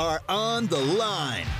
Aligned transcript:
are 0.00 0.22
on 0.30 0.66
the 0.68 0.78
line. 0.78 1.59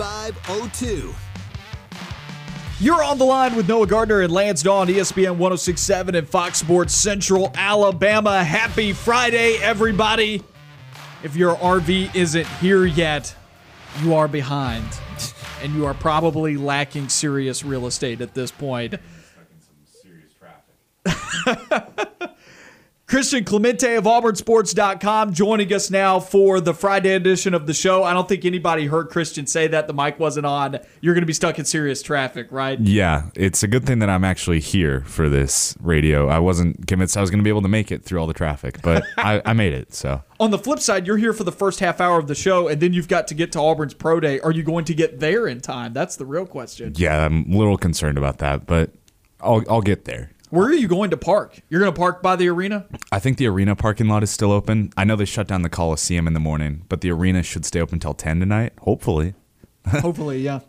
888-382-7502. 0.00 1.14
You're 2.80 3.04
on 3.04 3.18
the 3.18 3.24
line 3.24 3.56
with 3.56 3.68
Noah 3.68 3.86
Gardner 3.86 4.22
and 4.22 4.32
Lance 4.32 4.62
Dawe 4.62 4.80
on 4.80 4.88
E 4.88 4.94
ESPN 4.94 5.36
1067 5.36 6.14
and 6.14 6.26
Fox 6.26 6.58
Sports 6.58 6.94
Central 6.94 7.52
Alabama. 7.54 8.42
Happy 8.42 8.94
Friday, 8.94 9.58
everybody. 9.60 10.42
If 11.22 11.36
your 11.36 11.56
RV 11.56 12.14
isn't 12.14 12.46
here 12.46 12.86
yet, 12.86 13.34
you 14.02 14.14
are 14.14 14.28
behind. 14.28 14.86
And 15.62 15.74
you 15.74 15.84
are 15.84 15.92
probably 15.92 16.56
lacking 16.56 17.10
serious 17.10 17.62
real 17.62 17.86
estate 17.86 18.22
at 18.22 18.32
this 18.32 18.50
point. 18.50 18.94
Christian 23.10 23.42
Clemente 23.42 23.96
of 23.96 24.04
AuburnSports.com 24.04 25.32
joining 25.32 25.72
us 25.72 25.90
now 25.90 26.20
for 26.20 26.60
the 26.60 26.72
Friday 26.72 27.12
edition 27.12 27.54
of 27.54 27.66
the 27.66 27.74
show. 27.74 28.04
I 28.04 28.12
don't 28.12 28.28
think 28.28 28.44
anybody 28.44 28.86
heard 28.86 29.08
Christian 29.08 29.48
say 29.48 29.66
that. 29.66 29.88
The 29.88 29.92
mic 29.92 30.20
wasn't 30.20 30.46
on. 30.46 30.78
You're 31.00 31.14
going 31.14 31.22
to 31.22 31.26
be 31.26 31.32
stuck 31.32 31.58
in 31.58 31.64
serious 31.64 32.02
traffic, 32.02 32.46
right? 32.52 32.78
Yeah, 32.78 33.30
it's 33.34 33.64
a 33.64 33.66
good 33.66 33.84
thing 33.84 33.98
that 33.98 34.08
I'm 34.08 34.22
actually 34.22 34.60
here 34.60 35.00
for 35.00 35.28
this 35.28 35.76
radio. 35.80 36.28
I 36.28 36.38
wasn't 36.38 36.86
convinced 36.86 37.16
I 37.16 37.20
was 37.20 37.30
going 37.30 37.40
to 37.40 37.42
be 37.42 37.50
able 37.50 37.62
to 37.62 37.68
make 37.68 37.90
it 37.90 38.04
through 38.04 38.20
all 38.20 38.28
the 38.28 38.32
traffic, 38.32 38.80
but 38.80 39.02
I, 39.18 39.42
I 39.44 39.54
made 39.54 39.72
it. 39.72 39.92
So 39.92 40.22
On 40.38 40.52
the 40.52 40.58
flip 40.58 40.78
side, 40.78 41.04
you're 41.04 41.16
here 41.18 41.32
for 41.32 41.42
the 41.42 41.50
first 41.50 41.80
half 41.80 42.00
hour 42.00 42.16
of 42.16 42.28
the 42.28 42.36
show, 42.36 42.68
and 42.68 42.80
then 42.80 42.92
you've 42.92 43.08
got 43.08 43.26
to 43.26 43.34
get 43.34 43.50
to 43.52 43.58
Auburn's 43.58 43.92
Pro 43.92 44.20
Day. 44.20 44.38
Are 44.38 44.52
you 44.52 44.62
going 44.62 44.84
to 44.84 44.94
get 44.94 45.18
there 45.18 45.48
in 45.48 45.60
time? 45.60 45.92
That's 45.92 46.14
the 46.14 46.26
real 46.26 46.46
question. 46.46 46.92
yeah, 46.94 47.26
I'm 47.26 47.52
a 47.52 47.58
little 47.58 47.76
concerned 47.76 48.18
about 48.18 48.38
that, 48.38 48.66
but 48.66 48.92
I'll 49.40 49.64
I'll 49.68 49.82
get 49.82 50.04
there. 50.04 50.30
Where 50.50 50.66
are 50.66 50.74
you 50.74 50.88
going 50.88 51.10
to 51.10 51.16
park? 51.16 51.60
You're 51.68 51.78
going 51.78 51.92
to 51.92 51.96
park 51.98 52.22
by 52.22 52.34
the 52.34 52.48
arena? 52.48 52.84
I 53.12 53.20
think 53.20 53.38
the 53.38 53.46
arena 53.46 53.76
parking 53.76 54.08
lot 54.08 54.24
is 54.24 54.30
still 54.30 54.50
open. 54.50 54.92
I 54.96 55.04
know 55.04 55.14
they 55.14 55.24
shut 55.24 55.46
down 55.46 55.62
the 55.62 55.68
Coliseum 55.68 56.26
in 56.26 56.34
the 56.34 56.40
morning, 56.40 56.84
but 56.88 57.02
the 57.02 57.12
arena 57.12 57.44
should 57.44 57.64
stay 57.64 57.80
open 57.80 57.94
until 57.96 58.14
10 58.14 58.40
tonight, 58.40 58.72
hopefully. 58.80 59.34
Hopefully, 59.86 60.40
yeah. 60.40 60.60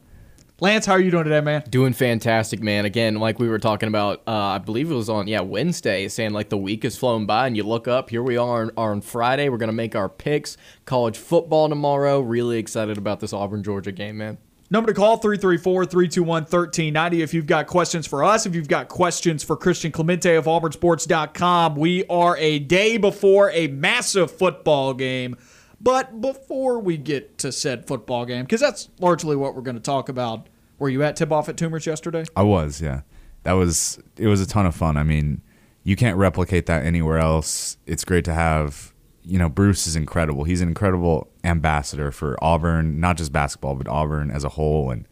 Lance, 0.62 0.86
how 0.86 0.94
are 0.94 1.00
you 1.02 1.12
doing 1.12 1.26
today, 1.26 1.42
man? 1.42 1.64
Doing 1.70 1.92
fantastic, 1.92 2.62
man. 2.62 2.86
Again, 2.86 3.16
like 3.16 3.40
we 3.40 3.50
were 3.50 3.60
talking 3.60 3.90
about, 3.90 4.22
uh, 4.26 4.32
I 4.32 4.58
believe 4.60 4.90
it 4.90 4.94
was 4.94 5.10
on, 5.10 5.28
yeah, 5.28 5.42
Wednesday, 5.42 6.08
saying 6.08 6.32
like 6.32 6.48
the 6.48 6.58
week 6.58 6.84
has 6.84 6.96
flown 6.96 7.26
by, 7.26 7.46
and 7.48 7.58
you 7.58 7.64
look 7.64 7.90
up, 7.90 8.10
here 8.10 8.24
we 8.24 8.38
are 8.38 8.62
on, 8.62 8.72
are 8.78 8.92
on 8.92 9.02
Friday. 9.02 9.50
We're 9.50 9.58
going 9.58 9.68
to 9.68 9.74
make 9.74 9.96
our 9.96 10.08
picks. 10.08 10.56
College 10.86 11.18
football 11.18 11.68
tomorrow. 11.68 12.22
Really 12.22 12.58
excited 12.58 12.98
about 12.98 13.20
this 13.20 13.34
Auburn, 13.34 13.64
Georgia 13.64 13.92
game, 13.92 14.20
man. 14.20 14.38
Number 14.72 14.94
to 14.94 14.94
call 14.98 15.18
334 15.18 15.86
321 15.86 16.44
1390. 16.44 17.22
If 17.22 17.34
you've 17.34 17.46
got 17.46 17.68
questions 17.68 18.08
for 18.08 18.24
us, 18.24 18.46
if 18.46 18.56
you've 18.56 18.70
got 18.70 18.88
questions 18.88 19.44
for 19.44 19.58
Christian 19.58 19.92
Clemente 19.92 20.34
of 20.36 20.46
AuburnSports.com, 20.46 21.76
we 21.76 22.06
are 22.06 22.38
a 22.38 22.60
day 22.60 22.96
before 22.96 23.52
a 23.52 23.68
massive 23.68 24.32
football 24.32 24.94
game. 24.94 25.36
But 25.82 26.22
before 26.22 26.80
we 26.80 26.96
get 26.96 27.38
to 27.40 27.52
said 27.52 27.86
football 27.86 28.26
game, 28.26 28.46
because 28.46 28.62
that's 28.62 28.88
largely 28.98 29.36
what 29.36 29.56
we're 29.56 29.62
going 29.62 29.76
to 29.76 29.82
talk 29.82 30.08
about, 30.08 30.48
were 30.80 30.88
you 30.88 31.04
at 31.04 31.18
tip 31.18 31.34
off 31.34 31.50
at 31.50 31.58
Toomer's 31.58 31.86
yesterday? 31.86 32.24
I 32.34 32.44
was, 32.44 32.82
yeah. 32.82 33.02
That 33.44 33.54
was 33.54 34.00
it 34.16 34.28
was 34.28 34.40
a 34.40 34.48
ton 34.48 34.66
of 34.66 34.74
fun. 34.74 34.96
I 34.96 35.04
mean, 35.04 35.42
you 35.84 35.98
can't 35.98 36.16
replicate 36.16 36.68
that 36.68 36.86
anywhere 36.86 37.18
else. 37.18 37.76
It's 37.86 38.06
great 38.06 38.24
to 38.24 38.34
have, 38.34 38.91
you 39.24 39.38
know, 39.38 39.50
Bruce 39.50 39.88
is 39.88 39.96
incredible. 39.96 40.44
He's 40.44 40.62
an 40.62 40.68
incredible 40.68 41.30
ambassador 41.44 42.12
for 42.12 42.38
Auburn, 42.44 43.00
not 43.00 43.18
just 43.18 43.32
basketball, 43.32 43.76
but 43.76 43.88
Auburn 43.88 44.32
as 44.32 44.44
a 44.44 44.50
whole 44.50 44.92
and 44.92 45.08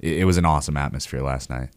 it, 0.00 0.18
it 0.20 0.24
was 0.24 0.36
an 0.38 0.44
awesome 0.44 0.76
atmosphere 0.76 1.20
last 1.22 1.50
night. 1.50 1.70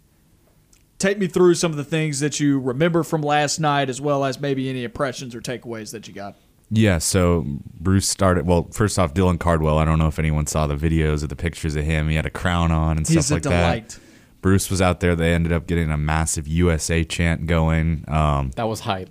Take 0.99 1.17
me 1.17 1.27
through 1.27 1.55
some 1.55 1.71
of 1.71 1.77
the 1.77 1.83
things 1.83 2.21
that 2.21 2.39
you 2.39 2.59
remember 2.59 3.03
from 3.03 3.21
last 3.21 3.59
night, 3.59 3.89
as 3.89 3.99
well 3.99 4.23
as 4.23 4.39
maybe 4.39 4.69
any 4.69 4.85
impressions 4.85 5.35
or 5.35 5.41
takeaways 5.41 5.91
that 5.91 6.07
you 6.07 6.13
got. 6.13 6.35
Yeah, 6.69 6.97
so 6.99 7.45
Bruce 7.79 8.07
started. 8.07 8.47
Well, 8.47 8.69
first 8.71 8.97
off, 8.97 9.13
Dylan 9.13 9.38
Cardwell. 9.39 9.77
I 9.77 9.85
don't 9.85 10.00
know 10.00 10.07
if 10.07 10.17
anyone 10.17 10.47
saw 10.47 10.65
the 10.65 10.75
videos 10.75 11.21
or 11.23 11.27
the 11.27 11.35
pictures 11.35 11.75
of 11.75 11.83
him. 11.83 12.07
He 12.07 12.15
had 12.15 12.25
a 12.25 12.29
crown 12.29 12.71
on 12.71 12.97
and 12.97 13.05
He's 13.07 13.25
stuff 13.25 13.31
a 13.31 13.33
like 13.35 13.44
delight. 13.44 13.89
that. 13.89 14.00
Bruce 14.41 14.69
was 14.71 14.81
out 14.81 15.01
there. 15.01 15.15
They 15.15 15.33
ended 15.33 15.51
up 15.51 15.67
getting 15.67 15.91
a 15.91 15.97
massive 15.97 16.47
USA 16.47 17.03
chant 17.03 17.47
going. 17.47 18.05
Um, 18.07 18.51
That 18.55 18.67
was 18.69 18.79
hype. 18.81 19.09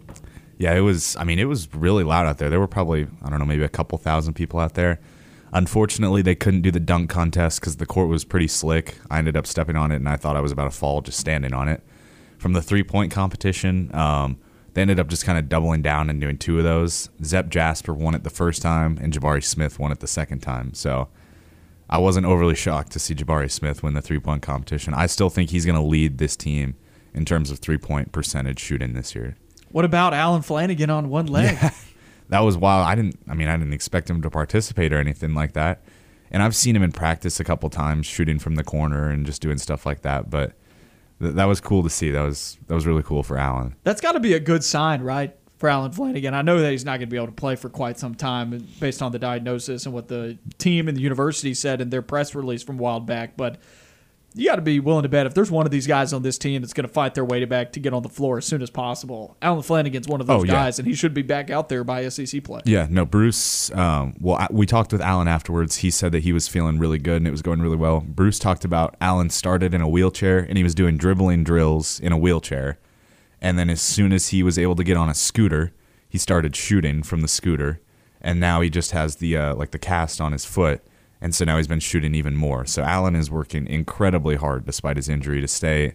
Yeah, 0.59 0.75
it 0.75 0.81
was. 0.81 1.17
I 1.17 1.25
mean, 1.25 1.39
it 1.39 1.47
was 1.47 1.73
really 1.75 2.05
loud 2.05 2.27
out 2.27 2.39
there. 2.39 2.51
There 2.51 2.61
were 2.61 2.69
probably 2.69 3.07
I 3.23 3.31
don't 3.31 3.39
know, 3.39 3.45
maybe 3.45 3.65
a 3.65 3.69
couple 3.69 3.99
thousand 3.99 4.35
people 4.35 4.61
out 4.61 4.75
there. 4.75 5.01
Unfortunately, 5.53 6.23
they 6.23 6.35
couldn't 6.35 6.63
do 6.63 6.71
the 6.71 6.81
dunk 6.81 7.11
contest 7.11 7.61
because 7.61 7.77
the 7.77 7.85
court 7.85 8.09
was 8.09 8.25
pretty 8.25 8.49
slick. 8.49 8.97
I 9.11 9.19
ended 9.19 9.37
up 9.37 9.47
stepping 9.47 9.77
on 9.77 9.93
it, 9.93 9.97
and 9.97 10.09
I 10.09 10.17
thought 10.17 10.37
I 10.37 10.41
was 10.41 10.53
about 10.53 10.65
to 10.65 10.71
fall 10.71 11.03
just 11.03 11.19
standing 11.19 11.53
on 11.53 11.69
it. 11.69 11.83
From 12.39 12.55
the 12.55 12.63
three 12.63 12.83
point 12.83 13.13
competition, 13.13 13.95
um, 13.95 14.39
they 14.75 14.81
ended 14.81 14.99
up 14.99 15.09
just 15.09 15.25
kind 15.25 15.39
of 15.39 15.49
doubling 15.49 15.83
down 15.83 16.09
and 16.09 16.21
doing 16.21 16.39
two 16.39 16.59
of 16.59 16.65
those. 16.65 17.11
Zep 17.23 17.49
Jasper 17.51 17.93
won 17.93 18.15
it 18.15 18.25
the 18.25 18.31
first 18.31 18.63
time, 18.63 18.99
and 19.01 19.13
Jabari 19.13 19.45
Smith 19.45 19.79
won 19.79 19.93
it 19.93 20.01
the 20.01 20.07
second 20.07 20.41
time. 20.41 20.73
So 20.75 21.09
I 21.91 21.99
wasn't 21.99 22.25
overly 22.25 22.55
shocked 22.55 22.93
to 22.93 22.99
see 22.99 23.15
Jabari 23.15 23.51
Smith 23.51 23.83
win 23.83 23.93
the 23.93 24.01
three 24.01 24.19
point 24.19 24.43
competition. 24.43 24.95
I 24.95 25.07
still 25.07 25.29
think 25.29 25.51
he's 25.51 25.67
going 25.67 25.79
to 25.79 25.87
lead 25.87 26.17
this 26.17 26.37
team 26.37 26.75
in 27.13 27.27
terms 27.27 27.51
of 27.51 27.59
three 27.59 27.77
point 27.77 28.13
percentage 28.13 28.59
shooting 28.59 28.95
this 28.95 29.15
year. 29.15 29.37
What 29.73 29.85
about 29.85 30.15
Allen 30.15 30.43
Flanagan 30.43 30.91
on 30.91 31.09
one 31.09 31.27
leg? 31.27 31.59
that 32.29 32.41
was 32.41 32.57
wild. 32.57 32.87
I 32.87 32.95
didn't. 32.95 33.19
I 33.29 33.35
mean, 33.35 33.49
I 33.49 33.57
didn't 33.57 33.73
expect 33.73 34.09
him 34.09 34.23
to 34.23 34.31
participate 34.31 34.93
or 34.93 34.99
anything 34.99 35.35
like 35.35 35.55
that. 35.55 35.83
And 36.31 36.43
I've 36.43 36.57
seen 36.57 36.75
him 36.77 36.83
in 36.83 36.93
practice 36.93 37.41
a 37.41 37.45
couple 37.45 37.69
times, 37.69 38.07
shooting 38.07 38.39
from 38.39 38.55
the 38.55 38.65
corner 38.65 39.11
and 39.11 39.27
just 39.27 39.43
doing 39.43 39.59
stuff 39.59 39.85
like 39.85 40.03
that. 40.03 40.31
But 40.31 40.53
th- 41.21 41.35
that 41.35 41.45
was 41.45 41.61
cool 41.61 41.83
to 41.83 41.91
see. 41.91 42.11
That 42.11 42.23
was 42.23 42.59
that 42.69 42.75
was 42.75 42.87
really 42.87 43.03
cool 43.03 43.23
for 43.23 43.37
Allen. 43.37 43.75
That's 43.83 44.01
got 44.01 44.13
to 44.13 44.21
be 44.21 44.35
a 44.35 44.41
good 44.41 44.65
sign, 44.65 45.03
right, 45.03 45.35
for 45.59 45.69
Allen 45.69 45.93
Flanagan. 45.93 46.35
I 46.35 46.43
know 46.43 46.61
that 46.61 46.71
he's 46.71 46.85
not 46.85 46.93
going 46.93 47.01
to 47.01 47.07
be 47.07 47.17
able 47.17 47.27
to 47.27 47.33
play 47.33 47.57
for 47.57 47.69
quite 47.69 47.99
some 47.99 48.15
time 48.15 48.67
based 48.81 49.03
on 49.03 49.13
the 49.13 49.19
diagnosis 49.19 49.85
and 49.85 49.95
what 49.95 50.09
the 50.09 50.39
team 50.59 50.89
and 50.89 50.97
the 50.97 51.03
university 51.03 51.55
said 51.55 51.81
in 51.81 51.91
their 51.91 52.03
press 52.03 52.35
release 52.35 52.63
from 52.63 52.79
a 52.79 52.83
while 52.83 53.01
back, 53.01 53.37
but 53.37 53.59
you 54.35 54.47
got 54.49 54.57
to 54.57 54.63
be 54.63 54.81
willing 54.81 55.03
to 55.03 55.09
bet 55.09 55.27
if 55.27 55.35
there's 55.35 55.51
one 55.51 55.67
of 55.67 55.73
these 55.73 55.87
guys 55.87 56.13
on 56.13 56.23
this 56.23 56.39
team 56.39 56.63
that's 56.63 56.73
going 56.73 56.87
to 56.87 56.93
fight 56.93 57.15
their 57.15 57.25
way 57.25 57.45
back 57.45 57.73
to 57.73 57.81
get 57.81 57.93
on 57.93 58.03
the 58.03 58.09
floor 58.09 58.39
as 58.39 58.47
soon 58.47 58.63
as 58.63 58.71
possible. 58.71 59.37
Allen 59.43 59.63
Flanagan's 59.63 60.09
one 60.09 60.21
of 60.21 60.27
those 60.27 60.41
Oh, 60.43 60.45
yeah. 60.45 60.53
guys, 60.53 60.79
and 60.79 60.89
he 60.89 60.95
should 60.95 61.13
be 61.15 61.23
back 61.23 61.51
out 61.51 61.69
there 61.69 61.85
by 61.85 62.09
SEC 62.09 62.43
play. 62.43 62.61
Yeah, 62.65 62.87
no, 62.91 63.05
Bruce. 63.05 63.71
Um, 63.73 64.15
well, 64.21 64.37
I- 64.37 64.49
we 64.51 64.65
talked 64.67 64.93
with 64.93 65.01
Allen 65.03 65.29
afterwards. 65.29 65.77
He 65.77 65.91
said 65.91 66.13
that 66.13 66.21
he 66.23 66.33
was 66.33 66.49
feeling 66.49 66.79
really 66.79 66.99
good 66.99 67.17
and 67.19 67.27
it 67.29 67.31
was 67.33 67.43
going 67.43 67.61
really 67.61 67.77
well. 67.77 68.01
Bruce 68.01 68.39
talked 68.39 68.65
about 68.65 68.97
Allen 69.01 69.31
started 69.31 69.75
in 69.75 69.81
a 69.81 69.89
wheelchair 69.89 70.39
and 70.39 70.57
he 70.57 70.65
was 70.65 70.75
doing 70.75 70.97
dribbling 70.97 71.45
drills 71.45 72.01
in 72.01 72.13
a 72.13 72.19
wheelchair, 72.19 72.79
and 73.41 73.59
then 73.59 73.69
as 73.69 73.81
soon 73.81 74.13
as 74.13 74.29
he 74.29 74.43
was 74.43 74.59
able 74.59 74.77
to 74.77 74.85
get 74.85 74.97
on 74.97 75.09
a 75.09 75.15
scooter, 75.15 75.73
he 76.09 76.17
started 76.19 76.55
shooting 76.55 77.03
from 77.03 77.21
the 77.23 77.29
scooter, 77.29 77.81
and 78.21 78.39
now 78.39 78.61
he 78.61 78.71
just 78.71 78.93
has 78.93 79.17
the 79.17 79.37
uh, 79.37 79.55
like 79.55 79.71
the 79.73 79.79
cast 79.79 80.21
on 80.21 80.33
his 80.33 80.45
foot, 80.45 80.81
and 81.23 81.35
so 81.35 81.45
now 81.45 81.57
he's 81.57 81.69
been 81.69 81.81
shooting 81.81 82.15
even 82.17 82.35
more. 82.35 82.67
So 82.67 82.83
Allen 82.83 83.15
is 83.15 83.31
working 83.31 83.67
incredibly 83.69 84.35
hard 84.35 84.67
despite 84.67 84.97
his 84.97 85.09
injury 85.09 85.41
to 85.41 85.49
stay 85.49 85.95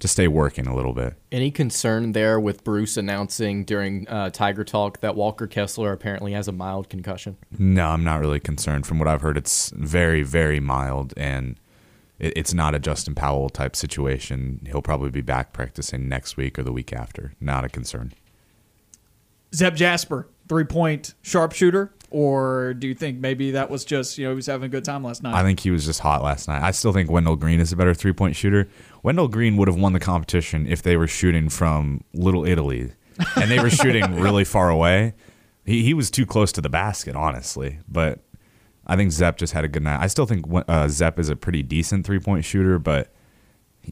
to 0.00 0.06
stay 0.06 0.28
working 0.28 0.66
a 0.66 0.74
little 0.76 0.92
bit. 0.92 1.14
Any 1.32 1.50
concern 1.50 2.12
there 2.12 2.38
with 2.38 2.62
Bruce 2.62 2.96
announcing 2.96 3.64
during 3.64 4.06
uh, 4.08 4.30
Tiger 4.30 4.62
Talk 4.62 5.00
that 5.00 5.16
Walker 5.16 5.48
Kessler 5.48 5.92
apparently 5.92 6.32
has 6.32 6.46
a 6.46 6.52
mild 6.52 6.88
concussion? 6.88 7.36
No, 7.58 7.88
I'm 7.88 8.04
not 8.04 8.20
really 8.20 8.38
concerned. 8.38 8.86
From 8.86 9.00
what 9.00 9.08
I've 9.08 9.22
heard, 9.22 9.36
it's 9.36 9.70
very, 9.70 10.22
very 10.22 10.60
mild, 10.60 11.14
and 11.16 11.58
it, 12.20 12.32
it's 12.36 12.54
not 12.54 12.76
a 12.76 12.78
Justin 12.78 13.16
Powell 13.16 13.48
type 13.48 13.74
situation. 13.74 14.60
He'll 14.66 14.82
probably 14.82 15.10
be 15.10 15.20
back 15.20 15.52
practicing 15.52 16.08
next 16.08 16.36
week 16.36 16.60
or 16.60 16.62
the 16.62 16.72
week 16.72 16.92
after. 16.92 17.32
Not 17.40 17.64
a 17.64 17.68
concern. 17.68 18.12
Zep 19.52 19.74
Jasper, 19.74 20.28
three 20.48 20.64
point 20.64 21.14
sharpshooter, 21.22 21.92
or 22.10 22.74
do 22.74 22.86
you 22.88 22.94
think 22.94 23.18
maybe 23.18 23.50
that 23.52 23.70
was 23.70 23.84
just, 23.84 24.16
you 24.16 24.24
know, 24.24 24.30
he 24.30 24.36
was 24.36 24.46
having 24.46 24.66
a 24.66 24.68
good 24.68 24.84
time 24.84 25.04
last 25.04 25.22
night? 25.22 25.34
I 25.34 25.42
think 25.42 25.60
he 25.60 25.70
was 25.70 25.84
just 25.84 26.00
hot 26.00 26.22
last 26.22 26.48
night. 26.48 26.62
I 26.62 26.70
still 26.70 26.92
think 26.92 27.10
Wendell 27.10 27.36
Green 27.36 27.60
is 27.60 27.72
a 27.72 27.76
better 27.76 27.94
three 27.94 28.12
point 28.12 28.34
shooter. 28.36 28.68
Wendell 29.02 29.28
Green 29.28 29.56
would 29.56 29.68
have 29.68 29.76
won 29.76 29.92
the 29.92 30.00
competition 30.00 30.66
if 30.66 30.82
they 30.82 30.96
were 30.96 31.06
shooting 31.06 31.48
from 31.48 32.02
Little 32.14 32.46
Italy, 32.46 32.92
and 33.36 33.50
they 33.50 33.60
were 33.60 33.70
shooting 33.70 34.14
really 34.20 34.44
far 34.44 34.70
away. 34.70 35.14
He 35.64 35.82
he 35.82 35.92
was 35.92 36.10
too 36.10 36.24
close 36.24 36.50
to 36.52 36.60
the 36.60 36.70
basket, 36.70 37.14
honestly. 37.14 37.80
But 37.86 38.20
I 38.86 38.96
think 38.96 39.12
Zep 39.12 39.36
just 39.36 39.52
had 39.52 39.64
a 39.64 39.68
good 39.68 39.82
night. 39.82 40.00
I 40.00 40.06
still 40.06 40.26
think 40.26 40.46
uh, 40.66 40.88
Zep 40.88 41.18
is 41.18 41.28
a 41.28 41.36
pretty 41.36 41.62
decent 41.62 42.06
three 42.06 42.18
point 42.18 42.44
shooter, 42.44 42.78
but 42.78 43.12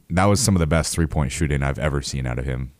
that 0.09 0.25
was 0.25 0.39
some 0.39 0.55
of 0.55 0.59
the 0.59 0.67
best 0.67 0.93
three 0.93 1.05
point 1.05 1.31
shooting 1.31 1.61
I've 1.61 1.79
ever 1.79 2.01
seen 2.01 2.25
out 2.25 2.39
of 2.39 2.45
him. 2.45 2.71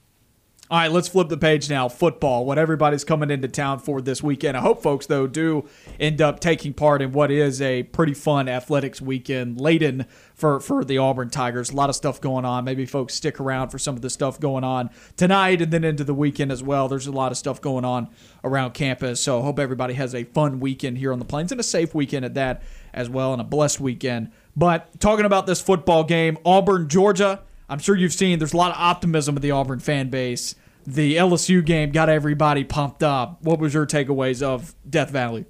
All 0.70 0.78
right, 0.78 0.92
let's 0.92 1.08
flip 1.08 1.30
the 1.30 1.38
page 1.38 1.70
now. 1.70 1.88
Football, 1.88 2.46
what 2.46 2.58
everybody's 2.58 3.06
coming 3.06 3.32
into 3.32 3.48
town 3.48 3.80
for 3.80 4.02
this 4.02 4.22
weekend. 4.22 4.58
I 4.58 4.60
hope 4.60 4.84
folks, 4.84 5.06
though, 5.06 5.26
do 5.26 5.66
end 5.98 6.22
up 6.22 6.42
taking 6.42 6.74
part 6.74 7.02
in 7.02 7.14
what 7.14 7.32
is 7.32 7.62
a 7.62 7.84
pretty 7.84 8.14
fun 8.14 8.50
athletics 8.50 9.02
weekend 9.02 9.62
laden 9.62 10.06
for, 10.36 10.60
for 10.60 10.84
the 10.84 10.98
Auburn 10.98 11.30
Tigers. 11.30 11.70
A 11.70 11.74
lot 11.74 11.90
of 11.90 11.96
stuff 11.96 12.20
going 12.20 12.44
on. 12.44 12.66
Maybe 12.66 12.86
folks 12.86 13.14
stick 13.14 13.40
around 13.40 13.70
for 13.70 13.80
some 13.80 13.96
of 13.96 14.02
the 14.02 14.10
stuff 14.10 14.42
going 14.42 14.66
on 14.66 14.90
tonight 15.16 15.62
and 15.62 15.72
then 15.72 15.86
into 15.86 16.04
the 16.04 16.14
weekend 16.14 16.52
as 16.52 16.62
well. 16.62 16.90
There's 16.90 17.08
a 17.08 17.14
lot 17.14 17.32
of 17.32 17.38
stuff 17.38 17.62
going 17.62 17.86
on 17.86 18.10
around 18.44 18.74
campus. 18.74 19.22
So 19.22 19.40
I 19.40 19.44
hope 19.44 19.60
everybody 19.60 19.94
has 19.94 20.14
a 20.14 20.26
fun 20.26 20.60
weekend 20.60 20.98
here 20.98 21.14
on 21.14 21.20
the 21.20 21.26
Plains 21.26 21.54
and 21.54 21.62
a 21.62 21.64
safe 21.64 21.96
weekend 21.96 22.26
at 22.26 22.34
that 22.34 22.62
as 22.94 23.10
well 23.10 23.32
and 23.32 23.40
a 23.42 23.46
blessed 23.46 23.80
weekend. 23.80 24.32
But 24.58 25.00
talking 25.00 25.24
about 25.24 25.48
this 25.48 25.62
football 25.62 26.04
game, 26.04 26.38
Auburn, 26.44 26.90
Georgia. 26.90 27.44
I'm 27.70 27.80
sure 27.80 27.96
you've 27.96 28.14
seen 28.14 28.40
there's 28.40 28.54
a 28.54 28.58
lot 28.58 28.72
of 28.72 28.78
optimism 28.78 29.36
with 29.36 29.42
the 29.42 29.52
Auburn 29.52 29.80
fan 29.80 30.10
base. 30.10 30.56
The 30.86 31.18
LSU 31.18 31.66
game 31.66 31.92
got 31.92 32.08
everybody 32.08 32.64
pumped 32.64 33.04
up. 33.04 33.42
What 33.42 33.60
was 33.60 33.74
your 33.74 33.86
takeaways 33.86 34.42
of 34.42 34.74
Death 34.90 35.10
Valley? 35.10 35.46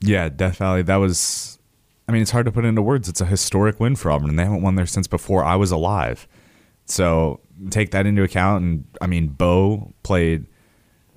Yeah, 0.00 0.28
Death 0.28 0.58
Valley. 0.58 0.82
That 0.82 0.96
was. 0.96 1.58
I 2.06 2.12
mean, 2.12 2.20
it's 2.20 2.32
hard 2.32 2.44
to 2.44 2.52
put 2.52 2.66
into 2.66 2.82
words. 2.82 3.08
It's 3.08 3.22
a 3.22 3.26
historic 3.26 3.80
win 3.80 3.96
for 3.96 4.10
Auburn, 4.10 4.28
and 4.28 4.38
they 4.38 4.44
haven't 4.44 4.60
won 4.60 4.74
there 4.74 4.84
since 4.84 5.06
before 5.06 5.42
I 5.42 5.56
was 5.56 5.70
alive. 5.70 6.28
So 6.84 7.40
take 7.70 7.92
that 7.92 8.06
into 8.06 8.22
account. 8.22 8.62
And 8.62 8.84
I 9.00 9.06
mean, 9.06 9.28
Bo 9.28 9.94
played 10.02 10.46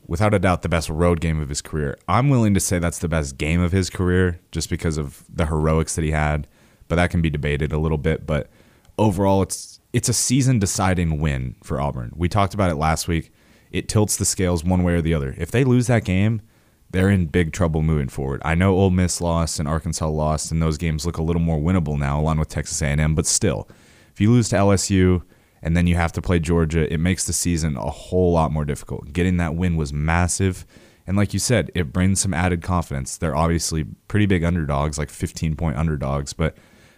without 0.07 0.33
a 0.33 0.39
doubt 0.39 0.61
the 0.61 0.69
best 0.69 0.89
road 0.89 1.19
game 1.19 1.39
of 1.41 1.49
his 1.49 1.61
career. 1.61 1.97
I'm 2.07 2.29
willing 2.29 2.53
to 2.53 2.59
say 2.59 2.79
that's 2.79 2.99
the 2.99 3.09
best 3.09 3.38
game 3.38 3.59
of 3.59 3.73
his 3.73 3.89
career 3.89 4.39
just 4.51 4.69
because 4.69 4.97
of 4.97 5.25
the 5.29 5.47
heroics 5.47 5.95
that 5.95 6.03
he 6.03 6.11
had, 6.11 6.47
but 6.88 6.95
that 6.95 7.09
can 7.09 7.21
be 7.21 7.29
debated 7.29 7.73
a 7.73 7.77
little 7.77 7.97
bit. 7.97 8.25
But 8.25 8.49
overall, 8.97 9.41
it's 9.41 9.76
it's 9.97 10.09
a 10.09 10.13
season 10.13 10.59
deciding 10.59 11.19
win 11.19 11.55
for 11.63 11.81
Auburn. 11.81 12.11
We 12.15 12.29
talked 12.29 12.53
about 12.53 12.69
it 12.69 12.75
last 12.75 13.07
week. 13.07 13.31
It 13.71 13.89
tilts 13.89 14.15
the 14.15 14.25
scales 14.25 14.63
one 14.63 14.83
way 14.83 14.94
or 14.94 15.01
the 15.01 15.15
other. 15.15 15.33
If 15.39 15.49
they 15.49 15.63
lose 15.63 15.88
that 15.88 16.05
game, 16.05 16.44
they're 16.91 17.09
in 17.09 17.25
big 17.25 17.51
trouble 17.51 17.81
moving 17.81 18.07
forward. 18.07 18.39
I 18.45 18.53
know 18.53 18.75
Ole 18.75 18.91
Miss 18.91 19.21
lost 19.21 19.57
and 19.57 19.67
Arkansas 19.67 20.07
lost, 20.07 20.51
and 20.51 20.61
those 20.61 20.77
games 20.77 21.03
look 21.03 21.17
a 21.17 21.23
little 21.23 21.41
more 21.41 21.57
winnable 21.57 21.97
now, 21.97 22.19
along 22.19 22.38
with 22.38 22.47
Texas 22.47 22.79
A&M. 22.79 23.15
But 23.15 23.25
still, 23.25 23.67
if 24.13 24.21
you 24.21 24.29
lose 24.29 24.49
to 24.49 24.57
LSU 24.57 25.23
and 25.63 25.75
then 25.75 25.88
you 25.88 25.95
have 25.95 26.11
to 26.11 26.21
play 26.21 26.38
Georgia, 26.38 26.94
it 26.94 26.99
makes 26.99 27.25
the 27.25 27.33
season 27.33 27.75
a 27.75 27.89
whole 27.89 28.33
lot 28.33 28.51
more 28.51 28.65
difficult. 28.65 29.13
Getting 29.13 29.38
that 29.38 29.55
win 29.55 29.77
was 29.77 29.91
massive. 29.91 30.63
And 31.07 31.17
like 31.17 31.33
you 31.33 31.39
said, 31.39 31.71
it 31.73 31.91
brings 31.91 32.19
some 32.19 32.35
added 32.35 32.61
confidence. 32.61 33.17
They're 33.17 33.35
obviously 33.35 33.85
pretty 34.07 34.27
big 34.27 34.44
underdogs, 34.44 34.99
like 34.99 35.09
15 35.09 35.55
point 35.55 35.75
underdogs, 35.75 36.33
but 36.33 36.55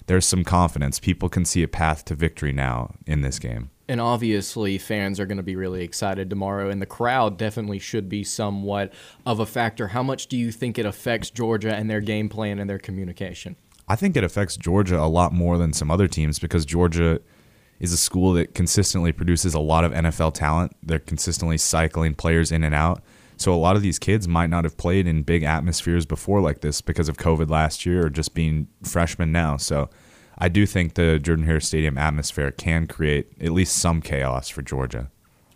there's 0.09 0.25
some 0.25 0.43
confidence. 0.43 0.99
People 0.99 1.29
can 1.29 1.45
see 1.45 1.61
a 1.61 1.67
path 1.67 2.03
to 2.05 2.15
victory 2.15 2.51
now 2.51 2.95
in 3.05 3.21
this 3.21 3.37
game. 3.37 3.69
And 3.87 4.01
obviously, 4.01 4.79
fans 4.79 5.19
are 5.19 5.27
going 5.27 5.37
to 5.37 5.43
be 5.43 5.55
really 5.55 5.83
excited 5.83 6.31
tomorrow, 6.31 6.71
and 6.71 6.81
the 6.81 6.87
crowd 6.87 7.37
definitely 7.37 7.77
should 7.77 8.09
be 8.09 8.23
somewhat 8.23 8.91
of 9.23 9.39
a 9.39 9.45
factor. 9.45 9.89
How 9.89 10.01
much 10.01 10.25
do 10.25 10.35
you 10.35 10.51
think 10.51 10.79
it 10.79 10.85
affects 10.87 11.29
Georgia 11.29 11.75
and 11.75 11.91
their 11.91 12.01
game 12.01 12.27
plan 12.27 12.57
and 12.57 12.67
their 12.67 12.79
communication? 12.79 13.55
I 13.87 13.95
think 13.95 14.17
it 14.17 14.23
affects 14.23 14.57
Georgia 14.57 14.99
a 14.99 15.05
lot 15.05 15.31
more 15.31 15.59
than 15.59 15.73
some 15.73 15.91
other 15.91 16.07
teams 16.07 16.39
because 16.39 16.65
Georgia 16.65 17.21
is 17.79 17.93
a 17.93 17.97
school 17.97 18.33
that 18.33 18.55
consistently 18.55 19.11
produces 19.11 19.53
a 19.53 19.59
lot 19.59 19.83
of 19.83 19.91
NFL 19.91 20.33
talent. 20.33 20.75
They're 20.81 20.97
consistently 20.97 21.59
cycling 21.59 22.15
players 22.15 22.51
in 22.51 22.63
and 22.63 22.73
out. 22.73 23.03
So 23.39 23.53
a 23.53 23.55
lot 23.55 23.77
of 23.77 23.81
these 23.81 23.99
kids 23.99 24.27
might 24.27 24.49
not 24.49 24.65
have 24.65 24.75
played 24.75 25.07
in 25.07 25.23
big 25.23 25.43
atmospheres 25.43 26.05
before 26.05 26.41
like 26.41 26.59
this 26.59 26.81
because 26.81 27.07
of 27.07 27.15
COVID 27.15 27.49
last 27.49 27.85
year 27.85 28.05
or 28.05 28.09
just 28.09 28.33
being 28.33 28.67
freshmen 28.83 29.31
now. 29.31 29.55
So 29.55 29.89
I 30.37 30.49
do 30.49 30.65
think 30.65 30.95
the 30.95 31.19
Jordan 31.19 31.45
Hare 31.45 31.61
Stadium 31.61 31.97
atmosphere 31.97 32.51
can 32.51 32.85
create 32.85 33.31
at 33.39 33.51
least 33.51 33.77
some 33.77 34.01
chaos 34.01 34.49
for 34.49 34.61
Georgia. 34.61 35.09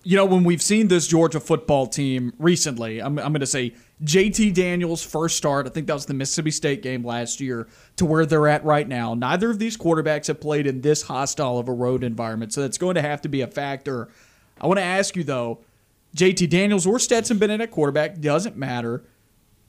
You 0.05 0.15
know, 0.15 0.25
when 0.25 0.45
we've 0.45 0.61
seen 0.61 0.87
this 0.87 1.07
Georgia 1.07 1.41
football 1.41 1.87
team 1.87 2.33
recently, 2.37 3.01
I'm, 3.01 3.19
I'm 3.19 3.33
going 3.33 3.41
to 3.41 3.45
say 3.45 3.73
JT 4.03 4.53
Daniels' 4.53 5.03
first 5.03 5.35
start, 5.35 5.65
I 5.65 5.69
think 5.69 5.87
that 5.87 5.93
was 5.93 6.05
the 6.05 6.13
Mississippi 6.13 6.51
State 6.51 6.81
game 6.81 7.05
last 7.05 7.41
year, 7.41 7.67
to 7.97 8.05
where 8.05 8.25
they're 8.25 8.47
at 8.47 8.63
right 8.63 8.87
now. 8.87 9.13
Neither 9.13 9.49
of 9.49 9.59
these 9.59 9.77
quarterbacks 9.77 10.27
have 10.27 10.39
played 10.41 10.67
in 10.67 10.81
this 10.81 11.03
hostile 11.03 11.57
of 11.57 11.69
a 11.69 11.73
road 11.73 12.03
environment, 12.03 12.53
so 12.53 12.61
that's 12.61 12.77
going 12.77 12.95
to 12.95 13.01
have 13.01 13.21
to 13.21 13.29
be 13.29 13.41
a 13.41 13.47
factor. 13.47 14.09
I 14.59 14.67
want 14.67 14.77
to 14.79 14.83
ask 14.83 15.15
you, 15.15 15.23
though, 15.23 15.59
JT 16.15 16.49
Daniels 16.49 16.85
or 16.85 16.99
Stetson 16.99 17.37
Bennett 17.37 17.61
at 17.61 17.71
quarterback 17.71 18.19
doesn't 18.19 18.55
matter. 18.55 19.03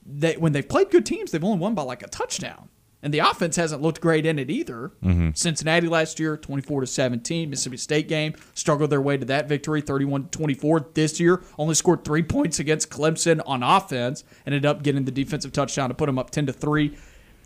They, 0.06 0.37
when 0.37 0.52
they've 0.52 0.69
played 0.69 0.91
good 0.91 1.06
teams, 1.06 1.31
they've 1.31 1.43
only 1.43 1.58
won 1.58 1.75
by 1.75 1.82
like 1.82 2.02
a 2.02 2.08
touchdown. 2.08 2.69
And 3.02 3.12
the 3.12 3.19
offense 3.19 3.56
hasn't 3.56 3.82
looked 3.82 4.00
great 4.00 4.25
in 4.25 4.38
it 4.38 4.50
either. 4.50 4.93
Mm-hmm. 5.02 5.31
Cincinnati 5.35 5.88
last 5.88 6.19
year, 6.19 6.38
24 6.38 6.82
to 6.82 6.87
17. 6.87 7.50
Mississippi 7.50 7.76
State 7.76 8.08
game, 8.08 8.35
struggled 8.55 8.88
their 8.88 9.00
way 9.00 9.19
to 9.19 9.26
that 9.26 9.46
victory, 9.46 9.82
31 9.82 10.29
24. 10.29 10.87
This 10.94 11.20
year, 11.20 11.43
only 11.58 11.75
scored 11.75 12.02
three 12.02 12.23
points 12.23 12.58
against 12.58 12.88
Clemson 12.88 13.43
on 13.44 13.62
offense. 13.62 14.25
Ended 14.47 14.64
up 14.64 14.82
getting 14.82 15.05
the 15.05 15.11
defensive 15.11 15.52
touchdown 15.52 15.90
to 15.90 15.94
put 15.94 16.06
them 16.06 16.19
up 16.19 16.31
10 16.31 16.47
to 16.47 16.52
3. 16.55 16.97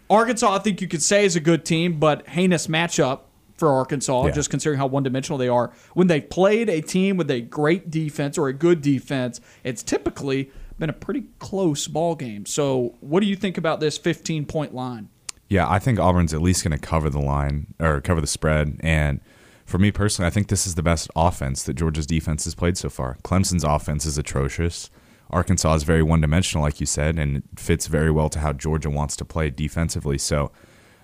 Arkansas, 0.09 0.55
I 0.55 0.59
think 0.61 0.81
you 0.81 0.87
could 0.87 1.03
say, 1.03 1.25
is 1.25 1.35
a 1.35 1.41
good 1.41 1.65
team, 1.65 1.99
but 1.99 2.29
heinous 2.29 2.69
matchup 2.69 3.23
for 3.59 3.69
Arkansas, 3.69 4.27
Yeah. 4.27 4.31
just 4.33 4.51
considering 4.51 4.79
how 4.79 4.87
one 4.87 5.03
dimensional 5.03 5.37
they 5.39 5.49
are. 5.49 5.73
When 5.95 6.07
they 6.07 6.21
played 6.21 6.69
a 6.71 6.81
team 6.81 7.17
with 7.17 7.31
a 7.31 7.41
great 7.41 7.91
defense 7.91 8.39
or 8.39 8.49
a 8.49 8.53
good 8.53 8.81
defense, 8.81 9.41
it's 9.65 9.83
typically 9.83 10.51
been 10.79 10.89
a 10.89 10.95
pretty 10.95 11.25
close 11.41 11.89
ball 11.89 12.15
game. 12.15 12.47
So, 12.47 12.95
what 13.01 13.21
do 13.21 13.27
you 13.27 13.35
think 13.37 13.59
about 13.59 13.81
this 13.81 13.99
15 13.99 14.47
point 14.47 14.75
line? 14.75 15.09
Yeah, 15.49 15.69
I 15.69 15.79
think 15.79 15.99
Auburn's 15.99 16.33
at 16.33 16.41
least 16.43 16.63
going 16.63 16.79
to 16.79 16.87
cover 16.87 17.11
the 17.11 17.21
line 17.21 17.69
or 17.81 18.01
cover 18.01 18.21
the 18.21 18.27
spread. 18.27 18.79
And 18.81 19.21
for 19.65 19.79
me 19.79 19.91
personally, 19.91 20.27
I 20.27 20.31
think 20.31 20.49
this 20.49 20.67
is 20.67 20.75
the 20.77 20.83
best 20.83 21.11
offense 21.17 21.63
that 21.65 21.75
Georgia's 21.75 22.07
defense 22.07 22.45
has 22.45 22.55
played 22.55 22.77
so 22.79 22.89
far. 22.91 23.17
Clemson's 23.25 23.65
offense 23.65 24.07
is 24.07 24.19
atrocious. 24.19 24.89
Arkansas 25.31 25.75
is 25.75 25.83
very 25.83 26.03
one 26.03 26.21
dimensional, 26.21 26.63
like 26.65 26.81
you 26.81 26.87
said, 26.87 27.19
and 27.19 27.37
it 27.39 27.43
fits 27.57 27.87
very 27.87 28.11
well 28.11 28.29
to 28.31 28.39
how 28.41 28.53
Georgia 28.53 28.89
wants 28.89 29.17
to 29.17 29.25
play 29.25 29.51
defensively. 29.51 30.17
So 30.17 30.53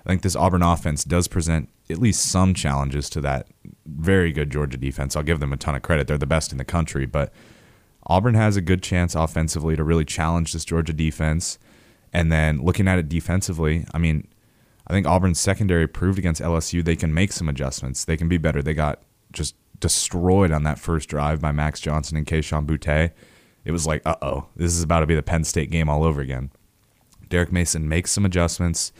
I 0.07 0.11
think 0.11 0.23
this 0.23 0.37
Auburn 0.37 0.63
offense 0.63 1.05
does 1.05 1.27
present 1.29 1.69
at 1.91 1.99
least 1.99 2.31
some 2.31 2.55
challenges 2.55 3.11
to 3.11 3.21
that 3.21 3.49
very 3.87 4.33
good 4.33 4.51
Georgia 4.51 4.79
defense. 4.79 5.17
I'll 5.17 5.23
give 5.23 5.41
them 5.41 5.53
a 5.53 5.57
ton 5.57 5.75
of 5.75 5.83
credit. 5.83 6.07
They're 6.07 6.19
the 6.19 6.27
best 6.27 6.53
in 6.53 6.59
the 6.59 6.65
country, 6.65 7.07
but 7.07 7.33
Auburn 8.07 8.35
has 8.35 8.57
a 8.57 8.63
good 8.63 8.83
chance 8.83 9.15
offensively 9.15 9.77
to 9.77 9.85
really 9.85 10.05
challenge 10.05 10.53
this 10.53 10.65
Georgia 10.65 10.93
defense. 10.93 11.59
And 12.13 12.31
then 12.31 12.63
looking 12.63 12.89
at 12.89 12.99
it 12.99 13.09
defensively, 13.09 13.87
I 13.93 13.99
mean, 13.99 14.29
I 14.87 14.93
think 14.93 15.07
Auburn's 15.07 15.41
secondary 15.41 15.87
proved 15.87 16.19
against 16.19 16.41
LSU 16.41 16.85
they 16.85 16.97
can 16.97 17.13
make 17.13 17.33
some 17.33 17.49
adjustments. 17.49 18.05
They 18.05 18.17
can 18.17 18.29
be 18.29 18.39
better. 18.39 18.63
They 18.63 18.75
got 18.75 19.03
just 19.33 19.55
destroyed 19.81 20.53
on 20.53 20.63
that 20.65 20.79
first 20.79 21.09
drive 21.09 21.41
by 21.41 21.53
Max 21.53 21.81
Johnson 21.81 22.17
and 22.17 22.27
Kayshon 22.27 22.67
Boutte. 22.67 23.11
It 23.65 23.73
was 23.73 23.87
like, 23.87 24.03
uh 24.05 24.17
oh, 24.23 24.47
this 24.57 24.75
is 24.75 24.83
about 24.83 25.01
to 25.01 25.07
be 25.07 25.15
the 25.15 25.23
Penn 25.23 25.45
State 25.45 25.71
game 25.71 25.89
all 25.89 26.05
over 26.05 26.21
again. 26.21 26.51
Derek 27.29 27.51
Mason 27.51 27.89
makes 27.89 28.13
some 28.13 28.27
adjustments, 28.27 28.93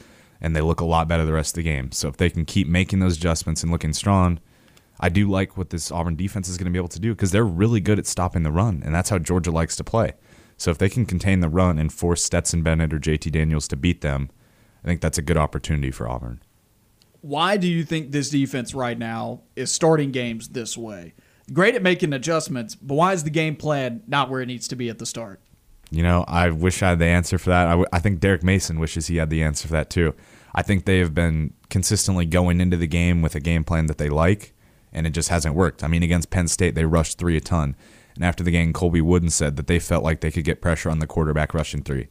and 0.45 0.55
they 0.55 0.61
look 0.61 0.79
a 0.79 0.85
lot 0.85 1.07
better 1.07 1.25
the 1.25 1.33
rest 1.33 1.57
of 1.57 1.63
the 1.63 1.69
game. 1.69 1.91
So 1.91 2.07
if 2.07 2.17
they 2.17 2.29
can 2.29 2.45
keep 2.45 2.67
making 2.67 2.99
those 2.99 3.17
adjustments 3.17 3.63
and 3.63 3.71
looking 3.71 3.93
strong, 3.93 4.39
I 4.99 5.09
do 5.09 5.27
like 5.27 5.57
what 5.57 5.71
this 5.71 5.91
Auburn 5.91 6.15
defense 6.15 6.47
is 6.47 6.55
going 6.55 6.65
to 6.65 6.71
be 6.71 6.77
able 6.77 6.87
to 6.89 6.99
do 6.99 7.15
because 7.15 7.31
they're 7.31 7.43
really 7.43 7.79
good 7.79 7.97
at 7.97 8.05
stopping 8.05 8.43
the 8.43 8.51
run, 8.51 8.83
and 8.85 8.93
that's 8.93 9.09
how 9.09 9.17
Georgia 9.17 9.49
likes 9.49 9.75
to 9.77 9.83
play. 9.83 10.13
So 10.55 10.69
if 10.69 10.77
they 10.77 10.87
can 10.87 11.07
contain 11.07 11.39
the 11.39 11.49
run 11.49 11.79
and 11.79 11.91
force 11.91 12.23
Stetson 12.23 12.61
Bennett 12.61 12.93
or 12.93 12.99
JT 12.99 13.31
Daniels 13.31 13.67
to 13.69 13.75
beat 13.75 14.01
them, 14.01 14.29
I 14.83 14.87
think 14.87 15.01
that's 15.01 15.17
a 15.17 15.23
good 15.23 15.35
opportunity 15.35 15.89
for 15.89 16.07
Auburn. 16.07 16.43
Why 17.21 17.57
do 17.57 17.67
you 17.67 17.83
think 17.83 18.11
this 18.11 18.29
defense 18.29 18.75
right 18.75 18.99
now 18.99 19.41
is 19.55 19.71
starting 19.71 20.11
games 20.11 20.49
this 20.49 20.77
way? 20.77 21.15
Great 21.53 21.73
at 21.73 21.81
making 21.81 22.13
adjustments, 22.13 22.75
but 22.75 22.93
why 22.93 23.13
is 23.13 23.23
the 23.23 23.31
game 23.31 23.55
plan 23.55 24.03
not 24.05 24.29
where 24.29 24.41
it 24.41 24.45
needs 24.45 24.67
to 24.67 24.75
be 24.75 24.89
at 24.89 24.99
the 24.99 25.07
start? 25.07 25.41
You 25.91 26.03
know, 26.03 26.25
I 26.27 26.49
wish 26.49 26.81
I 26.81 26.89
had 26.89 26.99
the 26.99 27.05
answer 27.05 27.37
for 27.37 27.49
that. 27.51 27.67
I, 27.67 27.71
w- 27.71 27.87
I 27.93 27.99
think 27.99 28.19
Derek 28.19 28.43
Mason 28.43 28.79
wishes 28.79 29.07
he 29.07 29.17
had 29.17 29.29
the 29.29 29.43
answer 29.43 29.67
for 29.67 29.73
that 29.73 29.89
too. 29.89 30.13
I 30.53 30.61
think 30.61 30.85
they 30.85 30.99
have 30.99 31.13
been 31.13 31.53
consistently 31.69 32.25
going 32.25 32.61
into 32.61 32.77
the 32.77 32.87
game 32.87 33.21
with 33.21 33.35
a 33.35 33.39
game 33.39 33.63
plan 33.63 33.87
that 33.87 33.97
they 33.97 34.09
like, 34.09 34.53
and 34.93 35.05
it 35.05 35.11
just 35.11 35.29
hasn't 35.29 35.55
worked. 35.55 35.83
I 35.83 35.87
mean, 35.87 36.03
against 36.03 36.29
Penn 36.29 36.47
State, 36.47 36.75
they 36.75 36.85
rushed 36.85 37.17
three 37.17 37.37
a 37.37 37.41
ton. 37.41 37.75
And 38.15 38.23
after 38.23 38.43
the 38.43 38.51
game, 38.51 38.71
Colby 38.71 39.01
Wooden 39.01 39.29
said 39.29 39.57
that 39.57 39.67
they 39.67 39.79
felt 39.79 40.03
like 40.03 40.21
they 40.21 40.31
could 40.31 40.45
get 40.45 40.61
pressure 40.61 40.89
on 40.89 40.99
the 40.99 41.07
quarterback 41.07 41.53
rushing 41.53 41.83
three. 41.83 42.07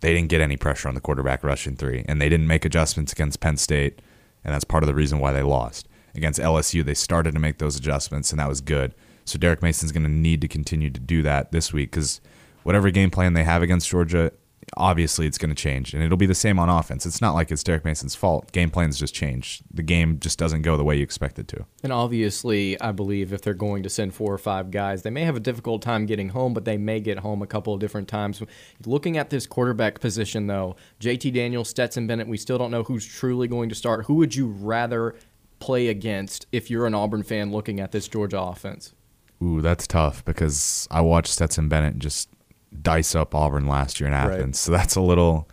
They 0.00 0.12
didn't 0.12 0.28
get 0.28 0.40
any 0.40 0.56
pressure 0.56 0.88
on 0.88 0.94
the 0.94 1.00
quarterback 1.00 1.44
rushing 1.44 1.76
three, 1.76 2.04
and 2.08 2.20
they 2.20 2.28
didn't 2.28 2.48
make 2.48 2.64
adjustments 2.64 3.12
against 3.12 3.40
Penn 3.40 3.56
State, 3.56 4.02
and 4.44 4.52
that's 4.52 4.64
part 4.64 4.82
of 4.82 4.88
the 4.88 4.94
reason 4.94 5.20
why 5.20 5.32
they 5.32 5.42
lost. 5.42 5.88
Against 6.14 6.40
LSU, 6.40 6.84
they 6.84 6.94
started 6.94 7.32
to 7.34 7.40
make 7.40 7.58
those 7.58 7.76
adjustments, 7.76 8.30
and 8.30 8.40
that 8.40 8.48
was 8.48 8.60
good. 8.60 8.94
So 9.24 9.38
Derek 9.38 9.62
Mason's 9.62 9.92
going 9.92 10.04
to 10.04 10.10
need 10.10 10.40
to 10.40 10.48
continue 10.48 10.90
to 10.90 11.00
do 11.00 11.22
that 11.22 11.52
this 11.52 11.72
week 11.72 11.90
because 11.92 12.20
whatever 12.66 12.90
game 12.90 13.10
plan 13.10 13.32
they 13.34 13.44
have 13.44 13.62
against 13.62 13.88
Georgia, 13.88 14.32
obviously 14.76 15.24
it's 15.24 15.38
going 15.38 15.54
to 15.54 15.54
change, 15.54 15.94
and 15.94 16.02
it'll 16.02 16.16
be 16.16 16.26
the 16.26 16.34
same 16.34 16.58
on 16.58 16.68
offense. 16.68 17.06
It's 17.06 17.20
not 17.20 17.32
like 17.32 17.52
it's 17.52 17.62
Derek 17.62 17.84
Mason's 17.84 18.16
fault. 18.16 18.50
Game 18.50 18.70
plans 18.70 18.98
just 18.98 19.14
change. 19.14 19.62
The 19.72 19.84
game 19.84 20.18
just 20.18 20.36
doesn't 20.36 20.62
go 20.62 20.76
the 20.76 20.82
way 20.82 20.96
you 20.96 21.04
expect 21.04 21.38
it 21.38 21.46
to. 21.48 21.64
And 21.84 21.92
obviously, 21.92 22.78
I 22.80 22.90
believe 22.90 23.32
if 23.32 23.40
they're 23.42 23.54
going 23.54 23.84
to 23.84 23.88
send 23.88 24.14
four 24.14 24.34
or 24.34 24.38
five 24.38 24.72
guys, 24.72 25.02
they 25.02 25.10
may 25.10 25.22
have 25.22 25.36
a 25.36 25.40
difficult 25.40 25.80
time 25.80 26.06
getting 26.06 26.30
home, 26.30 26.54
but 26.54 26.64
they 26.64 26.76
may 26.76 26.98
get 26.98 27.20
home 27.20 27.40
a 27.40 27.46
couple 27.46 27.72
of 27.72 27.78
different 27.78 28.08
times. 28.08 28.42
Looking 28.84 29.16
at 29.16 29.30
this 29.30 29.46
quarterback 29.46 30.00
position, 30.00 30.48
though, 30.48 30.74
JT 31.00 31.34
Daniels, 31.34 31.68
Stetson 31.68 32.08
Bennett, 32.08 32.26
we 32.26 32.36
still 32.36 32.58
don't 32.58 32.72
know 32.72 32.82
who's 32.82 33.06
truly 33.06 33.46
going 33.46 33.68
to 33.68 33.76
start. 33.76 34.06
Who 34.06 34.14
would 34.14 34.34
you 34.34 34.48
rather 34.48 35.14
play 35.60 35.86
against 35.86 36.46
if 36.50 36.68
you're 36.68 36.86
an 36.86 36.94
Auburn 36.94 37.22
fan 37.22 37.52
looking 37.52 37.78
at 37.78 37.92
this 37.92 38.08
Georgia 38.08 38.40
offense? 38.40 38.92
Ooh, 39.40 39.60
that's 39.60 39.86
tough 39.86 40.24
because 40.24 40.88
I 40.90 41.02
watched 41.02 41.32
Stetson 41.32 41.68
Bennett 41.68 41.98
just 41.98 42.28
dice 42.82 43.14
up 43.14 43.34
Auburn 43.34 43.66
last 43.66 44.00
year 44.00 44.08
in 44.08 44.14
Athens. 44.14 44.58
So 44.58 44.72
that's 44.72 44.96
a 44.96 45.00
little. 45.00 45.48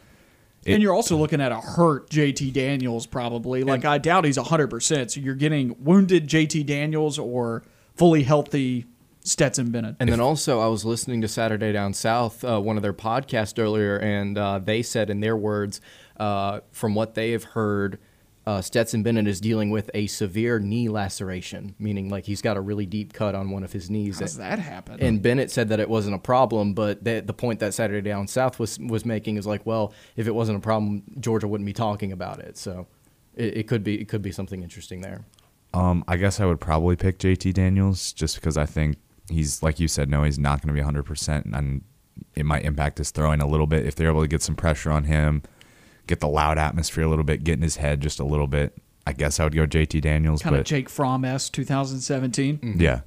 It- 0.65 0.74
and 0.75 0.82
you're 0.84 0.93
also 0.93 1.17
looking 1.17 1.41
at 1.41 1.51
a 1.51 1.58
hurt 1.60 2.10
JT 2.10 2.53
Daniels, 2.53 3.05
probably. 3.05 3.63
Like, 3.63 3.84
I 3.86 3.98
doubt 3.98 4.24
he's 4.25 4.38
100%. 4.38 5.12
So 5.12 5.20
you're 5.20 5.36
getting 5.36 5.75
wounded 5.79 6.27
JT 6.27 6.65
Daniels 6.65 7.20
or 7.20 7.63
fully 7.96 8.24
healthy 8.24 8.86
Stetson 9.25 9.72
Bennett. 9.72 9.96
And 10.00 10.10
then 10.10 10.20
also, 10.22 10.60
I 10.62 10.67
was 10.67 10.84
listening 10.86 11.22
to 11.22 11.27
Saturday 11.27 11.72
Down 11.74 11.93
South, 11.93 12.43
uh, 12.43 12.60
one 12.62 12.77
of 12.77 12.84
their 12.84 12.93
podcasts 12.93 13.58
earlier, 13.62 13.98
and 13.98 14.38
uh, 14.38 14.60
they 14.60 14.82
said, 14.82 15.10
in 15.10 15.20
their 15.22 15.36
words, 15.38 15.79
uh, 16.17 16.60
from 16.72 16.93
what 16.96 17.15
they 17.15 17.32
have 17.32 17.43
heard, 17.43 18.00
uh, 18.45 18.62
Stetson 18.62 19.03
Bennett 19.03 19.27
is 19.27 19.39
dealing 19.39 19.69
with 19.69 19.89
a 19.93 20.07
severe 20.07 20.59
knee 20.59 20.89
laceration, 20.89 21.75
meaning 21.79 22.09
like 22.09 22.25
he's 22.25 22.41
got 22.41 22.57
a 22.57 22.62
really 22.62 22.85
deep 22.85 23.13
cut 23.13 23.35
on 23.35 23.50
one 23.51 23.63
of 23.63 23.71
his 23.71 23.89
knees. 23.89 24.15
How 24.15 24.25
does 24.25 24.38
that 24.38 24.59
happen? 24.59 25.00
And 25.00 25.21
Bennett 25.21 25.50
said 25.50 25.69
that 25.69 25.79
it 25.79 25.89
wasn't 25.89 26.15
a 26.15 26.19
problem, 26.19 26.73
but 26.73 27.03
the, 27.03 27.21
the 27.21 27.33
point 27.33 27.59
that 27.62 27.73
Saturday 27.73 28.07
Down 28.07 28.27
South 28.27 28.59
was 28.59 28.77
was 28.79 29.05
making 29.05 29.38
is 29.38 29.47
like, 29.47 29.65
well, 29.65 29.93
if 30.17 30.27
it 30.27 30.35
wasn't 30.35 30.57
a 30.57 30.62
problem, 30.62 31.03
Georgia 31.19 31.47
wouldn't 31.47 31.65
be 31.65 31.73
talking 31.73 32.12
about 32.12 32.39
it. 32.39 32.57
So 32.57 32.88
it, 33.35 33.57
it 33.57 33.67
could 33.67 33.83
be 33.83 34.00
it 34.01 34.09
could 34.09 34.21
be 34.21 34.31
something 34.31 34.62
interesting 34.62 35.01
there. 35.01 35.23
Um, 35.73 36.03
I 36.07 36.17
guess 36.17 36.39
I 36.39 36.45
would 36.45 36.59
probably 36.59 36.95
pick 36.95 37.17
JT 37.19 37.53
Daniels 37.53 38.13
just 38.13 38.35
because 38.35 38.57
I 38.57 38.65
think 38.65 38.97
he's 39.29 39.63
like 39.63 39.79
you 39.79 39.88
said, 39.88 40.09
no, 40.09 40.23
he's 40.23 40.38
not 40.38 40.62
going 40.62 40.67
to 40.67 40.73
be 40.73 40.81
100, 40.81 41.03
percent 41.03 41.45
and 41.45 41.81
it 42.35 42.45
might 42.45 42.63
impact 42.63 42.97
his 42.97 43.12
throwing 43.12 43.41
a 43.41 43.47
little 43.47 43.67
bit 43.67 43.85
if 43.85 43.95
they're 43.95 44.09
able 44.09 44.21
to 44.21 44.27
get 44.27 44.41
some 44.41 44.55
pressure 44.55 44.91
on 44.91 45.05
him, 45.05 45.41
get 46.07 46.19
the 46.19 46.27
loud 46.27 46.57
atmosphere 46.57 47.03
a 47.03 47.10
little 47.10 47.24
bit, 47.24 47.43
get 47.43 47.53
in 47.53 47.62
his 47.62 47.77
head 47.77 48.01
just 48.01 48.19
a 48.19 48.25
little 48.25 48.48
bit. 48.48 48.77
I 49.05 49.13
guess 49.13 49.39
I 49.39 49.43
would 49.43 49.55
go 49.55 49.65
JT 49.65 50.01
Daniels, 50.01 50.41
kind 50.41 50.55
of 50.55 50.63
Jake 50.65 50.89
Fromm 50.89 51.25
s 51.25 51.50
2017. 51.50 52.57
Mm-hmm. 52.57 52.81
yeah. 52.81 53.01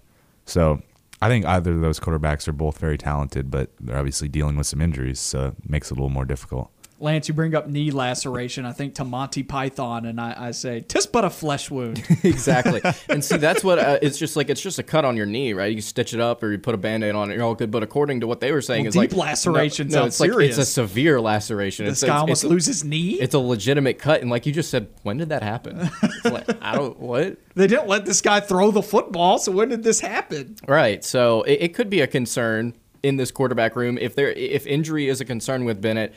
So 0.45 0.83
I 1.23 1.29
think 1.29 1.47
either 1.47 1.73
of 1.73 1.81
those 1.81 1.99
quarterbacks 1.99 2.47
are 2.47 2.53
both 2.53 2.79
very 2.79 2.99
talented, 2.99 3.51
but 3.51 3.71
they're 3.81 3.97
obviously 3.97 4.29
dealing 4.29 4.57
with 4.57 4.67
some 4.67 4.83
injuries, 4.83 5.19
so 5.19 5.49
it 5.49 5.71
makes 5.71 5.91
it 5.91 5.93
a 5.93 5.95
little 5.95 6.11
more 6.11 6.27
difficult. 6.27 6.71
Lance, 6.99 7.29
you 7.29 7.35
bring 7.35 7.55
up 7.55 7.69
knee 7.69 7.91
laceration. 7.91 8.65
I 8.65 8.73
think 8.73 8.95
to 8.95 9.05
Monty 9.05 9.43
Python, 9.43 10.07
and 10.07 10.19
I, 10.19 10.49
I 10.49 10.51
say, 10.53 10.81
"Tis 10.81 11.07
but 11.07 11.25
a 11.25 11.31
flesh 11.31 11.71
wound." 11.71 12.03
exactly. 12.23 12.81
And 13.09 13.23
see, 13.23 13.37
that's 13.37 13.63
what 13.63 13.79
uh, 13.79 13.99
it's 14.01 14.19
just 14.19 14.35
like. 14.35 14.49
It's 14.49 14.61
just 14.61 14.79
a 14.79 14.83
cut 14.83 15.05
on 15.05 15.17
your 15.17 15.27
knee, 15.27 15.53
right? 15.53 15.75
You 15.75 15.83
stitch 15.83 16.15
it 16.15 16.21
up 16.21 16.43
or 16.43 16.51
you 16.51 16.59
put 16.59 16.75
a 16.75 16.79
band-aid 16.79 17.15
on 17.15 17.31
it. 17.31 17.35
You're 17.35 17.45
all 17.45 17.55
good. 17.55 17.71
But 17.71 17.83
according 17.83 18.21
to 18.21 18.27
what 18.27 18.41
they 18.41 18.51
were 18.51 18.63
saying, 18.63 18.85
Well, 18.85 18.89
is 18.89 18.95
deep 18.95 19.13
like 19.13 19.29
laceration 19.29 19.89
No, 19.89 20.01
no, 20.01 20.07
it's 20.07 20.21
like 20.21 20.31
it's 20.31 20.59
a 20.59 20.65
severe 20.65 21.21
laceration. 21.21 21.85
this 21.85 22.03
it's, 22.03 22.09
guy 22.09 22.15
it's, 22.15 22.21
almost 22.21 22.45
it's, 22.45 22.51
lose 22.51 22.67
his 22.67 22.83
knee. 22.83 23.15
It's 23.21 23.35
a 23.35 23.39
legitimate 23.39 23.99
cut, 23.99 24.23
and 24.23 24.31
like 24.31 24.47
you 24.47 24.53
just 24.53 24.71
said, 24.71 24.89
when 25.03 25.19
did 25.19 25.29
that 25.29 25.43
happen? 25.43 25.91
Like, 26.25 26.63
I 26.63 26.75
don't 26.75 26.99
what. 26.99 27.39
They 27.57 27.67
didn't 27.67 27.89
let 27.89 28.05
this 28.05 28.21
guy 28.21 28.41
throw 28.41 28.71
the 28.71 28.83
football, 28.83 29.39
so 29.39 29.51
when 29.51 29.71
did 29.71 29.83
this 29.83 30.01
happen? 30.01 30.57
Right. 30.69 31.03
So 31.03 31.41
it, 31.45 31.63
it 31.63 31.75
could 31.75 31.89
be 31.89 32.03
a 32.03 32.07
concern 32.07 32.75
in 33.03 33.17
this 33.17 33.31
quarterback 33.31 33.77
room 33.77 33.97
if 33.99 34.15
there 34.15 34.31
if 34.33 34.67
injury 34.67 35.09
is 35.09 35.21
a 35.21 35.25
concern 35.25 35.65
with 35.65 35.81
Bennett. 35.81 36.15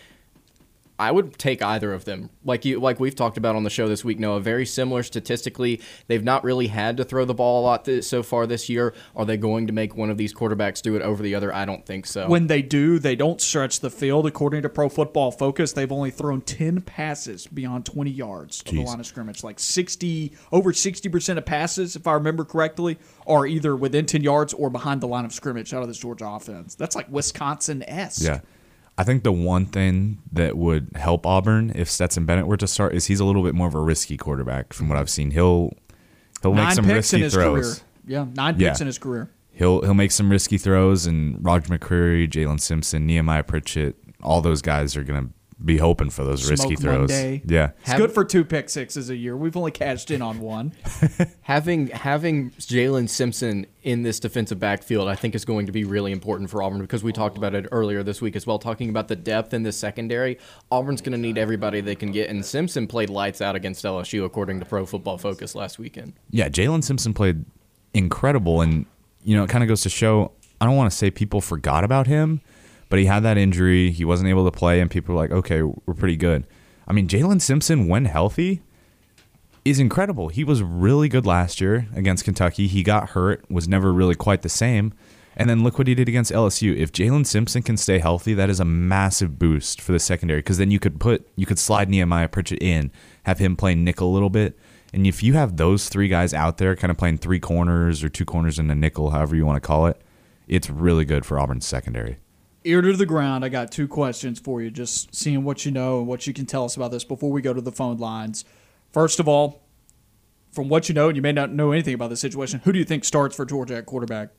I 1.00 1.12
would 1.12 1.38
take 1.38 1.64
either 1.64 1.94
of 1.94 2.04
them. 2.04 2.30
Like 2.44 2.66
you, 2.66 2.80
like 2.80 3.00
we've 3.00 3.16
talked 3.16 3.38
about 3.38 3.56
on 3.56 3.64
the 3.64 3.70
show 3.70 3.88
this 3.88 4.04
week. 4.04 4.20
Noah, 4.20 4.42
very 4.42 4.66
similar 4.66 5.02
statistically. 5.02 5.82
They've 6.08 6.24
not 6.24 6.44
really 6.44 6.68
had 6.68 6.98
to 6.98 7.06
throw 7.06 7.24
the 7.24 7.34
ball 7.34 7.62
a 7.62 7.64
lot 7.64 7.86
th- 7.86 8.04
so 8.04 8.22
far 8.22 8.46
this 8.46 8.68
year. 8.68 8.94
Are 9.16 9.24
they 9.24 9.38
going 9.38 9.68
to 9.68 9.74
make 9.74 9.96
one 9.96 10.10
of 10.10 10.18
these 10.18 10.34
quarterbacks 10.34 10.82
do 10.82 10.98
it 10.98 11.02
over 11.02 11.24
the 11.24 11.36
other? 11.36 11.54
I 11.54 11.64
don't 11.64 11.86
think 11.86 12.06
so. 12.06 12.28
When 12.28 12.48
they 12.48 12.62
do, 12.62 13.00
they 13.00 13.16
don't 13.16 13.40
stretch 13.40 13.80
the 13.80 13.90
field. 13.90 14.26
According 14.26 14.64
to 14.64 14.70
Pro 14.70 14.90
Football 14.90 15.32
Focus, 15.32 15.72
they've 15.72 15.92
only 15.92 16.12
thrown 16.12 16.42
10 16.42 16.82
passes 16.82 17.48
beyond 17.48 17.86
20 17.86 18.12
yards 18.12 18.60
of 18.60 18.66
the 18.66 18.84
line 18.84 19.00
of 19.00 19.06
scrimmage. 19.06 19.42
Like 19.42 19.60
60, 19.60 20.34
over 20.52 20.74
60% 20.74 21.38
of 21.38 21.46
passes, 21.46 21.96
if 21.96 22.08
I 22.08 22.14
remember 22.14 22.44
correctly, 22.44 22.98
are 23.26 23.48
either 23.48 23.74
within 23.74 24.06
10 24.06 24.22
yards 24.22 24.54
or 24.54 24.70
behind 24.70 25.00
the 25.00 25.08
line 25.08 25.24
of 25.24 25.32
scrimmage 25.32 25.74
out 25.74 25.82
of 25.82 25.88
this 25.88 25.98
Georgia 25.98 26.28
offense. 26.28 26.76
That's 26.76 26.96
like 26.96 27.10
Wisconsin 27.10 27.84
esque. 27.88 28.24
Yeah. 28.24 28.42
I 29.00 29.04
think 29.06 29.24
the 29.24 29.32
one 29.32 29.66
thing 29.66 30.22
that 30.34 30.58
would 30.58 30.90
help 30.96 31.26
Auburn 31.26 31.72
if 31.74 31.90
Stetson 31.90 32.26
Bennett 32.26 32.48
were 32.48 32.58
to 32.58 32.68
start 32.68 32.94
is 32.94 33.06
he's 33.06 33.22
a 33.22 33.26
little 33.26 33.44
bit 33.44 33.56
more 33.56 33.68
of 33.70 33.74
a 33.74 33.80
risky 33.80 34.18
quarterback 34.18 34.74
from 34.74 34.90
what 34.90 34.98
I've 34.98 35.10
seen. 35.10 35.32
He'll 35.32 35.72
he'll 36.42 36.54
make 36.54 36.74
some 36.74 36.86
risky 36.86 37.22
his 37.22 37.34
throws. 37.34 37.80
career. 37.80 37.86
Yeah, 38.06 38.26
nine 38.36 38.56
Yeah. 38.60 38.70
picks 38.70 38.82
in 38.82 38.88
his 38.88 38.98
career. 38.98 39.30
He'll 39.54 39.82
he'll 39.84 39.94
make 39.94 40.12
some 40.12 40.30
risky 40.30 40.58
throws 40.58 41.06
and 41.06 41.38
Roger 41.44 41.70
McCreary, 41.78 42.30
Jaylin 42.30 42.60
Simpson, 42.60 43.06
Nehemiah 43.06 43.44
Pritchett, 43.44 43.96
all 44.22 44.42
those 44.42 44.62
guys 44.62 44.98
are 44.98 45.04
gonna 45.06 45.30
be 45.64 45.78
hoping 45.78 46.10
for 46.10 46.24
those 46.24 46.50
risky 46.50 46.76
Smoke 46.76 46.80
throws. 46.82 47.10
Monday. 47.10 47.42
Yeah. 47.46 47.72
It's 47.80 47.90
Have- 47.90 47.98
good 47.98 48.12
for 48.14 48.24
two 48.24 48.46
pick 48.46 48.70
sixes 48.70 49.10
a 49.10 49.16
year. 49.16 49.36
We've 49.36 49.58
only 49.58 49.72
cashed 49.72 50.10
in 50.10 50.22
on 50.22 50.40
one. 50.40 50.72
having 51.42 51.88
having 51.88 52.52
Jaylin 52.52 53.10
Simpson 53.10 53.66
in 53.84 54.04
this 54.04 54.20
defensive 54.20 54.60
backfield, 54.60 55.08
I 55.10 55.16
think, 55.16 55.36
is 55.36 55.44
going 55.44 55.66
to 55.66 55.72
be 55.72 55.84
really 55.84 56.12
important 56.12 56.50
for 56.50 56.64
Auburn 56.64 56.80
because 56.80 57.04
we 57.04 57.12
talked 57.12 57.38
about 57.38 57.56
it 57.56 57.68
earlier 57.72 58.04
this 58.04 58.22
week 58.22 58.36
as 58.36 58.48
well, 58.48 58.58
talking 58.58 58.90
about 58.90 59.08
the 59.10 59.16
depth 59.16 59.54
in 59.54 59.64
the 59.64 59.72
secondary. 59.72 60.38
Auburn's 60.72 61.02
going 61.02 61.12
to 61.12 61.18
need 61.18 61.38
everybody 61.38 61.82
they 61.82 61.96
can 61.96 62.12
get, 62.12 62.30
and 62.30 62.46
Simpson 62.46 62.88
played 62.88 63.10
lights 63.10 63.42
out 63.42 63.56
against 63.56 63.84
LSU, 63.84 64.24
according 64.26 64.60
to 64.60 64.66
Pro 64.66 64.86
Football 64.86 65.18
Focus 65.18 65.56
last 65.56 65.78
weekend. 65.80 66.14
Yeah, 66.30 66.48
Jaylin 66.50 66.84
Simpson 66.84 67.14
played 67.14 67.44
incredible, 67.94 68.62
and 68.62 68.86
you 69.24 69.36
know 69.36 69.44
it 69.44 69.50
kind 69.50 69.64
of 69.64 69.68
goes 69.68 69.82
to 69.82 69.90
show. 69.90 70.32
I 70.62 70.66
don't 70.66 70.76
want 70.76 70.92
to 70.92 70.98
say 70.98 71.10
people 71.12 71.42
forgot 71.42 71.84
about 71.84 72.08
him, 72.08 72.42
but 72.90 73.00
he 73.00 73.06
had 73.06 73.24
that 73.24 73.38
injury. 73.38 73.92
He 73.92 74.04
wasn't 74.04 74.30
able 74.30 74.46
to 74.46 74.52
play, 74.52 74.82
and 74.82 74.90
people 74.90 75.16
were 75.16 75.22
like, 75.22 75.32
"Okay, 75.32 75.62
we're 75.62 75.94
pretty 75.94 76.18
good." 76.18 76.46
I 76.88 76.94
mean, 76.94 77.08
Jaylin 77.08 77.42
Simpson, 77.42 77.88
when 77.88 78.06
healthy, 78.06 78.62
is 79.64 79.80
incredible. 79.80 80.30
He 80.30 80.44
was 80.44 80.64
really 80.64 81.10
good 81.10 81.26
last 81.26 81.62
year 81.62 81.88
against 81.96 82.24
Kentucky. 82.24 82.68
He 82.68 82.84
got 82.84 83.10
hurt, 83.10 83.44
was 83.50 83.68
never 83.68 83.94
really 83.94 84.16
quite 84.16 84.42
the 84.42 84.50
same. 84.50 84.94
And 85.36 85.50
then 85.50 85.64
look 85.64 85.78
what 85.78 85.88
he 85.88 85.96
did 85.96 86.10
against 86.10 86.34
LSU. 86.34 86.76
If 86.76 86.92
Jaylin 86.92 87.26
Simpson 87.26 87.62
can 87.62 87.78
stay 87.78 88.00
healthy, 88.00 88.34
that 88.34 88.50
is 88.50 88.60
a 88.60 88.66
massive 88.66 89.40
boost 89.40 89.80
for 89.80 89.94
the 89.94 90.00
secondary 90.00 90.40
because 90.40 90.58
then 90.58 90.72
you 90.72 90.80
could 90.80 91.00
put 91.00 91.30
you 91.36 91.46
could 91.46 91.60
slide 91.60 91.90
Nehemiah 91.90 92.28
Pritchett 92.28 92.62
in, 92.62 92.92
have 93.24 93.40
him 93.40 93.56
play 93.56 93.74
nickel 93.76 94.10
a 94.10 94.14
little 94.14 94.30
bit. 94.30 94.58
And 94.92 95.06
if 95.06 95.24
you 95.24 95.34
have 95.34 95.56
those 95.56 95.88
three 95.88 96.08
guys 96.08 96.34
out 96.34 96.58
there 96.58 96.76
kind 96.76 96.92
of 96.92 96.98
playing 96.98 97.20
three 97.20 97.40
corners 97.40 98.04
or 98.04 98.10
two 98.10 98.26
corners 98.26 98.60
and 98.60 98.72
a 98.72 98.76
nickel, 98.76 99.12
however 99.12 99.36
you 99.36 99.46
want 99.46 99.62
to 99.62 99.66
call 99.66 99.86
it, 99.86 100.02
it's 100.48 100.70
really 100.70 101.06
good 101.06 101.26
for 101.26 101.40
Auburn's 101.40 101.66
secondary. 101.66 102.18
Ear 102.66 102.82
to 102.82 102.94
the 102.94 103.06
ground, 103.06 103.46
I 103.46 103.50
got 103.50 103.72
two 103.72 103.88
questions 103.88 104.40
for 104.40 104.62
you, 104.62 104.70
just 104.70 105.16
seeing 105.16 105.44
what 105.44 105.66
you 105.66 105.72
know 105.72 106.00
and 106.00 106.08
what 106.08 106.28
you 106.28 106.34
can 106.34 106.46
tell 106.46 106.66
us 106.66 106.76
about 106.76 106.92
this 106.92 107.04
before 107.04 107.32
we 107.32 107.42
go 107.42 107.54
to 107.54 107.62
the 107.62 107.72
phone 107.72 107.98
lines. 107.98 108.44
First 108.92 109.20
of 109.20 109.28
all, 109.28 109.64
from 110.52 110.68
what 110.68 110.90
you 110.90 110.96
know, 110.96 111.08
and 111.08 111.16
you 111.16 111.22
may 111.22 111.32
not 111.32 111.52
know 111.52 111.72
anything 111.72 111.94
about 111.94 112.10
the 112.10 112.18
situation, 112.18 112.60
who 112.64 112.74
do 112.74 112.80
you 112.80 112.86
think 112.86 113.06
starts 113.06 113.36
for 113.36 113.46
Georgia 113.46 113.78
at 113.78 113.86
quarterback? 113.86 114.30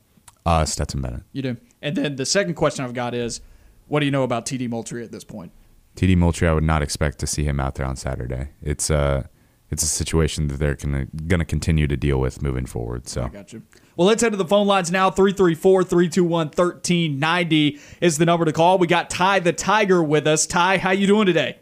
Uh, 0.45 0.65
Stetson 0.65 1.01
Bennett. 1.01 1.23
You 1.31 1.41
do. 1.41 1.57
And 1.81 1.95
then 1.95 2.15
the 2.15 2.25
second 2.25 2.55
question 2.55 2.83
I've 2.85 2.93
got 2.93 3.13
is, 3.13 3.41
what 3.87 3.99
do 4.01 4.05
you 4.05 4.11
know 4.11 4.23
about 4.23 4.45
TD 4.45 4.69
Moultrie 4.69 5.03
at 5.03 5.11
this 5.11 5.23
point? 5.23 5.51
TD 5.95 6.15
Moultrie, 6.15 6.47
I 6.47 6.53
would 6.53 6.63
not 6.63 6.81
expect 6.81 7.19
to 7.19 7.27
see 7.27 7.43
him 7.43 7.59
out 7.59 7.75
there 7.75 7.85
on 7.85 7.95
Saturday. 7.95 8.49
It's 8.61 8.89
a 8.89 9.29
it's 9.71 9.83
a 9.83 9.87
situation 9.87 10.47
that 10.47 10.57
they're 10.57 10.75
gonna 10.75 11.05
gonna 11.27 11.45
continue 11.45 11.87
to 11.87 11.97
deal 11.97 12.19
with 12.19 12.41
moving 12.41 12.65
forward. 12.65 13.07
So 13.07 13.23
I 13.23 13.29
got 13.29 13.53
you. 13.53 13.63
Well, 13.95 14.07
let's 14.07 14.21
head 14.21 14.31
to 14.31 14.37
the 14.37 14.45
phone 14.45 14.67
lines 14.67 14.91
now. 14.91 15.09
334 15.09 15.83
321 15.83 16.47
1390 16.47 17.79
is 18.01 18.17
the 18.17 18.25
number 18.25 18.45
to 18.45 18.53
call. 18.53 18.77
We 18.77 18.87
got 18.87 19.09
Ty 19.09 19.39
the 19.39 19.53
Tiger 19.53 20.03
with 20.03 20.27
us. 20.27 20.45
Ty, 20.45 20.77
how 20.77 20.91
you 20.91 21.07
doing 21.07 21.25
today? 21.25 21.57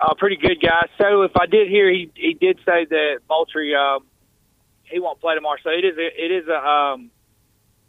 Uh, 0.00 0.14
pretty 0.14 0.36
good, 0.36 0.60
guys. 0.62 0.88
So 0.98 1.22
if 1.22 1.32
I 1.36 1.46
did 1.46 1.68
hear, 1.68 1.90
he 1.90 2.10
he 2.14 2.34
did 2.34 2.58
say 2.64 2.86
that 2.88 3.18
Moultrie 3.28 3.74
um, 3.74 4.06
he 4.84 4.98
won't 5.00 5.20
play 5.20 5.34
tomorrow. 5.34 5.58
So 5.62 5.70
it 5.70 5.84
is 5.84 5.98
a, 5.98 6.24
it 6.24 6.30
is 6.30 6.48
a 6.48 6.56
um, 6.56 7.10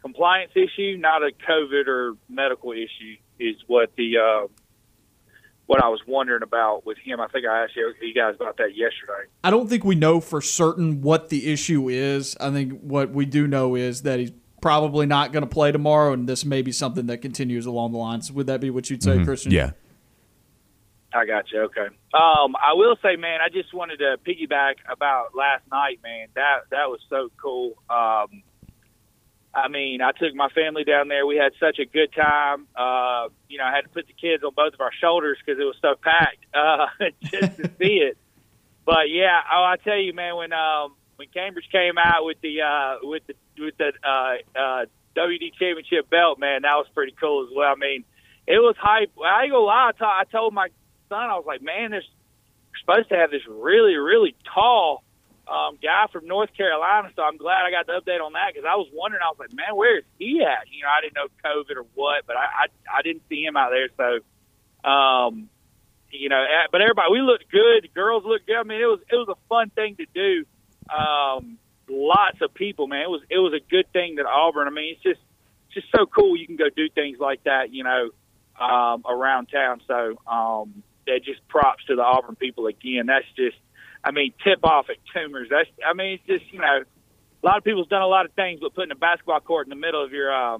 compliance 0.00 0.52
issue, 0.54 0.96
not 0.98 1.22
a 1.22 1.30
COVID 1.48 1.86
or 1.86 2.14
medical 2.28 2.72
issue. 2.72 3.16
Is 3.38 3.56
what 3.66 3.92
the 3.96 4.18
uh, 4.18 4.46
what 5.72 5.82
I 5.82 5.88
was 5.88 6.02
wondering 6.06 6.42
about 6.42 6.84
with 6.84 6.98
him. 6.98 7.18
I 7.18 7.28
think 7.28 7.46
I 7.46 7.64
asked 7.64 7.74
you, 7.74 7.94
you 8.02 8.12
guys 8.12 8.34
about 8.34 8.58
that 8.58 8.76
yesterday. 8.76 9.26
I 9.42 9.48
don't 9.48 9.70
think 9.70 9.84
we 9.84 9.94
know 9.94 10.20
for 10.20 10.42
certain 10.42 11.00
what 11.00 11.30
the 11.30 11.50
issue 11.50 11.88
is. 11.88 12.36
I 12.38 12.50
think 12.50 12.78
what 12.82 13.08
we 13.08 13.24
do 13.24 13.46
know 13.46 13.74
is 13.74 14.02
that 14.02 14.18
he's 14.18 14.32
probably 14.60 15.06
not 15.06 15.32
going 15.32 15.44
to 15.44 15.48
play 15.48 15.72
tomorrow, 15.72 16.12
and 16.12 16.28
this 16.28 16.44
may 16.44 16.60
be 16.60 16.72
something 16.72 17.06
that 17.06 17.22
continues 17.22 17.64
along 17.64 17.92
the 17.92 17.98
lines. 17.98 18.30
Would 18.30 18.48
that 18.48 18.60
be 18.60 18.68
what 18.68 18.90
you'd 18.90 19.02
say, 19.02 19.24
Christian? 19.24 19.50
yeah, 19.50 19.70
I 21.14 21.24
got 21.24 21.50
you. 21.50 21.62
Okay. 21.62 21.86
Um, 22.12 22.54
I 22.54 22.74
will 22.74 22.96
say, 23.02 23.16
man, 23.16 23.40
I 23.40 23.48
just 23.48 23.72
wanted 23.72 23.96
to 24.00 24.18
piggyback 24.26 24.74
about 24.90 25.34
last 25.34 25.62
night, 25.70 26.00
man. 26.02 26.28
That 26.34 26.64
that 26.70 26.90
was 26.90 27.00
so 27.08 27.30
cool. 27.42 27.72
Um, 27.88 28.42
I 29.54 29.68
mean, 29.68 30.00
I 30.00 30.12
took 30.12 30.34
my 30.34 30.48
family 30.48 30.84
down 30.84 31.08
there. 31.08 31.26
We 31.26 31.36
had 31.36 31.52
such 31.60 31.78
a 31.78 31.84
good 31.84 32.12
time. 32.14 32.66
Uh, 32.74 33.28
you 33.48 33.58
know, 33.58 33.64
I 33.64 33.74
had 33.74 33.82
to 33.82 33.88
put 33.90 34.06
the 34.06 34.14
kids 34.14 34.42
on 34.42 34.52
both 34.54 34.72
of 34.72 34.80
our 34.80 34.92
shoulders 34.98 35.38
because 35.44 35.60
it 35.60 35.64
was 35.64 35.76
so 35.82 35.94
packed 36.02 36.46
uh, 36.54 36.86
just 37.22 37.56
to 37.58 37.70
see 37.78 38.00
it. 38.00 38.16
But 38.84 39.10
yeah, 39.10 39.40
oh, 39.52 39.62
I 39.64 39.76
tell 39.82 39.98
you, 39.98 40.14
man, 40.14 40.36
when 40.36 40.52
um, 40.52 40.96
when 41.16 41.28
Cambridge 41.28 41.68
came 41.70 41.98
out 41.98 42.24
with 42.24 42.40
the 42.40 42.62
uh, 42.62 42.96
with 43.02 43.22
the 43.26 43.34
with 43.58 43.76
the 43.76 43.92
uh, 44.02 44.58
uh, 44.58 44.86
WD 45.16 45.54
championship 45.58 46.08
belt, 46.10 46.38
man, 46.38 46.62
that 46.62 46.74
was 46.74 46.86
pretty 46.94 47.14
cool 47.20 47.46
as 47.46 47.52
well. 47.54 47.72
I 47.72 47.78
mean, 47.78 48.04
it 48.46 48.58
was 48.58 48.74
hype. 48.78 49.12
I 49.24 49.44
ain't 49.44 49.52
gonna 49.52 49.64
lie. 49.64 49.92
I, 50.00 50.24
told 50.24 50.54
my 50.54 50.68
son, 51.08 51.20
I 51.20 51.34
was 51.34 51.44
like, 51.46 51.62
man, 51.62 51.90
there's 51.90 52.08
we're 52.72 52.80
supposed 52.80 53.10
to 53.10 53.16
have 53.16 53.30
this 53.30 53.42
really, 53.48 53.96
really 53.96 54.34
tall 54.52 55.04
um, 55.52 55.78
guy 55.82 56.06
from 56.10 56.26
North 56.26 56.48
Carolina. 56.56 57.10
So 57.14 57.22
I'm 57.22 57.36
glad 57.36 57.66
I 57.66 57.70
got 57.70 57.86
the 57.86 58.00
update 58.00 58.24
on 58.24 58.32
that 58.32 58.54
because 58.54 58.64
I 58.64 58.76
was 58.76 58.88
wondering. 58.92 59.20
I 59.22 59.28
was 59.28 59.38
like, 59.38 59.52
man, 59.52 59.76
where 59.76 59.98
is 59.98 60.04
he 60.18 60.40
at? 60.40 60.64
You 60.72 60.82
know, 60.82 60.88
I 60.88 61.02
didn't 61.02 61.14
know 61.14 61.28
COVID 61.44 61.76
or 61.76 61.86
what, 61.94 62.24
but 62.26 62.36
I 62.36 62.64
I, 62.64 62.98
I 62.98 63.02
didn't 63.02 63.22
see 63.28 63.44
him 63.44 63.56
out 63.56 63.70
there. 63.70 63.92
So, 64.00 64.88
um, 64.88 65.50
you 66.10 66.30
know, 66.30 66.40
eh, 66.40 66.68
but 66.72 66.80
everybody 66.80 67.12
we 67.12 67.20
looked 67.20 67.50
good. 67.52 67.84
The 67.84 67.92
girls 67.94 68.24
looked 68.24 68.46
good. 68.46 68.56
I 68.56 68.62
mean, 68.62 68.80
it 68.80 68.88
was 68.88 69.00
it 69.10 69.16
was 69.16 69.28
a 69.28 69.38
fun 69.48 69.68
thing 69.70 69.96
to 69.96 70.06
do. 70.14 70.44
Um, 70.88 71.58
lots 71.88 72.40
of 72.40 72.54
people, 72.54 72.86
man. 72.86 73.02
It 73.02 73.10
was 73.10 73.22
it 73.28 73.38
was 73.38 73.52
a 73.52 73.60
good 73.60 73.92
thing 73.92 74.16
that 74.16 74.24
Auburn. 74.24 74.68
I 74.68 74.70
mean, 74.70 74.94
it's 74.94 75.02
just 75.02 75.20
it's 75.68 75.84
just 75.84 75.88
so 75.94 76.06
cool. 76.06 76.34
You 76.34 76.46
can 76.46 76.56
go 76.56 76.70
do 76.74 76.88
things 76.88 77.18
like 77.20 77.44
that, 77.44 77.72
you 77.72 77.84
know, 77.84 78.08
um, 78.58 79.04
around 79.04 79.46
town. 79.52 79.82
So, 79.86 80.16
um, 80.26 80.82
that 81.06 81.20
just 81.24 81.46
props 81.48 81.84
to 81.86 81.96
the 81.96 82.02
Auburn 82.02 82.36
people 82.36 82.68
again. 82.68 83.06
That's 83.06 83.26
just 83.36 83.56
I 84.04 84.10
mean, 84.10 84.32
tip 84.42 84.64
off 84.64 84.86
at 84.90 84.96
Toomer's. 85.14 85.48
That's, 85.50 85.68
I 85.86 85.94
mean, 85.94 86.14
it's 86.14 86.26
just, 86.26 86.52
you 86.52 86.60
know, 86.60 86.82
a 87.42 87.46
lot 87.46 87.58
of 87.58 87.64
people's 87.64 87.88
done 87.88 88.02
a 88.02 88.06
lot 88.06 88.24
of 88.24 88.32
things, 88.32 88.60
but 88.60 88.74
putting 88.74 88.92
a 88.92 88.96
basketball 88.96 89.40
court 89.40 89.66
in 89.66 89.70
the 89.70 89.76
middle 89.76 90.02
of 90.04 90.12
your 90.12 90.32
uh, 90.32 90.58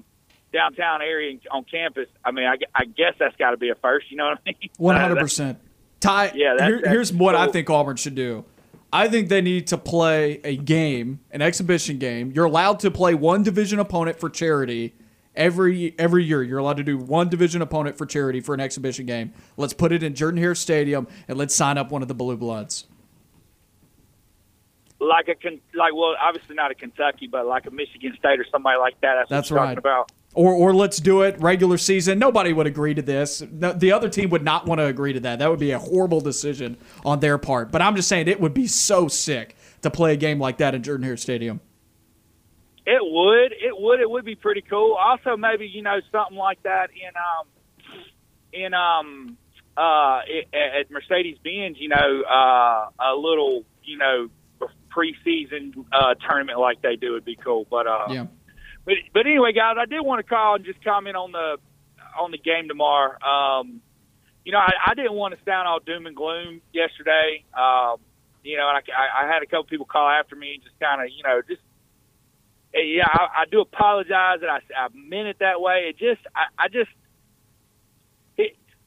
downtown 0.51 1.01
area 1.01 1.37
on 1.51 1.63
campus, 1.63 2.07
I 2.23 2.31
mean, 2.31 2.45
I, 2.45 2.57
I 2.75 2.85
guess 2.85 3.13
that's 3.19 3.35
got 3.35 3.51
to 3.51 3.57
be 3.57 3.69
a 3.69 3.75
first. 3.75 4.11
You 4.11 4.17
know 4.17 4.25
what 4.25 4.39
I 4.45 4.49
mean? 4.49 4.69
One 4.77 4.95
hundred 4.95 5.19
percent. 5.19 5.59
Ty, 5.99 6.33
yeah, 6.35 6.55
that, 6.57 6.67
here, 6.67 6.81
here's 6.85 7.13
what 7.13 7.33
cool. 7.33 7.41
I 7.41 7.47
think 7.51 7.69
Auburn 7.69 7.95
should 7.95 8.15
do. 8.15 8.43
I 8.91 9.07
think 9.07 9.29
they 9.29 9.41
need 9.41 9.67
to 9.67 9.77
play 9.77 10.39
a 10.43 10.55
game, 10.55 11.21
an 11.31 11.41
exhibition 11.41 11.97
game. 11.97 12.31
You're 12.31 12.45
allowed 12.45 12.79
to 12.81 12.91
play 12.91 13.15
one 13.15 13.41
division 13.41 13.79
opponent 13.79 14.19
for 14.19 14.29
charity 14.29 14.93
every 15.35 15.95
every 15.97 16.23
year. 16.25 16.43
You're 16.43 16.59
allowed 16.59 16.77
to 16.77 16.83
do 16.83 16.97
one 16.97 17.29
division 17.29 17.61
opponent 17.61 17.97
for 17.97 18.05
charity 18.05 18.41
for 18.41 18.53
an 18.53 18.59
exhibition 18.59 19.05
game. 19.05 19.33
Let's 19.57 19.73
put 19.73 19.91
it 19.91 20.03
in 20.03 20.13
Jordan 20.13 20.41
Hare 20.41 20.55
Stadium 20.55 21.07
and 21.27 21.37
let's 21.37 21.55
sign 21.55 21.77
up 21.77 21.91
one 21.91 22.01
of 22.01 22.07
the 22.07 22.13
Blue 22.13 22.37
Bloods 22.37 22.85
like 25.05 25.27
a 25.27 25.49
like 25.77 25.93
well, 25.93 26.15
obviously 26.21 26.55
not 26.55 26.71
a 26.71 26.75
Kentucky, 26.75 27.27
but 27.27 27.45
like 27.45 27.65
a 27.65 27.71
Michigan 27.71 28.15
State 28.17 28.39
or 28.39 28.45
somebody 28.51 28.77
like 28.77 28.99
that. 29.01 29.15
That's, 29.15 29.29
That's 29.29 29.51
right. 29.51 29.77
about. 29.77 30.11
Or, 30.35 30.51
or 30.51 30.73
let's 30.73 30.97
do 30.97 31.21
it 31.21 31.39
regular 31.39 31.77
season. 31.77 32.17
Nobody 32.17 32.53
would 32.53 32.65
agree 32.65 32.95
to 32.95 33.03
this. 33.03 33.43
The 33.51 33.91
other 33.91 34.09
team 34.09 34.31
would 34.31 34.43
not 34.43 34.65
want 34.65 34.79
to 34.79 34.85
agree 34.85 35.13
to 35.13 35.19
that. 35.19 35.37
That 35.39 35.49
would 35.51 35.59
be 35.59 35.71
a 35.71 35.77
horrible 35.77 36.21
decision 36.21 36.77
on 37.05 37.19
their 37.19 37.37
part. 37.37 37.71
But 37.71 37.83
I'm 37.83 37.95
just 37.95 38.07
saying 38.07 38.27
it 38.27 38.41
would 38.41 38.53
be 38.53 38.65
so 38.65 39.07
sick 39.07 39.55
to 39.83 39.91
play 39.91 40.13
a 40.13 40.17
game 40.17 40.39
like 40.39 40.57
that 40.57 40.73
in 40.73 40.81
Jordan 40.81 41.05
Hare 41.05 41.17
Stadium. 41.17 41.61
It 42.85 43.01
would. 43.01 43.53
It 43.53 43.79
would. 43.79 43.99
It 43.99 44.09
would 44.09 44.25
be 44.25 44.35
pretty 44.35 44.61
cool. 44.61 44.95
Also, 44.95 45.37
maybe 45.37 45.67
you 45.67 45.81
know 45.83 45.99
something 46.11 46.37
like 46.37 46.61
that 46.63 46.89
in 46.91 47.11
um 47.15 47.47
in 48.51 48.73
um 48.73 49.37
uh 49.77 50.19
at 50.53 50.91
Mercedes 50.91 51.37
Benz. 51.43 51.77
You 51.79 51.89
know, 51.89 52.23
uh, 52.23 52.89
a 52.99 53.15
little 53.15 53.63
you 53.83 53.97
know 53.97 54.29
preseason 54.95 55.85
uh, 55.91 56.15
tournament 56.15 56.59
like 56.59 56.81
they 56.81 56.95
do 56.95 57.13
would 57.13 57.25
be 57.25 57.35
cool. 57.35 57.65
But 57.69 57.87
uh, 57.87 58.07
yeah. 58.09 58.25
But 58.85 58.95
but 59.13 59.25
anyway, 59.25 59.53
guys, 59.53 59.75
I 59.79 59.85
did 59.85 60.01
want 60.01 60.19
to 60.19 60.29
call 60.29 60.55
and 60.55 60.65
just 60.65 60.83
comment 60.83 61.15
on 61.15 61.31
the 61.31 61.57
on 62.19 62.31
the 62.31 62.37
game 62.37 62.67
tomorrow. 62.67 63.17
Um, 63.21 63.81
you 64.45 64.51
know, 64.51 64.59
I, 64.59 64.71
I 64.87 64.93
didn't 64.93 65.13
want 65.13 65.33
to 65.33 65.39
sound 65.45 65.67
all 65.67 65.79
doom 65.79 66.05
and 66.05 66.15
gloom 66.15 66.61
yesterday. 66.73 67.43
Um, 67.53 67.97
you 68.43 68.57
know, 68.57 68.67
and 68.67 68.77
I, 68.77 69.23
I 69.23 69.33
had 69.33 69.41
a 69.41 69.45
couple 69.45 69.63
people 69.63 69.85
call 69.85 70.09
after 70.09 70.35
me 70.35 70.55
and 70.55 70.63
just 70.63 70.77
kind 70.79 71.01
of, 71.01 71.07
you 71.15 71.23
know, 71.23 71.41
just 71.47 71.61
yeah, 72.73 73.07
I, 73.07 73.43
I 73.43 73.45
do 73.49 73.61
apologize 73.61 74.39
that 74.41 74.49
I, 74.49 74.59
I 74.75 74.87
meant 74.93 75.27
it 75.27 75.37
that 75.39 75.61
way. 75.61 75.85
It 75.89 75.97
just, 75.97 76.21
I, 76.35 76.65
I 76.65 76.67
just, 76.67 76.89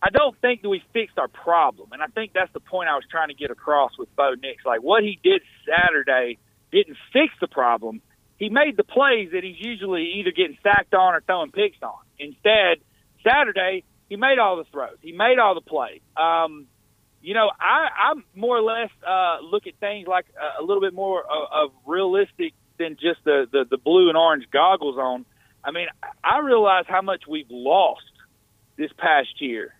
I 0.02 0.10
don't 0.10 0.38
think 0.40 0.62
that 0.62 0.68
we 0.68 0.82
fixed 0.92 1.18
our 1.18 1.28
problem, 1.28 1.92
and 1.92 2.02
I 2.02 2.06
think 2.06 2.32
that's 2.34 2.52
the 2.52 2.60
point 2.60 2.88
I 2.88 2.94
was 2.94 3.04
trying 3.10 3.28
to 3.28 3.34
get 3.34 3.50
across 3.50 3.92
with 3.98 4.14
Bo 4.14 4.34
Nix. 4.40 4.64
Like 4.64 4.80
what 4.80 5.02
he 5.02 5.18
did 5.22 5.42
Saturday 5.66 6.38
didn't 6.70 6.96
fix 7.12 7.32
the 7.40 7.48
problem. 7.48 8.02
He 8.38 8.50
made 8.50 8.76
the 8.76 8.84
plays 8.84 9.30
that 9.32 9.42
he's 9.42 9.56
usually 9.58 10.12
either 10.18 10.30
getting 10.30 10.58
sacked 10.62 10.92
on 10.94 11.14
or 11.14 11.22
throwing 11.22 11.50
picks 11.50 11.78
on. 11.82 11.96
Instead, 12.18 12.78
Saturday 13.24 13.84
he 14.08 14.16
made 14.16 14.38
all 14.38 14.56
the 14.56 14.64
throws. 14.64 14.98
He 15.00 15.12
made 15.12 15.38
all 15.38 15.54
the 15.54 15.60
plays. 15.60 16.00
Um, 16.16 16.66
you 17.22 17.34
know, 17.34 17.50
I, 17.58 17.88
I 18.12 18.14
more 18.34 18.58
or 18.58 18.62
less 18.62 18.90
uh, 19.06 19.38
look 19.42 19.66
at 19.66 19.74
things 19.80 20.06
like 20.06 20.26
a, 20.40 20.62
a 20.62 20.64
little 20.64 20.80
bit 20.82 20.94
more 20.94 21.22
of, 21.22 21.48
of 21.52 21.70
realistic 21.86 22.52
than 22.78 22.94
just 22.94 23.24
the, 23.24 23.46
the 23.50 23.64
the 23.68 23.78
blue 23.78 24.08
and 24.08 24.16
orange 24.16 24.44
goggles 24.52 24.98
on. 24.98 25.24
I 25.64 25.70
mean, 25.72 25.86
I 26.22 26.38
realize 26.40 26.84
how 26.86 27.02
much 27.02 27.22
we've 27.26 27.50
lost 27.50 28.02
this 28.76 28.90
past 28.98 29.40
year 29.40 29.74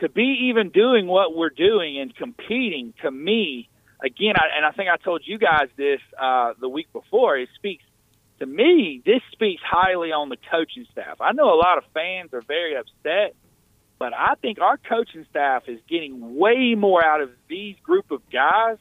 to 0.00 0.08
be 0.08 0.48
even 0.48 0.70
doing 0.70 1.06
what 1.06 1.34
we're 1.34 1.50
doing 1.50 1.98
and 2.00 2.14
competing 2.14 2.94
to 3.02 3.10
me 3.10 3.68
again 4.02 4.34
I, 4.36 4.56
and 4.56 4.66
i 4.66 4.70
think 4.72 4.88
i 4.88 4.96
told 4.96 5.22
you 5.24 5.38
guys 5.38 5.68
this 5.76 6.00
uh, 6.20 6.54
the 6.60 6.68
week 6.68 6.92
before 6.92 7.36
it 7.36 7.48
speaks 7.56 7.84
to 8.38 8.46
me. 8.46 9.02
This 9.04 9.20
speaks 9.32 9.62
highly 9.62 10.12
on 10.12 10.30
the 10.30 10.38
coaching 10.50 10.86
staff. 10.90 11.20
I 11.20 11.32
know 11.32 11.52
a 11.52 11.60
lot 11.60 11.76
of 11.76 11.84
fans 11.92 12.32
are 12.32 12.40
very 12.40 12.74
upset 12.74 13.34
but 13.98 14.14
i 14.14 14.34
think 14.40 14.60
our 14.60 14.78
coaching 14.78 15.26
staff 15.30 15.64
is 15.68 15.78
getting 15.88 16.36
way 16.36 16.74
more 16.74 17.04
out 17.04 17.20
of 17.20 17.30
these 17.48 17.76
group 17.82 18.10
of 18.10 18.22
guys 18.30 18.78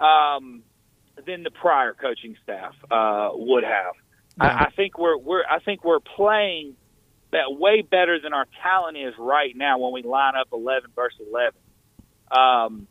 um, 0.00 0.62
than 1.26 1.42
the 1.42 1.50
prior 1.50 1.94
coaching 1.94 2.36
staff 2.42 2.74
uh, 2.90 3.30
would 3.34 3.64
have. 3.64 3.94
Yeah. 4.38 4.46
I, 4.46 4.64
I 4.64 4.70
think 4.70 4.98
we're 4.98 5.18
we're 5.18 5.44
i 5.44 5.58
think 5.58 5.84
we're 5.84 6.00
playing 6.00 6.76
that 7.32 7.56
way 7.58 7.82
better 7.82 8.18
than 8.20 8.32
our 8.32 8.46
talent 8.62 8.96
is 8.96 9.14
right 9.18 9.56
now 9.56 9.78
when 9.78 9.92
we 9.92 10.02
line 10.02 10.34
up 10.36 10.48
11 10.52 10.90
versus 10.94 11.20
11. 11.30 11.52
Um, 12.30 12.86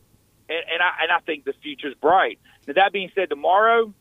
and, 0.50 0.64
and 0.72 0.82
I 0.82 1.04
and 1.04 1.12
I 1.12 1.20
think 1.26 1.46
the 1.46 1.54
future's 1.62 1.96
bright. 1.96 2.40
Now 2.68 2.74
that 2.74 2.92
being 2.92 3.12
said, 3.16 3.30
tomorrow 3.30 3.94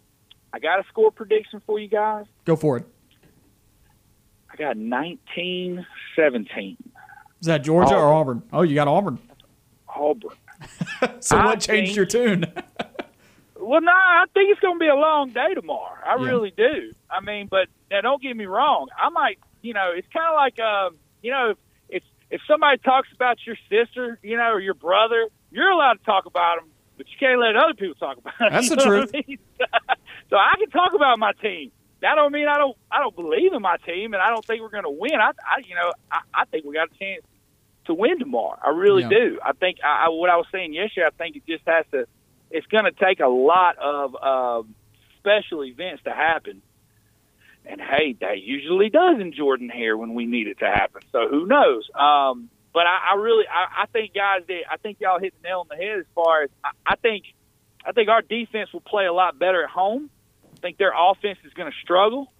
I 0.52 0.58
got 0.58 0.80
a 0.80 0.84
score 0.88 1.10
prediction 1.10 1.62
for 1.66 1.78
you 1.78 1.88
guys. 1.88 2.26
Go 2.44 2.56
for 2.56 2.78
it. 2.78 2.86
I 4.50 4.56
got 4.56 4.76
19-17. 4.76 5.84
Is 7.40 7.46
that 7.46 7.62
Georgia 7.62 7.94
Auburn. 7.94 8.02
or 8.02 8.12
Auburn? 8.14 8.42
Oh, 8.52 8.62
you 8.62 8.74
got 8.74 8.88
Auburn. 8.88 9.18
Auburn. 9.88 10.30
so 11.20 11.36
I 11.36 11.44
what 11.46 11.60
changed 11.60 11.94
think, 11.94 11.96
your 11.96 12.06
tune? 12.06 12.46
well, 13.60 13.80
no, 13.80 13.92
I 13.92 14.24
think 14.34 14.50
it's 14.50 14.60
going 14.60 14.76
to 14.76 14.80
be 14.80 14.88
a 14.88 14.96
long 14.96 15.30
day 15.30 15.54
tomorrow. 15.54 15.98
I 16.04 16.16
yeah. 16.16 16.26
really 16.28 16.50
do. 16.50 16.92
I 17.10 17.20
mean, 17.20 17.46
but 17.48 17.68
now 17.90 18.00
don't 18.00 18.22
get 18.22 18.36
me 18.36 18.46
wrong. 18.46 18.88
I 19.00 19.10
might 19.10 19.38
you 19.68 19.74
know, 19.74 19.92
it's 19.94 20.08
kind 20.10 20.26
of 20.30 20.34
like, 20.34 20.58
um, 20.58 20.96
you 21.20 21.30
know, 21.30 21.52
if 21.90 22.02
if 22.30 22.40
somebody 22.48 22.78
talks 22.78 23.08
about 23.14 23.36
your 23.46 23.56
sister, 23.68 24.18
you 24.22 24.38
know, 24.38 24.50
or 24.50 24.60
your 24.60 24.72
brother, 24.72 25.28
you're 25.50 25.68
allowed 25.68 25.98
to 25.98 26.04
talk 26.04 26.24
about 26.24 26.60
them, 26.60 26.70
but 26.96 27.06
you 27.06 27.16
can't 27.20 27.38
let 27.38 27.54
other 27.54 27.74
people 27.74 27.94
talk 27.96 28.16
about 28.16 28.32
them. 28.38 28.48
That's 28.50 28.70
the 28.70 28.76
truth. 28.76 29.10
I 29.12 29.24
mean? 29.28 29.38
so 30.30 30.36
I 30.36 30.54
can 30.58 30.70
talk 30.70 30.94
about 30.94 31.18
my 31.18 31.32
team. 31.42 31.70
That 32.00 32.14
don't 32.14 32.32
mean 32.32 32.48
I 32.48 32.56
don't 32.56 32.78
I 32.90 33.00
don't 33.00 33.14
believe 33.14 33.52
in 33.52 33.60
my 33.60 33.76
team, 33.84 34.14
and 34.14 34.22
I 34.22 34.30
don't 34.30 34.42
think 34.42 34.62
we're 34.62 34.70
going 34.70 34.84
to 34.84 34.90
win. 34.90 35.16
I, 35.20 35.32
I 35.44 35.58
you 35.68 35.74
know 35.74 35.92
I, 36.10 36.20
I 36.32 36.44
think 36.46 36.64
we 36.64 36.72
got 36.72 36.88
a 36.90 36.98
chance 36.98 37.26
to 37.88 37.92
win 37.94 38.18
tomorrow. 38.18 38.58
I 38.64 38.70
really 38.70 39.02
yeah. 39.02 39.10
do. 39.10 39.38
I 39.44 39.52
think 39.52 39.80
I, 39.84 40.06
I, 40.06 40.08
what 40.08 40.30
I 40.30 40.36
was 40.36 40.46
saying 40.50 40.72
yesterday. 40.72 41.08
I 41.08 41.10
think 41.10 41.36
it 41.36 41.42
just 41.46 41.64
has 41.66 41.84
to. 41.92 42.06
It's 42.50 42.66
going 42.68 42.84
to 42.84 42.92
take 42.92 43.20
a 43.20 43.28
lot 43.28 43.76
of 43.76 44.16
uh, 44.16 44.62
special 45.18 45.62
events 45.62 46.04
to 46.04 46.10
happen 46.10 46.62
and 47.68 47.80
hey, 47.80 48.16
that 48.20 48.40
usually 48.40 48.88
does 48.88 49.20
in 49.20 49.32
Jordan 49.32 49.68
Hare 49.68 49.96
when 49.96 50.14
we 50.14 50.24
need 50.24 50.48
it 50.48 50.58
to 50.60 50.64
happen. 50.64 51.02
So 51.12 51.28
who 51.28 51.46
knows? 51.46 51.88
Um, 51.94 52.48
but 52.72 52.86
I, 52.86 53.12
I 53.12 53.16
really, 53.16 53.44
I, 53.46 53.82
I 53.82 53.86
think 53.86 54.14
guys, 54.14 54.42
that 54.48 54.60
I 54.70 54.78
think 54.78 54.98
y'all 55.00 55.20
hit 55.20 55.34
the 55.40 55.48
nail 55.48 55.60
on 55.60 55.66
the 55.68 55.76
head 55.76 55.98
as 55.98 56.06
far 56.14 56.44
as 56.44 56.50
I, 56.64 56.70
I 56.86 56.96
think, 56.96 57.24
I 57.84 57.92
think 57.92 58.08
our 58.08 58.22
defense 58.22 58.72
will 58.72 58.80
play 58.80 59.04
a 59.04 59.12
lot 59.12 59.38
better 59.38 59.62
at 59.62 59.70
home. 59.70 60.10
I 60.56 60.60
think 60.60 60.78
their 60.78 60.92
offense 60.96 61.38
is 61.44 61.52
going 61.52 61.70
to 61.70 61.78
struggle. 61.82 62.32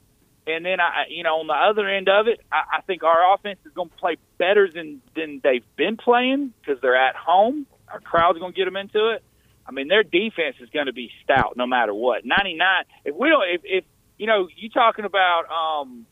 And 0.47 0.64
then 0.64 0.81
I, 0.81 1.05
you 1.11 1.25
know, 1.25 1.41
on 1.41 1.47
the 1.47 1.53
other 1.53 1.87
end 1.87 2.09
of 2.09 2.27
it, 2.27 2.41
I, 2.51 2.79
I 2.79 2.81
think 2.81 3.03
our 3.03 3.35
offense 3.35 3.59
is 3.67 3.73
going 3.75 3.91
to 3.91 3.97
play 3.97 4.17
better 4.38 4.69
than 4.73 5.03
than 5.14 5.41
they've 5.45 5.64
been 5.77 5.99
playing 5.99 6.55
because 6.61 6.81
they're 6.81 6.97
at 6.97 7.17
home. 7.17 7.67
Our 7.87 8.01
crowd's 8.01 8.38
going 8.38 8.53
to 8.53 8.57
get 8.57 8.64
them 8.64 8.77
into 8.77 9.11
it. 9.11 9.23
I 9.67 9.73
mean, 9.73 9.88
their 9.88 10.03
defense 10.03 10.57
is 10.61 10.71
going 10.71 10.87
to 10.87 10.95
be 10.95 11.11
stout 11.23 11.57
no 11.57 11.67
matter 11.67 11.93
what. 11.93 12.25
Ninety 12.25 12.55
nine. 12.55 12.85
If 13.05 13.14
we 13.14 13.29
don't, 13.29 13.45
if, 13.51 13.61
if 13.64 13.85
you 14.18 14.26
know, 14.26 14.48
you 14.54 14.68
talking 14.68 15.04
about 15.04 15.44
um, 15.50 16.07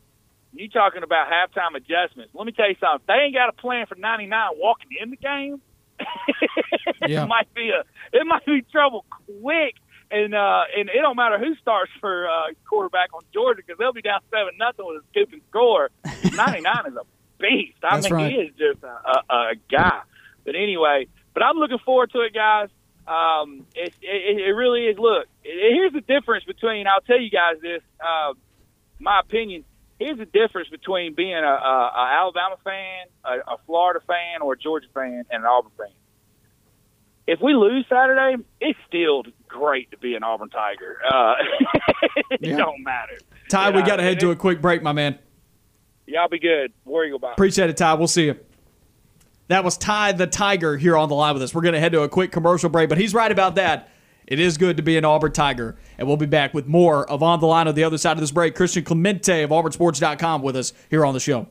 you 0.52 0.68
talking 0.68 1.02
about 1.02 1.28
halftime 1.28 1.76
adjustments. 1.76 2.32
Let 2.34 2.46
me 2.46 2.52
tell 2.52 2.68
you 2.68 2.76
something. 2.80 3.00
If 3.02 3.06
they 3.06 3.24
ain't 3.26 3.34
got 3.34 3.48
a 3.48 3.52
plan 3.52 3.86
for 3.86 3.96
99 3.96 4.50
walking 4.56 4.88
in 5.00 5.10
the 5.10 5.16
game, 5.16 5.60
yeah. 7.06 7.24
it 7.24 7.26
might 7.26 7.52
be 7.54 7.70
a 7.70 7.80
it 8.16 8.26
might 8.26 8.46
be 8.46 8.62
trouble 8.72 9.04
quick. 9.10 9.74
And 10.08 10.36
uh, 10.36 10.62
and 10.76 10.88
it 10.88 11.02
don't 11.02 11.16
matter 11.16 11.36
who 11.36 11.56
starts 11.56 11.90
for 12.00 12.28
uh, 12.28 12.52
quarterback 12.68 13.12
on 13.12 13.22
Georgia 13.34 13.62
because 13.66 13.78
they'll 13.78 13.92
be 13.92 14.02
down 14.02 14.20
seven 14.30 14.54
nothing 14.56 14.86
with 14.86 15.02
a 15.02 15.06
scooping 15.10 15.40
score. 15.50 15.90
99 16.04 16.62
is 16.86 16.94
a 16.94 17.02
beast. 17.38 17.78
I 17.82 17.96
That's 17.96 18.10
mean, 18.10 18.14
right. 18.14 18.32
he 18.32 18.38
is 18.38 18.52
just 18.56 18.84
a, 18.84 18.86
a, 18.86 19.34
a 19.34 19.52
guy. 19.68 20.02
But 20.44 20.54
anyway, 20.54 21.08
but 21.34 21.42
I'm 21.42 21.56
looking 21.56 21.78
forward 21.84 22.12
to 22.12 22.20
it, 22.20 22.32
guys. 22.32 22.68
Um, 23.08 23.66
it, 23.74 23.94
it, 24.02 24.38
it 24.40 24.52
really 24.52 24.86
is. 24.86 24.98
Look, 24.98 25.26
here's 25.42 25.92
the 25.92 26.00
difference 26.00 26.44
between. 26.44 26.86
I'll 26.86 27.00
tell 27.02 27.20
you 27.20 27.30
guys 27.30 27.56
this. 27.62 27.82
Uh, 28.00 28.34
my 28.98 29.20
opinion. 29.20 29.64
Here's 29.98 30.18
the 30.18 30.26
difference 30.26 30.68
between 30.68 31.14
being 31.14 31.32
a, 31.34 31.38
a, 31.42 31.90
a 31.96 32.18
Alabama 32.20 32.56
fan, 32.62 33.06
a, 33.24 33.52
a 33.54 33.56
Florida 33.64 34.00
fan, 34.06 34.42
or 34.42 34.52
a 34.52 34.58
Georgia 34.58 34.88
fan, 34.92 35.24
and 35.30 35.42
an 35.42 35.44
Auburn 35.46 35.70
fan. 35.78 35.86
if 37.26 37.40
we 37.40 37.54
lose 37.54 37.86
Saturday, 37.88 38.36
it's 38.60 38.78
still 38.86 39.22
great 39.48 39.90
to 39.92 39.96
be 39.96 40.14
an 40.14 40.22
Auburn 40.22 40.50
Tiger. 40.50 40.98
Uh, 41.10 41.34
it 42.30 42.40
Yeah. 42.42 42.56
don't 42.58 42.82
matter. 42.82 43.16
Ty, 43.48 43.70
You 43.70 43.76
we 43.76 43.82
got 43.84 43.96
to 43.96 44.02
head 44.02 44.20
to 44.20 44.32
a 44.32 44.36
quick 44.36 44.60
break, 44.60 44.82
my 44.82 44.92
man. 44.92 45.18
Y'all 46.04 46.28
be 46.28 46.38
good. 46.38 46.74
War 46.84 47.04
Eagle 47.06 47.18
bye. 47.18 47.32
Appreciate 47.32 47.70
it, 47.70 47.76
Ty. 47.78 47.94
We'll 47.94 48.06
see 48.06 48.26
you. 48.26 48.38
That 49.48 49.64
was 49.64 49.76
Ty 49.76 50.12
the 50.12 50.26
Tiger 50.26 50.76
here 50.76 50.96
on 50.96 51.09
the 51.09 51.14
line 51.14 51.35
with 51.35 51.42
us. 51.42 51.54
We're 51.54 51.62
going 51.62 51.74
to 51.74 51.80
head 51.80 51.92
to 51.92 52.02
a 52.02 52.09
quick 52.09 52.32
commercial 52.32 52.68
break, 52.68 52.88
but 52.88 52.98
he's 52.98 53.14
right 53.14 53.30
about 53.30 53.54
that. 53.56 53.90
It 54.26 54.40
is 54.40 54.59
good 54.59 54.76
to 54.76 54.82
be 54.82 54.96
an 54.96 55.04
Auburn 55.04 55.32
Tiger. 55.32 55.76
And 55.98 56.09
we'll 56.09 56.16
be 56.16 56.26
back 56.26 56.52
with 56.52 56.66
more 56.66 57.09
of 57.09 57.22
On 57.22 57.38
the 57.38 57.46
Line 57.46 57.68
on 57.68 57.74
the 57.74 57.85
other 57.85 57.98
side 57.98 58.12
of 58.12 58.20
this 58.20 58.32
break. 58.32 58.56
Christian 58.56 58.82
Clemente 58.82 59.42
of 59.42 59.50
AuburnSports.com 59.50 60.42
with 60.42 60.56
us 60.56 60.72
here 60.90 61.04
on 61.04 61.14
the 61.14 61.20
show. 61.20 61.46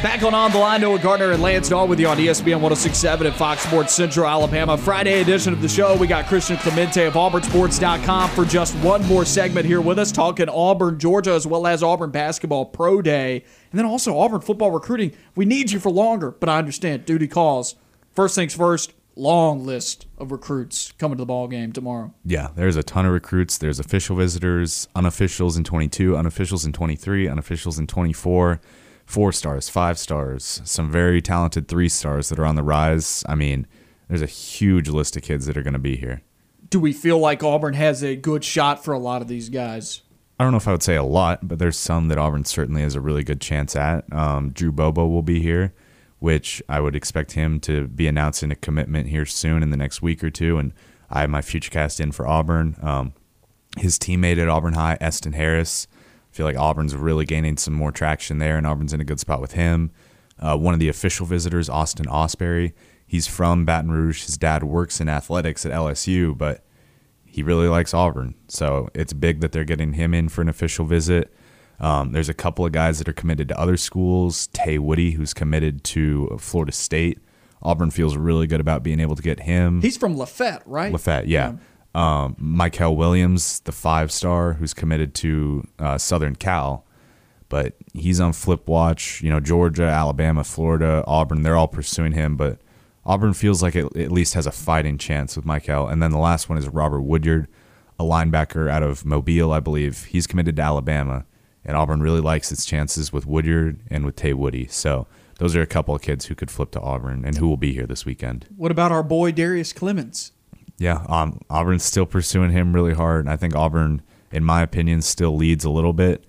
Back 0.00 0.22
on 0.22 0.32
On 0.32 0.52
the 0.52 0.58
Line, 0.58 0.82
Noah 0.82 1.00
Gardner 1.00 1.32
and 1.32 1.42
Lance 1.42 1.70
Dawe 1.70 1.84
with 1.84 1.98
you 1.98 2.06
on 2.06 2.18
ESPN 2.18 2.60
1067 2.60 3.26
and 3.26 3.34
Fox 3.34 3.62
Sports 3.62 3.92
Central 3.92 4.28
Alabama. 4.28 4.78
Friday 4.78 5.20
edition 5.20 5.52
of 5.52 5.60
the 5.60 5.68
show. 5.68 5.96
We 5.96 6.06
got 6.06 6.26
Christian 6.26 6.56
Clemente 6.58 7.04
of 7.04 7.14
AuburnSports.com 7.14 8.30
for 8.30 8.44
just 8.44 8.76
one 8.76 9.04
more 9.06 9.24
segment 9.24 9.66
here 9.66 9.80
with 9.80 9.98
us, 9.98 10.12
talking 10.12 10.48
Auburn, 10.48 11.00
Georgia, 11.00 11.32
as 11.32 11.48
well 11.48 11.66
as 11.66 11.82
Auburn 11.82 12.12
Basketball 12.12 12.66
Pro 12.66 13.02
Day. 13.02 13.42
And 13.72 13.78
then 13.78 13.86
also 13.86 14.16
Auburn 14.16 14.40
football 14.40 14.70
recruiting. 14.70 15.16
We 15.34 15.44
need 15.44 15.72
you 15.72 15.80
for 15.80 15.90
longer, 15.90 16.30
but 16.30 16.48
I 16.48 16.58
understand. 16.58 17.04
Duty 17.04 17.26
calls. 17.26 17.74
First 18.12 18.36
things 18.36 18.54
first, 18.54 18.94
long 19.16 19.66
list 19.66 20.06
of 20.16 20.30
recruits 20.30 20.92
coming 20.92 21.16
to 21.16 21.22
the 21.22 21.26
ball 21.26 21.48
game 21.48 21.72
tomorrow. 21.72 22.14
Yeah, 22.24 22.50
there's 22.54 22.76
a 22.76 22.84
ton 22.84 23.04
of 23.04 23.12
recruits. 23.12 23.58
There's 23.58 23.80
official 23.80 24.14
visitors, 24.14 24.86
unofficials 24.94 25.56
in 25.56 25.64
22, 25.64 26.12
unofficials 26.12 26.64
in 26.64 26.72
23, 26.72 27.26
unofficials 27.26 27.80
in 27.80 27.88
24, 27.88 28.60
four 29.08 29.32
stars, 29.32 29.70
five 29.70 29.98
stars, 29.98 30.60
some 30.64 30.92
very 30.92 31.22
talented 31.22 31.66
three 31.66 31.88
stars 31.88 32.28
that 32.28 32.38
are 32.38 32.44
on 32.44 32.56
the 32.56 32.62
rise. 32.62 33.24
I 33.26 33.34
mean, 33.34 33.66
there's 34.06 34.20
a 34.20 34.26
huge 34.26 34.90
list 34.90 35.16
of 35.16 35.22
kids 35.22 35.46
that 35.46 35.56
are 35.56 35.62
going 35.62 35.72
to 35.72 35.78
be 35.78 35.96
here. 35.96 36.20
Do 36.68 36.78
we 36.78 36.92
feel 36.92 37.18
like 37.18 37.42
Auburn 37.42 37.72
has 37.72 38.04
a 38.04 38.16
good 38.16 38.44
shot 38.44 38.84
for 38.84 38.92
a 38.92 38.98
lot 38.98 39.22
of 39.22 39.28
these 39.28 39.48
guys? 39.48 40.02
I 40.38 40.44
don't 40.44 40.52
know 40.52 40.58
if 40.58 40.68
I 40.68 40.72
would 40.72 40.82
say 40.82 40.94
a 40.94 41.02
lot, 41.02 41.48
but 41.48 41.58
there's 41.58 41.78
some 41.78 42.08
that 42.08 42.18
Auburn 42.18 42.44
certainly 42.44 42.82
has 42.82 42.94
a 42.94 43.00
really 43.00 43.24
good 43.24 43.40
chance 43.40 43.74
at. 43.74 44.12
Um, 44.12 44.50
Drew 44.50 44.70
Bobo 44.70 45.06
will 45.06 45.22
be 45.22 45.40
here, 45.40 45.72
which 46.18 46.62
I 46.68 46.78
would 46.80 46.94
expect 46.94 47.32
him 47.32 47.60
to 47.60 47.88
be 47.88 48.06
announcing 48.08 48.52
a 48.52 48.56
commitment 48.56 49.08
here 49.08 49.24
soon 49.24 49.62
in 49.62 49.70
the 49.70 49.78
next 49.78 50.02
week 50.02 50.22
or 50.22 50.30
two. 50.30 50.58
And 50.58 50.74
I 51.08 51.22
have 51.22 51.30
my 51.30 51.40
future 51.40 51.70
cast 51.70 51.98
in 51.98 52.12
for 52.12 52.26
Auburn. 52.26 52.76
Um, 52.82 53.14
his 53.78 53.98
teammate 53.98 54.36
at 54.36 54.50
Auburn 54.50 54.74
High, 54.74 54.98
Eston 55.00 55.32
Harris. 55.32 55.86
I 56.38 56.40
feel 56.40 56.46
like 56.46 56.56
Auburn's 56.56 56.94
really 56.94 57.24
gaining 57.24 57.56
some 57.56 57.74
more 57.74 57.90
traction 57.90 58.38
there, 58.38 58.56
and 58.56 58.64
Auburn's 58.64 58.92
in 58.92 59.00
a 59.00 59.04
good 59.04 59.18
spot 59.18 59.40
with 59.40 59.54
him. 59.54 59.90
Uh, 60.38 60.56
one 60.56 60.72
of 60.72 60.78
the 60.78 60.88
official 60.88 61.26
visitors, 61.26 61.68
Austin 61.68 62.06
Ausberry. 62.06 62.74
He's 63.08 63.26
from 63.26 63.64
Baton 63.64 63.90
Rouge. 63.90 64.24
His 64.24 64.38
dad 64.38 64.62
works 64.62 65.00
in 65.00 65.08
athletics 65.08 65.66
at 65.66 65.72
LSU, 65.72 66.38
but 66.38 66.64
he 67.24 67.42
really 67.42 67.66
likes 67.66 67.92
Auburn. 67.92 68.36
So 68.46 68.88
it's 68.94 69.12
big 69.12 69.40
that 69.40 69.50
they're 69.50 69.64
getting 69.64 69.94
him 69.94 70.14
in 70.14 70.28
for 70.28 70.42
an 70.42 70.48
official 70.48 70.84
visit. 70.84 71.34
Um, 71.80 72.12
there's 72.12 72.28
a 72.28 72.34
couple 72.34 72.64
of 72.64 72.70
guys 72.70 72.98
that 72.98 73.08
are 73.08 73.12
committed 73.12 73.48
to 73.48 73.58
other 73.58 73.76
schools. 73.76 74.46
Tay 74.52 74.78
Woody, 74.78 75.10
who's 75.10 75.34
committed 75.34 75.82
to 75.84 76.36
Florida 76.38 76.70
State. 76.70 77.18
Auburn 77.62 77.90
feels 77.90 78.16
really 78.16 78.46
good 78.46 78.60
about 78.60 78.84
being 78.84 79.00
able 79.00 79.16
to 79.16 79.22
get 79.22 79.40
him. 79.40 79.82
He's 79.82 79.96
from 79.96 80.16
Lafette, 80.16 80.62
right? 80.66 80.92
Lafette, 80.92 81.26
yeah. 81.26 81.54
Um, 81.98 82.36
Michael 82.38 82.94
Williams, 82.94 83.58
the 83.60 83.72
five 83.72 84.12
star 84.12 84.52
who's 84.52 84.72
committed 84.72 85.14
to 85.16 85.66
uh, 85.80 85.98
Southern 85.98 86.36
Cal, 86.36 86.84
but 87.48 87.74
he's 87.92 88.20
on 88.20 88.32
flip 88.34 88.68
watch. 88.68 89.20
You 89.20 89.30
know, 89.30 89.40
Georgia, 89.40 89.82
Alabama, 89.82 90.44
Florida, 90.44 91.02
Auburn, 91.08 91.42
they're 91.42 91.56
all 91.56 91.66
pursuing 91.66 92.12
him, 92.12 92.36
but 92.36 92.60
Auburn 93.04 93.34
feels 93.34 93.64
like 93.64 93.74
it 93.74 93.96
at 93.96 94.12
least 94.12 94.34
has 94.34 94.46
a 94.46 94.52
fighting 94.52 94.96
chance 94.96 95.34
with 95.34 95.44
Michael. 95.44 95.88
And 95.88 96.00
then 96.00 96.12
the 96.12 96.18
last 96.18 96.48
one 96.48 96.56
is 96.56 96.68
Robert 96.68 97.00
Woodyard, 97.00 97.48
a 97.98 98.04
linebacker 98.04 98.70
out 98.70 98.84
of 98.84 99.04
Mobile, 99.04 99.50
I 99.50 99.58
believe. 99.58 100.04
He's 100.04 100.28
committed 100.28 100.54
to 100.54 100.62
Alabama, 100.62 101.26
and 101.64 101.76
Auburn 101.76 102.00
really 102.00 102.20
likes 102.20 102.52
its 102.52 102.64
chances 102.64 103.12
with 103.12 103.26
Woodyard 103.26 103.80
and 103.90 104.06
with 104.06 104.14
Tay 104.14 104.34
Woody. 104.34 104.68
So 104.68 105.08
those 105.40 105.56
are 105.56 105.62
a 105.62 105.66
couple 105.66 105.96
of 105.96 106.02
kids 106.02 106.26
who 106.26 106.36
could 106.36 106.52
flip 106.52 106.70
to 106.72 106.80
Auburn 106.80 107.24
and 107.24 107.38
who 107.38 107.48
will 107.48 107.56
be 107.56 107.72
here 107.72 107.88
this 107.88 108.06
weekend. 108.06 108.46
What 108.56 108.70
about 108.70 108.92
our 108.92 109.02
boy 109.02 109.32
Darius 109.32 109.72
Clemens? 109.72 110.30
Yeah, 110.78 111.04
um, 111.08 111.40
Auburn's 111.50 111.82
still 111.82 112.06
pursuing 112.06 112.52
him 112.52 112.72
really 112.72 112.94
hard. 112.94 113.24
And 113.24 113.30
I 113.30 113.36
think 113.36 113.54
Auburn, 113.54 114.00
in 114.30 114.44
my 114.44 114.62
opinion, 114.62 115.02
still 115.02 115.36
leads 115.36 115.64
a 115.64 115.70
little 115.70 115.92
bit. 115.92 116.24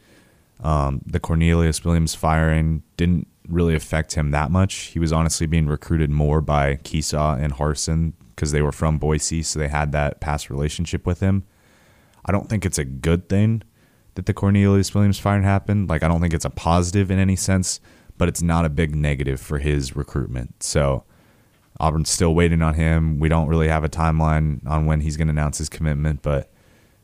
Um, 0.61 1.01
the 1.05 1.19
Cornelius 1.19 1.85
Williams 1.85 2.15
firing 2.15 2.83
didn't 2.97 3.27
really 3.47 3.75
affect 3.75 4.13
him 4.13 4.31
that 4.31 4.51
much. 4.51 4.73
He 4.73 4.99
was 4.99 5.13
honestly 5.13 5.47
being 5.47 5.67
recruited 5.67 6.09
more 6.09 6.41
by 6.41 6.75
Kiesau 6.77 7.41
and 7.41 7.53
Harsin 7.53 8.13
because 8.35 8.51
they 8.51 8.61
were 8.61 8.71
from 8.71 8.97
Boise, 8.97 9.43
so 9.43 9.59
they 9.59 9.67
had 9.67 9.91
that 9.91 10.19
past 10.19 10.49
relationship 10.49 11.05
with 11.05 11.19
him. 11.19 11.43
I 12.25 12.31
don't 12.31 12.49
think 12.49 12.65
it's 12.65 12.77
a 12.77 12.85
good 12.85 13.29
thing 13.29 13.63
that 14.15 14.25
the 14.25 14.33
Cornelius 14.33 14.93
Williams 14.93 15.19
firing 15.19 15.43
happened. 15.43 15.89
Like, 15.89 16.03
I 16.03 16.07
don't 16.07 16.21
think 16.21 16.33
it's 16.33 16.45
a 16.45 16.49
positive 16.49 17.11
in 17.11 17.19
any 17.19 17.35
sense, 17.35 17.79
but 18.17 18.27
it's 18.27 18.41
not 18.41 18.65
a 18.65 18.69
big 18.69 18.95
negative 18.95 19.39
for 19.39 19.59
his 19.59 19.95
recruitment. 19.95 20.63
So, 20.63 21.03
Auburn's 21.79 22.09
still 22.09 22.35
waiting 22.35 22.61
on 22.61 22.73
him. 22.73 23.19
We 23.19 23.29
don't 23.29 23.47
really 23.47 23.67
have 23.67 23.83
a 23.83 23.89
timeline 23.89 24.65
on 24.67 24.85
when 24.85 25.01
he's 25.01 25.17
going 25.17 25.27
to 25.27 25.31
announce 25.31 25.57
his 25.57 25.69
commitment, 25.69 26.21
but 26.21 26.51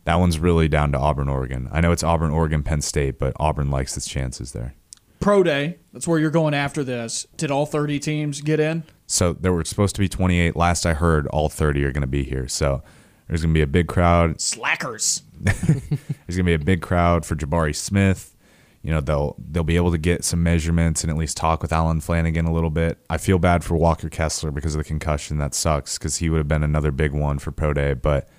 that 0.04 0.20
one's 0.20 0.38
really 0.38 0.68
down 0.68 0.92
to 0.92 0.98
Auburn, 0.98 1.30
Oregon. 1.30 1.70
I 1.72 1.82
know 1.82 1.92
it's 1.92 2.04
Auburn, 2.04 2.32
Oregon, 2.32 2.62
Penn 2.64 2.82
State, 2.82 3.18
but 3.18 3.34
Auburn 3.40 3.72
likes 3.72 3.96
its 3.96 4.08
chances 4.08 4.52
there. 4.52 4.76
Pro 5.20 5.44
Day, 5.44 5.78
that's 5.94 6.08
where 6.08 6.20
you're 6.20 6.30
going 6.30 6.54
after 6.54 6.84
this. 6.84 7.26
Did 7.38 7.50
all 7.50 7.66
30 7.66 8.00
teams 8.00 8.42
get 8.42 8.60
in? 8.60 8.84
So 9.08 9.34
there 9.34 9.54
were 9.54 9.64
supposed 9.64 9.96
to 9.96 10.02
be 10.02 10.10
28. 10.10 10.56
Last 10.56 10.86
I 10.86 10.94
heard, 10.94 11.26
all 11.28 11.50
30 11.50 11.84
are 11.86 11.92
going 11.92 12.02
to 12.02 12.08
be 12.08 12.24
here. 12.24 12.48
So 12.48 12.84
there's 13.28 13.42
going 13.42 13.54
to 13.54 13.58
be 13.58 13.64
a 13.64 13.68
big 13.68 13.88
crowd. 13.88 14.40
Slackers. 14.40 15.24
There's 15.42 16.38
going 16.38 16.38
to 16.38 16.44
be 16.44 16.54
a 16.54 16.60
big 16.60 16.82
crowd 16.82 17.26
for 17.26 17.36
Jabari 17.36 17.76
Smith. 17.76 18.35
You 18.86 18.92
know, 18.92 19.02
they'll 19.02 19.36
they'll 19.40 19.64
be 19.64 19.78
able 19.78 19.90
to 19.92 19.98
get 19.98 20.24
some 20.24 20.44
measurements 20.44 21.04
and 21.04 21.10
at 21.10 21.18
least 21.18 21.38
talk 21.38 21.64
with 21.64 21.74
Allen 21.74 22.02
Flanagan 22.02 22.46
a 22.46 22.54
little 22.54 22.70
bit. 22.70 23.00
I 23.10 23.18
feel 23.18 23.40
bad 23.40 23.64
for 23.64 23.76
Walker 23.76 24.10
Kessler 24.10 24.52
because 24.52 24.76
of 24.76 24.78
the 24.78 24.84
concussion. 24.84 25.40
That 25.40 25.56
sucks 25.56 25.98
because 25.98 26.18
he 26.18 26.30
would 26.30 26.38
have 26.38 26.48
been 26.48 26.62
another 26.64 26.92
big 26.92 27.12
one 27.12 27.40
for 27.40 27.52
pro 27.52 27.74
day. 27.74 27.96
But 27.96 28.30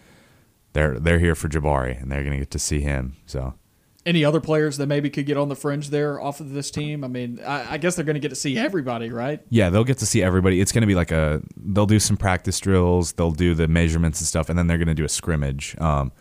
they're 0.73 1.01
they're 1.01 1.19
here 1.19 1.35
for 1.35 1.49
Jabari 1.49 2.01
and 2.01 2.13
they're 2.13 2.23
going 2.23 2.35
to 2.35 2.39
get 2.39 2.53
to 2.53 2.61
see 2.61 2.81
him. 2.81 3.17
So 3.27 3.55
Any 4.05 4.25
other 4.25 4.41
players 4.41 4.77
that 4.77 4.87
maybe 4.87 5.11
could 5.11 5.27
get 5.27 5.37
on 5.37 5.49
the 5.49 5.57
fringe 5.57 5.91
there 5.91 6.21
off 6.21 6.39
of 6.39 6.53
this 6.53 6.71
team? 6.71 7.03
I 7.03 7.09
mean, 7.09 7.41
I, 7.45 7.73
I 7.73 7.79
guess 7.79 7.97
they're 7.97 8.05
going 8.05 8.15
to 8.15 8.21
get 8.21 8.29
to 8.29 8.37
see 8.37 8.57
everybody, 8.57 9.11
right? 9.11 9.41
yeah, 9.51 9.69
they'll 9.69 9.83
get 9.83 9.99
to 9.99 10.07
see 10.07 10.23
everybody. 10.23 10.61
It's 10.61 10.71
going 10.71 10.83
to 10.83 10.87
be 10.87 10.95
like 10.95 11.11
a 11.11 11.43
they'll 11.57 11.87
do 11.87 11.99
some 11.99 12.17
practice 12.17 12.61
drills, 12.61 13.15
they'll 13.15 13.33
do 13.33 13.53
the 13.55 13.67
measurements 13.67 14.21
and 14.21 14.29
stuff, 14.29 14.49
and 14.49 14.57
then 14.57 14.69
they're 14.69 14.79
going 14.79 14.87
to 14.87 14.95
do 14.95 15.05
a 15.05 15.09
scrimmage. 15.09 15.75
Um, 15.81 16.13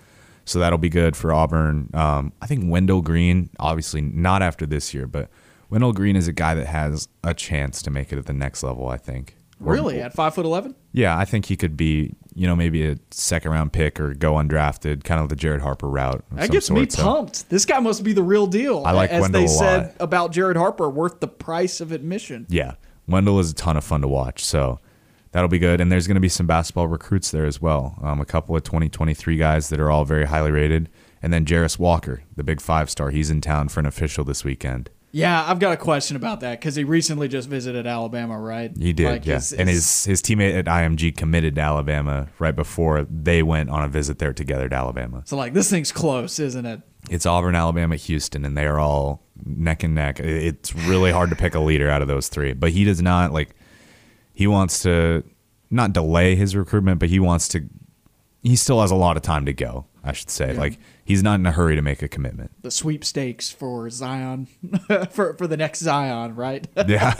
so 0.45 0.59
that'll 0.59 0.77
be 0.77 0.89
good 0.89 1.15
for 1.15 1.33
Auburn. 1.33 1.89
Um, 1.93 2.31
I 2.41 2.47
think 2.47 2.71
Wendell 2.71 3.01
Green, 3.01 3.49
obviously 3.59 4.01
not 4.01 4.41
after 4.41 4.65
this 4.65 4.93
year, 4.93 5.07
but 5.07 5.29
Wendell 5.69 5.93
Green 5.93 6.15
is 6.15 6.27
a 6.27 6.33
guy 6.33 6.53
that 6.53 6.67
has 6.67 7.07
a 7.23 7.33
chance 7.33 7.81
to 7.81 7.89
make 7.91 8.13
it 8.13 8.17
at 8.17 8.25
the 8.27 8.33
next 8.33 8.63
level. 8.63 8.87
I 8.87 8.97
think. 8.97 9.35
Or- 9.63 9.73
Really? 9.73 10.01
At 10.01 10.13
five 10.13 10.35
foot 10.35 10.45
eleven? 10.45 10.75
Yeah, 10.91 11.17
I 11.17 11.23
think 11.25 11.45
he 11.45 11.55
could 11.55 11.75
be, 11.77 12.13
you 12.35 12.45
know, 12.45 12.55
maybe 12.57 12.85
a 12.85 12.97
second 13.11 13.51
round 13.51 13.71
pick 13.73 13.99
or 14.01 14.13
go 14.13 14.33
undrafted, 14.33 15.03
kind 15.05 15.21
of 15.21 15.29
the 15.29 15.35
Jared 15.35 15.61
Harper 15.61 15.87
route. 15.89 16.23
That 16.33 16.51
gets 16.51 16.69
me 16.69 16.81
sort, 16.81 16.91
so- 16.91 17.03
pumped. 17.03 17.49
This 17.49 17.65
guy 17.65 17.79
must 17.79 18.03
be 18.03 18.11
the 18.13 18.21
real 18.23 18.47
deal. 18.47 18.83
I 18.85 18.91
like 18.91 19.09
As 19.11 19.21
Wendell 19.21 19.41
they 19.41 19.45
a 19.45 19.49
said 19.49 19.81
lot. 19.83 19.91
about 20.01 20.31
Jared 20.33 20.57
Harper, 20.57 20.89
worth 20.89 21.21
the 21.21 21.27
price 21.29 21.79
of 21.81 21.91
admission. 21.93 22.45
Yeah, 22.49 22.73
Wendell 23.07 23.39
is 23.39 23.51
a 23.51 23.55
ton 23.55 23.77
of 23.77 23.83
fun 23.85 24.01
to 24.01 24.07
watch, 24.09 24.43
so 24.43 24.79
that'll 25.35 25.49
be 25.49 25.59
good. 25.59 25.81
And 25.81 25.91
there's 25.91 26.07
going 26.07 26.15
to 26.15 26.21
be 26.21 26.29
some 26.29 26.47
basketball 26.47 26.87
recruits 26.87 27.29
there 27.29 27.45
as 27.45 27.61
well. 27.61 27.99
Um, 28.01 28.21
a 28.21 28.25
couple 28.25 28.55
of 28.55 28.63
2023 28.63 29.35
guys 29.35 29.67
that 29.69 29.81
are 29.81 29.91
all 29.91 30.05
very 30.05 30.25
highly 30.25 30.49
rated, 30.51 30.87
and 31.21 31.33
then 31.33 31.45
Jarace 31.45 31.77
Walker, 31.77 32.23
the 32.37 32.43
big 32.43 32.61
five 32.61 32.89
star. 32.89 33.09
He's 33.09 33.29
in 33.29 33.41
town 33.41 33.67
for 33.67 33.81
an 33.81 33.85
official 33.85 34.23
this 34.23 34.45
weekend. 34.45 34.89
Yeah, 35.11 35.45
I've 35.49 35.59
got 35.59 35.71
a 35.73 35.77
question 35.77 36.17
about 36.17 36.41
that 36.41 36.59
because 36.59 36.75
he 36.75 36.83
recently 36.83 37.27
just 37.29 37.47
visited 37.47 37.87
Alabama, 37.87 38.37
right? 38.39 38.71
He 38.77 38.91
did, 38.91 39.05
Like, 39.07 39.25
yeah. 39.25 39.37
is- 39.37 39.53
and 39.53 39.69
his 39.69 40.03
his 40.05 40.21
teammate 40.21 40.57
at 40.57 40.65
IMG 40.65 41.15
committed 41.15 41.55
to 41.55 41.61
Alabama 41.61 42.27
right 42.39 42.55
before 42.55 43.05
they 43.09 43.41
went 43.43 43.69
on 43.69 43.83
a 43.83 43.87
visit 43.87 44.19
there 44.19 44.33
together 44.33 44.67
to 44.69 44.75
Alabama. 44.75 45.21
so 45.25 45.35
like 45.37 45.53
this 45.53 45.69
thing's 45.69 45.91
close, 45.91 46.39
isn't 46.39 46.65
it? 46.65 46.81
It's 47.09 47.25
Auburn, 47.25 47.55
Alabama, 47.55 47.95
Houston, 47.97 48.43
and 48.45 48.57
they 48.57 48.65
are 48.65 48.79
all 48.79 49.21
neck 49.45 49.83
and 49.83 49.93
neck. 49.95 50.19
It's 50.19 50.73
really 50.75 51.11
hard 51.11 51.29
to 51.29 51.35
pick 51.35 51.55
a 51.55 51.59
leader 51.59 51.89
out 51.89 52.01
of 52.01 52.07
those 52.07 52.27
three. 52.29 52.53
But 52.53 52.71
he 52.71 52.83
does 52.83 53.01
not 53.01 53.31
like. 53.31 53.55
He 54.35 54.45
wants 54.47 54.83
to 54.83 55.23
not 55.71 55.93
delay 55.93 56.35
his 56.35 56.55
recruitment, 56.55 56.99
but 56.99 57.09
he 57.09 57.19
wants 57.19 57.47
to. 57.49 57.63
He 58.43 58.55
still 58.55 58.81
has 58.81 58.91
a 58.91 58.95
lot 58.95 59.17
of 59.17 59.23
time 59.23 59.45
to 59.45 59.53
go. 59.53 59.85
I 60.05 60.11
should 60.13 60.29
say, 60.29 60.53
like 60.53 60.77
he's 61.03 61.23
not 61.23 61.39
in 61.39 61.45
a 61.47 61.51
hurry 61.51 61.75
to 61.75 61.81
make 61.81 62.03
a 62.03 62.07
commitment. 62.07 62.51
The 62.61 62.69
sweepstakes 62.69 63.49
for 63.49 63.89
Zion, 63.89 64.45
for 65.09 65.33
for 65.33 65.47
the 65.47 65.57
next 65.57 65.79
Zion, 65.79 66.35
right? 66.35 66.67
Yeah, 66.87 67.15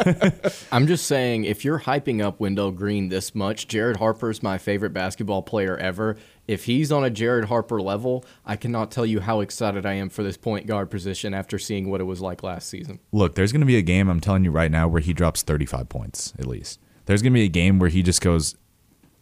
I'm 0.71 0.85
just 0.85 1.07
saying, 1.07 1.45
if 1.45 1.65
you're 1.65 1.79
hyping 1.79 2.23
up 2.23 2.39
Wendell 2.39 2.71
Green 2.71 3.09
this 3.09 3.33
much, 3.33 3.67
Jared 3.67 3.97
Harper's 3.97 4.43
my 4.43 4.59
favorite 4.59 4.93
basketball 4.93 5.41
player 5.41 5.75
ever. 5.75 6.17
If 6.47 6.65
he's 6.65 6.91
on 6.91 7.03
a 7.03 7.09
Jared 7.09 7.45
Harper 7.45 7.81
level, 7.81 8.23
I 8.45 8.55
cannot 8.55 8.91
tell 8.91 9.05
you 9.07 9.21
how 9.21 9.39
excited 9.39 9.83
I 9.87 9.93
am 9.93 10.09
for 10.09 10.21
this 10.21 10.37
point 10.37 10.67
guard 10.67 10.91
position 10.91 11.33
after 11.33 11.57
seeing 11.57 11.89
what 11.89 12.01
it 12.01 12.03
was 12.03 12.21
like 12.21 12.43
last 12.43 12.69
season. 12.69 12.99
Look, 13.11 13.33
there's 13.33 13.51
going 13.51 13.61
to 13.61 13.65
be 13.65 13.77
a 13.77 13.81
game, 13.81 14.07
I'm 14.09 14.19
telling 14.19 14.43
you 14.43 14.51
right 14.51 14.69
now, 14.69 14.87
where 14.87 15.01
he 15.01 15.13
drops 15.13 15.41
35 15.41 15.89
points 15.89 16.33
at 16.37 16.45
least. 16.45 16.79
There's 17.05 17.21
going 17.21 17.33
to 17.33 17.39
be 17.39 17.45
a 17.45 17.49
game 17.49 17.79
where 17.79 17.89
he 17.89 18.01
just 18.03 18.21
goes, 18.21 18.53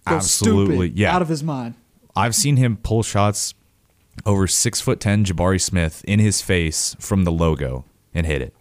Goes 0.05 0.17
absolutely, 0.17 0.89
yeah. 0.89 1.15
out 1.15 1.21
of 1.21 1.29
his 1.29 1.43
mind. 1.43 1.75
I've 2.15 2.35
seen 2.35 2.57
him 2.57 2.77
pull 2.77 3.03
shots 3.03 3.53
over 4.25 4.47
six 4.47 4.81
foot 4.81 4.99
ten 4.99 5.23
Jabari 5.25 5.61
Smith 5.61 6.03
in 6.05 6.19
his 6.19 6.41
face 6.41 6.95
from 6.99 7.23
the 7.23 7.31
logo 7.31 7.85
and 8.13 8.25
hit 8.25 8.41
it. 8.41 8.53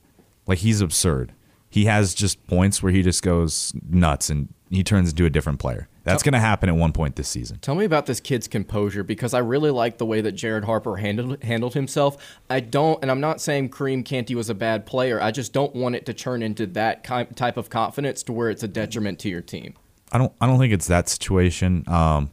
Like 0.46 0.58
he's 0.58 0.80
absurd. 0.80 1.32
He 1.68 1.86
has 1.86 2.14
just 2.14 2.46
points 2.46 2.82
where 2.82 2.92
he 2.92 3.02
just 3.02 3.22
goes 3.22 3.72
nuts 3.88 4.30
and 4.30 4.52
he 4.70 4.84
turns 4.84 5.10
into 5.10 5.24
a 5.24 5.30
different 5.30 5.58
player. 5.58 5.88
That's 6.04 6.22
going 6.22 6.32
to 6.32 6.40
happen 6.40 6.68
at 6.68 6.74
one 6.74 6.92
point 6.92 7.16
this 7.16 7.28
season. 7.28 7.58
Tell 7.60 7.74
me 7.74 7.84
about 7.84 8.06
this 8.06 8.18
kid's 8.18 8.48
composure 8.48 9.04
because 9.04 9.34
I 9.34 9.38
really 9.38 9.70
like 9.70 9.98
the 9.98 10.06
way 10.06 10.20
that 10.20 10.32
Jared 10.32 10.64
Harper 10.64 10.96
handled 10.96 11.42
handled 11.44 11.74
himself. 11.74 12.16
I 12.50 12.60
don't, 12.60 12.98
and 13.02 13.10
I'm 13.10 13.20
not 13.20 13.40
saying 13.40 13.70
Kareem 13.70 14.04
Canty 14.04 14.34
was 14.34 14.50
a 14.50 14.54
bad 14.54 14.84
player. 14.84 15.20
I 15.20 15.30
just 15.30 15.52
don't 15.52 15.74
want 15.74 15.94
it 15.94 16.04
to 16.06 16.14
turn 16.14 16.42
into 16.42 16.66
that 16.68 17.04
ki- 17.04 17.34
type 17.34 17.56
of 17.56 17.70
confidence 17.70 18.22
to 18.24 18.32
where 18.32 18.50
it's 18.50 18.62
a 18.62 18.68
detriment 18.68 19.18
to 19.20 19.28
your 19.28 19.42
team. 19.42 19.74
I 20.10 20.18
don't. 20.18 20.32
I 20.40 20.46
don't 20.46 20.58
think 20.58 20.72
it's 20.72 20.88
that 20.88 21.08
situation. 21.08 21.84
Um, 21.86 22.30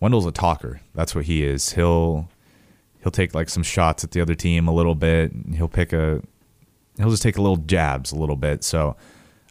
Wendell's 0.00 0.26
a 0.26 0.32
talker. 0.32 0.80
That's 0.94 1.14
what 1.14 1.26
he 1.26 1.44
is. 1.44 1.72
He'll 1.74 2.28
he'll 3.02 3.12
take 3.12 3.34
like 3.34 3.48
some 3.50 3.62
shots 3.62 4.02
at 4.02 4.12
the 4.12 4.20
other 4.20 4.34
team 4.34 4.66
a 4.66 4.72
little 4.72 4.94
bit. 4.94 5.32
He'll 5.54 5.68
pick 5.68 5.92
a. 5.92 6.22
He'll 6.96 7.10
just 7.10 7.22
take 7.22 7.36
a 7.36 7.42
little 7.42 7.58
jabs 7.58 8.12
a 8.12 8.16
little 8.16 8.36
bit. 8.36 8.64
So 8.64 8.96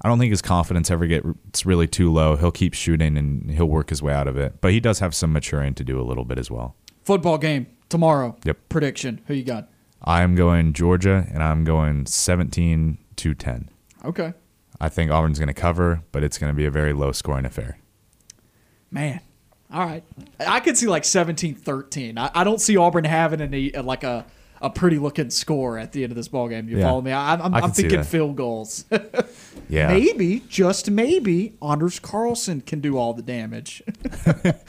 I 0.01 0.07
don't 0.07 0.17
think 0.19 0.31
his 0.31 0.41
confidence 0.41 0.89
ever 0.89 1.05
gets 1.07 1.65
really 1.65 1.87
too 1.87 2.11
low. 2.11 2.37
He'll 2.37 2.51
keep 2.51 2.73
shooting 2.73 3.17
and 3.17 3.51
he'll 3.51 3.67
work 3.67 3.89
his 3.89 4.01
way 4.01 4.13
out 4.13 4.27
of 4.27 4.37
it. 4.37 4.61
But 4.61 4.71
he 4.71 4.79
does 4.79 4.99
have 4.99 5.13
some 5.13 5.33
maturing 5.33 5.73
to 5.75 5.83
do 5.83 5.99
a 5.99 6.03
little 6.03 6.23
bit 6.23 6.37
as 6.37 6.49
well. 6.49 6.75
Football 7.03 7.37
game 7.37 7.67
tomorrow. 7.89 8.37
Yep. 8.45 8.69
Prediction. 8.69 9.21
Who 9.27 9.33
you 9.33 9.43
got? 9.43 9.67
I'm 10.01 10.35
going 10.35 10.71
Georgia 10.73 11.27
and 11.33 11.43
I'm 11.43 11.65
going 11.65 12.05
17 12.05 12.97
to 13.17 13.33
10. 13.33 13.69
Okay. 14.05 14.33
I 14.79 14.87
think 14.87 15.11
Auburn's 15.11 15.39
going 15.39 15.47
to 15.47 15.53
cover, 15.53 16.03
but 16.13 16.23
it's 16.23 16.37
going 16.37 16.53
to 16.53 16.55
be 16.55 16.65
a 16.65 16.71
very 16.71 16.93
low 16.93 17.11
scoring 17.11 17.45
affair. 17.45 17.77
Man. 18.89 19.19
All 19.71 19.85
right. 19.85 20.03
I 20.39 20.61
could 20.61 20.77
see 20.77 20.87
like 20.87 21.03
17 21.03 21.55
13. 21.55 22.17
I, 22.17 22.31
I 22.33 22.43
don't 22.45 22.61
see 22.61 22.77
Auburn 22.77 23.03
having 23.03 23.41
any, 23.41 23.75
uh, 23.75 23.83
like 23.83 24.03
a, 24.03 24.25
a 24.61 24.69
pretty 24.69 24.97
looking 24.99 25.29
score 25.29 25.77
at 25.77 25.91
the 25.93 26.03
end 26.03 26.11
of 26.11 26.15
this 26.15 26.27
ball 26.27 26.47
game. 26.47 26.67
You 26.69 26.77
Yeah. 26.79 26.83
follow 26.85 27.01
me? 27.01 27.11
I, 27.11 27.33
I'm, 27.35 27.53
I 27.53 27.59
I'm 27.61 27.71
thinking 27.71 28.03
field 28.03 28.35
goals. 28.35 28.85
Yeah. 29.71 29.89
maybe, 29.89 30.41
just 30.49 30.89
maybe, 30.89 31.53
Anders 31.61 31.99
Carlson 31.99 32.61
can 32.61 32.79
do 32.79 32.97
all 32.97 33.13
the 33.13 33.21
damage. 33.21 33.83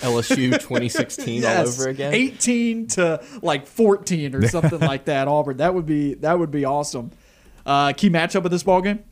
LSU 0.02 0.52
2016 0.60 1.42
all 1.44 1.66
over 1.68 1.88
again. 1.88 2.12
18 2.12 2.86
to 2.88 3.22
like 3.40 3.66
14 3.66 4.34
or 4.34 4.46
something 4.48 4.78
like 4.80 5.06
that. 5.06 5.26
Auburn. 5.26 5.56
That 5.56 5.74
would 5.74 5.86
be 5.86 6.14
that 6.14 6.38
would 6.38 6.50
be 6.50 6.66
awesome. 6.66 7.12
Uh, 7.64 7.92
key 7.94 8.10
matchup 8.10 8.44
of 8.44 8.50
this 8.50 8.62
ball 8.62 8.82
game. 8.82 9.02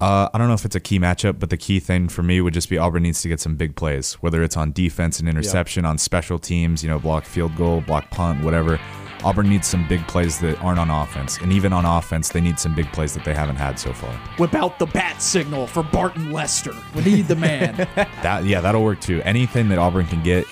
Uh, 0.00 0.28
I 0.32 0.38
don't 0.38 0.48
know 0.48 0.54
if 0.54 0.64
it's 0.64 0.76
a 0.76 0.80
key 0.80 0.98
matchup, 0.98 1.38
but 1.38 1.50
the 1.50 1.56
key 1.56 1.78
thing 1.78 2.08
for 2.08 2.22
me 2.22 2.40
would 2.40 2.54
just 2.54 2.68
be 2.68 2.78
Auburn 2.78 3.02
needs 3.02 3.22
to 3.22 3.28
get 3.28 3.38
some 3.40 3.54
big 3.56 3.76
plays, 3.76 4.14
whether 4.14 4.42
it's 4.42 4.56
on 4.56 4.72
defense 4.72 5.20
and 5.20 5.28
interception, 5.28 5.84
on 5.84 5.98
special 5.98 6.38
teams, 6.38 6.82
you 6.82 6.88
know, 6.88 6.98
block 6.98 7.24
field 7.24 7.54
goal, 7.56 7.80
block 7.82 8.10
punt, 8.10 8.42
whatever. 8.42 8.80
Auburn 9.24 9.48
needs 9.48 9.66
some 9.66 9.88
big 9.88 10.06
plays 10.06 10.38
that 10.40 10.60
aren't 10.62 10.78
on 10.78 10.90
offense. 10.90 11.38
And 11.38 11.50
even 11.50 11.72
on 11.72 11.86
offense, 11.86 12.28
they 12.28 12.42
need 12.42 12.58
some 12.58 12.74
big 12.74 12.92
plays 12.92 13.14
that 13.14 13.24
they 13.24 13.32
haven't 13.32 13.56
had 13.56 13.78
so 13.78 13.94
far. 13.94 14.12
Whip 14.36 14.54
out 14.54 14.78
the 14.78 14.84
bat 14.84 15.22
signal 15.22 15.66
for 15.66 15.82
Barton 15.82 16.30
Lester. 16.30 16.74
We 16.94 17.02
need 17.02 17.28
the 17.28 17.36
man. 17.36 17.88
That 18.22 18.44
yeah, 18.44 18.60
that'll 18.60 18.82
work 18.82 19.00
too. 19.00 19.20
Anything 19.22 19.68
that 19.68 19.78
Auburn 19.78 20.06
can 20.06 20.22
get 20.22 20.46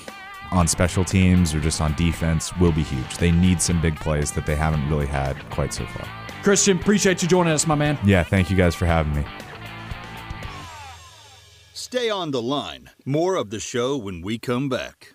on 0.51 0.67
special 0.69 1.05
teams 1.05 1.55
or 1.55 1.61
just 1.61 1.81
on 1.81 1.95
defense 1.95 2.55
will 2.59 2.73
be 2.73 2.83
huge. 2.83 3.17
They 3.17 3.31
need 3.31 3.61
some 3.61 3.81
big 3.81 3.97
plays 3.97 4.33
that 4.33 4.47
they 4.47 4.57
haven't 4.57 4.89
really 4.89 5.07
had 5.07 5.37
quite 5.51 5.73
so 5.73 5.87
far. 5.87 6.07
Christian, 6.43 6.79
appreciate 6.79 7.23
you 7.23 7.29
joining 7.29 7.53
us, 7.53 7.67
my 7.67 7.75
man. 7.75 7.99
Yeah, 8.05 8.23
thank 8.23 8.51
you 8.51 8.57
guys 8.57 8.75
for 8.75 8.87
having 8.87 9.15
me. 9.15 9.25
Stay 11.73 12.11
on 12.11 12.31
the 12.31 12.43
line. 12.43 12.91
More 13.05 13.37
of 13.37 13.51
the 13.51 13.61
show 13.61 13.97
when 13.97 14.23
we 14.23 14.39
come 14.39 14.69
back. 14.69 15.15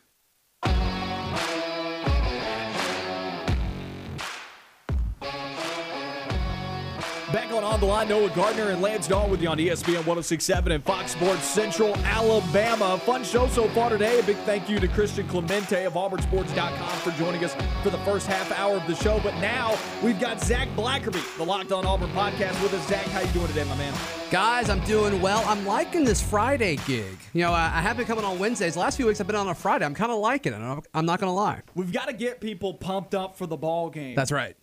On 7.68 7.82
the 7.82 7.86
Line, 7.86 8.08
Noah 8.08 8.30
Gardner 8.30 8.70
and 8.70 8.82
Lance 8.82 9.10
Dawe 9.10 9.28
with 9.28 9.42
you 9.42 9.50
on 9.50 9.58
ESPN 9.58 10.06
1067 10.06 10.72
and 10.72 10.82
Fox 10.86 11.12
Sports 11.12 11.44
Central 11.44 11.94
Alabama. 11.98 12.98
Fun 13.00 13.26
show 13.26 13.46
so 13.48 13.68
far 13.70 13.90
today. 13.90 14.20
A 14.20 14.24
big 14.24 14.38
thank 14.38 14.70
you 14.70 14.80
to 14.80 14.88
Christian 14.88 15.28
Clemente 15.28 15.84
of 15.84 15.94
AuburnSports.com 15.94 17.00
for 17.00 17.12
joining 17.20 17.44
us 17.44 17.54
for 17.84 17.90
the 17.90 17.98
first 18.00 18.26
half 18.26 18.58
hour 18.58 18.78
of 18.78 18.88
the 18.88 18.96
show. 18.96 19.20
But 19.22 19.36
now 19.42 19.78
we've 20.02 20.20
got 20.20 20.40
Zac 20.40 20.70
Blackerby, 20.78 21.22
the 21.38 21.44
Locked 21.44 21.74
On 21.74 21.86
Auburn 21.86 22.10
podcast, 22.12 22.62
with 22.64 22.74
us. 22.74 22.88
Zac, 22.88 23.06
how 23.08 23.20
you 23.20 23.32
doing 23.34 23.48
today, 23.48 23.66
my 23.66 23.76
man? 23.76 23.94
Guys, 24.32 24.70
I'm 24.70 24.80
doing 24.86 25.22
well. 25.22 25.44
I'm 25.46 25.66
liking 25.66 26.06
this 26.06 26.22
Friday 26.22 26.78
gig. 26.88 27.18
You 27.34 27.42
know, 27.42 27.52
I, 27.52 27.66
I 27.66 27.82
have 27.82 27.98
been 27.98 28.06
coming 28.06 28.24
on 28.24 28.40
Wednesdays. 28.40 28.76
The 28.76 28.80
last 28.80 28.96
few 28.96 29.08
weeks 29.08 29.20
I've 29.20 29.28
been 29.28 29.36
on 29.36 29.50
a 29.50 29.54
Friday. 29.56 29.84
I'm 29.84 29.94
kind 29.94 30.12
of 30.12 30.20
liking 30.20 30.54
it. 30.54 30.58
I'm, 30.58 30.82
I'm 30.94 31.06
not 31.06 31.20
going 31.20 31.30
to 31.30 31.36
lie. 31.36 31.64
We've 31.76 31.92
got 31.92 32.06
to 32.08 32.14
get 32.14 32.40
people 32.40 32.76
pumped 32.76 33.14
up 33.14 33.38
for 33.38 33.46
the 33.46 33.58
ball 33.58 33.90
game. 33.90 34.16
That's 34.16 34.32
right. 34.32 34.56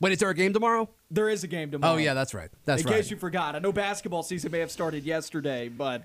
Wait, 0.00 0.12
is 0.12 0.18
there 0.18 0.28
a 0.28 0.34
game 0.34 0.52
tomorrow? 0.52 0.88
There 1.14 1.28
is 1.28 1.44
a 1.44 1.46
game 1.48 1.70
tomorrow. 1.70 1.94
Oh, 1.94 1.96
yeah, 1.96 2.12
that's 2.14 2.34
right. 2.34 2.50
That's 2.64 2.82
In 2.82 2.88
right. 2.88 2.96
case 2.96 3.10
you 3.10 3.16
forgot, 3.16 3.54
I 3.54 3.60
know 3.60 3.72
basketball 3.72 4.22
season 4.24 4.50
may 4.50 4.58
have 4.58 4.70
started 4.70 5.04
yesterday, 5.04 5.68
but 5.68 6.02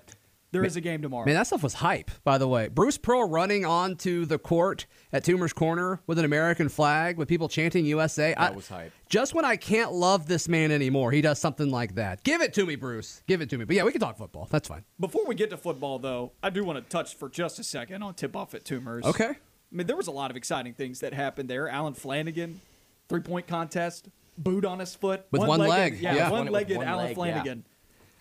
there 0.52 0.64
is 0.64 0.76
a 0.76 0.80
game 0.80 1.02
tomorrow. 1.02 1.26
Man, 1.26 1.34
that 1.34 1.48
stuff 1.48 1.62
was 1.64 1.74
hype, 1.74 2.10
by 2.22 2.38
the 2.38 2.46
way. 2.46 2.68
Bruce 2.68 2.96
Pearl 2.98 3.28
running 3.28 3.64
onto 3.64 4.24
the 4.24 4.38
court 4.38 4.86
at 5.12 5.24
Toomer's 5.24 5.52
Corner 5.52 6.00
with 6.06 6.18
an 6.20 6.24
American 6.24 6.68
flag 6.68 7.16
with 7.18 7.28
people 7.28 7.48
chanting 7.48 7.84
USA. 7.86 8.34
That 8.38 8.52
I- 8.52 8.54
was 8.54 8.68
hype. 8.68 8.92
Just 9.08 9.34
when 9.34 9.44
I 9.44 9.56
can't 9.56 9.92
love 9.92 10.26
this 10.26 10.48
man 10.48 10.70
anymore, 10.70 11.10
he 11.10 11.20
does 11.20 11.40
something 11.40 11.70
like 11.70 11.96
that. 11.96 12.22
Give 12.22 12.40
it 12.40 12.54
to 12.54 12.64
me, 12.64 12.76
Bruce. 12.76 13.22
Give 13.26 13.40
it 13.40 13.50
to 13.50 13.58
me. 13.58 13.64
But 13.64 13.74
yeah, 13.74 13.82
we 13.82 13.90
can 13.90 14.00
talk 14.00 14.16
football. 14.16 14.46
That's 14.50 14.68
fine. 14.68 14.84
Before 15.00 15.24
we 15.26 15.34
get 15.34 15.50
to 15.50 15.56
football, 15.56 15.98
though, 15.98 16.30
I 16.42 16.50
do 16.50 16.62
want 16.64 16.78
to 16.82 16.88
touch 16.88 17.16
for 17.16 17.28
just 17.28 17.58
a 17.58 17.64
second 17.64 18.02
on 18.04 18.14
tip 18.14 18.36
off 18.36 18.54
at 18.54 18.64
Toomer's. 18.64 19.04
Okay. 19.04 19.24
I 19.30 19.36
mean, 19.76 19.88
there 19.88 19.96
was 19.96 20.06
a 20.06 20.12
lot 20.12 20.30
of 20.30 20.36
exciting 20.36 20.74
things 20.74 21.00
that 21.00 21.14
happened 21.14 21.48
there. 21.50 21.68
Allen 21.68 21.94
Flanagan, 21.94 22.60
three 23.08 23.20
point 23.20 23.46
contest, 23.48 24.08
boot 24.42 24.64
on 24.64 24.78
his 24.78 24.94
foot. 24.94 25.26
With 25.30 25.40
one 25.40 25.48
One-legged- 25.60 25.94
leg, 25.94 26.02
Yeah, 26.02 26.14
yeah. 26.14 26.30
one 26.30 26.46
legged 26.46 26.76
One 26.76 26.86
Allen 26.86 26.98
leg, 27.04 27.10
yeah. 27.10 27.14
Flanagan. 27.14 27.64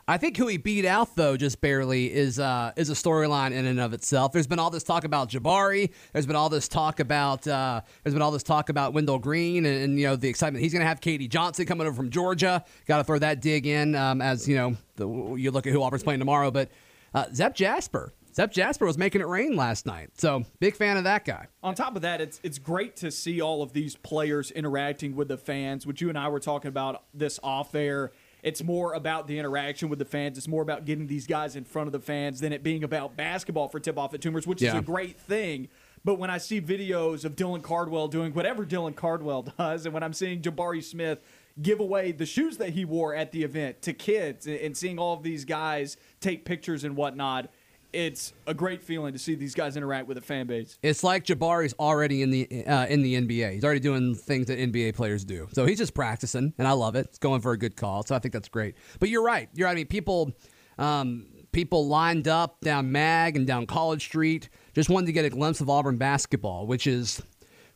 I 0.07 0.17
think 0.17 0.37
who 0.37 0.47
he 0.47 0.57
beat 0.57 0.85
out 0.85 1.15
though, 1.15 1.37
just 1.37 1.61
barely, 1.61 2.11
is 2.11 2.39
uh, 2.39 2.71
is 2.75 2.89
a 2.89 2.93
storyline 2.93 3.51
in 3.51 3.67
and 3.67 3.79
of 3.79 3.93
itself. 3.93 4.31
There's 4.31 4.47
been 4.47 4.57
all 4.57 4.71
this 4.71 4.81
talk 4.83 5.03
about 5.03 5.29
Jabari. 5.29 5.91
There's 6.13 6.25
been 6.25 6.35
all 6.35 6.49
this 6.49 6.67
talk 6.67 6.99
about 6.99 7.47
uh, 7.47 7.81
there's 8.03 8.15
been 8.15 8.23
all 8.23 8.31
this 8.31 8.41
talk 8.41 8.69
about 8.69 8.93
Wendell 8.93 9.19
Green 9.19 9.67
and, 9.67 9.83
and 9.83 9.99
you 9.99 10.07
know 10.07 10.15
the 10.15 10.27
excitement. 10.27 10.63
He's 10.63 10.73
going 10.73 10.81
to 10.81 10.87
have 10.87 10.99
K.D. 10.99 11.27
Johnson 11.27 11.67
coming 11.67 11.85
over 11.85 11.95
from 11.95 12.09
Georgia. 12.09 12.65
Got 12.87 12.97
to 12.97 13.03
throw 13.03 13.19
that 13.19 13.39
dig 13.39 13.67
in 13.67 13.93
um, 13.93 14.19
as 14.19 14.47
you 14.47 14.55
know 14.55 14.75
the, 14.95 15.07
you 15.35 15.51
look 15.51 15.67
at 15.67 15.73
who 15.73 15.83
Auburn's 15.83 16.01
playing 16.01 16.19
tomorrow. 16.21 16.49
But 16.49 16.71
uh, 17.13 17.25
Zep 17.31 17.53
Jasper, 17.53 18.11
Zep 18.33 18.51
Jasper 18.51 18.85
was 18.85 18.97
making 18.97 19.21
it 19.21 19.27
rain 19.27 19.55
last 19.55 19.85
night. 19.85 20.11
So 20.17 20.45
big 20.59 20.75
fan 20.75 20.97
of 20.97 21.03
that 21.05 21.25
guy. 21.25 21.47
On 21.63 21.75
top 21.75 21.95
of 21.95 22.01
that, 22.03 22.21
it's 22.21 22.39
it's 22.43 22.59
great 22.59 22.95
to 22.97 23.11
see 23.11 23.41
all 23.41 23.61
of 23.61 23.73
these 23.73 23.95
players 23.95 24.51
interacting 24.51 25.15
with 25.15 25.27
the 25.27 25.37
fans. 25.37 25.85
Which 25.85 26.01
you 26.01 26.09
and 26.09 26.17
I 26.17 26.29
were 26.29 26.39
talking 26.39 26.69
about 26.69 27.03
this 27.13 27.39
off 27.43 27.75
air. 27.75 28.11
It's 28.41 28.63
more 28.63 28.93
about 28.93 29.27
the 29.27 29.37
interaction 29.37 29.89
with 29.89 29.99
the 29.99 30.05
fans. 30.05 30.37
It's 30.37 30.47
more 30.47 30.61
about 30.61 30.85
getting 30.85 31.07
these 31.07 31.27
guys 31.27 31.57
in 31.57 31.65
front 31.65 31.87
of 31.87 31.91
the 31.91 31.99
fans 31.99 32.39
than 32.39 32.53
it 32.53 32.63
being 32.63 32.85
about 32.85 33.17
basketball 33.17 33.67
for 33.67 33.81
tip 33.81 33.97
off 33.97 34.13
at 34.13 34.21
Toomer's, 34.21 34.47
which 34.47 34.61
is 34.61 34.73
a 34.73 34.81
great 34.81 35.19
thing. 35.19 35.67
But 36.05 36.15
when 36.15 36.29
I 36.29 36.37
see 36.37 36.61
videos 36.61 37.25
of 37.25 37.35
Dylan 37.35 37.61
Cardwell 37.61 38.07
doing 38.07 38.33
whatever 38.33 38.65
Dylan 38.65 38.95
Cardwell 38.95 39.41
does, 39.57 39.85
and 39.85 39.93
when 39.93 40.03
I'm 40.03 40.13
seeing 40.13 40.41
Jabari 40.41 40.81
Smith 40.81 41.19
give 41.61 41.81
away 41.81 42.13
the 42.13 42.25
shoes 42.25 42.55
that 42.57 42.69
he 42.69 42.85
wore 42.85 43.13
at 43.13 43.33
the 43.33 43.43
event 43.43 43.81
to 43.81 43.91
kids, 43.91 44.47
and 44.47 44.77
seeing 44.77 44.97
all 44.97 45.13
of 45.13 45.23
these 45.23 45.43
guys 45.43 45.97
take 46.21 46.45
pictures 46.45 46.85
and 46.85 46.95
whatnot, 46.95 47.49
it's 47.93 48.33
a 48.47 48.53
great 48.53 48.83
feeling 48.83 49.13
to 49.13 49.19
see 49.19 49.35
these 49.35 49.55
guys 49.55 49.75
interact 49.75 50.07
with 50.07 50.15
the 50.15 50.21
fan 50.21 50.47
base. 50.47 50.77
It's 50.83 51.03
like 51.03 51.25
Jabari's 51.25 51.73
already 51.79 52.21
in 52.21 52.29
the 52.29 52.65
uh, 52.65 52.85
in 52.87 53.01
the 53.01 53.15
NBA. 53.15 53.53
He's 53.53 53.63
already 53.63 53.79
doing 53.79 54.15
things 54.15 54.47
that 54.47 54.59
NBA 54.59 54.95
players 54.95 55.25
do. 55.25 55.47
So 55.53 55.65
he's 55.65 55.77
just 55.77 55.93
practicing, 55.93 56.53
and 56.57 56.67
I 56.67 56.71
love 56.71 56.95
it. 56.95 57.07
It's 57.07 57.19
going 57.19 57.41
for 57.41 57.51
a 57.51 57.57
good 57.57 57.75
call. 57.75 58.03
So 58.03 58.15
I 58.15 58.19
think 58.19 58.33
that's 58.33 58.49
great. 58.49 58.75
But 58.99 59.09
you're 59.09 59.23
right. 59.23 59.49
You're. 59.53 59.67
I 59.67 59.75
mean, 59.75 59.87
people 59.87 60.33
um, 60.77 61.27
people 61.51 61.87
lined 61.87 62.27
up 62.27 62.61
down 62.61 62.91
Mag 62.91 63.35
and 63.35 63.45
down 63.47 63.65
College 63.65 64.03
Street 64.03 64.49
just 64.73 64.89
wanted 64.89 65.07
to 65.07 65.11
get 65.11 65.25
a 65.25 65.29
glimpse 65.29 65.61
of 65.61 65.69
Auburn 65.69 65.97
basketball, 65.97 66.67
which 66.67 66.87
is 66.87 67.21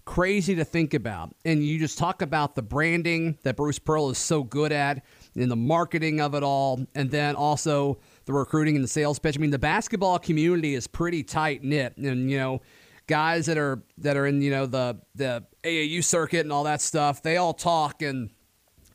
crazy 0.06 0.56
to 0.56 0.66
think 0.66 0.94
about. 0.94 1.36
And 1.46 1.64
you 1.64 1.80
just 1.80 1.98
talk 1.98 2.22
about 2.22 2.56
the 2.56 2.62
branding 2.62 3.38
that 3.44 3.56
Bruce 3.56 3.80
Pearl 3.80 4.10
is 4.10 4.18
so 4.18 4.44
good 4.44 4.72
at 4.72 5.04
and 5.36 5.50
the 5.50 5.56
marketing 5.56 6.22
of 6.22 6.36
it 6.36 6.44
all, 6.44 6.86
and 6.94 7.10
then 7.10 7.36
also 7.36 8.00
the 8.26 8.34
recruiting 8.34 8.76
and 8.76 8.84
the 8.84 8.90
sales 8.90 9.20
pitch. 9.20 9.38
I 9.38 9.42
mean, 9.42 9.52
the 9.52 9.60
basketball 9.60 10.20
community 10.20 10.76
is 10.76 10.88
pretty 10.88 11.24
tight 11.24 11.64
knit, 11.64 11.98
and 11.98 12.30
you 12.30 12.38
know, 12.38 12.62
guys 13.08 13.46
that 13.48 13.58
are 13.58 13.84
that 14.00 14.18
are 14.18 14.26
in 14.26 14.42
you 14.42 14.52
know 14.52 14.66
the 14.66 15.00
the 15.16 15.44
AAU 15.64 16.04
circuit 16.04 16.42
and 16.42 16.52
all 16.52 16.64
that 16.64 16.82
stuff, 16.82 17.22
they 17.22 17.38
all 17.38 17.54
talk 17.54 18.02
and. 18.02 18.30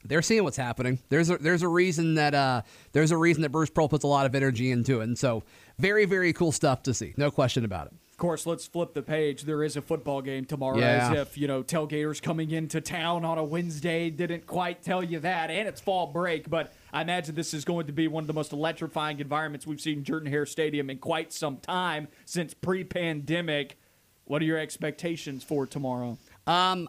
They're 0.05 0.23
seeing 0.23 0.45
what's 0.45 0.57
happening. 0.57 1.01
There's 1.11 1.29
a, 1.29 1.37
there's 1.37 1.63
a 1.63 1.69
reason 1.69 2.15
that 2.15 2.33
uh, 2.33 2.63
there's 2.93 3.11
a 3.11 3.17
reason 3.17 3.43
that 3.43 3.51
Bruce 3.51 3.69
Pearl 3.69 3.89
puts 3.89 4.05
a 4.05 4.07
lot 4.07 4.25
of 4.25 4.35
energy 4.35 4.71
into 4.71 5.01
it, 5.01 5.05
and 5.05 5.19
so 5.19 5.43
very 5.77 6.07
very 6.07 6.33
cool 6.33 6.53
stuff 6.53 6.85
to 6.85 6.95
see. 6.95 7.15
No 7.19 7.33
question 7.33 7.65
about 7.65 7.89
it. 7.89 7.95
Course, 8.19 8.45
let's 8.47 8.67
flip 8.67 8.93
the 8.95 9.03
page. 9.03 9.43
There 9.45 9.63
is 9.65 9.77
a 9.77 9.83
football 9.83 10.21
game 10.21 10.45
tomorrow, 10.45 10.79
Yeah. 10.79 11.11
as 11.13 11.17
if, 11.19 11.39
you 11.39 11.47
know, 11.49 11.63
tailgaters 11.63 12.21
coming 12.21 12.51
into 12.51 12.81
town 12.81 13.25
on 13.25 13.39
a 13.39 13.45
Wednesday 13.45 14.11
didn't 14.11 14.47
quite 14.47 14.83
tell 14.83 15.03
you 15.03 15.19
that. 15.21 15.51
And 15.51 15.67
it's 15.67 15.81
fall 15.81 16.09
break, 16.09 16.51
but 16.51 16.73
I 16.93 17.03
imagine 17.03 17.35
this 17.35 17.55
is 17.55 17.65
going 17.65 17.87
to 17.87 17.93
be 17.93 18.09
one 18.09 18.23
of 18.25 18.27
the 18.29 18.33
most 18.35 18.53
electrifying 18.53 19.21
environments 19.21 19.67
we've 19.67 19.81
seen 19.81 20.05
Jordan 20.05 20.31
Hare 20.31 20.47
Stadium 20.47 20.91
in 20.91 20.99
quite 20.99 21.33
some 21.33 21.57
time 21.59 22.09
since 22.27 22.53
pre 22.55 22.85
pandemic. 22.85 23.79
What 24.25 24.43
are 24.43 24.45
your 24.45 24.59
expectations 24.59 25.43
for 25.43 25.67
tomorrow? 25.67 26.19
Um, 26.47 26.89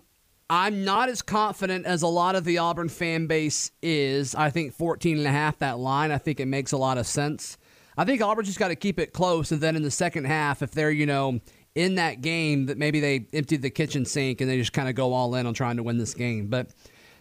I'm 0.50 0.84
not 0.84 1.10
as 1.10 1.22
confident 1.22 1.86
as 1.86 2.02
a 2.02 2.08
lot 2.08 2.36
of 2.36 2.44
the 2.44 2.58
Auburn 2.58 2.89
fan 2.89 3.28
base 3.28 3.72
is. 3.84 4.34
I 4.36 4.50
think 4.50 4.74
14 4.74 5.18
and 5.20 5.28
a 5.28 5.32
half 5.32 5.60
that 5.60 5.78
line. 5.80 6.12
I 6.12 6.18
think 6.18 6.39
it 6.39 6.48
makes 6.48 6.72
a 6.72 6.78
lot 6.78 6.98
of 6.98 7.06
sense. 7.06 7.58
I 7.99 8.05
think 8.05 8.21
Auburn 8.21 8.45
just 8.45 8.57
got 8.57 8.69
to 8.69 8.77
keep 8.77 8.97
it 8.97 9.12
close, 9.12 9.51
and 9.51 9.59
then 9.59 9.75
in 9.75 9.83
the 9.83 9.91
second 9.91 10.23
half, 10.23 10.62
if 10.62 10.71
they're 10.71 10.89
you 10.89 11.05
know 11.05 11.41
in 11.75 11.95
that 11.95 12.21
game, 12.21 12.67
that 12.67 12.77
maybe 12.77 13.01
they 13.01 13.27
emptied 13.33 13.62
the 13.62 13.69
kitchen 13.69 14.05
sink 14.05 14.39
and 14.39 14.49
they 14.49 14.57
just 14.57 14.71
kind 14.71 14.88
of 14.88 14.95
go 14.95 15.12
all 15.12 15.35
in 15.35 15.45
on 15.45 15.53
trying 15.53 15.75
to 15.75 15.83
win 15.83 15.97
this 15.97 16.13
game. 16.13 16.47
But 16.47 16.69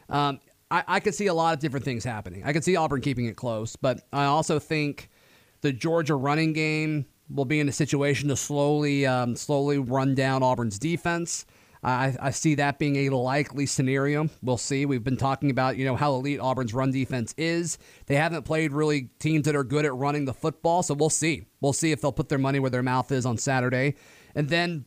um, 0.08 0.38
I, 0.70 0.84
I 0.86 1.00
could 1.00 1.16
see 1.16 1.26
a 1.26 1.34
lot 1.34 1.52
of 1.52 1.58
different 1.58 1.84
things 1.84 2.04
happening. 2.04 2.44
I 2.44 2.52
could 2.52 2.62
see 2.62 2.76
Auburn 2.76 3.00
keeping 3.00 3.24
it 3.24 3.34
close, 3.34 3.74
but 3.74 4.02
I 4.12 4.26
also 4.26 4.60
think 4.60 5.10
the 5.62 5.72
Georgia 5.72 6.14
running 6.14 6.52
game 6.52 7.06
will 7.28 7.44
be 7.44 7.58
in 7.58 7.68
a 7.68 7.72
situation 7.72 8.28
to 8.28 8.36
slowly, 8.36 9.04
um, 9.04 9.34
slowly 9.34 9.78
run 9.78 10.14
down 10.14 10.44
Auburn's 10.44 10.78
defense. 10.78 11.44
I, 11.82 12.16
I 12.20 12.30
see 12.30 12.56
that 12.56 12.78
being 12.78 12.96
a 12.96 13.10
likely 13.10 13.66
scenario. 13.66 14.28
We'll 14.42 14.58
see. 14.58 14.84
We've 14.86 15.04
been 15.04 15.16
talking 15.16 15.50
about 15.50 15.76
you 15.76 15.84
know 15.84 15.96
how 15.96 16.14
elite 16.14 16.40
Auburn's 16.40 16.74
run 16.74 16.90
defense 16.90 17.34
is. 17.36 17.78
They 18.06 18.16
haven't 18.16 18.42
played 18.42 18.72
really 18.72 19.10
teams 19.18 19.44
that 19.46 19.54
are 19.54 19.64
good 19.64 19.84
at 19.84 19.94
running 19.94 20.24
the 20.24 20.34
football, 20.34 20.82
so 20.82 20.94
we'll 20.94 21.10
see. 21.10 21.46
We'll 21.60 21.72
see 21.72 21.92
if 21.92 22.00
they'll 22.00 22.12
put 22.12 22.28
their 22.28 22.38
money 22.38 22.58
where 22.58 22.70
their 22.70 22.82
mouth 22.82 23.12
is 23.12 23.26
on 23.26 23.38
Saturday. 23.38 23.94
And 24.34 24.48
then 24.48 24.86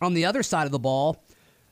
on 0.00 0.14
the 0.14 0.24
other 0.24 0.42
side 0.42 0.66
of 0.66 0.72
the 0.72 0.78
ball, 0.78 1.24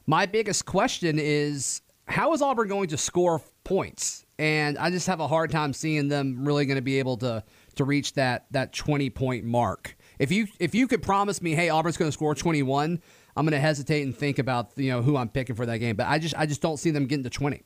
my 0.07 0.27
biggest 0.27 0.67
question 0.67 1.19
is 1.19 1.83
how 2.07 2.33
is 2.33 2.43
Auburn 2.43 2.69
going 2.69 2.89
to 2.89 2.97
score 2.97 3.41
points? 3.65 4.25
And 4.39 4.77
I 4.79 4.91
just 4.91 5.07
have 5.07 5.21
a 5.21 5.29
hard 5.29 5.51
time 5.51 5.73
seeing 5.73 6.09
them 6.09 6.45
really 6.45 6.67
going 6.67 6.77
to 6.77 6.83
be 6.83 6.99
able 6.99 7.17
to 7.19 7.45
to 7.77 7.85
reach 7.85 8.15
that 8.15 8.47
that 8.53 8.73
20 8.73 9.11
point 9.11 9.45
mark. 9.45 9.97
If 10.19 10.31
you 10.31 10.47
if 10.59 10.75
you 10.75 10.87
could 10.87 11.03
promise 11.03 11.41
me, 11.43 11.55
hey, 11.55 11.69
Auburn's 11.69 11.97
going 11.97 12.09
to 12.09 12.13
score 12.13 12.35
21, 12.35 13.01
I'm 13.37 13.45
going 13.45 13.53
to 13.53 13.61
hesitate 13.61 14.03
and 14.03 14.17
think 14.17 14.39
about 14.39 14.71
you 14.77 14.91
know 14.91 15.03
who 15.03 15.17
I'm 15.17 15.29
picking 15.29 15.57
for 15.57 15.67
that 15.67 15.79
game. 15.79 15.97
But 15.97 16.07
I 16.09 16.19
just 16.19 16.35
I 16.37 16.47
just 16.47 16.63
don't 16.63 16.77
see 16.79 16.91
them 16.91 17.07
getting 17.07 17.25
to 17.25 17.31
20. 17.31 17.63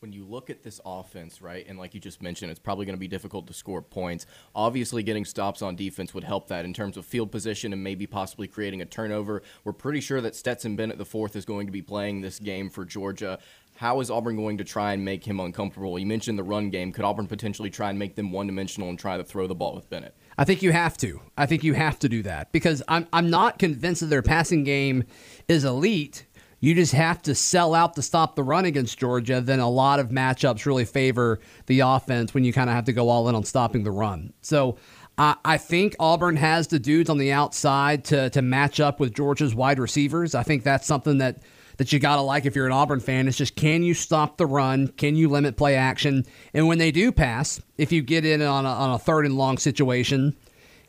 when 0.00 0.12
you 0.12 0.24
look 0.24 0.48
at 0.48 0.62
this 0.62 0.80
offense, 0.86 1.42
right, 1.42 1.66
and 1.68 1.78
like 1.78 1.92
you 1.94 2.00
just 2.00 2.22
mentioned, 2.22 2.50
it's 2.50 2.58
probably 2.58 2.86
going 2.86 2.96
to 2.96 3.00
be 3.00 3.06
difficult 3.08 3.46
to 3.46 3.52
score 3.52 3.82
points. 3.82 4.24
Obviously, 4.54 5.02
getting 5.02 5.26
stops 5.26 5.60
on 5.60 5.76
defense 5.76 6.14
would 6.14 6.24
help 6.24 6.48
that 6.48 6.64
in 6.64 6.72
terms 6.72 6.96
of 6.96 7.04
field 7.04 7.30
position 7.30 7.72
and 7.74 7.84
maybe 7.84 8.06
possibly 8.06 8.48
creating 8.48 8.80
a 8.80 8.86
turnover. 8.86 9.42
We're 9.62 9.74
pretty 9.74 10.00
sure 10.00 10.22
that 10.22 10.34
Stetson 10.34 10.74
Bennett 10.74 10.96
the 10.96 11.04
fourth 11.04 11.36
is 11.36 11.44
going 11.44 11.66
to 11.66 11.72
be 11.72 11.82
playing 11.82 12.22
this 12.22 12.38
game 12.38 12.70
for 12.70 12.84
Georgia. 12.86 13.38
How 13.76 14.00
is 14.00 14.10
Auburn 14.10 14.36
going 14.36 14.58
to 14.58 14.64
try 14.64 14.92
and 14.94 15.04
make 15.04 15.26
him 15.26 15.38
uncomfortable? 15.40 15.98
You 15.98 16.06
mentioned 16.06 16.38
the 16.38 16.42
run 16.44 16.70
game. 16.70 16.92
Could 16.92 17.04
Auburn 17.04 17.26
potentially 17.26 17.70
try 17.70 17.90
and 17.90 17.98
make 17.98 18.14
them 18.14 18.32
one 18.32 18.46
dimensional 18.46 18.88
and 18.88 18.98
try 18.98 19.16
to 19.16 19.24
throw 19.24 19.46
the 19.46 19.54
ball 19.54 19.74
with 19.74 19.88
Bennett? 19.88 20.14
I 20.38 20.44
think 20.44 20.62
you 20.62 20.72
have 20.72 20.96
to. 20.98 21.20
I 21.36 21.46
think 21.46 21.64
you 21.64 21.74
have 21.74 21.98
to 22.00 22.08
do 22.08 22.22
that 22.22 22.52
because 22.52 22.82
I'm 22.88 23.06
I'm 23.12 23.30
not 23.30 23.58
convinced 23.58 24.00
that 24.00 24.06
their 24.08 24.22
passing 24.22 24.64
game 24.64 25.04
is 25.48 25.64
elite. 25.64 26.26
You 26.60 26.74
just 26.74 26.92
have 26.92 27.22
to 27.22 27.34
sell 27.34 27.74
out 27.74 27.94
to 27.94 28.02
stop 28.02 28.36
the 28.36 28.42
run 28.42 28.66
against 28.66 28.98
Georgia. 28.98 29.40
Then 29.40 29.60
a 29.60 29.68
lot 29.68 29.98
of 29.98 30.10
matchups 30.10 30.66
really 30.66 30.84
favor 30.84 31.40
the 31.66 31.80
offense 31.80 32.34
when 32.34 32.44
you 32.44 32.52
kind 32.52 32.68
of 32.68 32.76
have 32.76 32.84
to 32.84 32.92
go 32.92 33.08
all 33.08 33.28
in 33.28 33.34
on 33.34 33.44
stopping 33.44 33.82
the 33.82 33.90
run. 33.90 34.32
So 34.42 34.76
I 35.16 35.36
I 35.44 35.58
think 35.58 35.96
Auburn 35.98 36.36
has 36.36 36.68
the 36.68 36.78
dudes 36.78 37.10
on 37.10 37.18
the 37.18 37.32
outside 37.32 38.04
to 38.06 38.30
to 38.30 38.42
match 38.42 38.80
up 38.80 39.00
with 39.00 39.14
Georgia's 39.14 39.54
wide 39.54 39.78
receivers. 39.78 40.34
I 40.34 40.42
think 40.42 40.62
that's 40.62 40.86
something 40.86 41.18
that 41.18 41.42
that 41.80 41.94
you 41.94 41.98
got 41.98 42.16
to 42.16 42.20
like 42.20 42.44
if 42.44 42.54
you're 42.54 42.66
an 42.66 42.72
Auburn 42.72 43.00
fan. 43.00 43.26
It's 43.26 43.38
just 43.38 43.56
can 43.56 43.82
you 43.82 43.94
stop 43.94 44.36
the 44.36 44.44
run? 44.44 44.88
Can 44.88 45.16
you 45.16 45.30
limit 45.30 45.56
play 45.56 45.76
action? 45.76 46.26
And 46.52 46.68
when 46.68 46.76
they 46.76 46.90
do 46.90 47.10
pass, 47.10 47.58
if 47.78 47.90
you 47.90 48.02
get 48.02 48.26
in 48.26 48.42
on 48.42 48.66
a, 48.66 48.68
on 48.68 48.90
a 48.90 48.98
third 48.98 49.24
and 49.24 49.38
long 49.38 49.56
situation, 49.56 50.36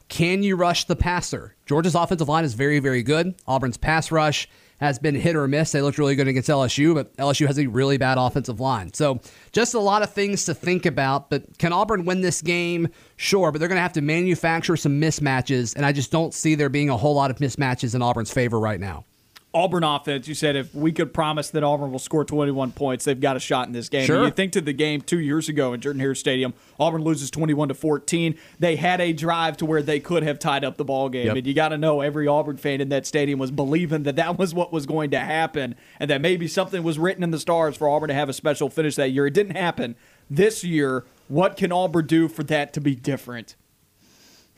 can 0.09 0.43
you 0.43 0.57
rush 0.57 0.83
the 0.83 0.97
passer? 0.97 1.55
Georgia's 1.65 1.95
offensive 1.95 2.27
line 2.27 2.43
is 2.43 2.55
very, 2.55 2.79
very 2.79 3.03
good. 3.03 3.35
Auburn's 3.47 3.77
pass 3.77 4.11
rush 4.11 4.49
has 4.81 4.99
been 4.99 5.15
hit 5.15 5.37
or 5.37 5.47
miss. 5.47 5.71
They 5.71 5.81
looked 5.81 5.97
really 5.97 6.15
good 6.15 6.27
against 6.27 6.49
LSU, 6.49 6.93
but 6.93 7.15
LSU 7.15 7.47
has 7.47 7.57
a 7.57 7.67
really 7.67 7.97
bad 7.97 8.17
offensive 8.17 8.59
line. 8.59 8.91
So 8.93 9.21
just 9.53 9.73
a 9.73 9.79
lot 9.79 10.01
of 10.01 10.11
things 10.11 10.43
to 10.43 10.53
think 10.53 10.85
about. 10.85 11.29
But 11.29 11.57
can 11.57 11.71
Auburn 11.71 12.03
win 12.03 12.19
this 12.19 12.41
game? 12.41 12.89
Sure, 13.15 13.53
but 13.53 13.59
they're 13.59 13.69
going 13.69 13.77
to 13.77 13.81
have 13.81 13.93
to 13.93 14.01
manufacture 14.01 14.75
some 14.75 14.99
mismatches, 14.99 15.73
and 15.73 15.85
I 15.85 15.93
just 15.93 16.11
don't 16.11 16.33
see 16.33 16.55
there 16.55 16.67
being 16.67 16.89
a 16.89 16.97
whole 16.97 17.15
lot 17.15 17.31
of 17.31 17.37
mismatches 17.37 17.95
in 17.95 18.01
Auburn's 18.01 18.33
favor 18.33 18.59
right 18.59 18.81
now. 18.81 19.05
Auburn 19.53 19.83
offense, 19.83 20.29
you 20.29 20.33
said 20.33 20.55
if 20.55 20.73
we 20.73 20.93
could 20.93 21.13
promise 21.13 21.49
that 21.49 21.61
Auburn 21.61 21.91
will 21.91 21.99
score 21.99 22.23
21 22.23 22.71
points, 22.71 23.03
they've 23.03 23.19
got 23.19 23.35
a 23.35 23.39
shot 23.39 23.67
in 23.67 23.73
this 23.73 23.89
game. 23.89 24.05
Sure. 24.05 24.17
And 24.19 24.25
you 24.25 24.31
think 24.31 24.53
to 24.53 24.61
the 24.61 24.71
game 24.71 25.01
two 25.01 25.19
years 25.19 25.49
ago 25.49 25.73
in 25.73 25.81
Jordan 25.81 25.99
Hare 25.99 26.15
Stadium, 26.15 26.53
Auburn 26.79 27.01
loses 27.03 27.29
21 27.29 27.67
to 27.67 27.73
14. 27.73 28.35
They 28.59 28.77
had 28.77 29.01
a 29.01 29.11
drive 29.11 29.57
to 29.57 29.65
where 29.65 29.81
they 29.81 29.99
could 29.99 30.23
have 30.23 30.39
tied 30.39 30.63
up 30.63 30.77
the 30.77 30.85
ball 30.85 31.09
game, 31.09 31.25
Yep. 31.27 31.35
and 31.35 31.47
you 31.47 31.53
got 31.53 31.69
to 31.69 31.77
know 31.77 31.99
every 31.99 32.27
Auburn 32.27 32.55
fan 32.55 32.79
in 32.79 32.87
that 32.89 33.05
stadium 33.05 33.39
was 33.39 33.51
believing 33.51 34.03
that 34.03 34.15
that 34.15 34.39
was 34.39 34.53
what 34.53 34.71
was 34.71 34.85
going 34.85 35.11
to 35.11 35.19
happen, 35.19 35.75
and 35.99 36.09
that 36.09 36.21
maybe 36.21 36.47
something 36.47 36.81
was 36.81 36.97
written 36.97 37.21
in 37.21 37.31
the 37.31 37.39
stars 37.39 37.75
for 37.75 37.89
Auburn 37.89 38.07
to 38.07 38.13
have 38.13 38.29
a 38.29 38.33
special 38.33 38.69
finish 38.69 38.95
that 38.95 39.09
year. 39.11 39.27
It 39.27 39.33
didn't 39.33 39.57
happen 39.57 39.95
this 40.29 40.63
year. 40.63 41.03
What 41.27 41.57
can 41.57 41.73
Auburn 41.73 42.07
do 42.07 42.29
for 42.29 42.43
that 42.43 42.71
to 42.73 42.79
be 42.79 42.95
different? 42.95 43.57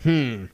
Hmm. 0.04 0.46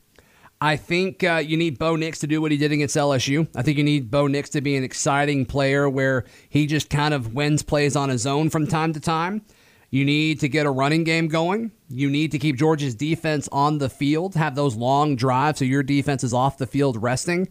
I 0.61 0.75
think 0.75 1.23
uh, 1.23 1.41
you 1.45 1.55
need 1.55 1.79
Bo 1.79 1.95
Nix 1.95 2.19
to 2.19 2.27
do 2.27 2.41
what 2.41 2.51
he 2.51 2.57
did 2.57 2.71
against 2.71 2.95
LSU. 2.95 3.47
I 3.55 3.61
think 3.61 3.77
you 3.77 3.83
need 3.83 4.11
Bo 4.11 4.27
Nix 4.27 4.49
to 4.51 4.61
be 4.61 4.75
an 4.75 4.83
exciting 4.83 5.45
player 5.45 5.89
where 5.89 6.25
he 6.49 6.65
just 6.67 6.89
kind 6.89 7.13
of 7.13 7.33
wins 7.33 7.63
plays 7.63 7.95
on 7.95 8.09
his 8.09 8.27
own 8.27 8.49
from 8.49 8.67
time 8.67 8.91
to 8.93 8.99
time. 8.99 9.41
You 9.89 10.05
need 10.05 10.41
to 10.41 10.49
get 10.49 10.65
a 10.65 10.71
running 10.71 11.03
game 11.03 11.29
going. 11.29 11.71
You 11.89 12.09
need 12.09 12.31
to 12.33 12.39
keep 12.39 12.57
Georgia's 12.57 12.93
defense 12.93 13.47
on 13.51 13.77
the 13.77 13.89
field, 13.89 14.35
have 14.35 14.53
those 14.53 14.75
long 14.75 15.15
drives 15.15 15.59
so 15.59 15.65
your 15.65 15.81
defense 15.81 16.23
is 16.23 16.33
off 16.33 16.57
the 16.57 16.67
field 16.67 17.01
resting. 17.01 17.47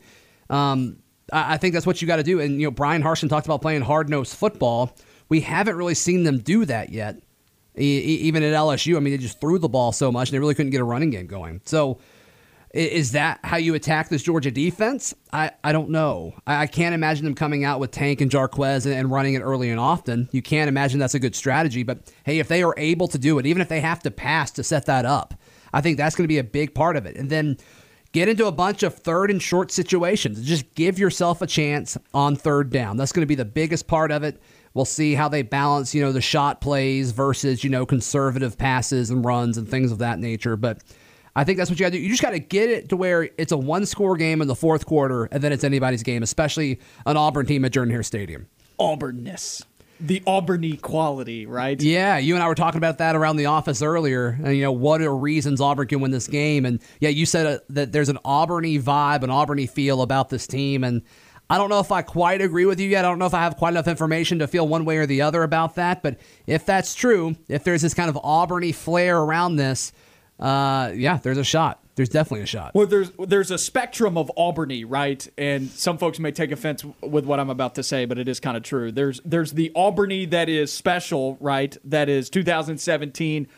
Um, 0.51 0.99
I 1.33 1.55
I 1.55 1.57
think 1.57 1.75
that's 1.75 1.87
what 1.87 2.01
you 2.01 2.07
got 2.07 2.17
to 2.17 2.23
do. 2.23 2.41
And 2.41 2.61
you 2.61 2.67
know, 2.67 2.71
Bryan 2.71 3.03
Harsin 3.03 3.29
talked 3.29 3.47
about 3.47 3.63
playing 3.63 3.83
hard 3.83 4.09
nosed 4.09 4.35
football. 4.35 4.95
We 5.29 5.41
haven't 5.41 5.77
really 5.77 5.95
seen 5.95 6.23
them 6.25 6.39
do 6.39 6.65
that 6.67 6.91
yet. 6.91 7.17
E- 7.77 8.19
even 8.23 8.43
at 8.43 8.55
LSU, 8.55 8.97
I 8.97 9.01
mean, 9.01 9.13
they 9.13 9.19
just 9.19 9.41
threw 9.41 9.59
the 9.59 9.69
ball 9.69 9.93
so 9.93 10.13
much 10.13 10.29
and 10.29 10.35
they 10.35 10.39
really 10.39 10.55
couldn't 10.55 10.71
get 10.71 10.81
a 10.81 10.85
running 10.85 11.11
game 11.11 11.27
going. 11.27 11.61
So, 11.65 11.99
is 12.75 13.13
that 13.13 13.41
how 13.45 13.57
you 13.57 13.75
attack 13.75 14.09
this 14.09 14.23
Georgia 14.23 14.51
defense? 14.51 15.15
I, 15.33 15.53
I 15.65 15.73
don't 15.73 15.91
know. 15.91 16.35
I, 16.47 16.63
I 16.63 16.67
can't 16.67 16.95
imagine 16.95 17.25
them 17.25 17.35
coming 17.35 17.65
out 17.65 17.81
with 17.81 17.91
Tank 17.91 18.21
and 18.21 18.31
Jarquez 18.31 18.85
and, 18.85 18.95
and 18.95 19.11
running 19.11 19.35
it 19.35 19.41
early 19.41 19.71
and 19.71 19.81
often. 19.81 20.29
You 20.33 20.43
can't 20.43 20.69
imagine 20.69 20.99
that's 20.99 21.15
a 21.15 21.19
good 21.19 21.35
strategy. 21.35 21.83
But 21.83 22.13
hey, 22.25 22.39
if 22.39 22.49
they 22.49 22.63
are 22.63 22.75
able 22.77 23.09
to 23.09 23.19
do 23.19 23.39
it, 23.39 23.47
even 23.47 23.63
if 23.63 23.69
they 23.69 23.81
have 23.81 24.01
to 24.01 24.11
pass 24.11 24.51
to 24.53 24.63
set 24.63 24.87
that 24.87 25.07
up, 25.07 25.35
I 25.73 25.81
think 25.81 25.97
that's 25.97 26.15
going 26.15 26.25
to 26.25 26.29
be 26.29 26.39
a 26.39 26.45
big 26.45 26.75
part 26.75 26.97
of 26.97 27.07
it. 27.07 27.17
And 27.17 27.31
then 27.31 27.57
get 28.13 28.29
into 28.29 28.47
a 28.47 28.53
bunch 28.53 28.83
of 28.83 28.95
third 28.95 29.31
and 29.31 29.41
short 29.41 29.71
situations. 29.71 30.45
Just 30.45 30.75
give 30.75 30.99
yourself 30.99 31.41
a 31.41 31.47
chance 31.47 31.97
on 32.13 32.37
third 32.37 32.71
down. 32.71 32.97
That's 32.97 33.13
going 33.13 33.23
to 33.23 33.27
be 33.27 33.35
the 33.35 33.45
biggest 33.45 33.87
part 33.87 34.11
of 34.11 34.23
it. 34.23 34.41
We'll 34.75 34.85
see 34.85 35.15
how 35.15 35.29
they 35.29 35.43
balance, 35.43 35.95
you 35.95 36.03
know, 36.03 36.13
the 36.13 36.21
shot 36.21 36.61
plays 36.61 37.11
versus, 37.13 37.65
you 37.65 37.71
know, 37.71 37.87
conservative 37.87 38.59
passes 38.59 39.11
and 39.11 39.25
runs 39.25 39.57
and 39.57 39.69
things 39.69 39.91
of 39.91 39.99
that 39.99 40.19
nature. 40.19 40.57
But 40.57 40.83
I 41.39 41.45
think 41.45 41.57
that's 41.57 41.71
what 41.71 41.79
you 41.79 41.87
got 41.87 41.93
to 41.93 41.99
do. 41.99 42.03
You 42.03 42.09
just 42.09 42.21
got 42.21 42.31
to 42.31 42.41
get 42.41 42.69
it 42.69 42.89
to 42.89 42.97
where 42.97 43.31
it's 43.39 43.53
a 43.53 43.57
one 43.57 43.87
score 43.87 44.17
game 44.17 44.43
in 44.43 44.49
the 44.49 44.57
fourth 44.57 44.87
quarter 44.87 45.27
and 45.27 45.41
then 45.41 45.53
it's 45.53 45.63
anybody's 45.63 46.03
game, 46.03 46.25
especially 46.25 46.81
an 47.07 47.17
Auburn 47.17 47.47
team 47.47 47.65
at 47.65 47.71
Jordan 47.71 47.93
Hare 47.93 48.03
Stadium. 48.03 48.49
Auburnness. 48.77 49.65
The 50.01 50.19
Auburny 50.27 50.81
quality, 50.81 51.47
right? 51.47 51.81
Yeah, 51.81 52.19
you 52.19 52.35
and 52.35 52.43
I 52.43 52.49
were 52.49 52.57
talking 52.57 52.79
about 52.79 52.99
that 52.99 53.15
around 53.15 53.37
the 53.37 53.47
office 53.47 53.83
earlier. 53.83 54.37
And 54.43 54.57
you 54.57 54.63
know, 54.63 54.73
what 54.73 55.01
are 55.01 55.17
reasons 55.17 55.61
Auburn 55.61 55.87
can 55.87 56.01
win 56.01 56.11
this 56.11 56.27
game? 56.27 56.67
And 56.67 56.81
yeah, 56.99 57.11
you 57.11 57.25
said 57.25 57.47
uh, 57.47 57.59
that 57.71 57.93
there's 57.93 58.09
an 58.09 58.19
Auburny 58.25 58.83
vibe, 58.83 59.23
an 59.23 59.31
Auburny 59.31 59.71
feel 59.71 60.03
about 60.03 60.31
this 60.31 60.49
team. 60.49 60.83
And 60.83 61.03
I 61.49 61.57
don't 61.57 61.71
know 61.71 61.79
if 61.79 61.93
I 61.93 62.03
quite 62.03 62.41
agree 62.41 62.65
with 62.65 62.81
you 62.81 62.89
yet. 62.89 63.05
I 63.05 63.09
don't 63.09 63.21
know 63.21 63.27
if 63.27 63.35
I 63.35 63.45
have 63.45 63.57
quite 63.57 63.71
enough 63.71 63.87
information 63.87 64.41
to 64.41 64.49
feel 64.49 64.67
one 64.67 64.85
way 64.85 64.97
or 64.97 65.07
the 65.07 65.23
other 65.23 65.45
about 65.45 65.77
that. 65.77 66.03
But 66.03 66.19
if 66.49 66.67
that's 66.67 66.97
true, 66.97 67.37
if 67.49 67.63
there's 67.63 67.83
this 67.83 67.95
kind 67.95 68.11
of 68.11 68.17
Auburny 68.17 68.75
flair 68.75 69.21
around 69.21 69.55
this, 69.55 69.93
uh, 70.39 70.93
yeah, 70.95 71.19
there's 71.19 71.39
a 71.39 71.45
shot. 71.45 71.81
There's 71.97 72.09
definitely 72.09 72.45
a 72.45 72.47
shot. 72.47 72.77
Well, 72.77 72.87
there's 72.87 73.11
there's 73.19 73.51
a 73.51 73.59
spectrum 73.59 74.17
of 74.17 74.31
Auburny, 74.39 74.85
right? 74.87 75.27
And 75.37 75.69
some 75.69 75.99
folks 75.99 76.21
may 76.21 76.31
take 76.31 76.53
offense 76.53 76.85
with 77.01 77.25
what 77.25 77.41
I'm 77.41 77.51
about 77.51 77.75
to 77.75 77.83
say, 77.83 78.05
but 78.05 78.19
it 78.19 78.29
is 78.29 78.39
kind 78.39 78.57
of 78.57 78.63
true. 78.63 78.93
There's 78.93 79.21
there's 79.25 79.53
the 79.53 79.73
Auburny 79.75 80.31
that 80.31 80.49
is 80.49 80.73
special, 80.73 81.37
right? 81.41 81.77
That 81.85 82.09
is 82.09 82.31
2017, 82.31 83.49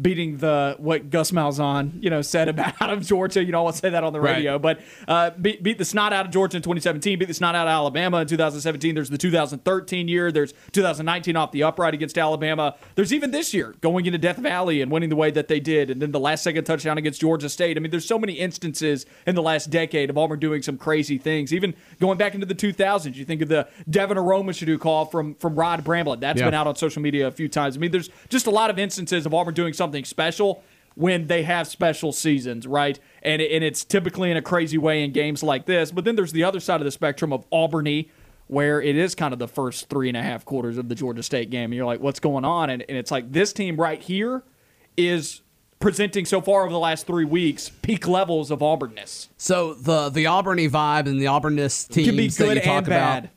beating 0.00 0.36
the 0.38 0.74
what 0.78 1.08
Gus 1.10 1.30
Malzahn 1.30 2.02
you 2.02 2.10
know 2.10 2.20
said 2.22 2.48
about 2.48 2.74
out 2.82 2.90
of 2.90 3.04
Georgia. 3.06 3.42
You 3.44 3.52
know, 3.52 3.60
I 3.60 3.62
won't 3.62 3.76
say 3.76 3.90
that 3.90 4.04
on 4.04 4.12
the 4.12 4.20
Right. 4.20 4.36
radio, 4.36 4.58
but 4.58 4.80
uh, 5.08 5.30
beat, 5.30 5.62
beat 5.62 5.78
the 5.78 5.84
snot 5.84 6.12
out 6.12 6.26
of 6.26 6.32
Georgia 6.32 6.56
in 6.56 6.62
2017. 6.62 7.18
Beat 7.18 7.26
the 7.28 7.34
snot 7.34 7.54
out 7.54 7.66
of 7.66 7.70
Alabama 7.70 8.18
in 8.18 8.26
2017. 8.26 8.94
There's 8.94 9.08
the 9.10 9.18
2013 9.18 10.08
year. 10.08 10.30
There's 10.32 10.52
2019 10.72 11.36
off 11.36 11.52
the 11.52 11.62
upright 11.62 11.94
against 11.94 12.18
Alabama. 12.18 12.74
There's 12.94 13.12
even 13.12 13.30
this 13.30 13.54
year 13.54 13.74
going 13.80 14.06
into 14.06 14.18
Death 14.18 14.36
Valley 14.38 14.80
and 14.82 14.90
winning 14.90 15.08
the 15.08 15.16
way 15.16 15.30
that 15.30 15.48
they 15.48 15.60
did, 15.60 15.90
and 15.90 16.00
then 16.02 16.12
the 16.12 16.20
last 16.20 16.42
second 16.44 16.64
touchdown 16.64 16.98
against 16.98 17.20
Georgia 17.20 17.48
State. 17.48 17.76
I 17.76 17.80
mean, 17.80 17.90
there's 17.90 18.06
so 18.06 18.18
many 18.18 18.34
instances 18.34 19.06
in 19.26 19.34
the 19.34 19.42
last 19.42 19.70
decade 19.70 20.10
of 20.10 20.18
Auburn 20.18 20.38
doing 20.40 20.62
some 20.62 20.76
crazy 20.76 21.18
things. 21.18 21.52
Even 21.52 21.74
going 22.00 22.18
back 22.18 22.34
into 22.34 22.46
the 22.46 22.54
2000s, 22.54 23.14
you 23.14 23.24
think 23.24 23.40
of 23.42 23.48
the 23.48 23.66
Devin 23.88 24.16
Aromashodu 24.18 24.78
call 24.78 25.06
from 25.06 25.34
from 25.36 25.54
Rod 25.54 25.84
Bramblett. 25.84 26.20
That's 26.20 26.38
Yeah. 26.40 26.46
been 26.46 26.54
out 26.54 26.66
on 26.66 26.76
social 26.76 27.00
media 27.02 27.26
a 27.28 27.30
few 27.32 27.48
times. 27.48 27.76
I 27.76 27.80
mean, 27.80 27.90
there's 27.92 28.10
just 28.28 28.46
a 28.46 28.50
lot 28.50 28.68
of 28.70 28.78
instances 28.78 29.24
of 29.26 29.32
Auburn 29.32 29.54
doing 29.54 29.72
something 29.72 29.85
special 30.04 30.62
when 30.94 31.26
they 31.26 31.42
have 31.42 31.66
special 31.66 32.12
seasons, 32.12 32.66
right? 32.66 32.98
And 33.22 33.42
and 33.42 33.62
it's 33.62 33.84
typically 33.84 34.30
in 34.30 34.36
a 34.36 34.42
crazy 34.42 34.78
way 34.78 35.04
in 35.04 35.12
games 35.12 35.42
like 35.42 35.66
this. 35.66 35.90
But 35.90 36.04
then 36.04 36.16
there's 36.16 36.32
the 36.32 36.44
other 36.44 36.60
side 36.60 36.80
of 36.80 36.84
the 36.84 36.90
spectrum 36.90 37.32
of 37.32 37.48
Auburny, 37.50 38.08
where 38.46 38.80
it 38.80 38.96
is 38.96 39.14
kind 39.14 39.32
of 39.32 39.38
the 39.38 39.48
first 39.48 39.88
three 39.88 40.08
and 40.08 40.16
a 40.16 40.22
half 40.22 40.44
quarters 40.44 40.78
of 40.78 40.88
the 40.88 40.94
Georgia 40.94 41.22
State 41.22 41.50
game, 41.50 41.64
and 41.66 41.74
you're 41.74 41.86
like, 41.86 42.00
what's 42.00 42.20
going 42.20 42.44
on? 42.44 42.70
And, 42.70 42.84
and 42.88 42.96
it's 42.96 43.10
like 43.10 43.30
this 43.32 43.52
team 43.52 43.76
right 43.76 44.00
here 44.00 44.42
is 44.96 45.42
presenting 45.78 46.24
so 46.24 46.40
far 46.40 46.62
over 46.62 46.72
the 46.72 46.78
last 46.78 47.06
three 47.06 47.26
weeks 47.26 47.68
peak 47.68 48.08
levels 48.08 48.50
of 48.50 48.62
Auburnness. 48.62 49.28
So 49.36 49.74
the 49.74 50.08
the 50.08 50.24
Auburny 50.24 50.70
vibe 50.70 51.06
and 51.06 51.20
the 51.20 51.26
Auburnness 51.26 51.84
teams 51.84 52.06
Can 52.08 52.16
be 52.16 52.28
that 52.28 52.54
you 52.54 52.60
talk 52.62 52.78
and 52.78 52.86
about. 52.86 53.22
bad. 53.22 53.30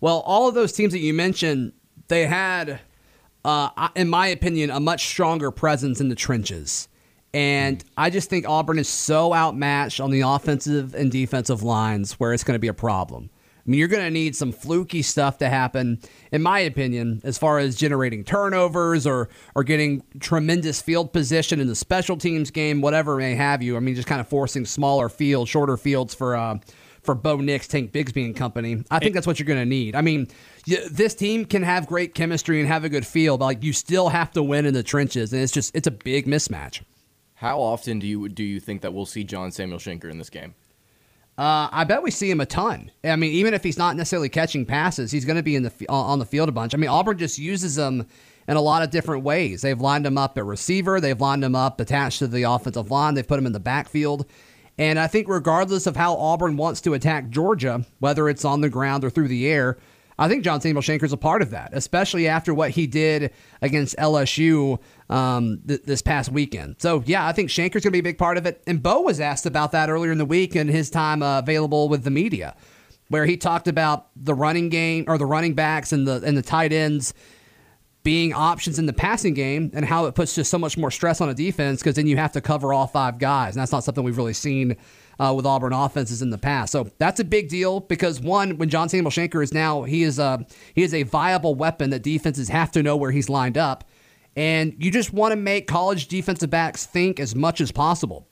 Well, 0.00 0.20
all 0.26 0.48
of 0.48 0.54
those 0.54 0.72
teams 0.72 0.92
that 0.92 0.98
you 0.98 1.14
mentioned, 1.14 1.72
they 2.08 2.26
had, 2.26 2.80
uh, 3.46 3.88
in 3.94 4.08
my 4.08 4.26
opinion, 4.26 4.70
a 4.70 4.80
much 4.80 5.06
stronger 5.06 5.50
presence 5.50 6.00
in 6.00 6.08
the 6.08 6.16
trenches. 6.16 6.88
And 7.32 7.84
I 7.96 8.10
just 8.10 8.28
think 8.28 8.48
Auburn 8.48 8.78
is 8.78 8.88
so 8.88 9.32
outmatched 9.32 10.00
on 10.00 10.10
the 10.10 10.22
offensive 10.22 10.94
and 10.94 11.12
defensive 11.12 11.62
lines 11.62 12.14
where 12.14 12.32
it's 12.32 12.42
going 12.42 12.56
to 12.56 12.60
be 12.60 12.68
a 12.68 12.74
problem. 12.74 13.30
I 13.34 13.70
mean, 13.70 13.78
you're 13.78 13.88
going 13.88 14.04
to 14.04 14.10
need 14.10 14.34
some 14.34 14.52
fluky 14.52 15.02
stuff 15.02 15.38
to 15.38 15.48
happen, 15.48 16.00
in 16.32 16.40
my 16.40 16.60
opinion, 16.60 17.20
as 17.24 17.36
far 17.36 17.58
as 17.58 17.76
generating 17.76 18.22
turnovers 18.24 19.06
or 19.06 19.28
or 19.54 19.64
getting 19.64 20.02
tremendous 20.20 20.80
field 20.80 21.12
position 21.12 21.60
in 21.60 21.66
the 21.66 21.74
special 21.74 22.16
teams 22.16 22.50
game, 22.50 22.80
whatever 22.80 23.16
may 23.16 23.34
have 23.34 23.62
you. 23.62 23.76
I 23.76 23.80
mean, 23.80 23.96
just 23.96 24.08
kind 24.08 24.20
of 24.20 24.28
forcing 24.28 24.64
smaller 24.64 25.08
fields, 25.08 25.50
shorter 25.50 25.76
fields 25.76 26.14
for 26.14 26.36
uh, 26.36 26.58
for 27.06 27.14
Bo 27.14 27.36
Nix, 27.36 27.66
Tank 27.66 27.92
Bigsby 27.92 28.24
and 28.24 28.36
company. 28.36 28.84
I 28.90 28.98
think 28.98 29.14
that's 29.14 29.26
what 29.26 29.38
you're 29.38 29.46
going 29.46 29.60
to 29.60 29.64
need. 29.64 29.94
I 29.94 30.02
mean, 30.02 30.28
y- 30.68 30.78
this 30.90 31.14
team 31.14 31.46
can 31.46 31.62
have 31.62 31.86
great 31.86 32.12
chemistry 32.14 32.60
and 32.60 32.68
have 32.68 32.84
a 32.84 32.88
good 32.88 33.06
feel, 33.06 33.38
but 33.38 33.46
like 33.46 33.62
you 33.62 33.72
still 33.72 34.10
have 34.10 34.32
to 34.32 34.42
win 34.42 34.66
in 34.66 34.74
the 34.74 34.82
trenches, 34.82 35.32
and 35.32 35.40
it's 35.40 35.52
just 35.52 35.74
it's 35.74 35.86
a 35.86 35.92
big 35.92 36.26
mismatch. 36.26 36.82
How 37.34 37.60
often 37.60 37.98
do 37.98 38.06
you 38.06 38.28
do 38.28 38.42
you 38.42 38.60
think 38.60 38.82
that 38.82 38.92
we'll 38.92 39.06
see 39.06 39.24
John 39.24 39.50
Samuel 39.52 39.78
Shenker 39.78 40.10
in 40.10 40.18
this 40.18 40.30
game? 40.30 40.54
Uh, 41.38 41.68
I 41.70 41.84
bet 41.84 42.02
we 42.02 42.10
see 42.10 42.30
him 42.30 42.40
a 42.40 42.46
ton. 42.46 42.90
I 43.04 43.14
mean, 43.16 43.32
even 43.32 43.52
if 43.52 43.62
he's 43.62 43.76
not 43.76 43.94
necessarily 43.94 44.30
catching 44.30 44.64
passes, 44.64 45.12
he's 45.12 45.26
going 45.26 45.36
to 45.36 45.42
be 45.42 45.54
in 45.54 45.64
the 45.64 45.72
on 45.88 46.18
the 46.18 46.24
field 46.24 46.48
a 46.48 46.52
bunch. 46.52 46.74
I 46.74 46.78
mean, 46.78 46.88
Auburn 46.88 47.18
just 47.18 47.38
uses 47.38 47.76
him 47.76 48.06
in 48.48 48.56
a 48.56 48.60
lot 48.60 48.82
of 48.82 48.90
different 48.90 49.22
ways. 49.22 49.60
They've 49.60 49.80
lined 49.80 50.06
him 50.06 50.16
up 50.16 50.38
at 50.38 50.46
receiver, 50.46 50.98
they've 51.00 51.20
lined 51.20 51.44
him 51.44 51.54
up 51.54 51.78
attached 51.78 52.20
to 52.20 52.26
the 52.26 52.44
offensive 52.44 52.90
line, 52.90 53.14
they've 53.14 53.26
put 53.26 53.38
him 53.38 53.46
in 53.46 53.52
the 53.52 53.60
backfield. 53.60 54.24
And 54.78 54.98
I 54.98 55.06
think 55.06 55.28
regardless 55.28 55.86
of 55.86 55.96
how 55.96 56.16
Auburn 56.16 56.56
wants 56.56 56.80
to 56.82 56.94
attack 56.94 57.30
Georgia, 57.30 57.84
whether 57.98 58.28
it's 58.28 58.44
on 58.44 58.60
the 58.60 58.68
ground 58.68 59.04
or 59.04 59.10
through 59.10 59.28
the 59.28 59.48
air, 59.48 59.78
I 60.18 60.28
think 60.28 60.44
John 60.44 60.60
Samuel 60.60 60.82
Shenker's 60.82 61.12
a 61.12 61.16
part 61.16 61.42
of 61.42 61.50
that, 61.50 61.70
especially 61.72 62.26
after 62.26 62.54
what 62.54 62.70
he 62.70 62.86
did 62.86 63.32
against 63.60 63.96
LSU 63.96 64.78
um, 65.10 65.60
th- 65.66 65.82
this 65.82 66.00
past 66.00 66.30
weekend. 66.30 66.76
So, 66.78 67.02
yeah, 67.06 67.26
I 67.26 67.32
think 67.32 67.50
Shenker's 67.50 67.82
going 67.82 67.82
to 67.82 67.90
be 67.90 67.98
a 67.98 68.02
big 68.02 68.18
part 68.18 68.38
of 68.38 68.46
it. 68.46 68.62
And 68.66 68.82
Bo 68.82 69.02
was 69.02 69.20
asked 69.20 69.44
about 69.44 69.72
that 69.72 69.90
earlier 69.90 70.12
in 70.12 70.18
the 70.18 70.24
week 70.24 70.54
and 70.54 70.70
his 70.70 70.88
time 70.88 71.22
uh, 71.22 71.40
available 71.40 71.88
with 71.90 72.04
the 72.04 72.10
media, 72.10 72.56
where 73.08 73.26
he 73.26 73.36
talked 73.36 73.68
about 73.68 74.06
the 74.16 74.34
running 74.34 74.70
game 74.70 75.04
or 75.06 75.18
the 75.18 75.26
running 75.26 75.54
backs 75.54 75.92
and 75.92 76.08
the 76.08 76.22
and 76.24 76.36
the 76.36 76.42
tight 76.42 76.72
ends 76.72 77.12
being 78.06 78.32
options 78.32 78.78
in 78.78 78.86
the 78.86 78.92
passing 78.92 79.34
game 79.34 79.68
and 79.74 79.84
how 79.84 80.06
it 80.06 80.14
puts 80.14 80.32
just 80.32 80.48
so 80.48 80.56
much 80.56 80.78
more 80.78 80.92
stress 80.92 81.20
on 81.20 81.28
a 81.28 81.34
defense 81.34 81.80
because 81.80 81.96
then 81.96 82.06
you 82.06 82.16
have 82.16 82.30
to 82.30 82.40
cover 82.40 82.72
all 82.72 82.86
five 82.86 83.18
guys. 83.18 83.56
And 83.56 83.60
that's 83.60 83.72
not 83.72 83.82
something 83.82 84.04
we've 84.04 84.16
really 84.16 84.32
seen 84.32 84.76
uh, 85.18 85.34
with 85.36 85.44
Auburn 85.44 85.72
offenses 85.72 86.22
in 86.22 86.30
the 86.30 86.38
past. 86.38 86.70
So 86.70 86.88
that's 86.98 87.18
a 87.18 87.24
big 87.24 87.48
deal 87.48 87.80
because 87.80 88.20
one, 88.20 88.58
when 88.58 88.68
John 88.68 88.88
Samuel 88.88 89.10
Shenker 89.10 89.42
is 89.42 89.52
now 89.52 89.82
he 89.82 90.04
is 90.04 90.20
a 90.20 90.46
he 90.72 90.84
is 90.84 90.94
a 90.94 91.02
viable 91.02 91.56
weapon 91.56 91.90
that 91.90 92.04
defenses 92.04 92.48
have 92.48 92.70
to 92.72 92.82
know 92.84 92.96
where 92.96 93.10
he's 93.10 93.28
lined 93.28 93.58
up, 93.58 93.82
and 94.36 94.76
you 94.78 94.92
just 94.92 95.12
want 95.12 95.32
to 95.32 95.36
make 95.36 95.66
college 95.66 96.06
defensive 96.06 96.48
backs 96.48 96.86
think 96.86 97.18
as 97.18 97.34
much 97.34 97.60
as 97.60 97.72
possible. 97.72 98.28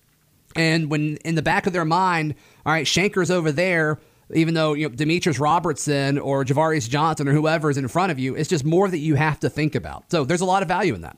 And 0.55 0.89
when 0.89 1.17
in 1.25 1.35
the 1.35 1.43
back 1.43 1.67
of 1.67 1.73
their 1.73 1.85
mind, 1.85 2.37
all 2.65 2.73
right, 2.73 2.87
Shenker's 2.87 3.29
over 3.29 3.51
there, 3.51 3.99
even 4.33 4.55
though 4.55 4.75
you 4.75 4.89
know 4.89 4.95
Demetrius 4.95 5.39
Robertson 5.39 6.19
or 6.19 6.45
Ja'Varrius 6.45 6.89
Johnson 6.89 7.29
or 7.29 7.33
whoever 7.33 7.71
is 7.71 7.77
in 7.77 7.89
front 7.89 8.13
of 8.13 8.19
you, 8.19 8.35
it's 8.35 8.49
just 8.49 8.65
more 8.65 8.89
that 8.89 8.99
you 8.99 9.15
have 9.17 9.41
to 9.41 9.51
think 9.51 9.75
about. 9.75 10.05
So 10.11 10.25
there's 10.25 10.41
a 10.41 10.45
lot 10.47 10.63
of 10.63 10.69
value 10.69 10.95
in 10.95 11.01
that. 11.03 11.17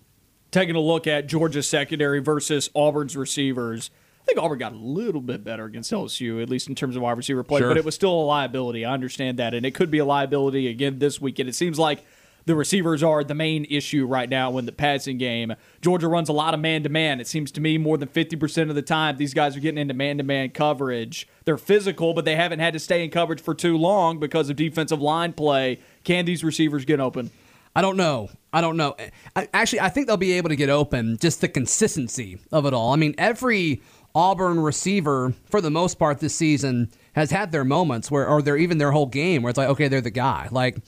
Taking 0.51 0.77
a 0.77 0.81
look 0.81 1.07
at 1.07 1.27
Georgia's 1.27 1.69
secondary 1.69 2.21
versus 2.21 2.71
Auburn's 2.75 3.17
receivers. 3.17 3.91
I 4.23 4.25
think 4.27 4.39
Auburn 4.41 4.59
got 4.59 4.73
a 4.73 4.77
little 4.77 5.21
bit 5.21 5.45
better 5.45 5.67
against 5.67 5.93
LSU, 5.93 6.43
at 6.43 6.49
least 6.49 6.69
in 6.69 6.75
terms 6.75 6.97
of 6.97 7.03
wide 7.03 7.17
receiver 7.17 7.45
play, 7.45 7.61
Sure. 7.61 7.69
but 7.69 7.77
it 7.77 7.85
was 7.85 7.95
still 7.95 8.11
a 8.11 8.25
liability. 8.25 8.85
I 8.85 8.93
understand 8.93 9.39
that, 9.39 9.55
and 9.55 9.65
it 9.65 9.73
could 9.73 9.89
be 9.91 9.99
a 9.99 10.05
liability 10.05 10.67
again 10.67 10.99
this 10.99 11.21
weekend. 11.21 11.49
It 11.49 11.55
seems 11.55 11.79
like 11.79 12.05
the 12.47 12.55
receivers 12.55 13.03
are 13.03 13.23
the 13.23 13.35
main 13.35 13.67
issue 13.69 14.07
right 14.07 14.29
now 14.29 14.57
in 14.57 14.67
the 14.67 14.73
passing 14.73 15.19
game. 15.19 15.55
Georgia 15.81 16.09
runs 16.09 16.29
a 16.29 16.33
lot 16.33 16.55
of 16.55 16.61
man 16.61 16.83
to 16.85 16.89
man. 16.89 17.21
It 17.21 17.27
seems 17.27 17.51
to 17.53 17.61
me 17.61 17.77
more 17.77 17.99
than 17.99 18.09
50% 18.09 18.71
of 18.71 18.75
the 18.77 18.83
time 18.83 19.17
these 19.17 19.35
guys 19.35 19.57
are 19.57 19.61
getting 19.61 19.79
into 19.79 19.95
man 19.95 20.19
to 20.19 20.25
man 20.25 20.51
coverage. 20.51 21.29
They're 21.45 21.59
physical, 21.59 22.15
but 22.15 22.25
they 22.25 22.37
haven't 22.37 22.61
had 22.61 22.73
to 22.73 22.79
stay 22.79 23.05
in 23.05 23.11
coverage 23.11 23.41
for 23.41 23.53
too 23.55 23.77
long 23.77 24.19
because 24.19 24.49
of 24.49 24.57
defensive 24.57 25.01
line 25.01 25.33
play. 25.33 25.81
Can 26.05 26.25
these 26.25 26.45
receivers 26.45 26.85
get 26.85 27.01
open? 27.01 27.31
I 27.75 27.83
don't 27.83 27.97
know. 27.97 28.31
I 28.53 28.61
don't 28.63 28.77
know. 28.77 28.97
I, 29.35 29.49
actually, 29.53 29.81
I 29.81 29.91
think 29.91 30.07
they'll 30.07 30.17
be 30.17 30.33
able 30.33 30.49
to 30.49 30.57
get 30.57 30.71
open. 30.71 31.19
Just 31.19 31.43
the 31.43 31.49
consistency 31.49 32.39
of 32.51 32.65
it 32.65 32.73
all. 32.73 32.93
I 32.93 32.97
mean, 32.97 33.15
every 33.19 33.83
Auburn 34.15 34.61
receiver, 34.61 35.35
for 35.51 35.61
the 35.61 35.71
most 35.71 35.99
part, 35.99 36.21
this 36.21 36.35
season 36.35 36.91
has 37.15 37.31
had 37.33 37.53
their 37.53 37.65
moments 37.65 38.11
where, 38.11 38.27
or 38.27 38.41
they're 38.41 38.57
even 38.57 38.79
their 38.79 38.93
whole 38.93 39.07
game 39.07 39.43
where 39.43 39.51
it's 39.51 39.59
like, 39.59 39.69
okay, 39.69 39.89
they're 39.89 40.01
the 40.01 40.11
guy. 40.11 40.49
Like, 40.51 40.79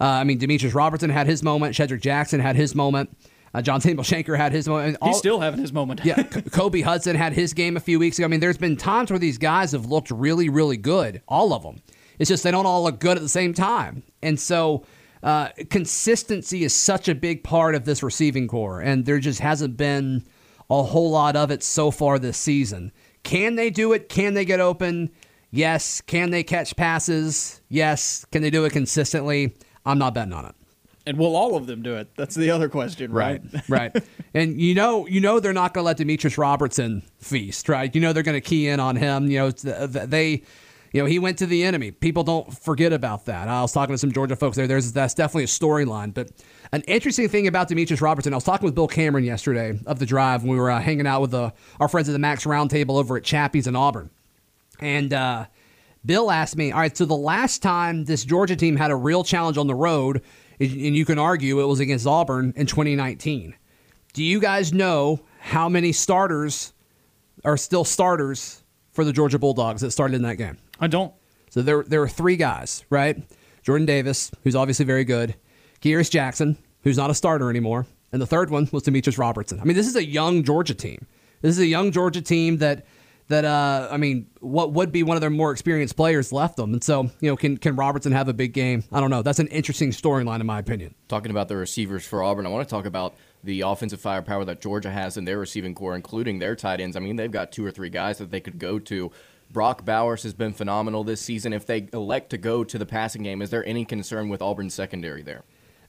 uh, 0.00 0.04
I 0.04 0.24
mean, 0.24 0.38
Demetrius 0.38 0.74
Robertson 0.74 1.10
had 1.10 1.26
his 1.26 1.42
moment. 1.42 1.74
Shedrick 1.74 2.00
Jackson 2.00 2.40
had 2.40 2.56
his 2.56 2.74
moment. 2.74 3.16
Uh, 3.54 3.62
John 3.62 3.80
Samuel 3.80 4.04
Shenker 4.04 4.36
had 4.36 4.52
his 4.52 4.68
moment. 4.68 4.98
He's 5.02 5.16
still 5.16 5.40
having 5.40 5.60
his 5.60 5.72
moment. 5.72 6.00
yeah, 6.04 6.22
Kobe 6.52 6.82
Hudson 6.82 7.16
had 7.16 7.32
his 7.32 7.54
game 7.54 7.76
a 7.76 7.80
few 7.80 7.98
weeks 7.98 8.18
ago. 8.18 8.26
I 8.26 8.28
mean, 8.28 8.40
there's 8.40 8.58
been 8.58 8.76
times 8.76 9.10
where 9.10 9.18
these 9.18 9.38
guys 9.38 9.72
have 9.72 9.86
looked 9.86 10.10
really, 10.10 10.48
really 10.48 10.76
good. 10.76 11.22
All 11.26 11.52
of 11.54 11.62
them. 11.62 11.80
It's 12.18 12.28
just 12.28 12.44
they 12.44 12.50
don't 12.50 12.66
all 12.66 12.82
look 12.82 12.98
good 13.00 13.16
at 13.16 13.22
the 13.22 13.28
same 13.28 13.54
time. 13.54 14.02
And 14.22 14.38
so 14.38 14.84
uh, 15.22 15.48
consistency 15.70 16.64
is 16.64 16.74
such 16.74 17.08
a 17.08 17.14
big 17.14 17.44
part 17.44 17.74
of 17.74 17.84
this 17.84 18.02
receiving 18.02 18.46
corps, 18.48 18.80
and 18.80 19.06
there 19.06 19.18
just 19.18 19.40
hasn't 19.40 19.76
been 19.76 20.24
a 20.68 20.82
whole 20.82 21.10
lot 21.10 21.36
of 21.36 21.50
it 21.50 21.62
so 21.62 21.90
far 21.90 22.18
this 22.18 22.36
season. 22.36 22.92
Can 23.22 23.54
they 23.54 23.70
do 23.70 23.92
it? 23.92 24.08
Can 24.08 24.34
they 24.34 24.44
get 24.44 24.60
open? 24.60 25.10
Yes. 25.50 26.00
Can 26.02 26.30
they 26.30 26.42
catch 26.42 26.76
passes? 26.76 27.60
Yes. 27.68 28.26
Can 28.30 28.42
they 28.42 28.50
do 28.50 28.64
it 28.64 28.72
consistently? 28.72 29.54
I'm 29.86 29.98
not 29.98 30.12
betting 30.12 30.34
on 30.34 30.44
it. 30.44 30.54
And 31.08 31.16
will 31.18 31.36
all 31.36 31.54
of 31.56 31.66
them 31.68 31.82
do 31.82 31.94
it? 31.94 32.08
That's 32.16 32.34
the 32.34 32.50
other 32.50 32.68
question, 32.68 33.12
right? 33.12 33.40
right. 33.68 33.96
And 34.34 34.60
you 34.60 34.74
know, 34.74 35.06
you 35.06 35.20
know, 35.20 35.40
they're 35.40 35.52
not 35.54 35.72
going 35.72 35.84
to 35.84 35.86
let 35.86 35.96
Demetrius 35.96 36.36
Robertson 36.36 37.02
feast, 37.20 37.68
right? 37.70 37.94
You 37.94 38.00
know, 38.02 38.12
they're 38.12 38.22
going 38.24 38.34
to 38.36 38.40
key 38.42 38.66
in 38.68 38.80
on 38.80 38.96
him. 38.96 39.30
You 39.30 39.38
know, 39.38 39.46
it's 39.46 39.62
the- 39.62 39.86
the- 39.86 40.06
they, 40.06 40.42
you 40.92 41.00
know, 41.02 41.06
he 41.06 41.18
went 41.18 41.38
to 41.38 41.46
the 41.46 41.62
enemy. 41.64 41.90
People 41.92 42.22
don't 42.24 42.52
forget 42.58 42.92
about 42.92 43.26
that. 43.26 43.48
I 43.48 43.62
was 43.62 43.72
talking 43.72 43.94
to 43.94 43.98
some 43.98 44.10
Georgia 44.12 44.34
folks 44.36 44.56
there. 44.56 44.66
There's 44.66 44.92
that's 44.92 45.14
definitely 45.14 45.44
a 45.44 45.46
storyline. 45.46 46.12
But 46.12 46.30
an 46.72 46.82
interesting 46.88 47.28
thing 47.28 47.46
about 47.46 47.68
Demetrius 47.68 48.00
Robertson, 48.02 48.32
I 48.34 48.36
was 48.36 48.44
talking 48.44 48.64
with 48.66 48.74
Bill 48.74 48.88
Cameron 48.88 49.24
yesterday 49.24 49.78
of 49.86 49.98
the 50.00 50.06
drive 50.06 50.42
when 50.42 50.52
we 50.52 50.58
were 50.58 50.70
uh, 50.72 50.80
hanging 50.80 51.06
out 51.06 51.20
with 51.22 51.30
the, 51.30 51.52
our 51.80 51.88
friends 51.88 52.08
at 52.08 52.12
the 52.12 52.18
Max 52.18 52.44
Roundtable 52.44 52.98
over 52.98 53.16
at 53.16 53.22
Chappie's 53.24 53.66
in 53.68 53.76
Auburn, 53.76 54.10
and. 54.80 55.12
uh 55.12 55.46
Bill 56.06 56.30
asked 56.30 56.56
me, 56.56 56.70
all 56.72 56.78
right, 56.78 56.96
so 56.96 57.04
the 57.04 57.16
last 57.16 57.62
time 57.62 58.04
this 58.04 58.24
Georgia 58.24 58.56
team 58.56 58.76
had 58.76 58.90
a 58.90 58.96
real 58.96 59.24
challenge 59.24 59.58
on 59.58 59.66
the 59.66 59.74
road, 59.74 60.22
and 60.60 60.70
you 60.70 61.04
can 61.04 61.18
argue 61.18 61.60
it 61.60 61.66
was 61.66 61.80
against 61.80 62.06
Auburn 62.06 62.52
in 62.56 62.66
2019. 62.66 63.54
Do 64.12 64.24
you 64.24 64.40
guys 64.40 64.72
know 64.72 65.20
how 65.40 65.68
many 65.68 65.92
starters 65.92 66.72
are 67.44 67.56
still 67.56 67.84
starters 67.84 68.62
for 68.92 69.04
the 69.04 69.12
Georgia 69.12 69.38
Bulldogs 69.38 69.82
that 69.82 69.90
started 69.90 70.14
in 70.14 70.22
that 70.22 70.36
game? 70.36 70.56
I 70.80 70.86
don't. 70.86 71.12
So 71.50 71.60
there, 71.62 71.82
there 71.82 72.00
were 72.00 72.08
three 72.08 72.36
guys, 72.36 72.84
right? 72.88 73.22
Jordan 73.62 73.86
Davis, 73.86 74.30
who's 74.44 74.54
obviously 74.54 74.84
very 74.84 75.04
good, 75.04 75.34
Kearis 75.82 76.10
Jackson, 76.10 76.56
who's 76.82 76.96
not 76.96 77.10
a 77.10 77.14
starter 77.14 77.50
anymore, 77.50 77.84
and 78.12 78.22
the 78.22 78.26
third 78.26 78.50
one 78.50 78.68
was 78.72 78.84
Demetrius 78.84 79.18
Robertson. 79.18 79.60
I 79.60 79.64
mean, 79.64 79.76
this 79.76 79.88
is 79.88 79.96
a 79.96 80.04
young 80.04 80.44
Georgia 80.44 80.74
team. 80.74 81.04
This 81.42 81.50
is 81.50 81.58
a 81.58 81.66
young 81.66 81.90
Georgia 81.90 82.22
team 82.22 82.58
that 82.58 82.86
that 83.28 83.44
uh, 83.44 83.88
I 83.90 83.96
mean, 83.96 84.28
what 84.40 84.72
would 84.72 84.92
be 84.92 85.02
one 85.02 85.16
of 85.16 85.20
their 85.20 85.30
more 85.30 85.50
experienced 85.52 85.96
players 85.96 86.32
left 86.32 86.56
them, 86.56 86.72
and 86.72 86.82
so 86.82 87.10
you 87.20 87.30
know, 87.30 87.36
can 87.36 87.56
can 87.56 87.76
Robertson 87.76 88.12
have 88.12 88.28
a 88.28 88.32
big 88.32 88.52
game? 88.52 88.84
I 88.92 89.00
don't 89.00 89.10
know. 89.10 89.22
That's 89.22 89.38
an 89.38 89.48
interesting 89.48 89.90
storyline 89.90 90.40
in 90.40 90.46
my 90.46 90.58
opinion. 90.58 90.94
Talking 91.08 91.30
about 91.30 91.48
the 91.48 91.56
receivers 91.56 92.06
for 92.06 92.22
Auburn, 92.22 92.46
I 92.46 92.50
want 92.50 92.68
to 92.68 92.72
talk 92.72 92.86
about 92.86 93.16
the 93.42 93.62
offensive 93.62 94.00
firepower 94.00 94.44
that 94.44 94.60
Georgia 94.60 94.90
has 94.90 95.16
in 95.16 95.24
their 95.24 95.38
receiving 95.38 95.74
corps, 95.74 95.94
including 95.94 96.38
their 96.38 96.56
tight 96.56 96.80
ends. 96.80 96.96
I 96.96 97.00
mean, 97.00 97.16
they've 97.16 97.30
got 97.30 97.52
two 97.52 97.64
or 97.64 97.70
three 97.70 97.90
guys 97.90 98.18
that 98.18 98.30
they 98.30 98.40
could 98.40 98.58
go 98.58 98.78
to. 98.80 99.10
Brock 99.50 99.84
Bowers 99.84 100.24
has 100.24 100.34
been 100.34 100.52
phenomenal 100.52 101.04
this 101.04 101.20
season. 101.20 101.52
If 101.52 101.66
they 101.66 101.88
elect 101.92 102.30
to 102.30 102.38
go 102.38 102.64
to 102.64 102.78
the 102.78 102.86
passing 102.86 103.22
game, 103.22 103.42
is 103.42 103.50
there 103.50 103.64
any 103.64 103.84
concern 103.84 104.28
with 104.28 104.42
Auburn's 104.42 104.74
secondary 104.74 105.22
there? 105.22 105.44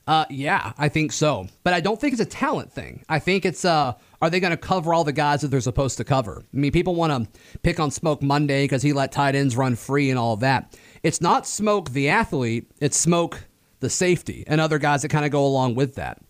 Uh, 0.08 0.24
yeah, 0.30 0.72
I 0.78 0.88
think 0.88 1.12
so. 1.12 1.48
But 1.64 1.74
I 1.74 1.80
don't 1.80 2.00
think 2.00 2.14
it's 2.14 2.22
a 2.22 2.24
talent 2.24 2.72
thing. 2.72 3.04
I 3.10 3.18
think 3.18 3.44
it's 3.44 3.66
uh, 3.66 3.92
are 4.22 4.30
they 4.30 4.40
going 4.40 4.52
to 4.52 4.56
cover 4.56 4.94
all 4.94 5.04
the 5.04 5.12
guys 5.12 5.42
that 5.42 5.48
they're 5.48 5.60
supposed 5.60 5.98
to 5.98 6.04
cover? 6.04 6.42
I 6.50 6.56
mean, 6.56 6.72
people 6.72 6.94
want 6.94 7.12
to 7.12 7.40
pick 7.58 7.78
on 7.78 7.90
Smoke 7.90 8.22
Monday 8.22 8.64
because 8.64 8.82
he 8.82 8.94
let 8.94 9.12
tight 9.12 9.34
ends 9.34 9.54
run 9.54 9.76
free 9.76 10.08
and 10.08 10.18
all 10.18 10.36
that. 10.36 10.74
It's 11.02 11.20
not 11.20 11.46
Smoke 11.46 11.90
the 11.90 12.08
athlete, 12.08 12.70
it's 12.80 12.96
Smoke 12.96 13.44
the 13.80 13.90
safety 13.90 14.44
and 14.46 14.62
other 14.62 14.78
guys 14.78 15.02
that 15.02 15.10
kind 15.10 15.26
of 15.26 15.30
go 15.30 15.44
along 15.44 15.74
with 15.74 15.96
that. 15.96 16.22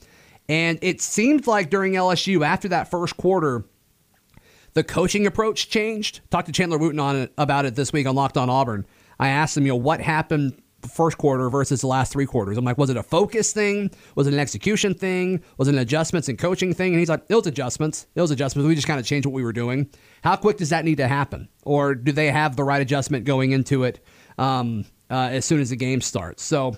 And 0.48 0.80
it 0.82 1.00
seemed 1.00 1.46
like 1.46 1.70
during 1.70 1.92
LSU, 1.92 2.44
after 2.44 2.66
that 2.70 2.90
first 2.90 3.16
quarter, 3.16 3.64
the 4.72 4.82
coaching 4.82 5.24
approach 5.24 5.70
changed. 5.70 6.20
Talked 6.30 6.46
to 6.46 6.52
Chandler 6.52 6.78
Wooten 6.78 6.98
on 6.98 7.14
it, 7.14 7.32
about 7.38 7.64
it 7.64 7.76
this 7.76 7.92
week 7.92 8.08
on 8.08 8.16
Locked 8.16 8.36
On 8.36 8.50
Auburn. 8.50 8.86
I 9.20 9.28
asked 9.28 9.56
him, 9.56 9.66
you 9.66 9.72
know, 9.72 9.76
what 9.76 10.00
happened 10.00 10.60
first 10.89 11.18
quarter 11.18 11.49
versus 11.51 11.80
the 11.80 11.86
last 11.86 12.12
three 12.12 12.26
quarters. 12.26 12.59
I'm 12.59 12.64
like, 12.64 12.78
was 12.78 12.91
it 12.91 12.97
a 12.97 13.03
focus 13.03 13.53
thing? 13.53 13.91
Was 14.14 14.26
it 14.26 14.34
an 14.34 14.41
execution 14.41 14.95
thing? 14.95 15.43
Was 15.57 15.68
it 15.68 15.74
an 15.74 15.80
adjustments 15.80 16.28
and 16.28 16.39
coaching 16.39 16.74
thing? 16.74 16.93
And 16.93 16.99
he's 16.99 17.09
like, 17.09 17.24
it 17.28 17.34
was 17.34 17.47
adjustments. 17.47 18.07
It 18.14 18.20
was 18.20 18.30
adjustments. 18.30 18.66
We 18.66 18.74
just 18.74 18.86
kind 18.86 19.01
of 19.01 19.07
changed 19.07 19.26
what 19.26 19.34
we 19.34 19.45
were 19.45 19.53
doing. 19.53 19.91
How 20.22 20.36
quick 20.36 20.57
does 20.57 20.70
that 20.70 20.84
need 20.84 20.97
to 20.97 21.09
happen? 21.09 21.49
Or 21.64 21.95
do 21.95 22.12
they 22.12 22.30
have 22.30 22.57
the 22.57 22.64
right 22.64 22.82
adjustment 22.82 23.24
going 23.24 23.53
into 23.53 23.84
it 23.84 24.05
um, 24.36 24.84
uh, 25.11 25.28
as 25.32 25.45
soon 25.45 25.61
as 25.61 25.70
the 25.70 25.76
game 25.76 26.01
starts? 26.01 26.43
So 26.43 26.76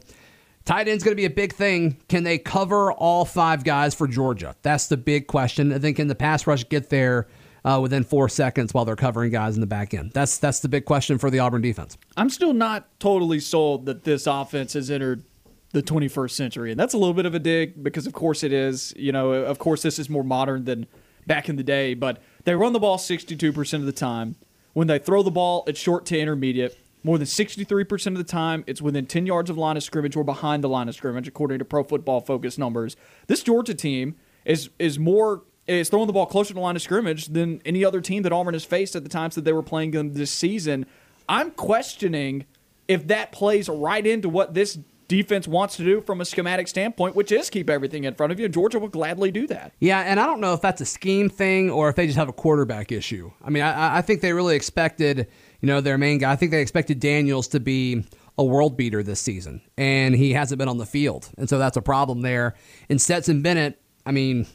tight 0.65 0.89
end's 0.89 1.05
going 1.05 1.13
to 1.13 1.21
be 1.21 1.25
a 1.25 1.31
big 1.31 1.53
thing. 1.53 1.97
Can 2.09 2.25
they 2.25 2.39
cover 2.39 2.93
all 2.93 3.25
five 3.25 3.65
guys 3.65 3.95
for 3.95 4.07
Georgia? 4.07 4.57
That's 4.63 4.89
the 4.89 4.97
big 4.97 5.27
question. 5.27 5.73
I 5.73 5.79
think 5.79 5.97
can 5.97 6.09
the 6.09 6.15
pass 6.15 6.47
rush 6.47 6.69
get 6.69 6.91
there? 6.91 7.29
Uh, 7.65 7.79
within 7.83 8.05
four 8.05 8.29
seconds 8.29 8.75
while 8.75 8.85
they're 8.85 8.97
covering 8.97 9.33
guys 9.33 9.55
in 9.55 9.61
the 9.61 9.67
back 9.67 9.95
end? 9.95 10.13
That's 10.13 10.39
that's 10.39 10.61
the 10.61 10.69
big 10.69 10.85
question 10.85 11.19
for 11.19 11.31
the 11.31 11.39
Auburn 11.39 11.63
defense. 11.63 11.97
I'm 12.17 12.31
still 12.31 12.53
not 12.53 12.89
totally 13.01 13.41
sold 13.41 13.87
that 13.87 14.05
this 14.05 14.27
offense 14.27 14.75
has 14.75 14.91
entered 14.91 15.25
the 15.73 15.83
21st 15.83 16.31
century, 16.33 16.71
and 16.71 16.81
that's 16.81 16.95
a 16.95 16.99
little 16.99 17.15
bit 17.15 17.27
of 17.27 17.35
a 17.35 17.39
dig 17.39 17.83
because, 17.83 18.07
of 18.07 18.13
course, 18.13 18.43
it 18.43 18.53
is. 18.53 18.93
You 18.97 19.13
know, 19.13 19.33
of 19.33 19.59
course, 19.59 19.83
this 19.83 19.99
is 19.99 20.11
more 20.11 20.25
modern 20.25 20.65
than 20.65 20.87
back 21.27 21.49
in 21.49 21.57
the 21.57 21.63
day, 21.63 21.95
but 21.95 22.21
they 22.45 22.55
run 22.55 22.73
the 22.73 22.81
ball 22.81 22.99
62% 22.99 23.75
of 23.75 23.87
the 23.87 23.93
time. 23.93 24.37
When 24.73 24.87
they 24.87 24.99
throw 24.99 25.23
the 25.23 25.31
ball, 25.31 25.65
it's 25.67 25.79
short 25.79 26.07
to 26.07 26.19
intermediate. 26.19 26.77
More 27.03 27.19
than 27.19 27.27
63% 27.27 28.07
of 28.09 28.19
the 28.19 28.25
time, 28.25 28.63
it's 28.67 28.83
within 28.83 29.07
10 29.07 29.27
yards 29.27 29.49
of 29.49 29.57
line 29.57 29.77
of 29.77 29.83
scrimmage 29.83 30.17
or 30.17 30.25
behind 30.25 30.63
the 30.63 30.69
line 30.69 30.89
of 30.89 30.95
scrimmage, 30.95 31.27
according 31.27 31.59
to 31.59 31.65
Pro 31.65 31.83
Football 31.83 32.21
Focus 32.21 32.59
numbers. 32.59 32.97
This 33.27 33.43
Georgia 33.43 33.75
team 33.75 34.17
is 34.45 34.71
is 34.79 34.99
more 34.99 35.43
is 35.79 35.89
throwing 35.89 36.07
the 36.07 36.12
ball 36.12 36.27
closer 36.27 36.49
to 36.49 36.55
the 36.55 36.61
line 36.61 36.77
of 36.77 36.83
scrimmage 36.83 37.27
than 37.27 37.61
any 37.64 37.85
other 37.85 38.01
team 38.01 38.23
that 38.23 38.33
Auburn 38.33 38.55
has 38.55 38.64
faced 38.64 38.97
at 38.97 39.03
the 39.03 39.09
times 39.09 39.35
that 39.35 39.45
they 39.45 39.53
were 39.53 39.62
playing 39.62 39.93
them 39.93 40.14
this 40.14 40.31
season. 40.31 40.87
I'm 41.29 41.51
questioning 41.53 42.47
if 42.89 43.07
that 43.07 43.31
plays 43.31 43.68
right 43.68 44.05
into 44.05 44.29
what 44.29 44.55
this 44.55 44.79
defense 45.11 45.49
wants 45.49 45.77
to 45.77 45.85
do 45.85 46.01
from 46.01 46.21
a 46.21 46.25
schematic 46.25 46.68
standpoint, 46.68 47.16
which 47.16 47.33
is 47.33 47.51
keep 47.51 47.68
everything 47.68 48.05
in 48.05 48.14
front 48.14 48.33
of 48.33 48.39
you. 48.39 48.49
Georgia 48.49 48.79
will 48.79 48.89
gladly 48.89 49.33
do 49.33 49.47
that. 49.49 49.73
Yeah, 49.81 50.01
and 50.01 50.21
I 50.21 50.27
don't 50.27 50.41
know 50.41 50.55
if 50.55 50.61
that's 50.61 50.81
a 50.81 50.87
scheme 50.87 51.29
thing 51.29 51.68
or 51.68 51.89
if 51.89 51.97
they 51.97 52.07
just 52.07 52.18
have 52.18 52.29
a 52.29 52.33
quarterback 52.33 52.93
issue. 52.93 53.31
I 53.43 53.51
mean, 53.51 53.64
I, 53.64 53.99
I 53.99 54.03
think 54.03 54.21
they 54.21 54.33
really 54.33 54.55
expected, 54.55 55.27
you 55.61 55.66
know, 55.66 55.81
their 55.81 55.99
main 55.99 56.18
guy. 56.18 56.31
I 56.31 56.37
think 56.37 56.53
they 56.53 56.62
expected 56.62 57.01
Daniels 57.01 57.49
to 57.49 57.61
be 57.61 58.05
a 58.39 58.45
world 58.45 58.77
beater 58.77 59.03
this 59.03 59.21
season, 59.21 59.61
and 59.77 60.14
he 60.14 60.33
hasn't 60.33 60.61
been 60.61 60.68
on 60.68 60.79
the 60.79 60.87
field, 60.87 61.29
and 61.37 61.49
so 61.49 61.59
that's 61.59 61.77
a 61.77 61.83
problem 61.83 62.23
there. 62.23 62.55
And 62.89 63.03
Stetson 63.03 63.43
Bennett, 63.43 63.83
I 64.07 64.12
mean, 64.12 64.47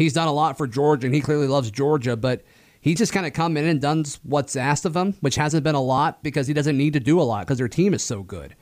he's 0.00 0.14
done 0.14 0.28
a 0.28 0.32
lot 0.32 0.56
for 0.56 0.66
Georgia, 0.66 1.06
and 1.06 1.14
he 1.14 1.20
clearly 1.20 1.46
loves 1.46 1.70
Georgia, 1.70 2.16
but 2.16 2.42
he's 2.80 2.96
just 2.96 3.12
kind 3.12 3.26
of 3.26 3.34
come 3.34 3.56
in 3.58 3.66
and 3.66 3.82
done 3.82 4.04
what's 4.22 4.56
asked 4.56 4.86
of 4.86 4.96
him, 4.96 5.12
which 5.20 5.36
hasn't 5.36 5.62
been 5.62 5.74
a 5.74 5.82
lot 5.82 6.22
because 6.22 6.46
he 6.46 6.54
doesn't 6.54 6.78
need 6.78 6.94
to 6.94 7.00
do 7.00 7.20
a 7.20 7.22
lot 7.22 7.46
because 7.46 7.58
their 7.58 7.68
team 7.68 7.92
is 7.92 8.02
so 8.02 8.22
good. 8.22 8.56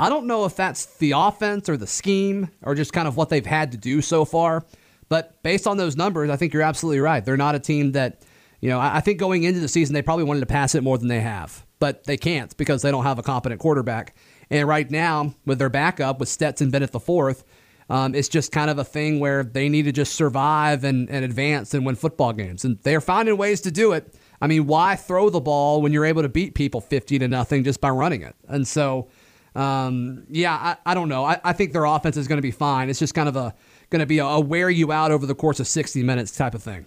I 0.00 0.08
don't 0.08 0.26
know 0.26 0.44
if 0.44 0.56
that's 0.56 0.86
the 0.96 1.12
offense 1.12 1.68
or 1.68 1.76
the 1.76 1.86
scheme 1.86 2.50
or 2.62 2.74
just 2.74 2.92
kind 2.92 3.06
of 3.06 3.16
what 3.16 3.28
they've 3.28 3.46
had 3.46 3.70
to 3.70 3.78
do 3.78 4.02
so 4.02 4.24
far, 4.24 4.64
but 5.08 5.40
based 5.44 5.68
on 5.68 5.76
those 5.76 5.96
numbers, 5.96 6.28
I 6.28 6.36
think 6.36 6.52
you're 6.52 6.62
absolutely 6.62 6.98
right. 6.98 7.24
They're 7.24 7.36
not 7.36 7.54
a 7.54 7.60
team 7.60 7.92
that, 7.92 8.22
you 8.60 8.68
know, 8.68 8.80
I 8.80 9.00
think 9.00 9.20
going 9.20 9.44
into 9.44 9.60
the 9.60 9.68
season, 9.68 9.94
they 9.94 10.02
probably 10.02 10.24
wanted 10.24 10.40
to 10.40 10.46
pass 10.46 10.74
it 10.74 10.82
more 10.82 10.98
than 10.98 11.06
they 11.06 11.20
have, 11.20 11.64
but 11.78 12.02
they 12.04 12.16
can't 12.16 12.56
because 12.56 12.82
they 12.82 12.90
don't 12.90 13.04
have 13.04 13.20
a 13.20 13.22
competent 13.22 13.60
quarterback. 13.60 14.16
And 14.50 14.66
right 14.66 14.90
now, 14.90 15.34
with 15.46 15.60
their 15.60 15.70
backup, 15.70 16.18
with 16.18 16.28
Stetson 16.28 16.70
Bennett 16.70 16.90
the 16.90 16.98
fourth, 16.98 17.44
um, 17.90 18.14
it's 18.14 18.28
just 18.28 18.50
kind 18.52 18.70
of 18.70 18.78
a 18.78 18.84
thing 18.84 19.20
where 19.20 19.44
they 19.44 19.68
need 19.68 19.84
to 19.84 19.92
just 19.92 20.14
survive 20.14 20.84
and, 20.84 21.10
and 21.10 21.24
advance 21.24 21.74
and 21.74 21.84
win 21.84 21.96
football 21.96 22.32
games. 22.32 22.64
And 22.64 22.78
they're 22.82 23.00
finding 23.00 23.36
ways 23.36 23.60
to 23.62 23.70
do 23.70 23.92
it. 23.92 24.14
I 24.40 24.46
mean, 24.46 24.66
why 24.66 24.96
throw 24.96 25.30
the 25.30 25.40
ball 25.40 25.82
when 25.82 25.92
you're 25.92 26.04
able 26.04 26.22
to 26.22 26.28
beat 26.28 26.54
people 26.54 26.80
50 26.80 27.18
to 27.18 27.28
nothing 27.28 27.64
just 27.64 27.80
by 27.80 27.90
running 27.90 28.22
it? 28.22 28.34
And 28.48 28.66
so, 28.66 29.08
um, 29.54 30.24
yeah, 30.28 30.54
I, 30.54 30.90
I, 30.90 30.94
don't 30.94 31.08
know. 31.08 31.24
I, 31.24 31.40
I, 31.44 31.52
think 31.52 31.72
their 31.72 31.84
offense 31.84 32.16
is 32.16 32.26
going 32.26 32.38
to 32.38 32.42
be 32.42 32.50
fine. 32.50 32.90
It's 32.90 32.98
just 32.98 33.14
kind 33.14 33.28
of 33.28 33.36
a 33.36 33.54
going 33.90 34.00
to 34.00 34.06
be 34.06 34.18
a, 34.18 34.24
a, 34.24 34.40
wear 34.40 34.68
you 34.68 34.90
out 34.90 35.12
over 35.12 35.26
the 35.26 35.34
course 35.34 35.60
of 35.60 35.68
60 35.68 36.02
minutes 36.02 36.36
type 36.36 36.54
of 36.54 36.62
thing. 36.62 36.86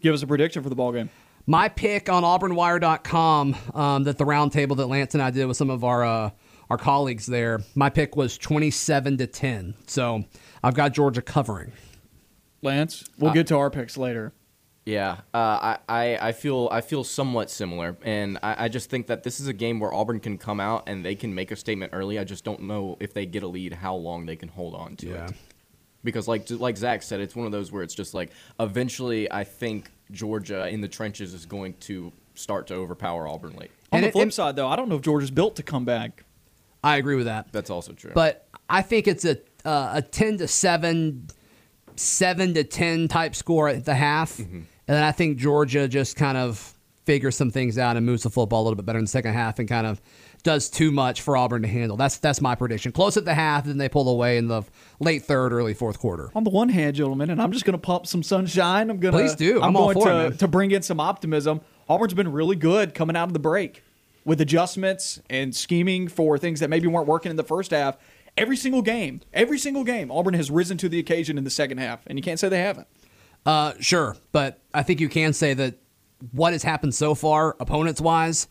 Give 0.00 0.14
us 0.14 0.22
a 0.22 0.26
prediction 0.26 0.62
for 0.62 0.68
the 0.68 0.74
ball 0.74 0.92
game. 0.92 1.10
My 1.46 1.68
pick 1.68 2.08
on 2.08 2.24
AuburnWire.com 2.24 3.56
um, 3.74 4.04
that 4.04 4.18
the 4.18 4.24
roundtable 4.24 4.76
that 4.76 4.86
Lance 4.86 5.14
and 5.14 5.22
I 5.22 5.30
did 5.30 5.46
with 5.46 5.56
some 5.56 5.70
of 5.70 5.84
our 5.84 6.04
uh, 6.04 6.30
our 6.70 6.78
colleagues 6.78 7.26
there. 7.26 7.60
My 7.74 7.90
pick 7.90 8.16
was 8.16 8.38
27 8.38 9.18
to 9.18 9.26
10. 9.26 9.74
So 9.86 10.24
I've 10.62 10.74
got 10.74 10.92
Georgia 10.92 11.22
covering. 11.22 11.72
Lance, 12.62 13.04
we'll 13.18 13.30
uh, 13.30 13.34
get 13.34 13.46
to 13.48 13.56
our 13.56 13.70
picks 13.70 13.96
later. 13.96 14.32
Yeah, 14.84 15.18
uh, 15.34 15.36
I, 15.36 15.78
I, 15.86 16.28
I 16.28 16.32
feel 16.32 16.66
I 16.72 16.80
feel 16.80 17.04
somewhat 17.04 17.50
similar, 17.50 17.98
and 18.02 18.38
I, 18.42 18.64
I 18.64 18.68
just 18.68 18.88
think 18.88 19.08
that 19.08 19.22
this 19.22 19.38
is 19.38 19.46
a 19.46 19.52
game 19.52 19.80
where 19.80 19.92
Auburn 19.92 20.18
can 20.18 20.38
come 20.38 20.60
out 20.60 20.84
and 20.86 21.04
they 21.04 21.14
can 21.14 21.34
make 21.34 21.50
a 21.50 21.56
statement 21.56 21.92
early. 21.94 22.18
I 22.18 22.24
just 22.24 22.42
don't 22.42 22.62
know 22.62 22.96
if 22.98 23.12
they 23.12 23.26
get 23.26 23.42
a 23.42 23.46
lead, 23.46 23.74
how 23.74 23.94
long 23.94 24.24
they 24.24 24.34
can 24.34 24.48
hold 24.48 24.74
on 24.74 24.96
to 24.96 25.08
yeah. 25.08 25.26
it. 25.26 25.34
Because 26.04 26.26
like 26.26 26.48
like 26.50 26.78
Zac 26.78 27.02
said, 27.02 27.20
it's 27.20 27.36
one 27.36 27.44
of 27.44 27.52
those 27.52 27.70
where 27.70 27.82
it's 27.82 27.94
just 27.94 28.14
like 28.14 28.30
eventually 28.58 29.30
I 29.30 29.44
think 29.44 29.90
Georgia 30.10 30.66
in 30.68 30.80
the 30.80 30.88
trenches 30.88 31.34
is 31.34 31.44
going 31.44 31.74
to 31.80 32.10
start 32.34 32.66
to 32.68 32.74
overpower 32.74 33.28
Auburn 33.28 33.56
late. 33.56 33.70
On 33.92 33.98
and 33.98 34.06
the 34.06 34.12
flip 34.12 34.28
it, 34.28 34.34
side, 34.34 34.56
though, 34.56 34.68
I 34.68 34.76
don't 34.76 34.88
know 34.88 34.96
if 34.96 35.02
Georgia's 35.02 35.30
built 35.30 35.56
to 35.56 35.62
come 35.62 35.84
back. 35.84 36.24
I 36.82 36.96
agree 36.96 37.16
with 37.16 37.26
that. 37.26 37.52
That's 37.52 37.70
also 37.70 37.92
true. 37.92 38.12
But 38.14 38.46
I 38.68 38.82
think 38.82 39.08
it's 39.08 39.24
a 39.24 39.38
uh, 39.64 39.92
a 39.94 40.02
ten 40.02 40.38
to 40.38 40.48
seven, 40.48 41.28
seven 41.96 42.54
to 42.54 42.64
ten 42.64 43.08
type 43.08 43.34
score 43.34 43.68
at 43.68 43.84
the 43.84 43.94
half, 43.94 44.36
mm-hmm. 44.36 44.56
and 44.56 44.66
then 44.86 45.02
I 45.02 45.12
think 45.12 45.38
Georgia 45.38 45.88
just 45.88 46.16
kind 46.16 46.38
of 46.38 46.74
figures 47.04 47.34
some 47.34 47.50
things 47.50 47.78
out 47.78 47.96
and 47.96 48.04
moves 48.04 48.24
the 48.24 48.30
football 48.30 48.60
a 48.60 48.64
little 48.64 48.76
bit 48.76 48.84
better 48.84 48.98
in 48.98 49.06
the 49.06 49.10
second 49.10 49.32
half 49.32 49.58
and 49.58 49.66
kind 49.66 49.86
of 49.86 49.98
does 50.42 50.68
too 50.68 50.90
much 50.90 51.22
for 51.22 51.38
Auburn 51.38 51.62
to 51.62 51.68
handle. 51.68 51.96
That's 51.96 52.18
that's 52.18 52.40
my 52.40 52.54
prediction. 52.54 52.92
Close 52.92 53.16
at 53.16 53.24
the 53.24 53.34
half, 53.34 53.64
then 53.64 53.78
they 53.78 53.88
pull 53.88 54.08
away 54.08 54.36
in 54.36 54.46
the 54.46 54.62
late 55.00 55.24
third, 55.24 55.52
early 55.52 55.74
fourth 55.74 55.98
quarter. 55.98 56.30
On 56.34 56.44
the 56.44 56.50
one 56.50 56.68
hand, 56.68 56.96
gentlemen, 56.96 57.30
and 57.30 57.40
I'm 57.40 57.50
just 57.52 57.64
going 57.64 57.72
to 57.72 57.78
pump 57.78 58.06
some 58.06 58.22
sunshine. 58.22 58.90
I'm 58.90 59.00
going 59.00 59.12
to 59.12 59.18
please 59.18 59.34
do. 59.34 59.56
I'm, 59.56 59.68
I'm 59.68 59.94
going 59.94 60.00
to, 60.00 60.26
it, 60.26 60.38
to 60.40 60.48
bring 60.48 60.70
in 60.70 60.82
some 60.82 61.00
optimism. 61.00 61.62
Auburn's 61.88 62.14
been 62.14 62.30
really 62.30 62.56
good 62.56 62.94
coming 62.94 63.16
out 63.16 63.28
of 63.28 63.32
the 63.32 63.38
break 63.38 63.82
with 64.28 64.42
adjustments 64.42 65.20
and 65.30 65.56
scheming 65.56 66.06
for 66.06 66.36
things 66.36 66.60
that 66.60 66.68
maybe 66.68 66.86
weren't 66.86 67.08
working 67.08 67.30
in 67.30 67.36
the 67.36 67.42
first 67.42 67.70
half. 67.70 67.96
Every 68.36 68.58
single 68.58 68.82
game, 68.82 69.22
every 69.32 69.58
single 69.58 69.84
game, 69.84 70.12
Auburn 70.12 70.34
has 70.34 70.50
risen 70.50 70.76
to 70.78 70.88
the 70.88 70.98
occasion 70.98 71.38
in 71.38 71.44
the 71.44 71.50
second 71.50 71.78
half, 71.78 72.06
and 72.06 72.18
you 72.18 72.22
can't 72.22 72.38
say 72.38 72.50
they 72.50 72.60
haven't. 72.60 72.86
Uh, 73.46 73.72
sure, 73.80 74.16
but 74.30 74.60
I 74.74 74.82
think 74.82 75.00
you 75.00 75.08
can 75.08 75.32
say 75.32 75.54
that 75.54 75.78
what 76.32 76.52
has 76.52 76.62
happened 76.62 76.94
so 76.94 77.14
far, 77.14 77.56
opponents 77.58 78.02
wise, 78.02 78.48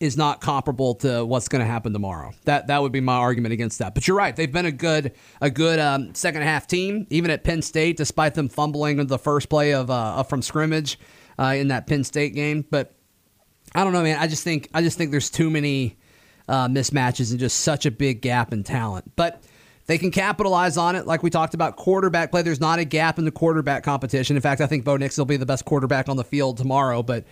is 0.00 0.16
not 0.16 0.40
comparable 0.40 0.94
to 0.94 1.26
what's 1.26 1.48
going 1.48 1.60
to 1.60 1.66
happen 1.66 1.92
tomorrow. 1.92 2.32
That 2.44 2.68
that 2.68 2.80
would 2.80 2.92
be 2.92 3.00
my 3.00 3.16
argument 3.16 3.52
against 3.52 3.80
that. 3.80 3.94
But 3.94 4.08
you're 4.08 4.16
right; 4.16 4.34
they've 4.34 4.50
been 4.50 4.66
a 4.66 4.72
good 4.72 5.12
a 5.42 5.50
good 5.50 5.78
um, 5.78 6.14
second 6.14 6.40
half 6.42 6.66
team, 6.66 7.06
even 7.10 7.30
at 7.30 7.44
Penn 7.44 7.60
State, 7.60 7.98
despite 7.98 8.34
them 8.34 8.48
fumbling 8.48 8.98
in 8.98 9.08
the 9.08 9.18
first 9.18 9.50
play 9.50 9.74
of 9.74 9.90
uh, 9.90 10.22
from 10.22 10.40
scrimmage 10.40 10.98
uh, 11.38 11.54
in 11.56 11.68
that 11.68 11.86
Penn 11.86 12.02
State 12.02 12.34
game. 12.34 12.64
But 12.70 12.94
I 13.74 13.84
don't 13.84 13.92
know, 13.92 14.02
man. 14.02 14.18
I 14.18 14.26
just 14.26 14.44
think 14.44 14.68
I 14.74 14.82
just 14.82 14.98
think 14.98 15.10
there's 15.10 15.30
too 15.30 15.50
many 15.50 15.98
uh, 16.48 16.68
mismatches 16.68 17.30
and 17.30 17.38
just 17.38 17.60
such 17.60 17.86
a 17.86 17.90
big 17.90 18.22
gap 18.22 18.52
in 18.52 18.64
talent. 18.64 19.12
But 19.16 19.42
they 19.86 19.98
can 19.98 20.10
capitalize 20.10 20.76
on 20.76 20.96
it, 20.96 21.06
like 21.06 21.22
we 21.22 21.30
talked 21.30 21.54
about 21.54 21.76
quarterback 21.76 22.30
play. 22.30 22.42
There's 22.42 22.60
not 22.60 22.78
a 22.78 22.84
gap 22.84 23.18
in 23.18 23.24
the 23.24 23.30
quarterback 23.30 23.82
competition. 23.82 24.36
In 24.36 24.42
fact, 24.42 24.60
I 24.60 24.66
think 24.66 24.84
Bo 24.84 24.96
Nix 24.96 25.16
will 25.16 25.24
be 25.24 25.36
the 25.36 25.46
best 25.46 25.64
quarterback 25.64 26.08
on 26.08 26.16
the 26.16 26.24
field 26.24 26.58
tomorrow. 26.58 27.02
But 27.02 27.24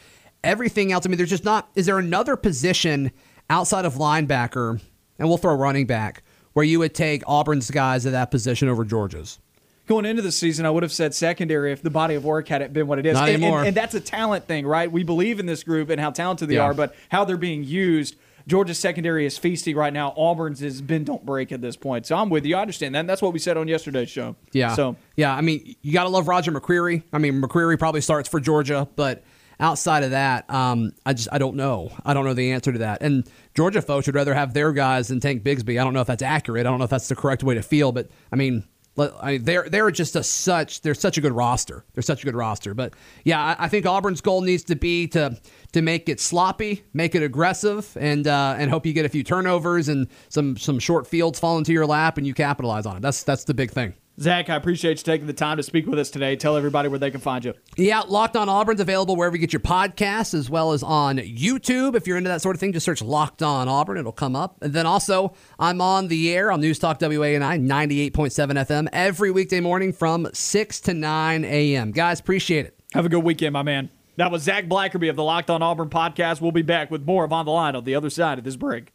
everything 0.42 0.92
else, 0.92 1.06
I 1.06 1.08
mean, 1.08 1.18
there's 1.18 1.30
just 1.30 1.44
not. 1.44 1.68
Is 1.74 1.86
there 1.86 1.98
another 1.98 2.36
position 2.36 3.10
outside 3.50 3.84
of 3.84 3.94
linebacker, 3.94 4.80
and 5.18 5.28
we'll 5.28 5.38
throw 5.38 5.54
running 5.54 5.86
back, 5.86 6.22
where 6.54 6.64
you 6.64 6.78
would 6.78 6.94
take 6.94 7.22
Auburn's 7.26 7.70
guys 7.70 8.06
at 8.06 8.12
that 8.12 8.30
position 8.30 8.68
over 8.68 8.84
Georgia's? 8.84 9.38
Going 9.86 10.04
into 10.04 10.22
the 10.22 10.32
season, 10.32 10.66
I 10.66 10.70
would 10.70 10.82
have 10.82 10.92
said 10.92 11.14
secondary 11.14 11.72
if 11.72 11.82
the 11.82 11.90
body 11.90 12.14
of 12.14 12.24
work 12.24 12.48
hadn't 12.48 12.72
been 12.72 12.86
what 12.86 12.98
it 12.98 13.06
is. 13.06 13.14
Not 13.14 13.28
and, 13.28 13.34
and- 13.36 13.44
anymore. 13.44 13.64
and 13.64 13.76
that's 13.76 13.94
a 13.94 14.00
talent 14.00 14.46
thing, 14.46 14.66
right? 14.66 14.90
We 14.90 15.02
believe 15.04 15.38
in 15.40 15.46
this 15.46 15.62
group 15.62 15.90
and 15.90 16.00
how 16.00 16.10
talented 16.10 16.48
they 16.48 16.54
Yeah. 16.56 16.62
are, 16.64 16.74
but 16.74 16.94
how 17.10 17.24
they're 17.24 17.36
being 17.36 17.64
used. 17.64 18.16
Georgia's 18.48 18.78
secondary 18.78 19.26
is 19.26 19.36
feasting 19.36 19.74
right 19.74 19.92
now. 19.92 20.10
Auburn's 20.16 20.62
is 20.62 20.80
bend 20.80 21.06
don't 21.06 21.26
break 21.26 21.50
at 21.50 21.60
this 21.60 21.76
point. 21.76 22.06
So 22.06 22.14
I'm 22.16 22.30
with 22.30 22.46
you. 22.46 22.54
I 22.56 22.60
understand 22.60 22.94
that. 22.94 23.00
And 23.00 23.08
that's 23.08 23.20
what 23.20 23.32
we 23.32 23.40
said 23.40 23.56
on 23.56 23.66
yesterday's 23.66 24.08
show. 24.08 24.36
Yeah. 24.52 24.74
So 24.76 24.94
yeah, 25.16 25.34
I 25.34 25.40
mean, 25.40 25.74
you 25.82 25.92
got 25.92 26.04
to 26.04 26.10
love 26.10 26.28
Roger 26.28 26.52
McCreary. 26.52 27.02
I 27.12 27.18
mean, 27.18 27.42
McCreary 27.42 27.76
probably 27.76 28.00
starts 28.02 28.28
for 28.28 28.38
Georgia, 28.38 28.86
but 28.94 29.24
outside 29.58 30.04
of 30.04 30.10
that, 30.12 30.48
um, 30.48 30.92
I 31.04 31.12
just 31.12 31.28
I 31.32 31.38
don't 31.38 31.56
know. 31.56 31.90
I 32.04 32.14
don't 32.14 32.24
know 32.24 32.34
the 32.34 32.52
answer 32.52 32.70
to 32.72 32.78
that. 32.78 33.02
And 33.02 33.28
Georgia 33.56 33.82
folks 33.82 34.06
would 34.06 34.14
rather 34.14 34.34
have 34.34 34.54
their 34.54 34.70
guys 34.72 35.08
than 35.08 35.18
Tank 35.18 35.42
Bigsby. 35.42 35.80
I 35.80 35.84
don't 35.84 35.92
know 35.92 36.00
if 36.02 36.06
that's 36.06 36.22
accurate. 36.22 36.66
I 36.66 36.70
don't 36.70 36.78
know 36.78 36.84
if 36.84 36.90
that's 36.90 37.08
the 37.08 37.16
correct 37.16 37.42
way 37.42 37.54
to 37.56 37.62
feel, 37.62 37.90
but 37.92 38.08
I 38.32 38.36
mean. 38.36 38.62
I 38.98 39.38
they're 39.38 39.68
they're 39.68 39.90
just 39.90 40.16
a 40.16 40.22
such 40.22 40.80
they're 40.82 40.94
such 40.94 41.18
a 41.18 41.20
good 41.20 41.32
roster. 41.32 41.84
They're 41.94 42.02
such 42.02 42.22
a 42.22 42.24
good 42.24 42.34
roster. 42.34 42.74
But 42.74 42.94
yeah, 43.24 43.42
I, 43.42 43.64
I 43.64 43.68
think 43.68 43.86
Auburn's 43.86 44.20
goal 44.20 44.40
needs 44.40 44.64
to 44.64 44.76
be 44.76 45.06
to 45.08 45.38
to 45.72 45.82
make 45.82 46.08
it 46.08 46.20
sloppy, 46.20 46.84
make 46.92 47.14
it 47.14 47.22
aggressive, 47.22 47.96
and 48.00 48.26
uh, 48.26 48.56
and 48.58 48.70
hope 48.70 48.86
you 48.86 48.92
get 48.92 49.04
a 49.04 49.10
few 49.10 49.22
turnovers 49.22 49.88
and 49.88 50.08
some 50.28 50.56
some 50.56 50.78
short 50.78 51.06
fields 51.06 51.38
fall 51.38 51.58
into 51.58 51.72
your 51.72 51.86
lap 51.86 52.18
and 52.18 52.26
you 52.26 52.34
capitalize 52.34 52.86
on 52.86 52.96
it. 52.96 53.02
That's 53.02 53.22
that's 53.22 53.44
the 53.44 53.54
big 53.54 53.70
thing. 53.70 53.94
Zac, 54.18 54.48
I 54.48 54.56
appreciate 54.56 54.98
you 54.98 55.04
taking 55.04 55.26
the 55.26 55.34
time 55.34 55.58
to 55.58 55.62
speak 55.62 55.86
with 55.86 55.98
us 55.98 56.08
today. 56.08 56.36
Tell 56.36 56.56
everybody 56.56 56.88
where 56.88 56.98
they 56.98 57.10
can 57.10 57.20
find 57.20 57.44
you. 57.44 57.52
Yeah, 57.76 58.00
Locked 58.00 58.34
On 58.34 58.48
Auburn's 58.48 58.80
available 58.80 59.14
wherever 59.14 59.36
you 59.36 59.40
get 59.40 59.52
your 59.52 59.60
podcasts, 59.60 60.32
as 60.32 60.48
well 60.48 60.72
as 60.72 60.82
on 60.82 61.18
YouTube. 61.18 61.94
If 61.94 62.06
you're 62.06 62.16
into 62.16 62.28
that 62.28 62.40
sort 62.40 62.56
of 62.56 62.60
thing, 62.60 62.72
just 62.72 62.86
search 62.86 63.02
Locked 63.02 63.42
On 63.42 63.68
Auburn. 63.68 63.98
It'll 63.98 64.12
come 64.12 64.34
up. 64.34 64.56
And 64.62 64.72
then 64.72 64.86
also, 64.86 65.34
I'm 65.58 65.82
on 65.82 66.08
the 66.08 66.34
air 66.34 66.50
on 66.50 66.62
News 66.62 66.78
Talk 66.78 66.98
WANI 66.98 67.58
98.7 67.58 68.10
FM 68.12 68.88
every 68.92 69.30
weekday 69.30 69.60
morning 69.60 69.92
from 69.92 70.28
6 70.32 70.80
to 70.80 70.94
9 70.94 71.44
a.m. 71.44 71.92
Guys, 71.92 72.18
appreciate 72.18 72.64
it. 72.64 72.78
Have 72.94 73.04
a 73.04 73.10
good 73.10 73.22
weekend, 73.22 73.52
my 73.52 73.62
man. 73.62 73.90
That 74.16 74.30
was 74.32 74.42
Zac 74.44 74.64
Blackerby 74.64 75.10
of 75.10 75.16
the 75.16 75.24
Locked 75.24 75.50
On 75.50 75.62
Auburn 75.62 75.90
podcast. 75.90 76.40
We'll 76.40 76.52
be 76.52 76.62
back 76.62 76.90
with 76.90 77.04
more 77.04 77.24
of 77.24 77.34
On 77.34 77.44
the 77.44 77.52
Line 77.52 77.76
on 77.76 77.84
the 77.84 77.94
other 77.94 78.08
side 78.08 78.38
of 78.38 78.44
this 78.44 78.56
break. 78.56 78.94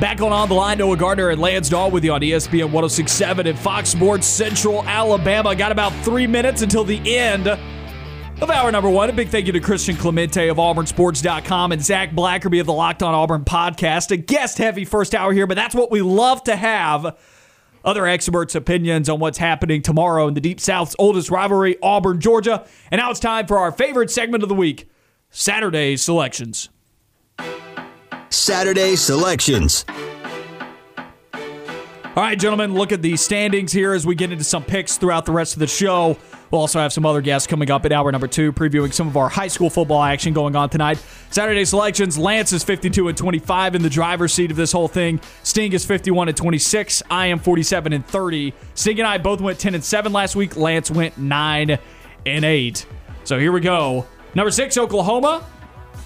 Back 0.00 0.20
on 0.20 0.32
On 0.32 0.48
the 0.48 0.54
Line, 0.54 0.78
Noah 0.78 0.96
Gardner 0.96 1.30
and 1.30 1.40
Lance 1.40 1.68
Dawe 1.68 1.88
with 1.88 2.04
you 2.04 2.12
on 2.12 2.20
ESPN 2.20 2.70
1067 2.70 3.48
and 3.48 3.58
Fox 3.58 3.88
Sports 3.88 4.28
Central 4.28 4.84
Alabama. 4.84 5.56
Got 5.56 5.72
about 5.72 5.92
three 6.04 6.28
minutes 6.28 6.62
until 6.62 6.84
the 6.84 7.16
end 7.16 7.48
of 7.48 8.48
hour 8.48 8.70
number 8.70 8.88
one. 8.88 9.10
A 9.10 9.12
big 9.12 9.28
thank 9.28 9.48
you 9.48 9.52
to 9.54 9.58
Christian 9.58 9.96
Clemente 9.96 10.46
of 10.46 10.58
AuburnSports.com 10.58 11.72
and 11.72 11.82
Zac 11.82 12.12
Blackerby 12.12 12.60
of 12.60 12.66
the 12.66 12.72
Locked 12.72 13.02
On 13.02 13.12
Auburn 13.12 13.44
podcast. 13.44 14.12
A 14.12 14.16
guest 14.16 14.58
heavy 14.58 14.84
first 14.84 15.16
hour 15.16 15.32
here, 15.32 15.48
but 15.48 15.56
that's 15.56 15.74
what 15.74 15.90
we 15.90 16.00
love 16.00 16.44
to 16.44 16.54
have. 16.54 17.18
Other 17.84 18.06
experts' 18.06 18.54
opinions 18.54 19.08
on 19.08 19.18
what's 19.18 19.38
happening 19.38 19.82
tomorrow 19.82 20.28
in 20.28 20.34
the 20.34 20.40
Deep 20.40 20.60
South's 20.60 20.94
oldest 21.00 21.28
rivalry, 21.28 21.76
Auburn, 21.82 22.20
Georgia. 22.20 22.64
And 22.92 23.00
now 23.00 23.10
it's 23.10 23.18
time 23.18 23.48
for 23.48 23.58
our 23.58 23.72
favorite 23.72 24.12
segment 24.12 24.44
of 24.44 24.48
the 24.48 24.54
week 24.54 24.88
Saturday 25.30 25.96
selections. 25.96 26.68
Saturday 28.30 28.96
selections. 28.96 29.84
All 32.18 32.24
right, 32.24 32.38
gentlemen, 32.38 32.74
look 32.74 32.90
at 32.90 33.00
the 33.00 33.16
standings 33.16 33.70
here 33.70 33.92
as 33.92 34.04
we 34.04 34.16
get 34.16 34.32
into 34.32 34.42
some 34.42 34.64
picks 34.64 34.96
throughout 34.96 35.24
the 35.24 35.30
rest 35.30 35.52
of 35.52 35.60
the 35.60 35.68
show. 35.68 36.16
We'll 36.50 36.60
also 36.60 36.80
have 36.80 36.92
some 36.92 37.06
other 37.06 37.20
guests 37.20 37.46
coming 37.46 37.70
up 37.70 37.86
in 37.86 37.92
hour 37.92 38.10
number 38.10 38.26
two, 38.26 38.52
previewing 38.52 38.92
some 38.92 39.06
of 39.06 39.16
our 39.16 39.28
high 39.28 39.46
school 39.46 39.70
football 39.70 40.02
action 40.02 40.32
going 40.32 40.56
on 40.56 40.68
tonight. 40.68 41.00
Saturday 41.30 41.64
selections: 41.64 42.18
Lance 42.18 42.52
is 42.52 42.64
52 42.64 43.06
and 43.06 43.16
25 43.16 43.76
in 43.76 43.82
the 43.82 43.90
driver's 43.90 44.32
seat 44.32 44.50
of 44.50 44.56
this 44.56 44.72
whole 44.72 44.88
thing. 44.88 45.20
Sting 45.44 45.72
is 45.72 45.84
51 45.84 46.28
and 46.28 46.36
26. 46.36 47.04
I 47.10 47.26
am 47.26 47.38
47 47.38 47.92
and 47.92 48.04
30. 48.04 48.52
Sting 48.74 48.98
and 48.98 49.06
I 49.06 49.18
both 49.18 49.40
went 49.40 49.58
10 49.60 49.74
and 49.74 49.84
7 49.84 50.12
last 50.12 50.34
week. 50.34 50.56
Lance 50.56 50.90
went 50.90 51.18
9 51.18 51.78
and 52.26 52.44
8. 52.44 52.86
So 53.22 53.38
here 53.38 53.52
we 53.52 53.60
go. 53.60 54.06
Number 54.34 54.50
six, 54.50 54.76
Oklahoma 54.76 55.44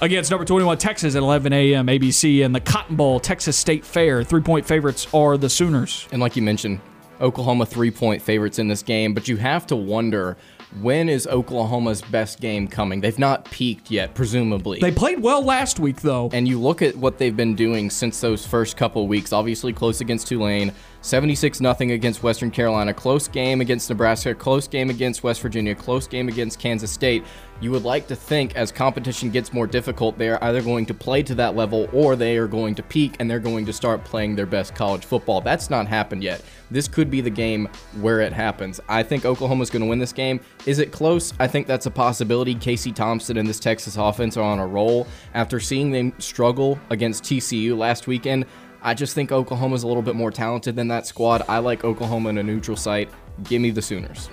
against 0.03 0.33
number 0.33 0.45
21 0.45 0.79
Texas 0.79 1.15
at 1.15 1.23
11 1.23 1.53
a.m. 1.53 1.87
ABC 1.87 2.45
and 2.45 2.53
the 2.55 2.61
Cotton 2.61 2.97
Bowl 2.97 3.21
Texas 3.21 3.57
State 3.57 3.85
Fair. 3.85 4.23
Three 4.25 4.43
point 4.43 4.67
favorites 4.67 5.07
are 5.15 5.39
the 5.39 5.49
Sooners. 5.49 6.09
And 6.13 6.21
like 6.21 6.37
you 6.37 6.43
mentioned, 6.43 6.81
Oklahoma 7.21 7.65
three 7.65 7.93
point 7.93 8.21
favorites 8.21 8.59
in 8.59 8.67
this 8.69 8.83
game, 8.83 9.15
but 9.15 9.29
you 9.29 9.37
have 9.37 9.67
to 9.69 9.77
wonder 9.77 10.37
when 10.81 11.09
is 11.09 11.27
Oklahoma's 11.27 12.01
best 12.03 12.41
game 12.41 12.67
coming? 12.67 13.01
They've 13.01 13.19
not 13.19 13.45
peaked 13.51 13.91
yet, 13.91 14.15
presumably. 14.15 14.81
They 14.81 14.91
played 14.91 15.21
well 15.21 15.45
last 15.45 15.79
week, 15.79 16.01
though. 16.01 16.31
and 16.33 16.49
you 16.49 16.59
look 16.59 16.83
at 16.83 16.97
what 16.97 17.19
they've 17.19 17.37
been 17.37 17.55
doing 17.55 17.91
since 17.91 18.21
those 18.21 18.47
first 18.47 18.77
couple 18.77 19.07
weeks. 19.07 19.33
Obviously, 19.33 19.73
close 19.73 20.01
against 20.01 20.29
Tulane, 20.29 20.73
76 21.03 21.59
0 21.59 21.77
against 21.81 22.23
Western 22.23 22.51
Carolina, 22.51 22.95
close 22.95 23.29
game 23.29 23.61
against 23.61 23.91
Nebraska, 23.91 24.35
close 24.35 24.67
game 24.67 24.89
against 24.89 25.23
West 25.23 25.43
Virginia, 25.43 25.75
close 25.75 26.07
game 26.07 26.29
against 26.29 26.59
Kansas 26.59 26.91
State. 26.91 27.25
You 27.61 27.71
would 27.71 27.85
like 27.85 28.09
to 28.09 28.17
think 28.17 28.57
as 28.57 28.73
competition 28.73 29.31
gets 29.31 29.53
more 29.53 29.67
difficult, 29.67 30.19
they 30.19 30.29
are 30.29 30.43
either 30.43 30.63
going 30.63 30.87
to 30.87 30.95
play 30.95 31.23
to 31.25 31.35
that 31.37 31.55
level 31.55 31.89
or 31.93 32.17
they 32.17 32.37
are 32.37 32.49
going 32.49 32.75
to 32.77 32.83
peak 32.83 33.17
and 33.21 33.31
they're 33.31 33.39
going 33.39 33.67
to 33.67 33.73
start 33.73 34.03
playing 34.05 34.35
their 34.35 34.47
best 34.47 34.75
college 34.75 35.05
football. 35.05 35.41
That's 35.41 35.71
not 35.71 35.87
happened 35.87 36.25
yet. 36.25 36.43
This 36.73 36.89
could 36.89 37.11
be 37.11 37.21
the 37.21 37.31
game 37.31 37.69
where 38.01 38.21
it 38.21 38.33
happens. 38.33 38.81
I 38.89 39.03
think 39.03 39.27
Oklahoma's 39.27 39.69
going 39.69 39.83
to 39.83 39.89
win 39.89 39.99
this 39.99 40.13
game. 40.13 40.41
Is 40.65 40.79
it 40.79 40.91
close? 40.91 41.35
I 41.39 41.47
think 41.47 41.67
that's 41.67 41.85
a 41.85 41.91
possibility. 41.91 42.55
Casey 42.55 42.93
Thompson 42.93 43.37
and 43.37 43.47
this 43.47 43.61
Texas 43.61 43.97
offense 43.97 44.39
are 44.39 44.43
on 44.43 44.59
a 44.59 44.67
roll. 44.67 45.07
After 45.35 45.61
seeing 45.61 45.91
them 45.91 46.15
struggle 46.19 46.81
against 46.89 47.25
TCU 47.25 47.77
last 47.77 48.07
weekend, 48.07 48.47
I 48.81 48.95
just 48.95 49.15
think 49.15 49.31
Oklahoma's 49.31 49.83
a 49.83 49.87
little 49.87 50.03
bit 50.03 50.17
more 50.17 50.31
talented 50.31 50.75
than 50.75 50.89
that 50.89 51.07
squad. 51.07 51.43
I 51.47 51.59
like 51.59 51.85
Oklahoma 51.85 52.31
in 52.31 52.39
a 52.39 52.43
neutral 52.43 52.77
site. 52.77 53.11
Give 53.45 53.61
me 53.61 53.71
the 53.71 53.83
Sooners. 53.83 54.31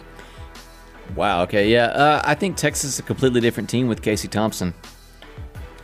Wow. 1.15 1.43
Okay. 1.43 1.69
Yeah. 1.69 1.87
Uh, 1.87 2.21
I 2.23 2.35
think 2.35 2.55
Texas 2.55 2.93
is 2.93 2.99
a 2.99 3.03
completely 3.03 3.41
different 3.41 3.69
team 3.69 3.87
with 3.87 4.01
Casey 4.01 4.27
Thompson. 4.27 4.73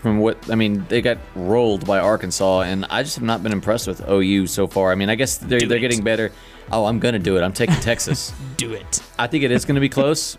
From 0.06 0.20
what 0.20 0.52
I 0.52 0.54
mean, 0.54 0.86
they 0.88 1.02
got 1.02 1.18
rolled 1.34 1.88
by 1.88 1.98
Arkansas, 1.98 2.62
and 2.62 2.86
I 2.92 3.02
just 3.02 3.16
have 3.16 3.24
not 3.24 3.42
been 3.42 3.52
impressed 3.52 3.88
with 3.88 4.08
OU 4.08 4.46
so 4.46 4.68
far. 4.68 4.92
I 4.92 4.96
mean, 4.96 5.10
I 5.10 5.16
guess 5.16 5.40
they're 5.40 5.62
they're 5.62 5.80
getting 5.80 6.04
better. 6.04 6.32
Oh, 6.72 6.86
I'm 6.86 7.00
gonna 7.00 7.18
do 7.18 7.38
it. 7.38 7.42
I'm 7.42 7.54
taking 7.54 7.74
Texas. 7.78 8.32
Do 8.58 8.74
it. 8.74 9.02
I 9.18 9.26
think 9.26 9.44
it 9.44 9.50
is 9.50 9.66
to 9.66 9.82
be 9.82 9.90
close. 9.90 10.38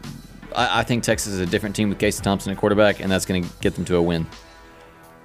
I, 0.55 0.83
I 0.83 0.83
think 0.85 1.03
Texas 1.03 1.33
is 1.33 1.41
a 1.41 1.47
different 1.47 1.75
team 1.75 1.89
with 1.89 1.99
Casey 1.99 2.23
Thompson 2.23 2.53
at 2.53 2.59
quarterback, 2.59 3.01
and 3.01 3.11
that's 3.11 3.25
to 3.43 3.51
get 3.61 3.75
them 3.75 3.85
to 3.87 3.97
a 3.97 4.03
win. 4.03 4.25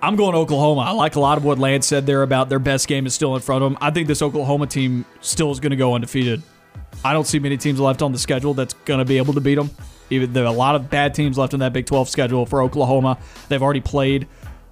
I'm 0.02 0.16
going 0.16 0.34
Oklahoma. 0.34 0.82
I 0.82 0.92
like 0.94 1.18
a 1.18 1.20
lot 1.20 1.38
of 1.38 1.46
what 1.46 1.60
Lance 1.60 1.86
said 1.86 2.08
there 2.08 2.24
about 2.24 2.50
their 2.50 2.58
best 2.58 2.88
game 2.88 3.06
is 3.06 3.14
still 3.14 3.36
in 3.36 3.42
front 3.42 3.64
of 3.64 3.70
them. 3.70 3.78
I 3.80 3.92
think 3.92 4.08
this 4.08 4.24
Oklahoma 4.24 4.66
team 4.66 5.06
still 5.20 5.52
is 5.52 5.60
going 5.60 5.70
to 5.70 5.78
go 5.78 5.94
undefeated. 5.94 6.42
I 7.06 7.14
don't 7.14 7.28
see 7.28 7.38
many 7.38 7.58
teams 7.58 7.80
left 7.80 8.02
on 8.02 8.12
the 8.12 8.18
schedule 8.18 8.56
that's 8.56 8.74
going 8.86 8.98
to 8.98 9.06
be 9.06 9.20
able 9.20 9.36
to 9.36 9.40
beat 9.40 9.56
them. 9.56 9.70
Even 10.12 10.34
there 10.34 10.44
are 10.44 10.48
a 10.48 10.52
lot 10.52 10.76
of 10.76 10.90
bad 10.90 11.16
teams 11.16 11.38
left 11.38 11.54
in 11.54 11.60
that 11.62 11.74
Big 11.74 11.88
12 11.88 12.10
schedule 12.10 12.46
for 12.46 12.62
Oklahoma. 12.62 13.18
They've 13.50 13.62
already 13.64 13.82
played 13.82 14.28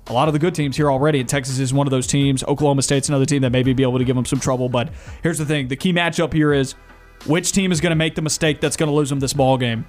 a 0.08 0.14
lot 0.14 0.28
of 0.28 0.34
the 0.34 0.40
good 0.40 0.54
teams 0.54 0.76
here 0.76 0.92
already, 0.92 1.20
and 1.20 1.30
Texas 1.30 1.60
is 1.60 1.74
one 1.74 1.88
of 1.88 1.92
those 1.92 2.08
teams. 2.08 2.44
Oklahoma 2.44 2.82
State's 2.82 3.10
another 3.10 3.26
team 3.26 3.42
that 3.42 3.52
maybe 3.52 3.74
be 3.74 3.84
able 3.84 4.00
to 4.00 4.04
give 4.04 4.16
them 4.16 4.26
some 4.26 4.40
trouble. 4.40 4.70
But 4.70 4.90
here's 5.24 5.38
the 5.38 5.46
thing: 5.46 5.68
the 5.68 5.76
key 5.76 5.94
matchup 5.94 6.34
here 6.34 6.54
is 6.54 6.76
which 7.26 7.52
team 7.52 7.72
is 7.72 7.82
going 7.82 7.92
to 7.92 7.96
make 7.96 8.16
the 8.16 8.22
mistake 8.22 8.62
that's 8.62 8.78
going 8.78 8.90
to 8.90 8.96
lose 8.96 9.10
them 9.10 9.20
this 9.20 9.34
ball 9.34 9.58
game 9.58 9.86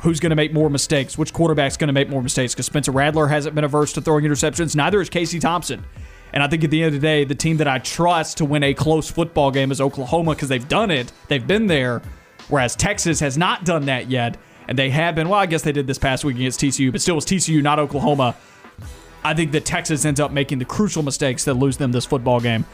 who's 0.00 0.20
going 0.20 0.30
to 0.30 0.36
make 0.36 0.52
more 0.52 0.68
mistakes, 0.68 1.16
which 1.16 1.32
quarterback's 1.32 1.76
going 1.76 1.88
to 1.88 1.92
make 1.92 2.08
more 2.08 2.22
mistakes. 2.22 2.54
Because 2.54 2.66
Spencer 2.66 2.92
Rattler 2.92 3.26
hasn't 3.26 3.54
been 3.54 3.64
averse 3.64 3.92
to 3.94 4.00
throwing 4.00 4.24
interceptions, 4.24 4.76
neither 4.76 5.00
is 5.00 5.08
Casey 5.08 5.38
Thompson. 5.38 5.84
And 6.32 6.42
I 6.42 6.48
think 6.48 6.64
at 6.64 6.70
the 6.70 6.82
end 6.82 6.94
of 6.94 7.00
the 7.00 7.06
day, 7.06 7.24
the 7.24 7.34
team 7.34 7.56
that 7.58 7.68
I 7.68 7.78
trust 7.78 8.38
to 8.38 8.44
win 8.44 8.62
a 8.62 8.74
close 8.74 9.10
football 9.10 9.50
game 9.50 9.70
is 9.70 9.80
Oklahoma 9.80 10.34
because 10.34 10.48
they've 10.48 10.68
done 10.68 10.90
it, 10.90 11.12
they've 11.28 11.46
been 11.46 11.66
there, 11.66 12.02
whereas 12.48 12.76
Texas 12.76 13.20
has 13.20 13.38
not 13.38 13.64
done 13.64 13.86
that 13.86 14.10
yet. 14.10 14.36
And 14.68 14.78
they 14.78 14.90
have 14.90 15.14
been, 15.14 15.28
well, 15.28 15.38
I 15.38 15.46
guess 15.46 15.62
they 15.62 15.72
did 15.72 15.86
this 15.86 15.98
past 15.98 16.24
week 16.24 16.36
against 16.36 16.60
TCU, 16.60 16.90
but 16.90 17.00
still 17.00 17.14
it 17.14 17.16
was 17.16 17.26
TCU, 17.26 17.62
not 17.62 17.78
Oklahoma. 17.78 18.36
I 19.22 19.34
think 19.34 19.52
that 19.52 19.64
Texas 19.64 20.04
ends 20.04 20.20
up 20.20 20.30
making 20.30 20.58
the 20.58 20.64
crucial 20.64 21.02
mistakes 21.02 21.44
that 21.44 21.54
lose 21.54 21.76
them 21.76 21.92
this 21.92 22.04
football 22.04 22.40
game. 22.40 22.64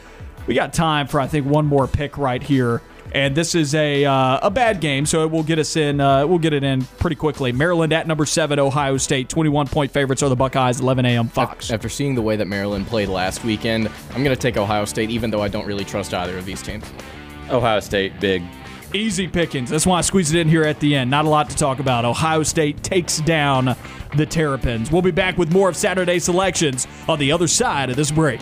We 0.45 0.53
got 0.53 0.73
time 0.73 1.07
for 1.07 1.19
I 1.19 1.27
think 1.27 1.45
one 1.47 1.65
more 1.65 1.87
pick 1.87 2.17
right 2.17 2.43
here, 2.43 2.81
and 3.13 3.33
this 3.33 3.55
is 3.55 3.73
a 3.73 4.03
uh, 4.03 4.39
a 4.41 4.51
bad 4.51 4.81
game, 4.81 5.05
so 5.05 5.23
it 5.23 5.31
will 5.31 5.41
get 5.41 5.57
us 5.57 5.77
in. 5.77 6.01
Uh, 6.01 6.27
we'll 6.27 6.37
get 6.37 6.51
it 6.51 6.63
in 6.63 6.83
pretty 6.99 7.15
quickly. 7.15 7.51
Maryland 7.53 7.93
at 7.93 8.07
number 8.07 8.25
seven, 8.25 8.59
Ohio 8.59 8.97
State, 8.97 9.29
twenty 9.29 9.49
one 9.49 9.67
point 9.67 9.91
favorites 9.91 10.21
are 10.21 10.29
the 10.29 10.35
Buckeyes, 10.35 10.81
eleven 10.81 11.05
a.m. 11.05 11.29
Fox. 11.29 11.71
After 11.71 11.87
seeing 11.87 12.13
the 12.13 12.21
way 12.21 12.35
that 12.35 12.47
Maryland 12.47 12.87
played 12.87 13.07
last 13.07 13.43
weekend, 13.45 13.89
I'm 14.09 14.23
going 14.23 14.35
to 14.35 14.41
take 14.41 14.57
Ohio 14.57 14.83
State, 14.85 15.09
even 15.09 15.31
though 15.31 15.41
I 15.41 15.47
don't 15.47 15.65
really 15.65 15.85
trust 15.85 16.13
either 16.13 16.37
of 16.37 16.45
these 16.45 16.61
teams. 16.61 16.83
Ohio 17.49 17.79
State, 17.79 18.19
big. 18.19 18.43
Easy 18.93 19.27
pickings. 19.27 19.71
That's 19.71 19.87
why 19.87 19.97
I 19.97 20.01
squeezed 20.01 20.35
it 20.35 20.39
in 20.39 20.47
here 20.47 20.63
at 20.63 20.79
the 20.79 20.95
end. 20.95 21.09
Not 21.09 21.25
a 21.25 21.29
lot 21.29 21.49
to 21.49 21.55
talk 21.55 21.79
about. 21.79 22.05
Ohio 22.05 22.43
State 22.43 22.83
takes 22.83 23.19
down 23.21 23.75
the 24.15 24.25
Terrapins. 24.25 24.91
We'll 24.91 25.01
be 25.01 25.09
back 25.09 25.35
with 25.35 25.51
more 25.51 25.67
of 25.67 25.75
Saturday 25.75 26.19
selections 26.19 26.87
on 27.09 27.17
the 27.17 27.31
other 27.31 27.47
side 27.47 27.89
of 27.89 27.95
this 27.95 28.11
break. 28.11 28.41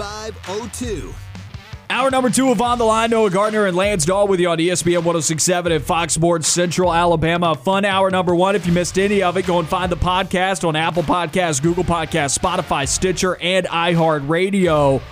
888-382-7502. 0.00 1.14
Hour 1.90 2.10
number 2.12 2.30
two 2.30 2.50
of 2.52 2.62
On 2.62 2.78
the 2.78 2.84
Line, 2.84 3.10
Noah 3.10 3.30
Gardner 3.30 3.66
and 3.66 3.76
Lance 3.76 4.04
Dawe 4.04 4.24
with 4.24 4.38
you 4.38 4.48
on 4.48 4.58
ESPN 4.58 4.98
1067 4.98 5.72
and 5.72 5.84
Fox 5.84 6.14
Sports 6.14 6.46
Central 6.46 6.94
Alabama. 6.94 7.56
Fun 7.56 7.84
hour 7.84 8.12
number 8.12 8.32
one. 8.32 8.54
If 8.54 8.64
you 8.64 8.72
missed 8.72 8.96
any 8.96 9.24
of 9.24 9.36
it, 9.36 9.44
go 9.44 9.58
and 9.58 9.66
find 9.66 9.90
the 9.90 9.96
podcast 9.96 10.66
on 10.66 10.76
Apple 10.76 11.02
Podcasts, 11.02 11.60
Google 11.60 11.82
Podcasts, 11.82 12.38
Spotify, 12.38 12.86
Stitcher, 12.86 13.36
and 13.40 13.66
iHeartRadio. 13.66 15.02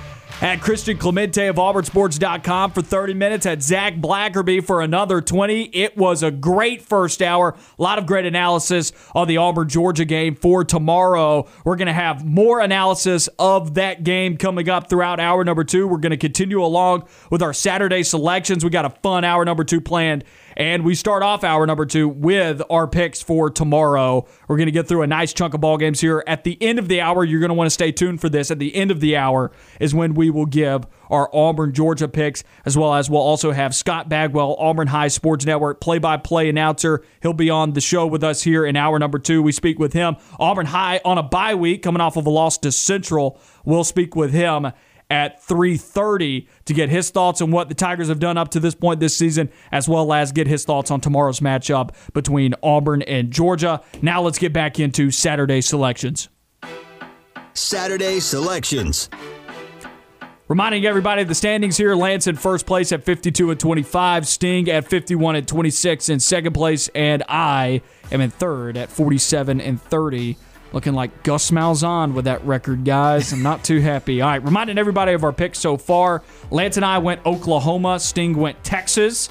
At 0.40 0.60
Christian 0.60 0.98
Clemente 0.98 1.48
of 1.48 1.56
AuburnSports.com 1.56 2.70
for 2.70 2.80
30 2.80 3.14
minutes. 3.14 3.44
At 3.44 3.60
Zac 3.60 3.96
Blackerby 3.96 4.64
for 4.64 4.82
another 4.82 5.20
20. 5.20 5.64
It 5.64 5.96
was 5.96 6.22
a 6.22 6.30
great 6.30 6.80
first 6.80 7.22
hour. 7.22 7.56
A 7.76 7.82
lot 7.82 7.98
of 7.98 8.06
great 8.06 8.24
analysis 8.24 8.92
on 9.16 9.26
the 9.26 9.38
Auburn 9.38 9.68
Georgia 9.68 10.04
game 10.04 10.36
for 10.36 10.62
tomorrow. 10.62 11.48
We're 11.64 11.74
going 11.74 11.86
to 11.86 11.92
have 11.92 12.24
more 12.24 12.60
analysis 12.60 13.28
of 13.40 13.74
that 13.74 14.04
game 14.04 14.36
coming 14.36 14.68
up 14.68 14.88
throughout 14.88 15.18
hour 15.18 15.42
number 15.42 15.64
two. 15.64 15.88
We're 15.88 15.98
going 15.98 16.10
to 16.10 16.16
continue 16.16 16.62
along 16.62 17.08
with 17.30 17.42
our 17.42 17.52
Saturday 17.52 18.04
selections. 18.04 18.62
We 18.62 18.70
got 18.70 18.84
a 18.84 18.90
fun 18.90 19.24
hour 19.24 19.44
number 19.44 19.64
two 19.64 19.80
planned. 19.80 20.22
And 20.58 20.84
we 20.84 20.96
start 20.96 21.22
off 21.22 21.44
hour 21.44 21.64
number 21.66 21.86
two 21.86 22.08
with 22.08 22.60
our 22.68 22.88
picks 22.88 23.22
for 23.22 23.48
tomorrow. 23.48 24.26
We're 24.48 24.56
going 24.56 24.66
to 24.66 24.72
get 24.72 24.88
through 24.88 25.02
a 25.02 25.06
nice 25.06 25.32
chunk 25.32 25.54
of 25.54 25.60
ball 25.60 25.78
games 25.78 26.00
here. 26.00 26.24
At 26.26 26.42
the 26.42 26.60
end 26.60 26.80
of 26.80 26.88
the 26.88 27.00
hour, 27.00 27.24
you're 27.24 27.38
going 27.38 27.50
to 27.50 27.54
want 27.54 27.66
to 27.66 27.70
stay 27.70 27.92
tuned 27.92 28.20
for 28.20 28.28
this. 28.28 28.50
At 28.50 28.58
the 28.58 28.74
end 28.74 28.90
of 28.90 28.98
the 28.98 29.16
hour 29.16 29.52
is 29.78 29.94
when 29.94 30.14
we 30.14 30.30
will 30.30 30.46
give 30.46 30.84
our 31.10 31.30
Auburn 31.32 31.72
Georgia 31.72 32.08
picks, 32.08 32.42
as 32.66 32.76
well 32.76 32.94
as 32.94 33.08
we'll 33.08 33.20
also 33.20 33.52
have 33.52 33.72
Scott 33.72 34.08
Bagwell, 34.08 34.56
Auburn 34.58 34.88
High 34.88 35.08
Sports 35.08 35.46
Network 35.46 35.80
play 35.80 35.98
by 35.98 36.16
play 36.16 36.48
announcer. 36.48 37.04
He'll 37.22 37.32
be 37.32 37.50
on 37.50 37.74
the 37.74 37.80
show 37.80 38.08
with 38.08 38.24
us 38.24 38.42
here 38.42 38.66
in 38.66 38.74
hour 38.74 38.98
number 38.98 39.20
two. 39.20 39.40
We 39.44 39.52
speak 39.52 39.78
with 39.78 39.92
him. 39.92 40.16
Auburn 40.40 40.66
High 40.66 41.00
on 41.04 41.18
a 41.18 41.22
bye 41.22 41.54
week, 41.54 41.84
coming 41.84 42.00
off 42.00 42.16
of 42.16 42.26
a 42.26 42.30
loss 42.30 42.58
to 42.58 42.72
Central. 42.72 43.40
We'll 43.64 43.84
speak 43.84 44.16
with 44.16 44.32
him 44.32 44.72
at 45.10 45.42
3:30 45.42 46.46
to 46.66 46.74
get 46.74 46.88
his 46.88 47.10
thoughts 47.10 47.40
on 47.40 47.50
what 47.50 47.68
the 47.68 47.74
Tigers 47.74 48.08
have 48.08 48.18
done 48.18 48.36
up 48.36 48.50
to 48.50 48.60
this 48.60 48.74
point 48.74 49.00
this 49.00 49.16
season 49.16 49.50
as 49.72 49.88
well 49.88 50.12
as 50.12 50.32
get 50.32 50.46
his 50.46 50.64
thoughts 50.64 50.90
on 50.90 51.00
tomorrow's 51.00 51.40
matchup 51.40 51.90
between 52.12 52.54
Auburn 52.62 53.02
and 53.02 53.30
Georgia. 53.30 53.80
Now 54.02 54.22
let's 54.22 54.38
get 54.38 54.52
back 54.52 54.78
into 54.78 55.10
Saturday 55.10 55.60
selections. 55.60 56.28
Saturday 57.54 58.20
selections. 58.20 59.08
Reminding 60.48 60.86
everybody 60.86 61.20
of 61.20 61.28
the 61.28 61.34
standings 61.34 61.76
here 61.76 61.94
Lance 61.94 62.26
in 62.26 62.34
first 62.34 62.64
place 62.64 62.90
at 62.92 63.04
52 63.04 63.50
and 63.50 63.60
25, 63.60 64.26
Sting 64.26 64.70
at 64.70 64.88
51 64.88 65.36
and 65.36 65.46
26 65.46 66.08
in 66.08 66.20
second 66.20 66.54
place, 66.54 66.88
and 66.94 67.22
I 67.28 67.82
am 68.10 68.22
in 68.22 68.30
third 68.30 68.78
at 68.78 68.88
47 68.88 69.60
and 69.60 69.80
30. 69.82 70.38
Looking 70.72 70.92
like 70.92 71.22
Gus 71.22 71.50
Malzahn 71.50 72.12
with 72.12 72.26
that 72.26 72.44
record, 72.44 72.84
guys. 72.84 73.32
I'm 73.32 73.42
not 73.42 73.64
too 73.64 73.80
happy. 73.80 74.20
All 74.20 74.28
right, 74.28 74.42
reminding 74.42 74.76
everybody 74.76 75.12
of 75.12 75.24
our 75.24 75.32
picks 75.32 75.58
so 75.58 75.76
far. 75.78 76.22
Lance 76.50 76.76
and 76.76 76.84
I 76.84 76.98
went 76.98 77.24
Oklahoma, 77.24 77.98
Sting 77.98 78.36
went 78.36 78.62
Texas. 78.62 79.30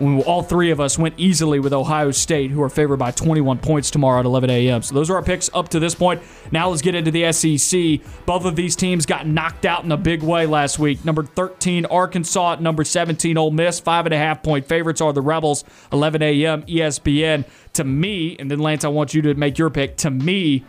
All 0.00 0.42
three 0.42 0.70
of 0.70 0.80
us 0.80 0.98
went 0.98 1.14
easily 1.18 1.60
with 1.60 1.74
Ohio 1.74 2.10
State, 2.10 2.50
who 2.50 2.62
are 2.62 2.70
favored 2.70 2.96
by 2.96 3.10
21 3.10 3.58
points 3.58 3.90
tomorrow 3.90 4.20
at 4.20 4.24
11 4.24 4.48
a.m. 4.48 4.82
So 4.82 4.94
those 4.94 5.10
are 5.10 5.16
our 5.16 5.22
picks 5.22 5.50
up 5.52 5.68
to 5.68 5.78
this 5.78 5.94
point. 5.94 6.22
Now 6.50 6.70
let's 6.70 6.80
get 6.80 6.94
into 6.94 7.10
the 7.10 7.30
SEC. 7.32 8.00
Both 8.24 8.46
of 8.46 8.56
these 8.56 8.74
teams 8.74 9.04
got 9.04 9.26
knocked 9.26 9.66
out 9.66 9.84
in 9.84 9.92
a 9.92 9.98
big 9.98 10.22
way 10.22 10.46
last 10.46 10.78
week. 10.78 11.04
Number 11.04 11.22
13, 11.22 11.84
Arkansas. 11.86 12.56
Number 12.60 12.82
17, 12.82 13.36
Ole 13.36 13.50
Miss. 13.50 13.78
Five 13.78 14.06
and 14.06 14.14
a 14.14 14.18
half 14.18 14.42
point 14.42 14.66
favorites 14.66 15.02
are 15.02 15.12
the 15.12 15.20
Rebels. 15.20 15.64
11 15.92 16.22
a.m. 16.22 16.62
ESPN. 16.62 17.44
To 17.74 17.84
me, 17.84 18.36
and 18.38 18.50
then 18.50 18.58
Lance, 18.58 18.84
I 18.84 18.88
want 18.88 19.12
you 19.12 19.22
to 19.22 19.34
make 19.34 19.58
your 19.58 19.70
pick. 19.70 19.96
To 19.98 20.10
me, 20.10 20.64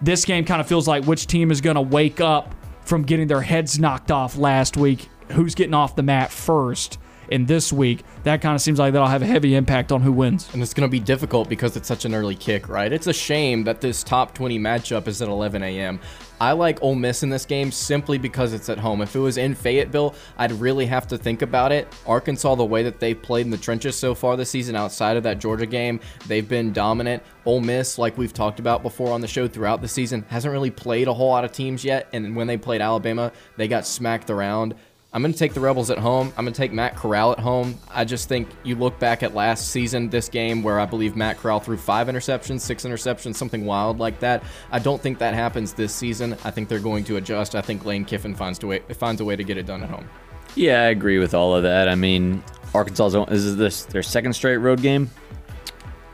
this 0.00 0.24
game 0.24 0.44
kind 0.44 0.60
of 0.60 0.68
feels 0.68 0.86
like 0.86 1.04
which 1.04 1.26
team 1.26 1.50
is 1.50 1.60
going 1.60 1.76
to 1.76 1.82
wake 1.82 2.20
up 2.20 2.54
from 2.82 3.02
getting 3.02 3.26
their 3.26 3.42
heads 3.42 3.78
knocked 3.78 4.12
off 4.12 4.38
last 4.38 4.76
week. 4.76 5.08
Who's 5.32 5.56
getting 5.56 5.74
off 5.74 5.96
the 5.96 6.04
mat 6.04 6.30
first? 6.30 6.98
In 7.28 7.46
this 7.46 7.72
week, 7.72 8.04
that 8.24 8.40
kind 8.40 8.54
of 8.54 8.60
seems 8.60 8.78
like 8.78 8.92
that'll 8.92 9.08
have 9.08 9.22
a 9.22 9.26
heavy 9.26 9.54
impact 9.54 9.92
on 9.92 10.02
who 10.02 10.12
wins. 10.12 10.48
And 10.52 10.62
it's 10.62 10.74
going 10.74 10.88
to 10.88 10.90
be 10.90 11.00
difficult 11.00 11.48
because 11.48 11.76
it's 11.76 11.88
such 11.88 12.04
an 12.04 12.14
early 12.14 12.34
kick, 12.34 12.68
right? 12.68 12.92
It's 12.92 13.06
a 13.06 13.12
shame 13.12 13.64
that 13.64 13.80
this 13.80 14.02
top 14.02 14.34
20 14.34 14.58
matchup 14.58 15.06
is 15.06 15.22
at 15.22 15.28
11 15.28 15.62
a.m. 15.62 16.00
I 16.38 16.52
like 16.52 16.82
Ole 16.82 16.94
Miss 16.94 17.22
in 17.22 17.30
this 17.30 17.46
game 17.46 17.72
simply 17.72 18.18
because 18.18 18.52
it's 18.52 18.68
at 18.68 18.78
home. 18.78 19.00
If 19.00 19.16
it 19.16 19.20
was 19.20 19.38
in 19.38 19.54
Fayetteville, 19.54 20.14
I'd 20.36 20.52
really 20.52 20.84
have 20.84 21.06
to 21.08 21.16
think 21.16 21.40
about 21.40 21.72
it. 21.72 21.88
Arkansas, 22.06 22.56
the 22.56 22.64
way 22.64 22.82
that 22.82 23.00
they've 23.00 23.20
played 23.20 23.46
in 23.46 23.50
the 23.50 23.56
trenches 23.56 23.96
so 23.96 24.14
far 24.14 24.36
this 24.36 24.50
season 24.50 24.76
outside 24.76 25.16
of 25.16 25.22
that 25.22 25.38
Georgia 25.38 25.64
game, 25.64 25.98
they've 26.26 26.46
been 26.46 26.74
dominant. 26.74 27.22
Ole 27.46 27.60
Miss, 27.60 27.96
like 27.96 28.18
we've 28.18 28.34
talked 28.34 28.60
about 28.60 28.82
before 28.82 29.12
on 29.12 29.22
the 29.22 29.28
show 29.28 29.48
throughout 29.48 29.80
the 29.80 29.88
season, 29.88 30.26
hasn't 30.28 30.52
really 30.52 30.70
played 30.70 31.08
a 31.08 31.14
whole 31.14 31.28
lot 31.28 31.44
of 31.44 31.52
teams 31.52 31.84
yet. 31.84 32.08
And 32.12 32.36
when 32.36 32.46
they 32.46 32.58
played 32.58 32.82
Alabama, 32.82 33.32
they 33.56 33.66
got 33.66 33.86
smacked 33.86 34.28
around. 34.28 34.74
I'm 35.16 35.22
going 35.22 35.32
to 35.32 35.38
take 35.38 35.54
the 35.54 35.60
Rebels 35.60 35.90
at 35.90 35.96
home. 35.96 36.30
I'm 36.36 36.44
going 36.44 36.52
to 36.52 36.58
take 36.58 36.74
Matt 36.74 36.94
Corral 36.94 37.32
at 37.32 37.38
home. 37.38 37.78
I 37.88 38.04
just 38.04 38.28
think 38.28 38.50
you 38.64 38.76
look 38.76 38.98
back 38.98 39.22
at 39.22 39.34
last 39.34 39.68
season, 39.68 40.10
this 40.10 40.28
game 40.28 40.62
where 40.62 40.78
I 40.78 40.84
believe 40.84 41.16
Matt 41.16 41.38
Corral 41.38 41.58
threw 41.58 41.78
five 41.78 42.08
interceptions, 42.08 42.60
six 42.60 42.84
interceptions, 42.84 43.36
something 43.36 43.64
wild 43.64 43.98
like 43.98 44.20
that. 44.20 44.44
I 44.70 44.78
don't 44.78 45.00
think 45.00 45.18
that 45.20 45.32
happens 45.32 45.72
this 45.72 45.94
season. 45.94 46.34
I 46.44 46.50
think 46.50 46.68
they're 46.68 46.80
going 46.80 47.02
to 47.04 47.16
adjust. 47.16 47.54
I 47.54 47.62
think 47.62 47.86
Lane 47.86 48.04
Kiffin 48.04 48.34
finds 48.34 48.62
a 48.62 48.66
way, 48.66 48.80
finds 48.92 49.22
a 49.22 49.24
way 49.24 49.36
to 49.36 49.42
get 49.42 49.56
it 49.56 49.64
done 49.64 49.82
at 49.82 49.88
home. 49.88 50.06
Yeah, 50.54 50.82
I 50.82 50.88
agree 50.88 51.18
with 51.18 51.32
all 51.32 51.56
of 51.56 51.62
that. 51.62 51.88
I 51.88 51.94
mean, 51.94 52.44
Arkansas 52.74 53.24
is 53.30 53.56
this 53.56 53.86
their 53.86 54.02
second 54.02 54.34
straight 54.34 54.58
road 54.58 54.82
game. 54.82 55.10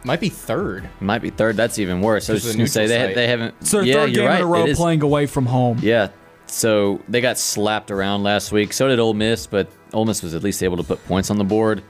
Might 0.04 0.20
be 0.20 0.28
third. 0.28 0.88
Might 1.00 1.22
be 1.22 1.30
third. 1.30 1.56
That's 1.56 1.80
even 1.80 2.02
worse. 2.02 2.30
I 2.30 2.34
was 2.34 2.44
just 2.44 2.54
gonna 2.54 2.66
the 2.66 2.70
say 2.70 2.86
they, 2.86 3.14
they 3.14 3.26
haven't. 3.26 3.56
It's 3.62 3.72
their 3.72 3.82
yeah, 3.82 3.94
third 3.94 4.14
game 4.14 4.26
right. 4.26 4.36
in 4.36 4.42
a 4.42 4.46
row 4.46 4.72
playing 4.74 5.02
away 5.02 5.26
from 5.26 5.46
home. 5.46 5.80
Yeah. 5.82 6.10
So 6.52 7.00
they 7.08 7.20
got 7.20 7.38
slapped 7.38 7.90
around 7.90 8.22
last 8.22 8.52
week. 8.52 8.72
So 8.72 8.86
did 8.88 8.98
Ole 8.98 9.14
Miss, 9.14 9.46
but 9.46 9.68
Ole 9.92 10.04
Miss 10.04 10.22
was 10.22 10.34
at 10.34 10.42
least 10.42 10.62
able 10.62 10.76
to 10.76 10.82
put 10.82 11.02
points 11.06 11.30
on 11.30 11.38
the 11.38 11.44
board. 11.44 11.82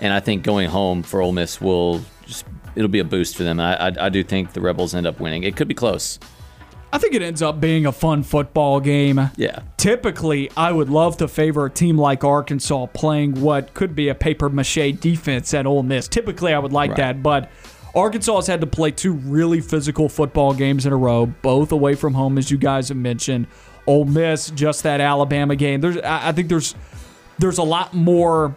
And 0.00 0.12
I 0.12 0.18
think 0.20 0.42
going 0.42 0.68
home 0.68 1.02
for 1.02 1.20
Ole 1.22 1.32
Miss 1.32 1.60
will 1.60 2.00
just 2.26 2.44
it'll 2.74 2.88
be 2.88 2.98
a 2.98 3.04
boost 3.04 3.36
for 3.36 3.44
them. 3.44 3.60
I 3.60 3.88
I, 3.88 4.06
I 4.06 4.08
do 4.08 4.22
think 4.24 4.52
the 4.52 4.60
Rebels 4.60 4.94
end 4.94 5.06
up 5.06 5.20
winning. 5.20 5.44
It 5.44 5.56
could 5.56 5.68
be 5.68 5.74
close. 5.74 6.18
I 6.92 6.98
think 6.98 7.14
it 7.14 7.22
ends 7.22 7.40
up 7.40 7.60
being 7.60 7.86
a 7.86 7.92
fun 7.92 8.24
football 8.24 8.80
game. 8.80 9.30
Yeah. 9.36 9.60
Typically, 9.76 10.50
I 10.56 10.72
would 10.72 10.88
love 10.90 11.18
to 11.18 11.28
favor 11.28 11.66
a 11.66 11.70
team 11.70 11.96
like 11.96 12.24
Arkansas 12.24 12.86
playing 12.86 13.40
what 13.40 13.74
could 13.74 13.94
be 13.94 14.08
a 14.08 14.14
paper 14.16 14.48
mache 14.48 14.92
defense 14.98 15.54
at 15.54 15.66
Ole 15.66 15.84
Miss. 15.84 16.08
Typically, 16.08 16.52
I 16.52 16.58
would 16.58 16.72
like 16.72 16.90
Right. 16.90 16.96
that, 16.96 17.22
but 17.22 17.48
Arkansas 17.94 18.34
has 18.36 18.46
had 18.48 18.60
to 18.62 18.66
play 18.66 18.90
two 18.90 19.12
really 19.12 19.60
physical 19.60 20.08
football 20.08 20.52
games 20.52 20.84
in 20.84 20.92
a 20.92 20.96
row, 20.96 21.26
both 21.26 21.70
away 21.70 21.94
from 21.94 22.14
home, 22.14 22.38
as 22.38 22.50
you 22.50 22.58
guys 22.58 22.88
have 22.88 22.98
mentioned. 22.98 23.46
Ole 23.90 24.04
Miss, 24.04 24.50
just 24.50 24.84
that 24.84 25.00
Alabama 25.00 25.56
game. 25.56 25.80
There's, 25.80 25.96
I 25.96 26.30
think 26.30 26.48
there's, 26.48 26.76
there's 27.38 27.58
a 27.58 27.64
lot 27.64 27.92
more. 27.92 28.54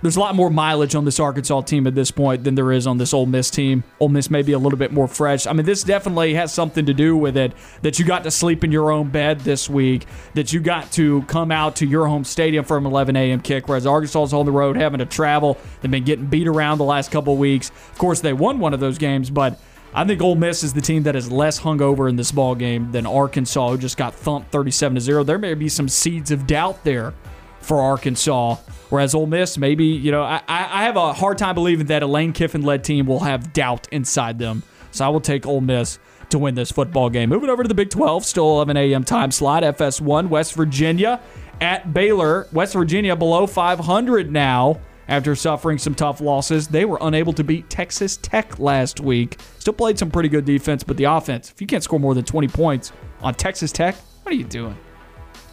There's 0.00 0.16
a 0.16 0.20
lot 0.20 0.34
more 0.34 0.50
mileage 0.50 0.96
on 0.96 1.04
this 1.04 1.20
Arkansas 1.20 1.60
team 1.60 1.86
at 1.86 1.94
this 1.94 2.10
point 2.10 2.42
than 2.42 2.56
there 2.56 2.72
is 2.72 2.88
on 2.88 2.98
this 2.98 3.14
Ole 3.14 3.26
Miss 3.26 3.50
team. 3.50 3.84
Ole 4.00 4.08
Miss 4.08 4.30
may 4.30 4.42
be 4.42 4.50
a 4.50 4.58
little 4.58 4.78
bit 4.78 4.92
more 4.92 5.06
fresh. 5.06 5.46
I 5.46 5.52
mean, 5.52 5.64
this 5.64 5.84
definitely 5.84 6.34
has 6.34 6.52
something 6.52 6.86
to 6.86 6.94
do 6.94 7.16
with 7.16 7.36
it 7.36 7.52
that 7.82 8.00
you 8.00 8.04
got 8.04 8.24
to 8.24 8.30
sleep 8.32 8.64
in 8.64 8.72
your 8.72 8.90
own 8.90 9.10
bed 9.10 9.40
this 9.40 9.70
week, 9.70 10.06
that 10.34 10.52
you 10.52 10.58
got 10.58 10.90
to 10.92 11.22
come 11.22 11.52
out 11.52 11.76
to 11.76 11.86
your 11.86 12.08
home 12.08 12.24
stadium 12.24 12.64
for 12.64 12.76
an 12.76 12.84
11 12.84 13.14
a.m. 13.14 13.40
kick, 13.40 13.68
whereas 13.68 13.86
Arkansas 13.86 14.24
is 14.24 14.32
on 14.32 14.44
the 14.44 14.50
road 14.50 14.76
having 14.76 14.98
to 14.98 15.06
travel. 15.06 15.56
They've 15.80 15.90
been 15.90 16.02
getting 16.02 16.26
beat 16.26 16.48
around 16.48 16.78
the 16.78 16.84
last 16.84 17.12
couple 17.12 17.36
weeks. 17.36 17.70
Of 17.70 17.98
course, 17.98 18.20
they 18.20 18.32
won 18.32 18.58
one 18.58 18.74
of 18.74 18.80
those 18.80 18.98
games, 18.98 19.30
but 19.30 19.60
I 19.94 20.04
think 20.04 20.22
Ole 20.22 20.36
Miss 20.36 20.62
is 20.62 20.72
the 20.72 20.80
team 20.80 21.02
that 21.02 21.14
is 21.14 21.30
less 21.30 21.60
hungover 21.60 22.08
in 22.08 22.16
this 22.16 22.32
ball 22.32 22.54
game 22.54 22.90
than 22.92 23.06
Arkansas, 23.06 23.70
who 23.70 23.78
just 23.78 23.98
got 23.98 24.14
thumped 24.14 24.50
37 24.50 24.94
to 24.94 25.00
zero. 25.02 25.22
There 25.22 25.38
may 25.38 25.52
be 25.52 25.68
some 25.68 25.88
seeds 25.88 26.30
of 26.30 26.46
doubt 26.46 26.82
there 26.82 27.12
for 27.60 27.80
Arkansas. 27.80 28.56
Whereas 28.88 29.14
Ole 29.14 29.26
Miss, 29.26 29.58
maybe, 29.58 29.84
you 29.84 30.10
know, 30.10 30.22
I, 30.22 30.40
I 30.48 30.84
have 30.84 30.96
a 30.96 31.12
hard 31.12 31.36
time 31.36 31.54
believing 31.54 31.86
that 31.86 32.02
a 32.02 32.06
Lane 32.06 32.32
Kiffin 32.32 32.62
led 32.62 32.84
team 32.84 33.06
will 33.06 33.20
have 33.20 33.52
doubt 33.52 33.86
inside 33.92 34.38
them. 34.38 34.62
So 34.92 35.04
I 35.04 35.08
will 35.08 35.20
take 35.20 35.46
Ole 35.46 35.60
Miss 35.60 35.98
to 36.30 36.38
win 36.38 36.54
this 36.54 36.70
football 36.70 37.10
game. 37.10 37.28
Moving 37.28 37.50
over 37.50 37.62
to 37.62 37.68
the 37.68 37.74
Big 37.74 37.90
12, 37.90 38.24
still 38.24 38.50
11 38.52 38.76
a.m. 38.78 39.04
time 39.04 39.30
slot. 39.30 39.62
FS1, 39.62 40.28
West 40.28 40.54
Virginia 40.54 41.20
at 41.60 41.92
Baylor. 41.92 42.48
West 42.52 42.72
Virginia 42.72 43.14
below 43.14 43.46
500 43.46 44.30
now 44.30 44.80
after 45.08 45.34
suffering 45.34 45.78
some 45.78 45.94
tough 45.94 46.20
losses. 46.20 46.68
They 46.68 46.84
were 46.84 46.98
unable 47.00 47.32
to 47.34 47.44
beat 47.44 47.68
Texas 47.70 48.16
Tech 48.16 48.58
last 48.58 49.00
week. 49.00 49.38
Still 49.58 49.74
played 49.74 49.98
some 49.98 50.10
pretty 50.10 50.28
good 50.28 50.44
defense, 50.44 50.82
but 50.82 50.96
the 50.96 51.04
offense, 51.04 51.50
if 51.50 51.60
you 51.60 51.66
can't 51.66 51.82
score 51.82 52.00
more 52.00 52.14
than 52.14 52.24
20 52.24 52.48
points 52.48 52.92
on 53.20 53.34
Texas 53.34 53.72
Tech, 53.72 53.94
what 54.22 54.32
are 54.32 54.36
you 54.36 54.44
doing? 54.44 54.76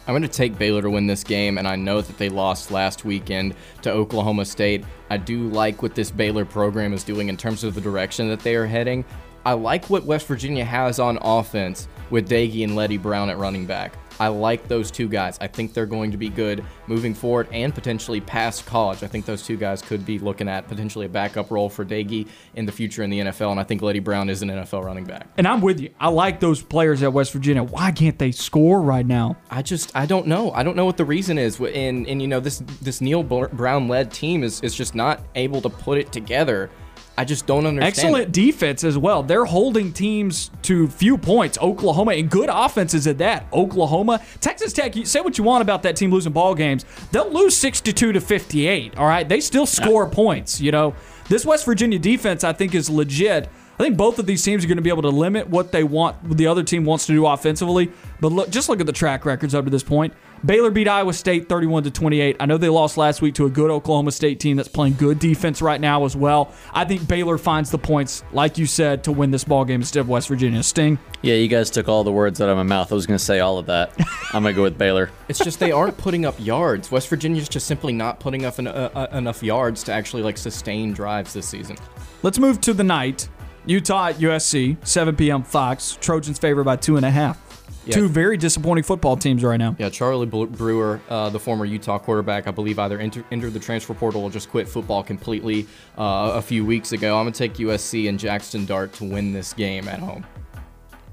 I'm 0.06 0.12
going 0.12 0.22
to 0.22 0.28
take 0.28 0.58
Baylor 0.58 0.82
to 0.82 0.90
win 0.90 1.06
this 1.06 1.22
game, 1.22 1.58
and 1.58 1.68
I 1.68 1.76
know 1.76 2.00
that 2.00 2.18
they 2.18 2.28
lost 2.28 2.70
last 2.70 3.04
weekend 3.04 3.54
to 3.82 3.92
Oklahoma 3.92 4.44
State. 4.44 4.84
I 5.08 5.18
do 5.18 5.48
like 5.48 5.82
what 5.82 5.94
this 5.94 6.10
Baylor 6.10 6.44
program 6.44 6.92
is 6.92 7.04
doing 7.04 7.28
in 7.28 7.36
terms 7.36 7.62
of 7.62 7.74
the 7.74 7.80
direction 7.80 8.28
that 8.28 8.40
they 8.40 8.56
are 8.56 8.66
heading. 8.66 9.04
I 9.44 9.52
like 9.52 9.88
what 9.88 10.04
West 10.04 10.26
Virginia 10.26 10.64
has 10.64 10.98
on 10.98 11.18
offense 11.22 11.86
with 12.10 12.28
Doege 12.28 12.64
and 12.64 12.76
Leddie 12.76 12.98
Brown 12.98 13.30
at 13.30 13.38
running 13.38 13.66
back. 13.66 13.94
I 14.20 14.28
like 14.28 14.68
those 14.68 14.90
two 14.90 15.08
guys. 15.08 15.38
I 15.40 15.46
think 15.46 15.72
they're 15.72 15.86
going 15.86 16.10
to 16.10 16.18
be 16.18 16.28
good 16.28 16.62
moving 16.86 17.14
forward 17.14 17.48
and 17.50 17.74
potentially 17.74 18.20
past 18.20 18.66
college. 18.66 19.02
I 19.02 19.06
think 19.06 19.24
those 19.24 19.42
two 19.42 19.56
guys 19.56 19.80
could 19.80 20.04
be 20.04 20.18
looking 20.18 20.46
at 20.46 20.68
potentially 20.68 21.06
a 21.06 21.08
backup 21.08 21.50
role 21.50 21.70
for 21.70 21.84
Doege 21.86 22.28
in 22.54 22.66
the 22.66 22.72
future 22.72 23.02
in 23.02 23.08
the 23.08 23.20
NFL, 23.20 23.50
and 23.50 23.58
I 23.58 23.64
think 23.64 23.80
Leddie 23.80 24.00
Brown 24.00 24.28
is 24.28 24.42
an 24.42 24.50
NFL 24.50 24.84
running 24.84 25.04
back. 25.04 25.26
And 25.38 25.48
I'm 25.48 25.62
with 25.62 25.80
you. 25.80 25.90
I 25.98 26.08
like 26.08 26.38
those 26.38 26.62
players 26.62 27.02
at 27.02 27.12
West 27.12 27.32
Virginia. 27.32 27.62
Why 27.62 27.92
can't 27.92 28.18
they 28.18 28.30
score 28.30 28.82
right 28.82 29.06
now? 29.06 29.38
I 29.50 29.62
just 29.62 29.96
I 29.96 30.04
don't 30.04 30.26
know. 30.26 30.52
I 30.52 30.62
don't 30.62 30.76
know 30.76 30.84
what 30.84 30.98
the 30.98 31.04
reason 31.06 31.38
is. 31.38 31.58
And 31.58 32.06
and 32.06 32.20
you 32.20 32.28
know 32.28 32.40
this 32.40 32.58
this 32.82 33.00
Neal 33.00 33.22
Brown 33.22 33.88
led 33.88 34.12
team 34.12 34.44
is 34.44 34.60
is 34.60 34.74
just 34.74 34.94
not 34.94 35.22
able 35.34 35.62
to 35.62 35.70
put 35.70 35.96
it 35.96 36.12
together. 36.12 36.70
I 37.18 37.24
just 37.24 37.46
don't 37.46 37.66
understand. 37.66 37.86
Excellent 37.86 38.24
it. 38.24 38.32
defense 38.32 38.82
as 38.82 38.96
well. 38.96 39.22
They're 39.22 39.44
holding 39.44 39.92
teams 39.92 40.50
to 40.62 40.88
few 40.88 41.18
points. 41.18 41.58
Oklahoma 41.58 42.12
and 42.12 42.30
good 42.30 42.48
offenses 42.50 43.06
at 43.06 43.18
that. 43.18 43.46
Oklahoma, 43.52 44.22
Texas 44.40 44.72
Tech. 44.72 44.96
You 44.96 45.04
say 45.04 45.20
what 45.20 45.36
you 45.36 45.44
want 45.44 45.62
about 45.62 45.82
that 45.82 45.96
team 45.96 46.10
losing 46.10 46.32
ball 46.32 46.54
games. 46.54 46.86
They'll 47.12 47.30
lose 47.30 47.56
sixty-two 47.56 48.12
to 48.12 48.20
fifty-eight. 48.20 48.96
All 48.96 49.06
right, 49.06 49.28
they 49.28 49.40
still 49.40 49.66
score 49.66 50.04
yeah. 50.04 50.14
points. 50.14 50.60
You 50.60 50.72
know, 50.72 50.94
this 51.28 51.44
West 51.44 51.66
Virginia 51.66 51.98
defense 51.98 52.42
I 52.42 52.54
think 52.54 52.74
is 52.74 52.88
legit. 52.88 53.48
I 53.78 53.84
think 53.84 53.96
both 53.96 54.18
of 54.18 54.26
these 54.26 54.42
teams 54.42 54.62
are 54.62 54.68
going 54.68 54.76
to 54.76 54.82
be 54.82 54.90
able 54.90 55.02
to 55.02 55.08
limit 55.08 55.48
what 55.48 55.72
they 55.72 55.84
want, 55.84 56.36
the 56.36 56.46
other 56.46 56.62
team 56.62 56.84
wants 56.84 57.06
to 57.06 57.14
do 57.14 57.26
offensively. 57.26 57.90
But 58.20 58.30
look, 58.30 58.50
just 58.50 58.68
look 58.68 58.78
at 58.78 58.84
the 58.84 58.92
track 58.92 59.24
records 59.24 59.54
up 59.54 59.64
to 59.64 59.70
this 59.70 59.82
point. 59.82 60.12
Baylor 60.44 60.70
beat 60.70 60.88
Iowa 60.88 61.12
State 61.12 61.50
31 61.50 61.82
to 61.82 61.90
28. 61.90 62.36
I 62.40 62.46
know 62.46 62.56
they 62.56 62.70
lost 62.70 62.96
last 62.96 63.20
week 63.20 63.34
to 63.34 63.44
a 63.44 63.50
good 63.50 63.70
Oklahoma 63.70 64.10
State 64.10 64.40
team 64.40 64.56
that's 64.56 64.68
playing 64.68 64.94
good 64.94 65.18
defense 65.18 65.60
right 65.60 65.80
now 65.80 66.06
as 66.06 66.16
well. 66.16 66.54
I 66.72 66.86
think 66.86 67.06
Baylor 67.06 67.36
finds 67.36 67.70
the 67.70 67.76
points, 67.76 68.24
like 68.32 68.56
you 68.56 68.64
said, 68.64 69.04
to 69.04 69.12
win 69.12 69.30
this 69.30 69.44
ball 69.44 69.66
game 69.66 69.82
instead 69.82 70.00
of 70.00 70.08
West 70.08 70.28
Virginia. 70.28 70.62
Sting. 70.62 70.98
Yeah, 71.20 71.34
you 71.34 71.48
guys 71.48 71.68
took 71.68 71.88
all 71.88 72.04
the 72.04 72.12
words 72.12 72.40
out 72.40 72.48
of 72.48 72.56
my 72.56 72.62
mouth. 72.62 72.90
I 72.90 72.94
was 72.94 73.06
going 73.06 73.18
to 73.18 73.24
say 73.24 73.40
all 73.40 73.58
of 73.58 73.66
that. 73.66 73.92
I'm 74.32 74.42
going 74.42 74.54
to 74.54 74.56
go 74.56 74.62
with 74.62 74.78
Baylor. 74.78 75.10
It's 75.28 75.38
just 75.38 75.60
they 75.60 75.72
aren't 75.72 75.98
putting 75.98 76.24
up 76.24 76.34
yards. 76.38 76.90
West 76.90 77.08
Virginia's 77.08 77.48
just 77.48 77.66
simply 77.66 77.92
not 77.92 78.18
putting 78.18 78.46
up 78.46 78.58
en- 78.58 78.66
uh, 78.66 78.90
uh, 78.94 79.16
enough 79.16 79.42
yards 79.42 79.82
to 79.84 79.92
actually 79.92 80.22
like 80.22 80.38
sustain 80.38 80.94
drives 80.94 81.34
this 81.34 81.46
season. 81.46 81.76
Let's 82.22 82.38
move 82.38 82.62
to 82.62 82.72
the 82.72 82.84
night. 82.84 83.28
Utah 83.66 84.08
at 84.08 84.14
USC, 84.16 84.78
7 84.86 85.16
p.m. 85.16 85.42
Fox. 85.42 85.98
Trojans 86.00 86.38
favored 86.38 86.64
by 86.64 86.76
two 86.76 86.96
and 86.96 87.04
a 87.04 87.10
half. 87.10 87.49
Yeah. 87.86 87.94
Two 87.94 88.08
very 88.08 88.36
disappointing 88.36 88.84
football 88.84 89.16
teams 89.16 89.42
right 89.42 89.56
now. 89.56 89.76
Yeah, 89.78 89.88
Charlie 89.88 90.26
Brewer, 90.26 91.00
uh, 91.08 91.30
the 91.30 91.40
former 91.40 91.64
Utah 91.64 91.98
quarterback, 91.98 92.46
I 92.46 92.50
believe 92.50 92.78
either 92.78 92.98
enter, 92.98 93.24
entered 93.30 93.52
the 93.52 93.60
transfer 93.60 93.94
portal 93.94 94.24
or 94.24 94.30
just 94.30 94.50
quit 94.50 94.68
football 94.68 95.02
completely 95.02 95.66
uh, 95.98 96.32
a 96.34 96.42
few 96.42 96.64
weeks 96.64 96.92
ago. 96.92 97.16
I'm 97.16 97.24
going 97.24 97.32
to 97.32 97.38
take 97.38 97.54
USC 97.54 98.08
and 98.08 98.18
Jackson 98.18 98.66
Dart 98.66 98.92
to 98.94 99.04
win 99.04 99.32
this 99.32 99.52
game 99.52 99.88
at 99.88 99.98
home. 99.98 100.26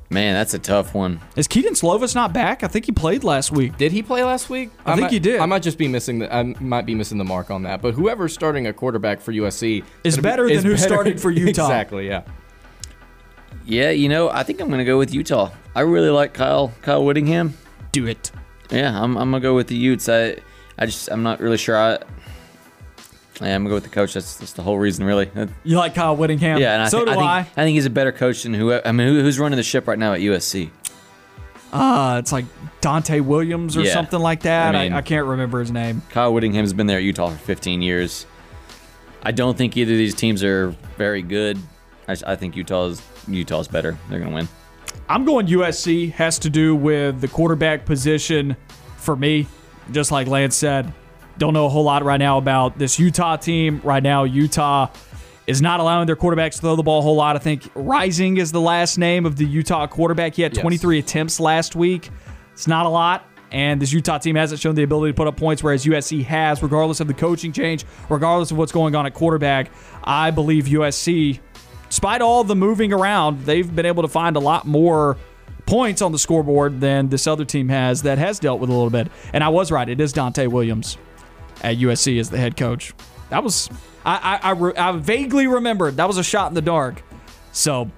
Man, 0.10 0.36
that's 0.36 0.53
a 0.53 0.60
tough 0.60 0.93
one. 0.93 1.20
Is 1.36 1.49
Kedon 1.49 1.74
Slovis 1.74 2.16
not 2.16 2.32
back? 2.32 2.64
I 2.64 2.68
think 2.68 2.86
he 2.86 2.93
played 2.93 3.26
last 3.26 3.51
week. 3.51 3.78
Did 3.78 3.91
he 3.91 4.01
play 4.01 4.24
last 4.24 4.49
week? 4.49 4.70
I, 4.86 4.93
I 4.93 4.95
think 4.95 5.03
might, 5.03 5.12
he 5.12 5.20
did. 5.20 5.41
I 5.41 5.45
might 5.45 5.62
just 5.64 5.78
be 5.78 5.89
missing 5.89 6.20
the. 6.20 6.34
I 6.34 6.43
might 6.43 6.86
be 6.86 6.95
missing 6.95 7.18
the 7.18 7.26
mark 7.26 7.51
on 7.51 7.64
that. 7.64 7.82
But 7.82 7.93
whoever's 7.93 8.34
starting 8.34 8.68
a 8.68 8.74
quarterback 8.74 9.20
for 9.20 9.34
USC 9.34 9.84
is 10.05 10.18
better 10.18 10.47
be, 10.47 10.55
than 10.55 10.64
who's 10.64 10.82
started 10.82 11.20
for 11.20 11.30
Utah. 11.32 11.66
exactly. 11.66 12.08
Yeah. 12.08 12.24
Yeah, 13.68 13.89
you 13.91 14.07
know, 14.07 14.30
I 14.30 14.43
think 14.43 14.61
I'm 14.61 14.68
going 14.68 14.80
to 14.80 14.86
go 14.86 14.97
with 14.97 15.13
Utah. 15.13 15.51
I 15.76 15.82
really 15.82 16.09
like 16.09 16.34
Kyle 16.34 16.74
Kyle 16.82 17.03
Whittingham. 17.03 17.53
Do 17.91 18.07
it. 18.07 18.32
Yeah, 18.72 18.89
I'm, 19.01 19.18
I'm 19.18 19.32
gonna 19.32 19.39
go 19.39 19.55
with 19.55 19.68
the 19.68 19.76
Utes. 19.76 20.09
I 20.09 20.38
I 20.78 20.86
just 20.86 21.09
I'm 21.09 21.24
not 21.24 21.39
really 21.39 21.57
sure. 21.57 21.78
I 21.78 21.91
yeah, 23.39 23.55
I'm 23.55 23.61
gonna 23.63 23.70
go 23.70 23.76
with 23.76 23.84
the 23.84 23.89
coach. 23.89 24.13
That's 24.13 24.38
that's 24.38 24.53
the 24.53 24.63
whole 24.63 24.78
reason, 24.80 25.05
really. 25.05 25.30
You 25.63 25.78
like 25.78 25.95
Kyle 25.95 26.15
Whittingham? 26.15 26.59
Yeah, 26.59 26.74
and 26.74 26.84
I 26.84 26.89
so 26.89 27.05
do 27.05 27.11
I. 27.11 27.15
Think, 27.43 27.57
I. 27.57 27.63
think 27.63 27.76
he's 27.76 27.86
a 27.86 27.89
better 27.91 28.11
coach 28.11 28.43
than 28.43 28.53
who. 28.53 28.74
I 28.74 28.91
mean, 28.91 29.07
who, 29.07 29.22
who's 29.22 29.39
running 29.39 29.57
the 29.57 29.63
ship 29.63 29.88
right 29.88 29.99
now 29.99 30.13
at 30.13 30.20
USC? 30.22 30.70
Uh, 31.72 32.18
it's 32.20 32.32
like 32.32 32.45
Donte 32.82 33.22
Williams 33.22 33.78
or 33.78 33.82
Yeah. 33.84 33.93
something 33.93 34.20
like 34.20 34.41
that. 34.43 34.76
I 34.76 34.88
I, 34.88 34.97
I 34.97 35.01
can't 35.01 35.28
remember 35.28 35.59
his 35.59 35.72
name. 35.72 36.01
Kyle 36.09 36.34
Whittingham 36.34 36.63
has 36.63 36.74
been 36.74 36.88
there 36.88 36.97
at 36.97 37.03
Utah 37.03 37.30
for 37.30 37.38
15 37.38 37.82
years. 37.82 38.26
I 39.24 39.32
don't 39.32 39.57
think 39.57 39.76
either 39.78 39.91
of 39.91 39.97
these 39.97 40.15
teams 40.15 40.43
are 40.43 40.70
very 40.97 41.22
good. 41.22 41.57
I, 42.07 42.15
I 42.26 42.36
think 42.36 42.55
Utah's 42.55 43.01
Utah's 43.28 43.67
better. 43.67 43.97
They're 44.09 44.19
gonna 44.19 44.34
win. 44.36 44.47
I'm 45.09 45.25
going 45.25 45.47
USC. 45.47 46.11
Has 46.13 46.39
to 46.39 46.49
do 46.49 46.75
with 46.75 47.21
the 47.21 47.28
quarterback 47.28 47.86
position 47.86 48.55
for 48.97 49.15
me. 49.15 49.47
Just 49.91 50.11
like 50.11 50.28
Lance 50.28 50.55
said, 50.55 50.93
don't 51.38 51.53
know 51.53 51.65
a 51.65 51.69
whole 51.69 51.84
lot 51.84 52.03
right 52.03 52.17
now 52.19 52.38
about 52.38 52.78
this 52.78 52.99
Utah 52.99 53.38
team. 53.38 53.80
Right 53.84 54.03
now, 54.03 54.23
Utah 54.25 54.88
is 55.45 55.61
not 55.61 55.80
allowing 55.80 56.07
their 56.07 56.15
quarterbacks 56.17 56.55
to 56.55 56.61
throw 56.61 56.75
the 56.75 56.84
ball 56.84 56.99
a 56.99 57.01
whole 57.01 57.15
lot. 57.15 57.36
I 57.38 57.39
think 57.39 57.69
Rising 57.73 58.36
is 58.38 58.51
the 58.51 58.59
last 58.59 58.97
name 58.97 59.25
of 59.25 59.38
the 59.38 59.45
Utah 59.45 59.88
quarterback. 59.88 60.36
He 60.36 60.41
had 60.41 60.53
Yes. 60.53 60.61
23 60.61 60.99
attempts 60.99 61.39
last 61.39 61.73
week. 61.75 62.09
It's 62.51 62.67
not 62.67 62.86
a 62.86 62.89
lot. 62.89 63.23
And 63.49 63.82
this 63.82 63.93
Utah 63.93 64.17
team 64.17 64.36
hasn't 64.36 64.59
shown 64.59 64.75
the 64.75 64.84
ability 64.84 65.13
to 65.13 65.15
put 65.15 65.25
up 65.25 65.38
points, 65.38 65.63
whereas 65.63 65.86
USC 65.86 66.21
has, 66.23 66.61
regardless 66.61 66.99
of 66.99 67.07
the 67.07 67.13
coaching 67.13 67.53
change, 67.53 67.86
regardless 68.09 68.51
of 68.51 68.57
what's 68.57 68.73
going 68.73 68.93
on 68.93 69.05
at 69.05 69.13
quarterback. 69.13 69.71
I 70.03 70.32
believe 70.32 70.65
USC, 70.65 71.39
despite 71.89 72.21
all 72.21 72.43
the 72.43 72.55
moving 72.55 72.93
around, 72.93 73.45
they've 73.45 73.73
been 73.75 73.85
able 73.85 74.03
to 74.03 74.09
find 74.09 74.35
a 74.35 74.39
lot 74.39 74.65
more 74.65 75.17
points 75.65 76.01
on 76.01 76.11
the 76.11 76.19
scoreboard 76.19 76.79
than 76.79 77.09
this 77.09 77.27
other 77.27 77.45
team 77.45 77.69
has 77.69 78.03
that 78.03 78.17
has 78.17 78.39
dealt 78.39 78.59
with 78.59 78.69
a 78.69 78.73
little 78.73 78.89
bit. 78.89 79.09
And 79.33 79.43
I 79.43 79.49
was 79.49 79.71
right; 79.71 79.88
it 79.88 79.99
is 79.99 80.13
Donte 80.13 80.47
Williams 80.47 80.97
at 81.61 81.77
USC 81.77 82.19
as 82.19 82.29
the 82.29 82.38
head 82.38 82.57
coach. 82.57 82.93
That 83.29 83.43
was 83.43 83.69
I 84.05 84.39
I, 84.41 84.51
I, 84.51 84.89
I 84.89 84.91
vaguely 84.97 85.47
remembered 85.47 85.97
that 85.97 86.07
was 86.07 86.17
a 86.17 86.23
shot 86.23 86.49
in 86.49 86.55
the 86.55 86.61
dark. 86.61 87.03
So 87.51 87.89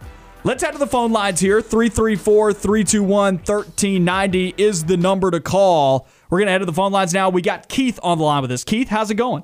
let's 0.43 0.63
head 0.63 0.71
to 0.71 0.77
the 0.77 0.87
phone 0.87 1.11
lines 1.11 1.39
here. 1.39 1.61
334 1.61 2.53
321 2.53 3.35
1390 3.35 4.55
is 4.57 4.85
the 4.85 4.97
number 4.97 5.31
to 5.31 5.39
call. 5.39 6.07
We're 6.29 6.39
going 6.39 6.47
to 6.47 6.51
head 6.51 6.59
to 6.59 6.65
the 6.65 6.73
phone 6.73 6.91
lines 6.91 7.13
now. 7.13 7.29
We 7.29 7.41
got 7.41 7.67
Keith 7.69 7.99
on 8.03 8.17
the 8.17 8.23
line 8.23 8.41
with 8.41 8.51
us. 8.51 8.63
Keith, 8.63 8.87
how's 8.87 9.09
it 9.09 9.15
going? 9.15 9.43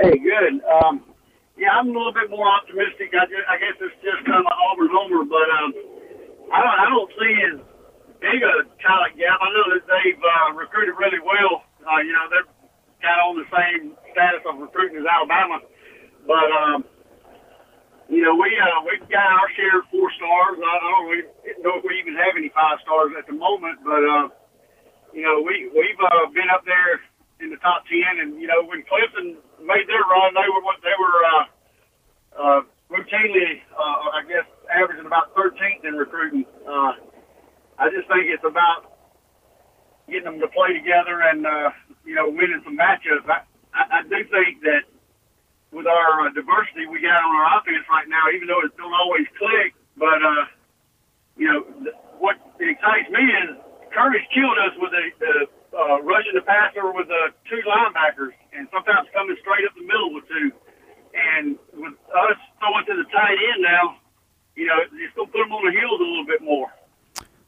Hey, 0.00 0.18
good. 0.18 0.62
Um, 0.64 1.02
yeah, 1.56 1.76
I'm 1.76 1.88
a 1.88 1.92
little 1.92 2.14
bit 2.14 2.32
more 2.32 2.48
optimistic. 2.48 3.12
I, 3.12 3.28
just, 3.28 3.46
I 3.48 3.56
guess 3.60 3.76
it's 3.80 3.98
just 4.00 4.24
kind 4.24 4.40
of 4.40 4.52
Auburn 4.52 4.88
homer, 4.88 5.24
but 5.28 5.48
um, 5.60 5.70
I 6.48 6.58
don't, 6.64 6.76
I 6.80 6.86
don't 6.88 7.10
see 7.16 7.34
as 7.52 7.56
big 8.20 8.40
a 8.40 8.64
talent 8.80 9.18
gap. 9.20 9.36
I 9.42 9.48
know 9.52 9.66
that 9.76 9.84
they've 9.84 10.22
uh, 10.22 10.56
recruited 10.56 10.96
really 10.96 11.20
well. 11.20 11.66
Uh, 11.84 12.00
you 12.00 12.12
know, 12.14 12.24
they're 12.32 12.48
kind 13.04 13.18
of 13.20 13.24
on 13.32 13.36
the 13.42 13.48
same 13.50 13.82
status 14.14 14.40
of 14.48 14.62
recruiting 14.62 15.02
as 15.02 15.06
Alabama, 15.08 15.60
but 16.24 16.48
um, 16.54 16.78
you 18.08 18.22
know, 18.22 18.36
we 18.36 18.48
uh, 18.56 18.80
we've 18.86 19.04
got 19.10 19.26
our 19.26 19.48
share 19.58 19.82
of 19.82 19.88
four 19.90 20.08
stars. 20.16 20.56
I, 20.56 20.72
I 20.72 20.88
don't 20.88 21.08
really 21.10 21.28
know 21.60 21.80
if 21.80 21.84
we 21.84 21.98
even 22.00 22.14
have 22.16 22.36
any 22.38 22.48
five 22.54 22.78
stars 22.80 23.12
at 23.18 23.26
the 23.26 23.36
moment, 23.36 23.82
but 23.84 24.02
uh, 24.02 24.26
you 25.12 25.22
know, 25.26 25.42
we 25.42 25.68
we've 25.74 26.00
uh, 26.00 26.30
been 26.32 26.48
up 26.48 26.64
there 26.64 27.02
in 27.42 27.50
the 27.50 27.60
top 27.60 27.84
ten, 27.90 28.22
and 28.22 28.40
you 28.40 28.46
know, 28.46 28.62
when 28.64 28.86
Clemson 28.86 29.36
made 29.62 29.86
their 29.86 30.02
run, 30.04 30.34
they 30.34 30.48
were 30.50 30.62
they 30.82 30.96
were 30.98 31.18
uh, 31.24 31.44
uh, 32.36 32.60
routinely, 32.90 33.62
uh, 33.72 34.18
I 34.18 34.22
guess, 34.28 34.46
averaging 34.68 35.06
about 35.06 35.34
13th 35.34 35.84
in 35.84 35.94
recruiting. 35.94 36.44
Uh, 36.66 36.92
I 37.78 37.88
just 37.90 38.06
think 38.08 38.28
it's 38.28 38.44
about 38.44 38.92
getting 40.08 40.24
them 40.24 40.40
to 40.40 40.48
play 40.48 40.74
together 40.74 41.22
and 41.22 41.46
uh, 41.46 41.70
you 42.04 42.14
know 42.14 42.28
winning 42.28 42.60
some 42.64 42.76
matchups. 42.76 43.26
I, 43.28 43.42
I, 43.72 43.82
I 43.98 44.02
do 44.04 44.18
think 44.28 44.60
that 44.62 44.84
with 45.72 45.86
our 45.86 46.28
uh, 46.28 46.30
diversity 46.36 46.86
we 46.90 47.00
got 47.00 47.24
on 47.24 47.32
our 47.32 47.58
offense 47.58 47.86
right 47.88 48.08
now, 48.08 48.28
even 48.34 48.46
though 48.48 48.60
it 48.60 48.76
don't 48.76 48.92
always 48.92 49.26
click, 49.38 49.72
but 49.96 50.20
uh, 50.20 50.44
you 51.36 51.48
know 51.48 51.64
th- 51.82 51.96
what 52.18 52.36
excites 52.60 53.08
me 53.10 53.24
is 53.24 53.56
Curtis 53.94 54.22
killed 54.34 54.58
us 54.58 54.74
with 54.78 54.92
the, 54.92 55.04
the 55.20 55.34
uh, 55.72 56.02
rushing 56.02 56.34
the 56.34 56.42
passer 56.42 56.92
with 56.92 57.08
the 57.08 57.32
two 57.48 57.60
linebackers, 57.66 58.32
and 58.52 58.68
sometimes 58.72 59.08
coming 59.12 59.36
straight 59.40 59.64
up 59.66 59.74
the 59.74 59.86
middle 59.86 60.14
with 60.14 60.28
two. 60.28 60.52
And 61.12 61.58
with 61.74 61.92
us 61.92 62.38
throwing 62.58 62.86
to 62.86 62.94
the 62.96 63.08
tight 63.10 63.36
end 63.52 63.62
now, 63.62 63.96
you 64.56 64.66
know, 64.66 64.76
it's 64.80 65.14
going 65.14 65.26
to 65.28 65.32
put 65.32 65.38
them 65.38 65.52
on 65.52 65.64
the 65.64 65.72
heels 65.72 66.00
a 66.00 66.04
little 66.04 66.26
bit 66.26 66.42
more. 66.42 66.68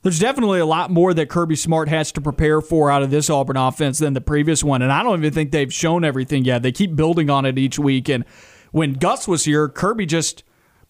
There's 0.03 0.18
definitely 0.18 0.61
a 0.61 0.66
lot 0.66 0.91
more 0.91 1.14
that 1.14 1.31
Kirby 1.31 1.57
Smart 1.57 1.89
has 1.89 2.12
to 2.12 2.20
prepare 2.20 2.61
for 2.61 2.91
out 2.91 3.03
of 3.03 3.11
this 3.11 3.31
Auburn 3.31 3.57
offense 3.57 4.01
than 4.01 4.12
the 4.12 4.20
previous 4.20 4.62
one. 4.62 4.83
And 4.83 4.93
I 4.93 5.03
don't 5.03 5.18
even 5.18 5.33
think 5.33 5.51
they've 5.51 5.72
shown 5.72 6.05
everything 6.05 6.45
yet. 6.45 6.62
They 6.62 6.72
keep 6.72 6.95
building 6.95 7.31
on 7.31 7.47
it 7.47 7.57
each 7.59 7.79
week. 7.79 8.11
And 8.11 8.27
when 8.70 8.95
Gus 8.95 9.27
was 9.27 9.47
here, 9.47 9.66
Kirby 9.66 10.05
just 10.05 10.45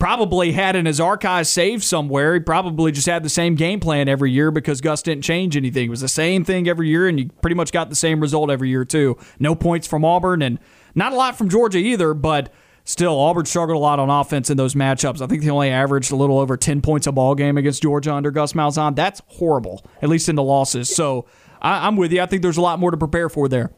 probably 0.05 0.53
had 0.53 0.77
in 0.77 0.85
his 0.85 1.01
archives 1.01 1.49
saved 1.49 1.83
somewhere. 1.83 2.35
He 2.35 2.41
probably 2.41 2.93
just 2.93 3.07
had 3.07 3.23
the 3.23 3.31
same 3.31 3.55
game 3.55 3.81
plan 3.81 4.07
every 4.07 4.31
year 4.31 4.51
because 4.51 4.83
Gus 4.83 5.01
didn't 5.01 5.25
change 5.25 5.57
anything. 5.57 5.87
It 5.87 5.89
was 5.89 6.03
the 6.03 6.09
same 6.09 6.45
thing 6.45 6.69
every 6.69 6.91
year, 6.91 7.09
and 7.09 7.19
you 7.19 7.31
pretty 7.41 7.55
much 7.55 7.73
got 7.73 7.89
the 7.89 7.97
same 7.97 8.21
result 8.21 8.51
every 8.51 8.69
year, 8.69 8.85
too. 8.85 9.17
No 9.39 9.55
points 9.55 9.87
from 9.87 10.05
Auburn 10.05 10.43
and 10.43 10.59
Not 10.95 11.15
a 11.15 11.17
lot 11.17 11.39
from 11.39 11.49
Georgia 11.49 11.79
either, 11.79 12.13
but 12.13 12.53
still, 12.85 13.19
Auburn 13.19 13.47
struggled 13.47 13.77
a 13.77 13.79
lot 13.79 13.99
on 13.99 14.11
offense 14.11 14.51
in 14.51 14.59
those 14.59 14.75
matchups. 14.75 15.23
I 15.23 15.27
think 15.27 15.43
they 15.43 15.49
only 15.49 15.71
averaged 15.71 16.13
a 16.13 16.17
little 16.17 16.39
over 16.39 16.59
10 16.59 16.83
points 16.83 17.07
a 17.07 17.13
ball 17.13 17.35
game 17.35 17.57
against 17.57 17.81
Georgia 17.81 18.13
under 18.13 18.31
Gus 18.31 18.53
Malzahn. 18.53 18.95
That's 18.95 19.23
horrible, 19.29 19.87
at 20.03 20.11
least 20.11 20.29
in 20.29 20.37
the 20.37 20.43
losses. 20.43 20.95
So 20.95 21.25
I, 21.63 21.87
I'm 21.87 21.97
with 21.97 22.13
you. 22.13 22.21
I 22.21 22.27
think 22.27 22.43
there's 22.43 22.59
a 22.59 22.61
lot 22.61 22.79
more 22.79 22.91
to 22.91 22.99
prepare 22.99 23.31
for 23.31 23.49
there. 23.49 23.73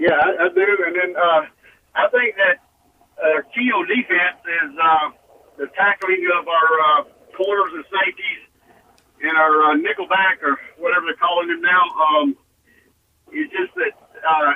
Yeah, 0.00 0.14
I, 0.20 0.46
I 0.46 0.48
do. 0.48 0.66
And 0.84 0.96
then 0.96 1.14
uh, 1.16 1.42
I 1.94 2.08
think 2.08 2.34
that 2.34 2.58
uh, 3.22 3.42
key 3.54 3.70
on 3.70 3.86
defense 3.86 4.42
is 4.44 4.76
uh, 4.82 5.10
the 5.58 5.66
tackling 5.74 6.22
of 6.38 6.46
our 6.46 6.70
uh, 6.80 7.00
corners 7.34 7.74
and 7.74 7.84
safeties 7.90 8.42
and 9.22 9.34
our 9.34 9.70
uh, 9.70 9.74
nickel 9.74 10.06
back 10.06 10.38
or 10.42 10.54
whatever 10.78 11.10
they're 11.10 11.18
calling 11.18 11.50
them 11.50 11.60
now. 11.60 11.82
Um, 11.98 12.38
it's 13.34 13.50
just 13.50 13.74
that, 13.74 13.92
uh, 14.22 14.54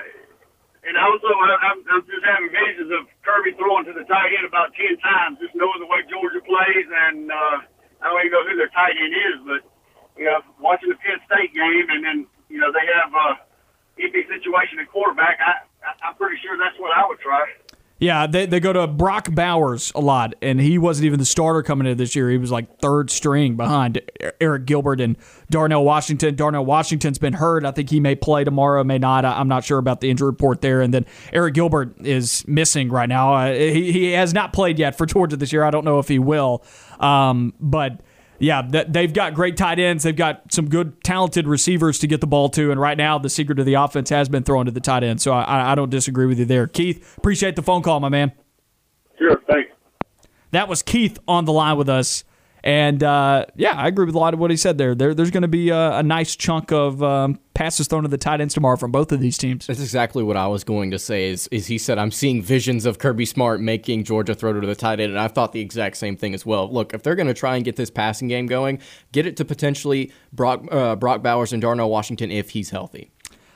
and 0.87 0.95
also 0.97 1.29
I, 1.29 1.75
I'm, 1.75 1.79
I'm 1.91 2.03
just 2.07 2.25
having 2.25 2.49
visions 2.55 2.91
of 2.95 3.11
Kirby 3.27 3.59
throwing 3.59 3.85
to 3.91 3.93
the 3.93 4.07
tight 4.07 4.31
end 4.33 4.47
about 4.47 4.73
ten 4.79 4.95
times, 5.03 5.43
just 5.43 5.53
knowing 5.59 5.83
the 5.83 5.91
way 5.91 6.07
Georgia 6.07 6.41
plays, 6.41 6.87
and 6.87 7.29
uh, 7.29 7.59
I 8.01 8.05
don't 8.09 8.23
even 8.23 8.33
know 8.33 8.47
who 8.47 8.55
their 8.57 8.73
tight 8.73 8.95
end 8.95 9.13
is, 9.13 9.37
but 9.45 9.61
you 10.17 10.25
know, 10.31 10.41
watching 10.63 10.89
the 10.89 10.99
Penn 11.03 11.19
State 11.27 11.53
game, 11.53 11.87
and 11.91 12.01
then 12.07 12.19
you 12.49 12.63
know 12.63 12.71
they 12.71 12.87
have 12.87 13.11
uh, 13.11 13.35
iffy 13.99 14.23
situation 14.31 14.79
at 14.79 14.89
quarterback. 14.89 15.43
I, 15.43 15.67
I 15.83 15.91
I'm 16.09 16.15
pretty 16.15 16.39
sure 16.41 16.55
that's 16.55 16.79
what 16.79 16.95
I 16.95 17.03
would 17.11 17.19
try. 17.19 17.43
Yeah, 18.03 18.27
they, 18.27 18.47
they 18.47 18.59
go 18.59 18.73
to 18.73 18.89
Brock 18.89 19.33
Bowers 19.33 19.93
a 19.95 20.01
lot, 20.01 20.35
and 20.43 20.61
he 20.61 20.77
wasn't 20.77 21.07
even 21.07 21.21
the 21.21 21.25
starter 21.25 21.63
coming 21.63 21.87
in 21.87 21.97
this 21.97 22.17
year. 22.17 22.31
He 22.31 22.37
was 22.37 22.51
like 22.51 22.81
third 22.81 23.13
string 23.13 23.55
behind 23.55 24.01
Arik 24.41 24.65
Gilbert 24.67 25.01
and 25.01 25.17
Darnell 25.51 25.85
Washington. 25.85 26.35
Darnell 26.35 26.65
Washington's 26.65 27.19
been 27.19 27.35
hurt. 27.35 27.65
I 27.65 27.71
think 27.71 27.91
he 27.91 28.01
may 28.01 28.17
play 28.17 28.43
tomorrow, 28.43 28.83
may 28.83 28.99
not. 28.99 29.25
I'm 29.25 29.47
not 29.47 29.65
sure 29.65 29.79
about 29.79 30.01
the 30.01 30.11
injury 30.11 30.27
report 30.27 30.63
there. 30.63 30.81
And 30.81 30.93
then 30.93 31.07
Arik 31.33 31.55
Gilbert 31.55 32.05
is 32.05 32.45
missing 32.49 32.89
right 32.89 33.09
now. 33.09 33.35
Uh, 33.35 33.53
he, 33.53 33.93
he 33.93 34.11
has 34.15 34.35
not 34.35 34.53
played 34.53 34.81
yet 34.81 34.99
for 34.99 35.07
Georgia 35.07 35.37
this 35.37 35.53
year. 35.53 35.63
I 35.63 35.71
don't 35.71 35.85
know 35.85 36.01
if 36.01 36.09
he 36.09 36.19
will. 36.19 36.65
Um, 36.99 37.55
but 37.61 38.01
yeah, 38.39 38.63
they've 38.63 39.13
got 39.13 39.35
great 39.35 39.57
tight 39.57 39.79
ends. 39.79 40.03
They've 40.03 40.17
got 40.17 40.53
some 40.53 40.69
good, 40.69 41.03
talented 41.05 41.47
receivers 41.47 41.99
to 42.01 42.07
get 42.07 42.21
the 42.21 42.27
ball 42.27 42.49
to. 42.51 42.71
And 42.71 42.81
right 42.81 42.97
now, 42.97 43.19
the 43.19 43.31
secret 43.31 43.59
of 43.59 43.67
the 43.67 43.75
offense 43.75 44.11
has 44.11 44.29
been 44.29 44.43
thrown 44.43 44.67
to 44.67 44.73
the 44.73 44.81
tight 44.81 45.05
end. 45.05 45.21
So 45.21 45.33
I, 45.33 45.73
I 45.73 45.75
don't 45.75 45.91
disagree 45.91 46.27
with 46.27 46.39
you 46.39 46.45
there. 46.45 46.67
Keith, 46.67 47.17
appreciate 47.17 47.57
the 47.57 47.63
phone 47.63 47.83
call, 47.83 48.01
my 48.01 48.09
man. 48.09 48.33
Sure, 49.19 49.41
thanks. 49.49 49.71
That 50.51 50.69
was 50.69 50.83
Keith 50.83 51.19
on 51.29 51.45
the 51.45 51.53
line 51.53 51.77
with 51.77 51.89
us. 51.89 52.25
And 52.65 53.03
uh, 53.03 53.47
yeah, 53.57 53.73
I 53.73 53.89
agree 53.89 54.07
with 54.07 54.15
a 54.15 54.19
lot 54.19 54.35
of 54.35 54.41
what 54.41 54.51
he 54.51 54.57
said 54.57 54.79
there. 54.79 54.95
there 54.95 55.15
there's 55.15 55.33
going 55.33 55.43
to 55.43 55.49
be 55.49 55.71
a, 55.71 55.99
a 55.99 56.03
nice 56.03 56.37
chunk 56.37 56.71
of 56.71 57.03
um, 57.03 57.41
passes 57.55 57.89
thrown 57.89 58.05
to 58.05 58.09
the 58.09 58.19
tight 58.19 58.41
ends 58.41 58.55
tomorrow 58.55 58.77
from 58.77 58.93
both 58.93 59.11
of 59.11 59.21
these 59.21 59.37
teams. 59.37 59.67
That's 59.67 59.81
exactly 59.81 60.23
what 60.23 60.37
I 60.37 60.47
was 60.47 60.63
going 60.63 60.93
to 60.93 60.99
say. 60.99 61.31
Is 61.31 61.49
is 61.49 61.67
he 61.67 61.77
said 61.77 61.99
I'm 61.99 62.13
seeing 62.13 62.41
visions 62.41 62.87
of 62.87 62.99
Kirby 62.99 63.27
Smart 63.27 63.61
making 63.61 64.05
Georgia 64.05 64.35
throw 64.35 64.53
to 64.53 64.65
the 64.65 64.77
tight 64.77 65.01
end, 65.01 65.11
and 65.11 65.21
I 65.21 65.29
thought 65.29 65.53
the 65.53 65.61
exact 65.61 65.97
same 65.97 66.17
thing 66.17 66.35
as 66.35 66.47
well. 66.47 66.73
Look, 66.73 66.95
if 66.95 67.03
they're 67.03 67.17
going 67.17 67.27
to 67.27 67.35
try 67.35 67.57
and 67.57 67.65
get 67.65 67.75
this 67.75 67.91
passing 67.91 68.29
game 68.29 68.47
going, 68.47 68.79
get 69.11 69.27
it 69.27 69.37
to 69.39 69.45
potentially 69.45 70.13
Brock 70.33 70.65
uh, 70.71 70.95
Brock 70.95 71.23
Bowers 71.23 71.53
and 71.53 71.61
Darnell 71.61 71.91
Washington 71.91 72.31
if 72.31 72.51
he's 72.51 72.71
healthy. 72.71 73.11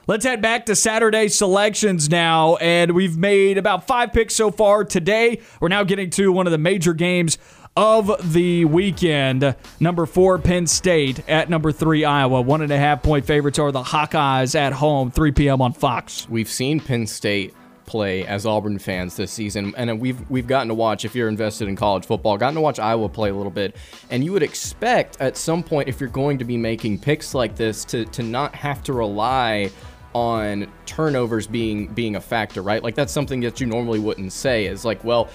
Let's 0.09 0.24
head 0.24 0.40
back 0.40 0.66
to 0.66 0.76
Saturday 0.76 1.26
selections 1.26 2.09
now, 2.09 2.54
and 2.57 2.92
we've 2.92 3.16
made 3.16 3.59
about 3.59 3.88
five 3.88 4.12
picks 4.12 4.36
so 4.36 4.52
far 4.52 4.84
today. 4.84 5.40
We're 5.61 5.66
now 5.66 5.82
getting 5.82 6.11
to 6.11 6.30
one 6.30 6.46
of 6.46 6.52
the 6.52 6.59
major 6.59 6.94
games 6.94 7.38
of 7.76 8.32
the 8.32 8.64
weekend. 8.64 9.54
Number 9.78 10.06
four, 10.06 10.38
Penn 10.38 10.66
State 10.66 11.28
at 11.28 11.50
number 11.50 11.72
three, 11.72 12.04
Iowa. 12.04 12.40
One 12.40 12.62
and 12.62 12.72
a 12.72 12.78
half 12.78 13.02
point 13.02 13.26
favorites 13.26 13.58
are 13.58 13.70
the 13.70 13.82
Hawkeyes 13.82 14.54
at 14.54 14.72
home, 14.72 15.10
3 15.10 15.32
p.m. 15.32 15.60
on 15.60 15.72
Fox. 15.72 16.28
We've 16.28 16.48
seen 16.48 16.80
Penn 16.80 17.06
State 17.06 17.54
play 17.84 18.26
as 18.26 18.46
Auburn 18.46 18.78
fans 18.78 19.16
this 19.16 19.30
season, 19.30 19.72
and 19.76 20.00
we've 20.00 20.28
we've 20.30 20.46
gotten 20.46 20.68
to 20.68 20.74
watch. 20.74 21.04
If 21.04 21.14
you're 21.14 21.28
invested 21.28 21.68
in 21.68 21.76
college 21.76 22.04
football, 22.04 22.36
gotten 22.36 22.56
to 22.56 22.60
watch 22.60 22.78
Iowa 22.78 23.08
play 23.08 23.30
a 23.30 23.34
little 23.34 23.52
bit, 23.52 23.76
and 24.10 24.24
you 24.24 24.32
would 24.32 24.42
expect 24.42 25.20
at 25.20 25.36
some 25.36 25.62
point, 25.62 25.88
if 25.88 26.00
you're 26.00 26.08
going 26.08 26.38
to 26.38 26.44
be 26.44 26.56
making 26.56 26.98
picks 26.98 27.34
like 27.34 27.56
this, 27.56 27.84
to 27.86 28.04
to 28.06 28.22
not 28.22 28.54
have 28.54 28.82
to 28.84 28.92
rely 28.92 29.70
on 30.16 30.66
turnovers 30.86 31.46
being 31.46 31.88
being 31.88 32.16
a 32.16 32.20
factor, 32.20 32.62
right? 32.62 32.82
Like 32.82 32.94
that's 32.94 33.12
something 33.12 33.40
that 33.40 33.60
you 33.60 33.66
normally 33.66 33.98
wouldn't 33.98 34.32
say. 34.32 34.66
Is 34.66 34.84
like, 34.84 35.04
well, 35.04 35.28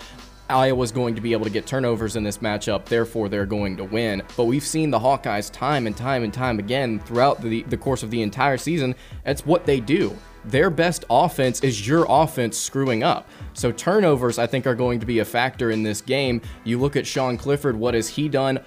Iowa's 0.51 0.91
going 0.91 1.15
to 1.15 1.21
be 1.21 1.33
able 1.33 1.45
to 1.45 1.49
get 1.49 1.65
turnovers 1.65 2.15
in 2.15 2.23
this 2.23 2.39
matchup, 2.39 2.85
therefore 2.85 3.29
they're 3.29 3.45
going 3.45 3.77
to 3.77 3.83
win. 3.83 4.21
But 4.37 4.45
we've 4.45 4.65
seen 4.65 4.91
the 4.91 4.99
Hawkeyes 4.99 5.51
time 5.51 5.87
and 5.87 5.97
time 5.97 6.23
and 6.23 6.33
time 6.33 6.59
again 6.59 6.99
throughout 6.99 7.41
the, 7.41 7.63
the 7.63 7.77
course 7.77 8.03
of 8.03 8.11
the 8.11 8.21
entire 8.21 8.57
season. 8.57 8.95
That's 9.23 9.45
what 9.45 9.65
they 9.65 9.79
do. 9.79 10.15
Their 10.45 10.69
best 10.69 11.05
offense 11.09 11.61
is 11.61 11.87
your 11.87 12.05
offense 12.09 12.57
screwing 12.57 13.03
up. 13.03 13.29
So 13.53 13.71
turnovers, 13.71 14.39
I 14.39 14.47
think, 14.47 14.65
are 14.65 14.75
going 14.75 14.99
to 14.99 15.05
be 15.05 15.19
a 15.19 15.25
factor 15.25 15.71
in 15.71 15.83
this 15.83 16.01
game. 16.01 16.41
You 16.63 16.79
look 16.79 16.95
at 16.95 17.05
Sean 17.05 17.37
Clifford, 17.37 17.75
what 17.75 17.93
has 17.93 18.09
he 18.09 18.27
done? 18.27 18.59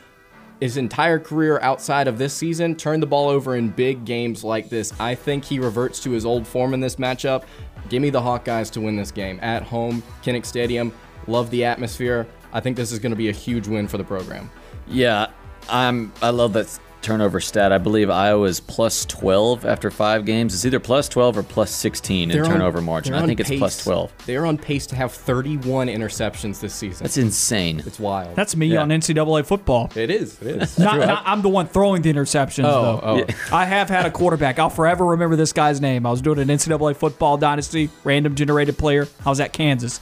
His 0.61 0.77
entire 0.77 1.19
career 1.19 1.59
outside 1.61 2.07
of 2.07 2.17
this 2.17 2.33
season, 2.33 2.77
turn 2.77 3.01
the 3.01 3.07
ball 3.07 3.29
over 3.29 3.57
in 3.57 3.71
big 3.71 4.05
games 4.05 4.45
like 4.45 4.69
this. 4.69 4.93
I 5.01 5.15
think 5.17 5.45
he 5.45 5.59
reverts 5.59 6.01
to 6.05 6.11
his 6.11 6.25
old 6.25 6.47
form 6.47 6.75
in 6.75 6.81
this 6.81 6.97
matchup. 6.97 7.45
Give 7.89 8.01
me 8.01 8.11
the 8.11 8.21
Hawkeyes 8.21 8.71
to 8.73 8.81
win 8.81 8.97
this 8.97 9.11
game 9.11 9.39
at 9.43 9.63
home, 9.65 10.03
Kinnick 10.23 10.47
Stadium. 10.47 10.93
Love 11.27 11.51
the 11.51 11.65
atmosphere. 11.65 12.27
I 12.53 12.61
think 12.61 12.77
this 12.77 12.93
is 12.93 12.99
going 12.99 13.11
to 13.13 13.17
be 13.17 13.29
a 13.29 13.33
huge 13.33 13.67
win 13.69 13.89
for 13.89 13.99
the 13.99 14.05
program. 14.05 14.51
Yeah, 14.87 15.29
I'm. 15.69 16.13
I 16.23 16.31
love 16.31 16.53
that 16.55 16.79
turnover 17.03 17.39
stat. 17.39 17.71
I 17.71 17.77
believe 17.77 18.09
Iowa's 18.09 18.61
plus 18.61 19.05
12 19.05 19.67
after 19.67 19.91
five 19.91 20.25
games. 20.25 20.55
It's 20.55 20.65
either 20.65 20.81
plus 20.81 21.07
12 21.09 21.37
or 21.37 21.43
plus 21.43 21.71
16 21.71 22.31
in 22.31 22.35
They're 22.35 22.47
on- 22.47 22.51
turnover 22.53 22.81
margin. 22.81 23.13
they're 23.13 23.19
I 23.21 23.23
on 23.25 23.29
think 23.29 23.41
it's 23.41 23.51
pace- 23.51 23.83
12. 23.85 24.11
They're 24.25 24.47
on 24.47 24.57
pace 24.57 24.87
to 24.87 24.97
have 24.97 25.13
31 25.13 25.89
interceptions 25.89 26.61
this 26.61 26.73
season. 26.75 27.05
That's 27.05 27.19
insane. 27.19 27.83
it's 27.85 28.01
wild. 28.01 28.35
That's 28.37 28.57
me 28.57 28.69
Yeah. 28.69 28.81
on 28.81 28.89
NCAA 28.91 29.43
football. 29.45 29.91
it 29.95 30.11
is. 30.11 30.41
It 30.41 30.63
is. 30.63 30.79
Not, 30.79 30.99
not- 30.99 31.23
I'm 31.27 31.43
the 31.43 31.51
one 31.51 31.67
throwing 31.67 32.01
the 32.01 32.11
interceptions, 32.11 32.65
Oh, 32.65 33.01
though. 33.03 33.27
oh. 33.29 33.55
I 33.55 33.67
have 33.67 33.91
had 33.91 34.07
a 34.07 34.11
quarterback. 34.11 34.59
I'll 34.59 34.71
forever 34.71 35.05
remember 35.05 35.37
this 35.37 35.53
guy's 35.53 35.83
name. 35.83 36.07
I 36.07 36.11
was 36.11 36.23
doing 36.23 36.39
an 36.39 36.49
NCAA 36.49 36.95
football 36.97 37.37
dynasty, 37.37 37.91
random 38.05 38.35
generated 38.35 38.79
player. 38.79 39.09
I 39.27 39.29
was 39.29 39.41
at 39.41 39.53
Kansas. 39.53 40.01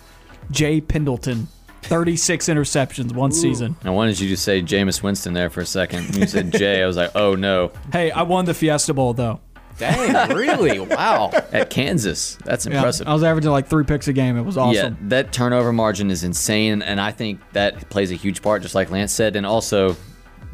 Jay 0.50 0.80
Pendleton. 0.80 1.48
36 1.82 2.46
interceptions 2.48 3.12
one 3.12 3.32
season. 3.32 3.74
I 3.82 3.90
wanted 3.90 4.20
you 4.20 4.28
to 4.28 4.36
say 4.36 4.62
Jameis 4.62 5.02
Winston 5.02 5.32
there 5.34 5.50
for 5.50 5.60
a 5.62 5.66
second. 5.66 6.08
When 6.10 6.20
you 6.20 6.26
said 6.28 6.52
Jay, 6.52 6.80
I 6.82 6.86
was 6.86 6.96
like, 6.96 7.10
oh 7.16 7.34
no. 7.34 7.72
Hey, 7.92 8.12
I 8.12 8.22
won 8.22 8.44
the 8.44 8.54
Fiesta 8.54 8.94
Bowl, 8.94 9.14
though. 9.14 9.40
Dang, 9.78 10.28
really? 10.36 10.78
Wow. 10.78 11.30
At 11.52 11.70
Kansas. 11.70 12.38
That's 12.44 12.66
Yeah, 12.66 12.76
impressive. 12.76 13.08
I 13.08 13.12
was 13.14 13.24
averaging 13.24 13.50
like 13.50 13.66
three 13.66 13.82
picks 13.84 14.06
a 14.06 14.12
game. 14.12 14.36
It 14.38 14.42
was 14.42 14.56
awesome. 14.56 14.96
Yeah, 15.00 15.08
that 15.08 15.32
turnover 15.32 15.72
margin 15.72 16.10
is 16.12 16.22
insane, 16.22 16.82
and 16.82 17.00
I 17.00 17.10
think 17.10 17.40
that 17.52 17.88
plays 17.90 18.12
a 18.12 18.14
huge 18.14 18.42
part, 18.42 18.62
just 18.62 18.76
like 18.76 18.90
Lance 18.90 19.12
said. 19.12 19.34
And 19.34 19.44
also, 19.44 19.96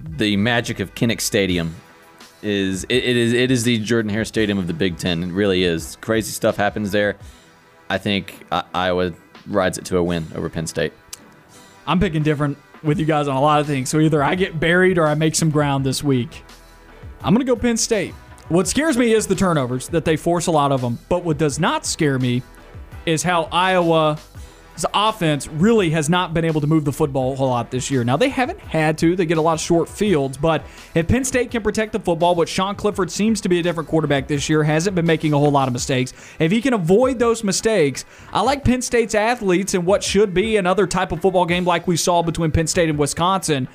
the 0.03 0.36
magic 0.39 0.80
of 0.80 0.95
Kinnick 0.95 1.20
Stadium 1.20 1.74
is 2.43 2.84
it, 2.84 2.95
it 3.05 3.16
is 3.16 3.32
it 3.34 3.51
is 3.51 3.64
the 3.64 3.78
Jordan 3.80 4.11
Hare 4.11 4.24
Stadium 4.24 4.57
of 4.57 4.66
the 4.66 4.72
Big 4.72 4.97
Ten. 4.97 5.22
It 5.24 5.32
really 5.32 5.62
is. 5.64 5.97
Crazy 6.01 6.30
stuff 6.30 6.57
happens 6.57 6.91
there. 6.93 7.16
I 7.91 7.99
think 7.99 8.47
I- 8.51 8.64
Iowa 8.72 9.12
rides 9.49 9.78
it 9.78 9.84
to 9.86 9.96
a 9.96 10.03
win 10.03 10.26
over 10.34 10.49
Penn 10.49 10.66
State. 10.66 10.92
I'm 11.86 11.99
picking 11.99 12.22
different 12.22 12.59
with 12.82 12.99
you 12.99 13.07
guys 13.07 13.28
on 13.28 13.36
a 13.36 13.40
lot 13.40 13.61
of 13.61 13.66
things. 13.66 13.88
So 13.88 13.99
either 13.99 14.22
I 14.22 14.34
get 14.34 14.61
buried 14.61 14.99
or 14.99 15.07
I 15.07 15.14
make 15.14 15.34
some 15.34 15.51
ground 15.51 15.84
this 15.84 16.05
week. 16.05 16.44
I'm 17.22 17.34
going 17.34 17.44
to 17.44 17.51
go 17.51 17.59
Penn 17.59 17.76
State. 17.76 18.14
What 18.49 18.68
scares 18.68 18.96
me 18.96 19.12
is 19.12 19.26
the 19.26 19.34
turnovers, 19.34 19.88
that 19.88 20.05
they 20.05 20.16
force 20.16 20.46
a 20.46 20.51
lot 20.51 20.72
of 20.72 20.80
them. 20.80 20.99
But 21.09 21.24
what 21.24 21.38
does 21.38 21.59
not 21.59 21.84
scare 21.84 22.18
me 22.18 22.42
is 23.05 23.22
how 23.22 23.44
Iowa's 23.53 24.20
offense 24.95 25.49
really 25.49 25.91
has 25.91 26.09
not 26.09 26.35
been 26.35 26.45
able 26.45 26.61
to 26.61 26.66
move 26.66 26.85
the 26.85 26.93
football 26.93 27.33
a 27.33 27.37
whole 27.37 27.49
lot 27.49 27.70
this 27.70 27.91
year. 27.91 28.05
Now, 28.05 28.16
they 28.16 28.29
haven't 28.29 28.61
had 28.61 28.99
to. 28.99 29.16
They 29.16 29.26
get 29.26 29.39
a 29.39 29.43
lot 29.43 29.55
of 29.55 29.61
short 29.61 29.89
fields. 29.89 30.37
But 30.37 30.64
if 30.95 31.09
Penn 31.09 31.24
State 31.24 31.51
can 31.51 31.62
protect 31.62 31.93
the 31.93 32.01
football, 32.01 32.35
which 32.35 32.49
Sean 32.49 32.74
Clifford 32.74 33.11
seems 33.11 33.41
to 33.41 33.49
be 33.49 33.59
a 33.59 33.62
different 33.62 33.89
quarterback 33.89 34.29
this 34.29 34.49
year, 34.49 34.62
hasn't 34.62 34.95
been 34.95 35.07
making 35.07 35.33
a 35.33 35.39
whole 35.39 35.51
lot 35.51 35.68
of 35.68 35.72
mistakes. 35.72 36.12
If 36.39 36.53
he 36.53 36.61
can 36.61 36.74
avoid 36.74 37.18
those 37.18 37.43
mistakes, 37.43 38.05
I 38.33 38.41
like 38.43 38.64
Penn 38.64 38.83
State's 38.83 39.14
athletes 39.14 39.74
in 39.74 39.85
what 39.85 40.03
should 40.03 40.35
be 40.35 40.57
another 40.57 40.87
type 40.87 41.12
of 41.12 41.20
football 41.20 41.47
game 41.47 41.64
like 41.64 41.87
we 41.87 41.97
saw 41.97 42.22
between 42.22 42.51
Penn 42.51 42.66
State 42.66 42.89
and 42.89 42.99
Wisconsin 42.99 43.68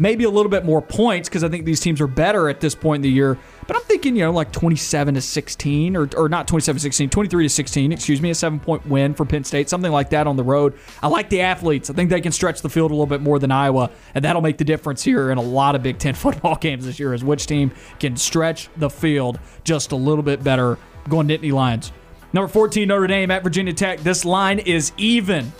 maybe 0.00 0.24
a 0.24 0.30
little 0.30 0.50
bit 0.50 0.64
more 0.64 0.82
points 0.82 1.28
because 1.28 1.44
I 1.44 1.48
think 1.48 1.64
these 1.64 1.78
teams 1.78 2.00
are 2.00 2.06
better 2.08 2.48
at 2.48 2.60
this 2.60 2.74
point 2.74 2.96
in 2.96 3.02
the 3.02 3.10
year. 3.10 3.38
But 3.66 3.76
I'm 3.76 3.82
thinking, 3.82 4.16
you 4.16 4.24
know, 4.24 4.32
like 4.32 4.50
27 4.50 5.14
to 5.14 5.20
16 5.20 5.96
or, 5.96 6.08
or 6.16 6.28
not 6.28 6.48
27 6.48 6.80
16, 6.80 7.10
23 7.10 7.44
to 7.44 7.48
16, 7.48 7.92
excuse 7.92 8.20
me, 8.20 8.30
a 8.30 8.34
seven 8.34 8.58
point 8.58 8.84
win 8.86 9.14
for 9.14 9.24
Penn 9.24 9.44
State, 9.44 9.68
something 9.68 9.92
like 9.92 10.10
that 10.10 10.26
on 10.26 10.36
the 10.36 10.42
road. 10.42 10.76
I 11.02 11.08
like 11.08 11.28
the 11.28 11.42
athletes. 11.42 11.90
I 11.90 11.92
think 11.92 12.10
they 12.10 12.20
can 12.20 12.32
stretch 12.32 12.62
the 12.62 12.70
field 12.70 12.90
a 12.90 12.94
little 12.94 13.06
bit 13.06 13.20
more 13.20 13.38
than 13.38 13.52
Iowa, 13.52 13.90
and 14.14 14.24
that'll 14.24 14.42
make 14.42 14.58
the 14.58 14.64
difference 14.64 15.04
here 15.04 15.30
in 15.30 15.38
a 15.38 15.42
lot 15.42 15.76
of 15.76 15.82
Big 15.82 15.98
Ten 15.98 16.14
football 16.20 16.56
games 16.56 16.86
this 16.86 16.98
year 16.98 17.14
is 17.14 17.22
which 17.22 17.46
team 17.46 17.70
can 18.00 18.16
stretch 18.16 18.68
the 18.78 18.90
field 18.90 19.38
just 19.62 19.92
a 19.92 19.96
little 19.96 20.24
bit 20.24 20.42
better. 20.42 20.78
Going 21.08 21.28
Nittany 21.28 21.52
Lions. 21.52 21.92
Number 22.32 22.48
14, 22.48 22.86
Notre 22.86 23.06
Dame 23.06 23.30
at 23.30 23.42
Virginia 23.42 23.72
Tech. 23.72 24.00
This 24.00 24.24
line 24.24 24.58
is 24.60 24.92
even. 24.96 25.52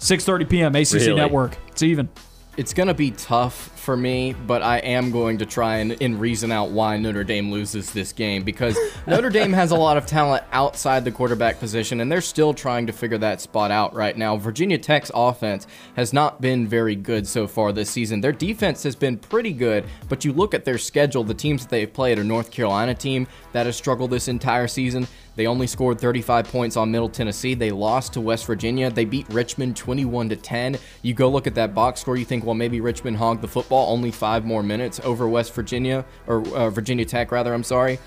6.30 0.00 0.48
p.m. 0.48 0.74
ACC 0.74 0.92
Really? 0.94 1.14
Network. 1.14 1.56
It's 1.68 1.82
even. 1.82 2.08
It's 2.56 2.74
going 2.74 2.88
to 2.88 2.94
be 2.94 3.12
tough 3.12 3.54
for 3.78 3.96
me, 3.96 4.34
but 4.46 4.60
I 4.60 4.78
am 4.78 5.12
going 5.12 5.38
to 5.38 5.46
try 5.46 5.76
and, 5.76 5.96
and 6.02 6.20
reason 6.20 6.50
out 6.50 6.70
why 6.70 6.96
Notre 6.96 7.22
Dame 7.22 7.52
loses 7.52 7.92
this 7.92 8.12
game 8.12 8.42
because 8.42 8.76
Notre 9.06 9.30
Dame 9.30 9.52
has 9.52 9.70
a 9.70 9.76
lot 9.76 9.96
of 9.96 10.04
talent 10.04 10.42
outside 10.50 11.04
the 11.04 11.12
quarterback 11.12 11.60
position, 11.60 12.00
and 12.00 12.10
they're 12.10 12.20
still 12.20 12.52
trying 12.52 12.88
to 12.88 12.92
figure 12.92 13.18
that 13.18 13.40
spot 13.40 13.70
out 13.70 13.94
right 13.94 14.18
now. 14.18 14.36
Virginia 14.36 14.78
Tech's 14.78 15.12
offense 15.14 15.68
has 15.94 16.12
not 16.12 16.40
been 16.40 16.66
very 16.66 16.96
good 16.96 17.26
so 17.26 17.46
far 17.46 17.72
this 17.72 17.88
season. 17.88 18.20
Their 18.20 18.32
defense 18.32 18.82
has 18.82 18.96
been 18.96 19.16
pretty 19.16 19.52
good, 19.52 19.84
but 20.08 20.24
you 20.24 20.32
look 20.32 20.52
at 20.52 20.64
their 20.64 20.78
schedule, 20.78 21.22
the 21.22 21.34
teams 21.34 21.62
that 21.62 21.70
they've 21.70 21.92
played, 21.92 22.18
a 22.18 22.24
North 22.24 22.50
Carolina 22.50 22.94
team 22.94 23.28
that 23.52 23.66
has 23.66 23.76
struggled 23.76 24.10
this 24.10 24.26
entire 24.26 24.66
season. 24.66 25.06
They 25.40 25.46
only 25.46 25.66
scored 25.66 25.98
35 25.98 26.48
points 26.48 26.76
on 26.76 26.90
Middle 26.90 27.08
Tennessee. 27.08 27.54
They 27.54 27.70
lost 27.70 28.12
to 28.12 28.20
West 28.20 28.44
Virginia. 28.44 28.90
They 28.90 29.06
beat 29.06 29.26
Richmond 29.30 29.74
21 29.74 30.28
to 30.28 30.36
10. 30.36 30.76
You 31.00 31.14
go 31.14 31.30
look 31.30 31.46
at 31.46 31.54
that 31.54 31.74
box 31.74 32.02
score, 32.02 32.18
you 32.18 32.26
think, 32.26 32.44
well, 32.44 32.54
maybe 32.54 32.82
Richmond 32.82 33.16
hogged 33.16 33.40
the 33.40 33.48
football 33.48 33.90
only 33.90 34.10
five 34.10 34.44
more 34.44 34.62
minutes 34.62 35.00
over 35.02 35.26
West 35.26 35.54
Virginia 35.54 36.04
or 36.26 36.46
uh, 36.54 36.68
Virginia 36.68 37.06
Tech, 37.06 37.32
rather. 37.32 37.54
I'm 37.54 37.64
sorry. 37.64 37.98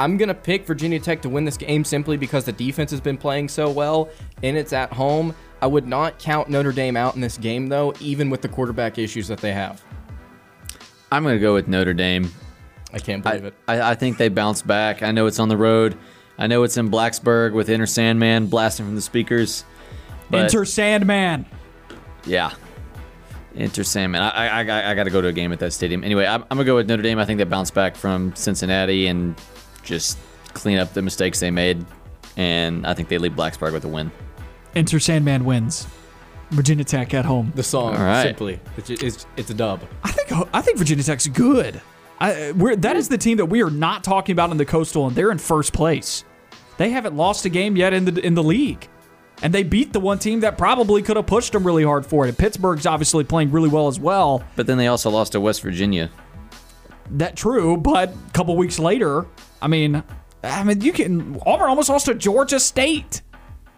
I'm 0.00 0.16
gonna 0.16 0.34
pick 0.34 0.66
Virginia 0.66 0.98
Tech 0.98 1.22
to 1.22 1.28
win 1.28 1.44
this 1.44 1.56
game 1.56 1.84
simply 1.84 2.16
because 2.16 2.44
the 2.44 2.50
defense 2.50 2.90
has 2.90 3.00
been 3.00 3.16
playing 3.16 3.50
so 3.50 3.70
well 3.70 4.08
and 4.42 4.56
it's 4.56 4.72
at 4.72 4.92
home. 4.92 5.32
I 5.62 5.68
would 5.68 5.86
not 5.86 6.18
count 6.18 6.48
Notre 6.48 6.72
Dame 6.72 6.96
out 6.96 7.14
in 7.14 7.20
this 7.20 7.38
game 7.38 7.68
though, 7.68 7.94
even 8.00 8.30
with 8.30 8.42
the 8.42 8.48
quarterback 8.48 8.98
issues 8.98 9.28
that 9.28 9.38
they 9.38 9.52
have. 9.52 9.84
I'm 11.12 11.22
going 11.22 11.36
to 11.36 11.40
go 11.40 11.54
with 11.54 11.68
Notre 11.68 11.94
Dame. 11.94 12.32
I 12.92 12.98
can't 12.98 13.24
I, 13.24 13.30
believe 13.30 13.44
it. 13.44 13.54
I, 13.68 13.92
I 13.92 13.94
think 13.94 14.18
they 14.18 14.28
bounce 14.28 14.62
back. 14.62 15.04
I 15.04 15.12
know 15.12 15.26
it's 15.26 15.38
on 15.38 15.48
the 15.48 15.56
road. 15.56 15.96
I 16.40 16.46
know 16.46 16.62
it's 16.64 16.76
in 16.76 16.90
Blacksburg 16.90 17.52
with 17.52 17.68
Inner 17.68 17.86
Sandman 17.86 18.46
blasting 18.46 18.86
from 18.86 18.96
the 18.96 19.02
speakers. 19.02 19.64
But 20.30 20.44
Enter 20.44 20.64
Sandman. 20.64 21.44
yeah, 22.24 22.52
Inter 23.54 23.82
Sandman. 23.82 24.22
I 24.22 24.30
I, 24.30 24.60
I, 24.64 24.90
I 24.90 24.94
got 24.94 25.04
to 25.04 25.10
go 25.10 25.20
to 25.20 25.28
a 25.28 25.32
game 25.32 25.52
at 25.52 25.58
that 25.60 25.72
stadium. 25.72 26.02
Anyway, 26.02 26.24
I'm, 26.26 26.42
I'm 26.42 26.56
gonna 26.56 26.64
go 26.64 26.76
with 26.76 26.88
Notre 26.88 27.02
Dame. 27.02 27.18
I 27.18 27.24
think 27.24 27.38
they 27.38 27.44
bounce 27.44 27.70
back 27.70 27.94
from 27.94 28.34
Cincinnati 28.34 29.06
and 29.06 29.34
just 29.82 30.18
clean 30.54 30.78
up 30.78 30.94
the 30.94 31.02
mistakes 31.02 31.40
they 31.40 31.50
made, 31.50 31.84
and 32.36 32.86
I 32.86 32.94
think 32.94 33.08
they 33.08 33.18
leave 33.18 33.32
Blacksburg 33.32 33.72
with 33.72 33.84
a 33.84 33.88
win. 33.88 34.10
Enter 34.74 34.98
Sandman 34.98 35.44
wins. 35.44 35.86
Virginia 36.50 36.84
Tech 36.84 37.14
at 37.14 37.24
home. 37.24 37.52
The 37.54 37.62
song, 37.62 37.94
All 37.94 38.02
right. 38.02 38.24
simply, 38.24 38.58
it's, 38.76 38.90
it's, 38.90 39.26
it's 39.36 39.50
a 39.50 39.54
dub. 39.54 39.82
I 40.02 40.10
think 40.10 40.48
I 40.52 40.60
think 40.62 40.78
Virginia 40.78 41.04
Tech's 41.04 41.28
good. 41.28 41.80
I, 42.18 42.52
we're, 42.52 42.76
that 42.76 42.96
is 42.96 43.08
the 43.08 43.18
team 43.18 43.36
that 43.38 43.46
we 43.46 43.62
are 43.62 43.70
not 43.70 44.02
talking 44.04 44.32
about 44.32 44.50
in 44.50 44.56
the 44.56 44.64
Coastal, 44.64 45.06
and 45.06 45.14
they're 45.16 45.30
in 45.30 45.38
first 45.38 45.72
place. 45.72 46.24
They 46.80 46.88
haven't 46.88 47.14
lost 47.14 47.44
a 47.44 47.50
game 47.50 47.76
yet 47.76 47.92
in 47.92 48.06
the 48.06 48.24
in 48.24 48.32
the 48.32 48.42
league, 48.42 48.88
and 49.42 49.52
they 49.52 49.62
beat 49.62 49.92
the 49.92 50.00
one 50.00 50.18
team 50.18 50.40
that 50.40 50.56
probably 50.56 51.02
could 51.02 51.18
have 51.18 51.26
pushed 51.26 51.52
them 51.52 51.62
really 51.62 51.84
hard 51.84 52.06
for 52.06 52.24
it. 52.24 52.30
And 52.30 52.38
Pittsburgh's 52.38 52.86
obviously 52.86 53.22
playing 53.22 53.50
really 53.50 53.68
well 53.68 53.86
as 53.86 54.00
well. 54.00 54.42
But 54.56 54.66
then 54.66 54.78
they 54.78 54.86
also 54.86 55.10
lost 55.10 55.32
to 55.32 55.42
West 55.42 55.60
Virginia. 55.60 56.08
That 57.10 57.36
true, 57.36 57.76
but 57.76 58.08
a 58.08 58.30
couple 58.32 58.56
weeks 58.56 58.78
later, 58.78 59.26
I 59.60 59.68
mean, 59.68 60.02
I 60.42 60.64
mean, 60.64 60.80
you 60.80 60.94
can 60.94 61.38
Auburn 61.44 61.68
almost 61.68 61.90
lost 61.90 62.06
to 62.06 62.14
Georgia 62.14 62.58
State. 62.58 63.20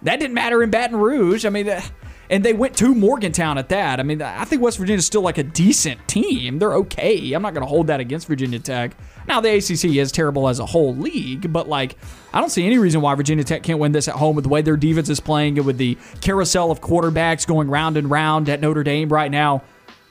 That 0.02 0.20
didn't 0.20 0.34
matter 0.34 0.62
in 0.62 0.70
Baton 0.70 0.96
Rouge. 0.96 1.44
I 1.44 1.50
mean, 1.50 1.68
uh, 1.68 1.82
and 2.30 2.44
they 2.44 2.52
went 2.52 2.76
to 2.76 2.94
Morgantown 2.94 3.58
at 3.58 3.68
that. 3.70 3.98
I 3.98 4.04
mean, 4.04 4.22
I 4.22 4.44
think 4.44 4.62
West 4.62 4.78
Virginia's 4.78 5.06
still 5.06 5.22
like 5.22 5.38
a 5.38 5.42
decent 5.42 6.06
team. 6.06 6.60
They're 6.60 6.74
okay. 6.74 7.32
I'm 7.32 7.42
not 7.42 7.52
going 7.52 7.62
to 7.62 7.68
hold 7.68 7.88
that 7.88 7.98
against 7.98 8.28
Virginia 8.28 8.60
Tech. 8.60 8.96
Now 9.26 9.40
the 9.40 9.54
ACC 9.56 9.96
is 9.96 10.12
terrible 10.12 10.48
as 10.48 10.58
a 10.58 10.66
whole 10.66 10.94
league, 10.94 11.52
but 11.52 11.68
like 11.68 11.96
I 12.32 12.40
don't 12.40 12.50
see 12.50 12.66
any 12.66 12.78
reason 12.78 13.00
why 13.00 13.14
Virginia 13.14 13.44
Tech 13.44 13.62
can't 13.62 13.78
win 13.78 13.92
this 13.92 14.08
at 14.08 14.14
home 14.14 14.36
with 14.36 14.44
the 14.44 14.48
way 14.48 14.62
their 14.62 14.76
defense 14.76 15.08
is 15.08 15.20
playing 15.20 15.58
and 15.58 15.66
with 15.66 15.78
the 15.78 15.96
carousel 16.20 16.70
of 16.70 16.80
quarterbacks 16.80 17.46
going 17.46 17.68
round 17.68 17.96
and 17.96 18.10
round 18.10 18.48
at 18.48 18.60
Notre 18.60 18.82
Dame 18.82 19.08
right 19.08 19.30
now. 19.30 19.62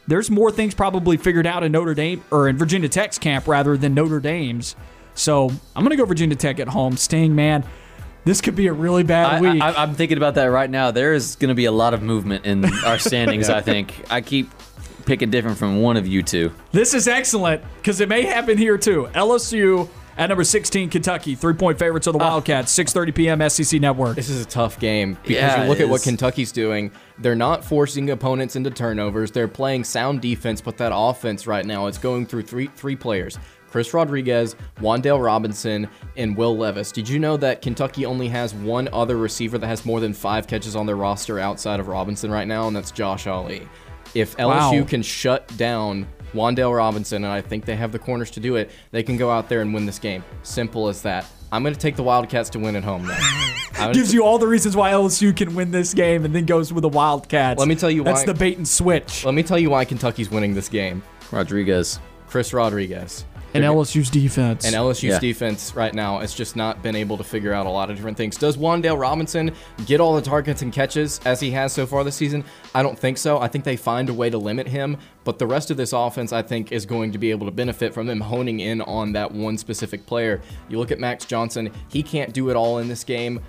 There's 0.08 0.32
more 0.32 0.52
things 0.52 0.74
probably 0.74 1.18
figured 1.18 1.46
out 1.46 1.64
in 1.64 1.72
Notre 1.72 1.94
Dame 1.94 2.24
or 2.32 2.48
in 2.48 2.58
Virginia 2.58 2.90
Tech's 2.90 3.18
camp 3.18 3.48
rather 3.48 3.78
than 3.78 3.94
Notre 3.94 4.20
Dame's. 4.20 4.76
So 5.14 5.52
I'm 5.76 5.84
gonna 5.84 5.96
go 5.96 6.06
Virginia 6.06 6.36
Tech 6.36 6.60
at 6.60 6.68
home. 6.70 6.98
Sting, 6.98 7.36
man, 7.36 7.64
this 8.24 8.42
could 8.42 8.56
be 8.56 8.68
a 8.68 8.74
really 8.74 9.04
bad 9.04 9.34
I, 9.34 9.42
week. 9.42 9.62
I, 9.62 9.74
I'm 9.74 9.96
thinking 9.96 10.18
about 10.18 10.36
that 10.36 10.46
right 10.46 10.70
now. 10.70 10.92
There 10.92 11.14
is 11.14 11.36
going 11.36 11.50
to 11.50 11.56
be 11.56 11.66
a 11.66 11.72
lot 11.72 11.94
of 11.94 12.04
movement 12.04 12.46
in 12.46 12.66
our 12.86 13.00
standings. 13.00 13.50
I 13.50 13.62
think 13.62 13.94
I 14.10 14.22
keep 14.22 14.50
picking 15.12 15.30
different 15.30 15.58
from 15.58 15.82
one 15.82 15.98
of 15.98 16.08
you 16.08 16.24
two. 16.24 16.50
This 16.72 16.94
is 16.94 17.06
excellent 17.06 17.62
because 17.76 18.00
it 18.00 18.08
may 18.08 18.22
happen 18.22 18.58
here 18.58 18.78
too. 18.78 19.10
LSU 19.14 19.90
at 20.18 20.28
number 20.28 20.46
16, 20.46 20.90
Kentucky, 20.90 21.36
three 21.36 21.54
point 21.54 21.78
favorites 21.78 22.08
of 22.08 22.14
the 22.14 22.20
ah. 22.20 22.30
Wildcats, 22.30 22.74
6:30 22.74 23.14
p.m. 23.14 23.50
SEC 23.50 23.82
Network. 23.82 24.16
This 24.16 24.30
is 24.30 24.42
a 24.42 24.48
tough 24.48 24.80
game 24.80 25.16
because 25.16 25.36
Yeah, 25.36 25.64
you 25.64 25.70
look 25.70 25.82
at 25.82 25.90
what 25.90 26.02
Kentucky's 26.02 26.54
doing. 26.54 26.94
They're 27.20 27.36
not 27.36 27.62
forcing 27.62 28.10
opponents 28.12 28.56
into 28.56 28.72
turnovers. 28.72 29.32
They're 29.32 29.50
playing 29.50 29.84
sound 29.84 30.22
defense, 30.22 30.62
but 30.62 30.78
that 30.78 30.94
offense 30.96 31.46
right 31.46 31.66
now 31.66 31.88
it's 31.88 31.98
going 31.98 32.26
through 32.26 32.44
three 32.44 32.68
three 32.68 32.96
players. 32.96 33.38
Chris 33.70 33.94
Rodriguez, 33.94 34.56
Wan'Dale 34.80 35.22
Robinson, 35.22 35.90
and 36.16 36.38
Will 36.38 36.58
Levis. 36.58 36.94
Did 36.94 37.08
you 37.10 37.20
know 37.20 37.36
that 37.38 37.62
Kentucky 37.62 38.06
only 38.06 38.30
has 38.30 38.54
one 38.54 38.88
other 38.94 39.18
receiver 39.18 39.58
that 39.58 39.68
has 39.68 39.86
more 39.86 40.00
than 40.00 40.14
five 40.14 40.48
catches 40.48 40.76
on 40.76 40.86
their 40.86 40.98
roster 40.98 41.38
outside 41.38 41.82
of 41.82 41.90
Robinson 41.90 42.32
right 42.32 42.48
now, 42.48 42.68
and 42.68 42.76
that's 42.76 42.92
Josh 42.92 43.28
Ali? 43.28 43.68
If 44.14 44.36
LSU 44.38 44.82
Wow. 44.82 44.86
can 44.88 45.02
shut 45.02 45.56
down 45.58 46.08
Wan'Dale 46.34 46.76
Robinson, 46.76 47.24
and 47.24 47.32
I 47.34 47.42
think 47.42 47.66
they 47.66 47.76
have 47.76 47.92
the 47.92 48.00
corners 48.00 48.32
to 48.32 48.40
do 48.40 48.56
it, 48.56 48.72
they 48.92 49.04
can 49.04 49.18
go 49.18 49.30
out 49.30 49.50
there 49.50 49.62
and 49.62 49.74
win 49.74 49.86
this 49.86 50.00
game. 50.00 50.24
Simple 50.44 50.88
as 50.88 51.02
that. 51.04 51.26
I'm 51.52 51.64
going 51.64 51.74
to 51.74 51.80
take 51.80 51.98
the 51.98 52.04
Wildcats 52.04 52.50
to 52.52 52.60
win 52.60 52.76
at 52.78 52.84
home, 52.84 53.06
though. 53.06 53.18
I'm 53.80 53.92
Gives 53.94 54.14
you 54.14 54.24
all 54.24 54.38
the 54.38 54.48
reasons 54.48 54.76
why 54.76 54.92
LSU 54.92 55.36
can 55.36 55.56
win 55.56 55.72
this 55.72 55.94
game 55.94 56.24
and 56.24 56.34
then 56.34 56.46
goes 56.46 56.72
with 56.72 56.84
the 56.84 56.90
Wildcats. 56.90 57.60
Let 57.60 57.68
me 57.68 57.76
tell 57.76 57.92
you 57.92 58.04
why. 58.04 58.12
That's 58.12 58.22
why- 58.22 58.34
the 58.34 58.40
bait 58.40 58.58
and 58.58 58.68
switch. 58.68 59.26
Let 59.26 59.34
me 59.34 59.44
tell 59.44 59.60
you 59.60 59.70
why 59.70 59.84
Kentucky's 59.86 60.30
winning 60.32 60.54
this 60.54 60.70
game. 60.70 61.04
Rodriguez. 61.32 62.00
Chris 62.28 62.54
Rodriguez. 62.54 63.26
And 63.54 63.64
LSU's 63.64 64.10
defense. 64.10 64.66
And 64.66 64.76
LSU's 64.76 65.04
Yeah. 65.04 65.20
defense 65.20 65.74
right 65.76 65.94
now 65.94 66.20
has 66.20 66.34
just 66.34 66.56
not 66.56 66.82
been 66.82 66.96
able 66.96 67.18
to 67.18 67.24
figure 67.24 67.54
out 67.54 67.66
a 67.66 67.70
lot 67.70 67.90
of 67.90 67.96
different 67.96 68.18
things. 68.18 68.38
Does 68.38 68.58
Wan'Dale 68.58 69.00
Robinson 69.00 69.52
get 69.86 70.00
all 70.00 70.16
the 70.16 70.22
targets 70.22 70.62
and 70.62 70.72
catches 70.72 71.20
as 71.26 71.40
he 71.40 71.52
has 71.52 71.74
so 71.74 71.86
far 71.86 72.04
this 72.04 72.16
season? 72.16 72.44
I 72.74 72.82
don't 72.84 72.98
think 72.98 73.18
so. 73.18 73.40
I 73.40 73.48
think 73.48 73.64
they 73.66 73.76
find 73.76 74.10
a 74.10 74.14
way 74.14 74.30
to 74.30 74.38
limit 74.38 74.68
him, 74.68 74.98
but 75.24 75.40
the 75.40 75.48
rest 75.48 75.70
of 75.72 75.78
this 75.78 75.94
offense, 75.94 76.32
I 76.32 76.42
think, 76.42 76.72
is 76.72 76.86
going 76.86 77.12
to 77.12 77.18
be 77.18 77.32
able 77.32 77.46
to 77.46 77.52
benefit 77.52 77.94
from 77.94 78.08
them 78.08 78.22
honing 78.22 78.60
in 78.60 78.82
on 78.82 79.14
that 79.14 79.32
one 79.32 79.58
specific 79.58 80.06
player. 80.06 80.42
You 80.70 80.80
look 80.80 80.92
at 80.92 81.00
Max 81.00 81.26
Johnson, 81.26 81.72
he 81.90 82.04
can't 82.04 82.34
do 82.34 82.50
it 82.50 82.56
all 82.56 82.78
in 82.78 82.88
this 82.88 83.04
game. 83.04 83.42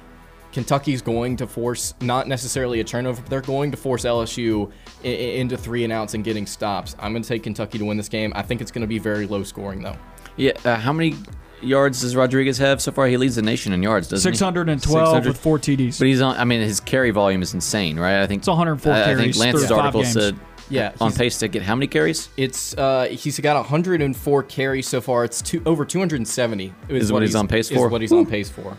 Kentucky's 0.53 1.03
going 1.03 1.37
to 1.39 1.47
force 1.47 1.95
not 2.01 2.29
necessarily 2.29 2.81
a 2.81 2.85
turnover, 2.85 3.21
but 3.23 3.31
they're 3.31 3.41
going 3.41 3.71
to 3.71 3.77
force 3.77 4.05
LSU 4.05 4.71
i- 5.05 5.07
i- 5.09 5.11
into 5.11 5.57
three 5.57 5.85
and 5.85 5.93
outs 5.93 6.15
and 6.15 6.23
getting 6.25 6.47
stops. 6.47 6.95
I'm 6.99 7.13
going 7.13 7.23
to 7.23 7.29
take 7.29 7.43
Kentucky 7.43 7.79
to 7.79 7.85
win 7.85 7.97
this 7.97 8.09
game. 8.09 8.33
I 8.37 8.43
think 8.43 8.61
it's 8.61 8.71
going 8.71 8.83
to 8.83 8.87
be 8.89 8.99
very 8.99 9.27
low 9.27 9.43
scoring 9.43 9.83
though. 9.83 9.97
Yeah. 10.37 10.53
Uh, 10.65 10.77
how 10.77 10.93
many 10.93 11.15
yards 11.63 12.01
does 12.01 12.15
Rodriguez 12.17 12.59
have 12.59 12.81
so 12.83 12.93
far? 12.93 13.07
He 13.07 13.17
leads 13.17 13.37
the 13.37 13.43
nation 13.43 13.73
in 13.73 13.83
yards, 13.83 14.09
doesn't 14.09 14.31
he? 14.33 14.37
612 14.37 15.27
with 15.27 15.39
four 15.39 15.59
TDs. 15.59 15.99
But 15.99 16.07
he's 16.09 16.21
on. 16.21 16.37
I 16.37 16.45
mean, 16.45 16.61
his 16.61 16.81
carry 16.81 17.11
volume 17.11 17.43
is 17.43 17.55
insane, 17.55 17.99
right? 17.99 18.23
I 18.23 18.27
think 18.27 18.41
It's 18.41 18.49
104 18.49 18.93
I- 18.93 19.13
I 19.13 19.15
think 19.15 19.37
Lance's 19.37 19.71
article 19.71 20.03
games. 20.03 20.13
said 20.15 20.37
Yeah, 20.71 20.93
on 21.01 21.13
pace 21.13 21.39
to 21.39 21.49
get 21.49 21.63
how 21.63 21.75
many 21.75 21.87
carries? 21.87 22.29
It's 22.37 22.75
uh 22.79 23.09
he's 23.11 23.39
got 23.41 23.57
104 23.57 24.43
carries 24.45 24.89
so 24.89 25.01
far. 25.01 25.25
It's 25.25 25.43
two, 25.43 25.63
over 25.67 25.85
270 25.85 26.73
Is 26.89 27.13
what 27.13 27.23
he's 27.23 27.35
on 27.35 27.47
pace 27.49 27.71
is 27.71 27.77
for? 27.77 27.89
what 27.89 28.01
he's 28.01 28.13
on 28.13 28.27
pace 28.27 28.49
for. 28.49 28.77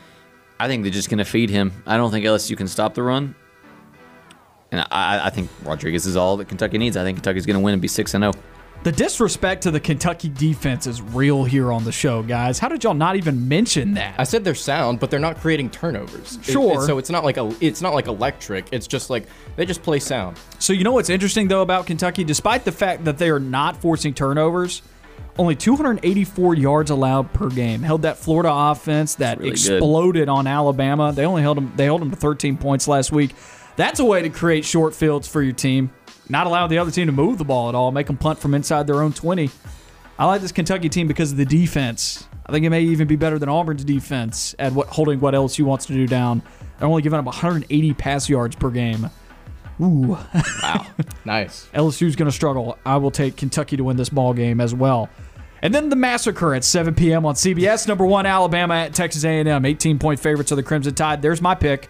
I 0.60 0.68
think 0.68 0.84
they're 0.84 0.92
just 0.92 1.10
going 1.10 1.18
to 1.20 1.26
feed 1.26 1.50
him. 1.50 1.84
I 1.86 1.98
don't 1.98 2.12
think 2.12 2.26
LSU 2.26 2.56
can 2.56 2.68
stop 2.68 2.94
the 2.94 3.04
run. 3.04 3.36
And 4.72 4.82
I, 4.92 5.28
I 5.28 5.30
think 5.30 5.50
Rodriguez 5.64 6.06
is 6.06 6.16
all 6.16 6.38
that 6.38 6.48
Kentucky 6.48 6.78
needs. 6.78 6.98
I 6.98 7.04
think 7.04 7.18
Kentucky's 7.18 7.46
going 7.46 7.58
to 7.58 7.64
win 7.64 7.74
and 7.74 7.82
be 7.82 7.88
6 7.88 8.14
and 8.14 8.24
oh. 8.24 8.32
0. 8.32 8.44
The 8.84 8.92
disrespect 8.92 9.64
to 9.64 9.72
the 9.72 9.80
Kentucky 9.80 10.28
defense 10.28 10.88
is 10.88 11.02
real 11.02 11.46
here 11.46 11.72
on 11.72 11.86
the 11.86 11.92
show, 11.94 12.22
guys. 12.22 12.60
How 12.60 12.68
did 12.68 12.84
y'all 12.84 12.94
not 12.94 13.16
even 13.16 13.48
mention 13.48 13.94
that? 13.94 14.16
I 14.18 14.26
said 14.26 14.44
they're 14.44 14.56
sound, 14.56 15.00
but 15.00 15.10
they're 15.10 15.22
not 15.22 15.38
creating 15.38 15.70
turnovers. 15.70 16.36
It- 16.36 16.52
Sure. 16.52 16.84
it- 16.84 16.86
so 16.86 16.98
it's 16.98 17.10
not 17.10 17.24
like 17.24 17.38
a 17.38 17.56
it's 17.62 17.82
not 17.82 17.94
like 17.94 18.08
electric. 18.08 18.68
It's 18.74 18.86
just 18.88 19.10
like 19.10 19.28
they 19.56 19.66
just 19.66 19.84
play 19.84 20.00
sound. 20.00 20.38
So 20.60 20.74
you 20.74 20.84
know 20.84 20.92
what's 20.92 21.10
interesting 21.10 21.48
though 21.48 21.62
about 21.62 21.86
Kentucky, 21.86 22.26
despite 22.26 22.66
the 22.66 22.74
fact 22.74 23.06
that 23.06 23.18
they 23.18 23.30
are 23.30 23.40
not 23.40 23.78
forcing 23.78 24.14
turnovers, 24.14 24.82
only 25.38 25.56
284 25.56 26.56
yards 26.56 26.92
allowed 26.92 27.34
per 27.34 27.50
game. 27.50 27.82
Held 27.82 28.04
that 28.04 28.18
Florida 28.18 28.52
offense 28.52 29.16
that 29.16 29.40
really 29.40 29.52
good. 29.52 29.60
exploded 29.60 30.30
on 30.30 30.48
Alabama. 30.48 31.12
They 31.12 31.26
only 31.26 31.42
held 31.42 31.58
them. 31.58 31.74
They 31.76 31.86
held 31.86 32.02
them 32.02 32.12
to 32.12 32.16
13 32.16 32.58
points 32.58 32.88
last 32.88 33.12
week. 33.12 33.36
That's 33.76 34.00
a 34.00 34.06
way 34.06 34.22
to 34.22 34.30
create 34.30 34.66
short 34.66 34.94
fields 34.94 35.28
for 35.28 35.42
your 35.42 35.54
team. 35.54 35.92
Not 36.30 36.48
allow 36.48 36.68
the 36.68 36.78
other 36.78 36.92
team 36.92 37.08
to 37.08 37.12
move 37.12 37.38
the 37.38 37.44
ball 37.44 37.70
at 37.70 37.76
all. 37.76 37.92
Make 37.92 38.08
them 38.08 38.18
punt 38.18 38.40
from 38.40 38.54
inside 38.54 38.88
their 38.88 39.02
own 39.02 39.14
20. 39.14 39.50
I 40.20 40.26
like 40.26 40.42
this 40.42 40.52
Kentucky 40.52 40.90
team 40.90 41.08
because 41.08 41.32
of 41.32 41.38
the 41.38 41.46
defense. 41.46 42.28
I 42.46 42.52
think 42.52 42.66
it 42.66 42.70
may 42.70 42.82
even 42.82 43.08
be 43.08 43.16
better 43.16 43.40
than 43.40 43.50
Auburn's 43.50 43.84
defense 43.84 44.54
at 44.60 44.74
what 44.74 44.88
holding 44.88 45.20
what 45.20 45.34
LSU 45.34 45.64
wants 45.64 45.86
to 45.88 45.94
do 45.94 46.06
down. 46.06 46.42
They're 46.78 46.88
only 46.88 47.02
giving 47.02 47.18
up 47.20 47.26
180 47.26 47.94
pass 47.94 48.30
yards 48.30 48.56
per 48.56 48.70
game. 48.70 49.10
Ooh. 49.82 50.18
Wow, 50.62 50.86
nice. 51.26 51.68
LSU's 51.74 52.16
going 52.16 52.28
to 52.30 52.32
struggle. 52.36 52.78
I 52.86 52.98
will 52.98 53.12
take 53.12 53.36
Kentucky 53.38 53.78
to 53.78 53.84
win 53.84 53.98
this 53.98 54.10
ball 54.10 54.34
game 54.34 54.62
as 54.62 54.74
well. 54.74 55.10
And 55.62 55.74
then 55.74 55.90
the 55.90 55.96
massacre 55.96 56.54
at 56.54 56.64
7 56.64 56.94
p.m. 56.94 57.26
on 57.26 57.36
CBS. 57.36 57.88
Number 57.88 58.06
one, 58.06 58.26
Alabama 58.26 58.76
at 58.76 58.94
Texas 58.94 59.24
A&M. 59.24 59.66
18 59.66 59.98
point 59.98 60.20
favorites 60.20 60.52
of 60.52 60.58
the 60.58 60.64
Crimson 60.64 60.94
Tide. 60.94 61.22
There's 61.22 61.42
my 61.42 61.56
pick. 61.56 61.90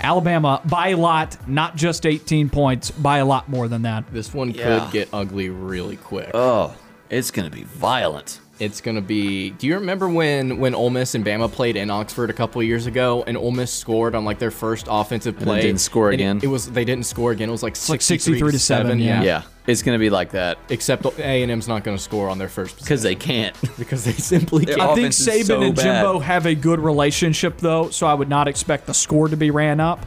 Alabama 0.00 0.62
by 0.64 0.88
a 0.88 0.96
lot, 0.96 1.36
not 1.48 1.76
just 1.76 2.06
18 2.06 2.48
points, 2.48 2.90
by 2.90 3.18
a 3.18 3.24
lot 3.24 3.48
more 3.48 3.68
than 3.68 3.82
that. 3.82 4.04
This 4.12 4.32
one 4.32 4.50
Yeah. 4.52 4.80
could 4.80 4.92
get 4.92 5.08
ugly 5.12 5.50
really 5.50 5.96
quick. 5.96 6.30
Oh, 6.32 6.74
it's 7.10 7.30
gonna 7.30 7.50
be 7.50 7.64
violent. 7.64 8.40
It's 8.60 8.80
gonna 8.82 9.00
be. 9.00 9.50
Do 9.50 9.66
you 9.66 9.74
remember 9.76 10.08
when 10.08 10.58
when 10.58 10.74
Ole 10.74 10.90
Miss 10.90 11.14
and 11.14 11.24
Bama 11.24 11.50
played 11.50 11.76
in 11.76 11.90
Oxford 11.90 12.28
a 12.28 12.34
couple 12.34 12.60
of 12.60 12.66
years 12.66 12.86
ago, 12.86 13.24
and 13.26 13.36
Ole 13.36 13.50
Miss 13.52 13.72
scored 13.72 14.14
on 14.14 14.24
like 14.26 14.38
their 14.38 14.50
first 14.50 14.86
offensive 14.90 15.36
then 15.38 15.46
play? 15.46 15.62
didn't 15.62 15.80
score 15.80 16.10
And 16.10 16.20
it- 16.20 16.24
again? 16.24 16.40
It, 16.42 16.48
was 16.48 16.70
they 16.70 16.84
didn't 16.84 17.06
score 17.06 17.32
again. 17.32 17.48
It 17.48 17.52
was 17.52 17.62
like 17.62 17.72
like 17.88 18.02
63, 18.02 18.34
63 18.34 18.52
to 18.52 18.58
seven, 18.58 18.98
yeah. 19.00 19.22
Yeah, 19.22 19.42
it's 19.66 19.82
gonna 19.82 19.98
be 19.98 20.10
like 20.10 20.32
that 20.32 20.58
Except 20.68 21.06
A 21.18 21.42
and 21.42 21.50
M's 21.50 21.68
not 21.68 21.84
gonna 21.84 21.98
score 21.98 22.28
on 22.28 22.36
their 22.38 22.48
first 22.48 22.78
because 22.78 23.02
they 23.02 23.14
can't. 23.14 23.56
because 23.78 24.04
they 24.04 24.12
simply 24.12 24.66
can't. 24.66 24.78
I 24.80 24.94
think 24.94 25.08
offense 25.08 25.26
Saban 25.26 25.44
so 25.46 25.62
and 25.62 25.74
bad. 25.74 25.82
Jimbo 26.02 26.18
have 26.18 26.44
a 26.44 26.54
good 26.54 26.80
relationship, 26.80 27.56
though, 27.58 27.88
so 27.88 28.06
I 28.06 28.12
would 28.14 28.28
not 28.28 28.46
expect 28.46 28.86
the 28.86 28.94
score 28.94 29.28
to 29.28 29.36
be 29.36 29.50
ran 29.50 29.80
up. 29.80 30.04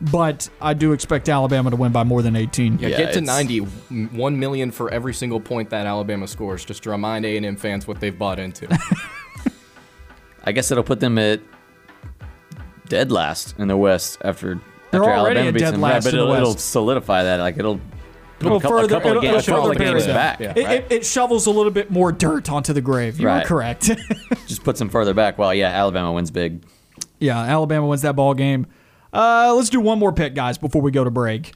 But 0.00 0.48
I 0.60 0.74
do 0.74 0.92
expect 0.92 1.28
Alabama 1.28 1.70
to 1.70 1.76
win 1.76 1.90
by 1.90 2.04
more 2.04 2.22
than 2.22 2.36
18. 2.36 2.78
Yeah, 2.78 2.88
Yeah, 2.88 2.96
get 2.98 3.14
to 3.14 3.20
90, 3.20 3.58
1 3.58 4.38
million 4.38 4.70
for 4.70 4.90
every 4.92 5.12
single 5.12 5.40
point 5.40 5.70
that 5.70 5.86
Alabama 5.86 6.28
scores, 6.28 6.64
just 6.64 6.84
to 6.84 6.90
remind 6.90 7.24
A&M 7.24 7.56
fans 7.56 7.88
what 7.88 7.98
they've 7.98 8.16
bought 8.16 8.38
into. 8.38 8.68
I 10.44 10.52
guess 10.52 10.70
it'll 10.70 10.84
put 10.84 11.00
them 11.00 11.18
at 11.18 11.40
dead 12.88 13.10
last 13.12 13.58
in 13.58 13.68
the 13.68 13.76
West 13.76 14.18
after. 14.24 14.60
They're 14.90 15.02
after 15.02 15.12
Alabama 15.12 15.52
beats 15.52 15.70
them. 15.70 15.80
yeah, 15.80 16.00
but 16.00 16.14
it'll, 16.14 16.32
it'll 16.32 16.54
solidify 16.54 17.24
that. 17.24 17.40
Like 17.40 17.58
it'll 17.58 17.78
put 18.38 18.46
It'll 18.46 18.56
a 18.58 18.60
couple, 18.60 18.78
a 18.78 18.88
couple 18.88 19.10
it'll- 19.10 19.16
of 19.18 19.22
games, 19.24 19.48
it'll 19.48 19.54
a 19.54 19.58
couple 19.58 19.72
further 19.74 19.84
games 19.92 20.04
bury 20.06 20.14
back. 20.14 20.38
them. 20.38 20.48
right? 20.48 20.56
It, 20.56 20.70
it, 20.70 20.92
it 20.98 21.06
shovels 21.06 21.46
a 21.46 21.50
little 21.50 21.72
bit 21.72 21.90
more 21.90 22.12
dirt 22.12 22.48
onto 22.50 22.72
the 22.72 22.80
grave. 22.80 23.18
You 23.20 23.26
are 23.28 23.38
Right. 23.38 23.46
correct. 23.46 23.90
Just 24.46 24.62
puts 24.64 24.78
them 24.78 24.88
further 24.88 25.12
back. 25.12 25.38
Well, 25.38 25.52
yeah, 25.52 25.68
Alabama 25.70 26.12
wins 26.12 26.30
big. 26.30 26.62
yeah, 27.18 27.38
Alabama 27.40 27.86
wins 27.88 28.02
that 28.02 28.14
ball 28.16 28.32
game. 28.34 28.66
Uh, 29.12 29.54
let's 29.56 29.70
do 29.70 29.80
one 29.80 29.98
more 29.98 30.12
pick, 30.12 30.34
guys, 30.34 30.58
before 30.58 30.82
we 30.82 30.90
go 30.90 31.04
to 31.04 31.10
break. 31.10 31.54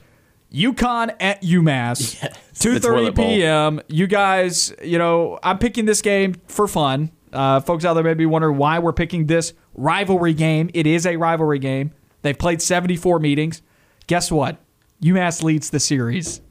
UConn 0.53 1.15
at 1.19 1.41
UMass, 1.41 2.19
two 2.59 2.79
thirty 2.79 3.11
p.m. 3.11 3.81
You 3.87 4.05
guys, 4.05 4.71
you 4.83 4.99
know, 4.99 5.39
I'm 5.41 5.57
picking 5.57 5.85
this 5.85 6.01
game 6.01 6.35
for 6.47 6.67
fun. 6.67 7.11
Uh, 7.31 7.59
folks 7.59 7.83
out 7.83 7.95
there 7.95 8.03
may 8.03 8.13
be 8.13 8.27
wondering 8.27 8.57
why 8.57 8.77
we're 8.77 8.93
picking 8.93 9.25
this 9.25 9.53
rivalry 9.73 10.35
game. 10.35 10.69
It 10.75 10.85
is 10.85 11.07
a 11.07 11.17
rivalry 11.17 11.57
game. 11.57 11.91
They've 12.21 12.37
played 12.37 12.61
74 12.61 13.19
meetings. 13.19 13.63
Guess 14.05 14.31
what? 14.31 14.57
UMass 15.01 15.41
leads 15.41 15.71
the 15.71 15.79
series. 15.79 16.41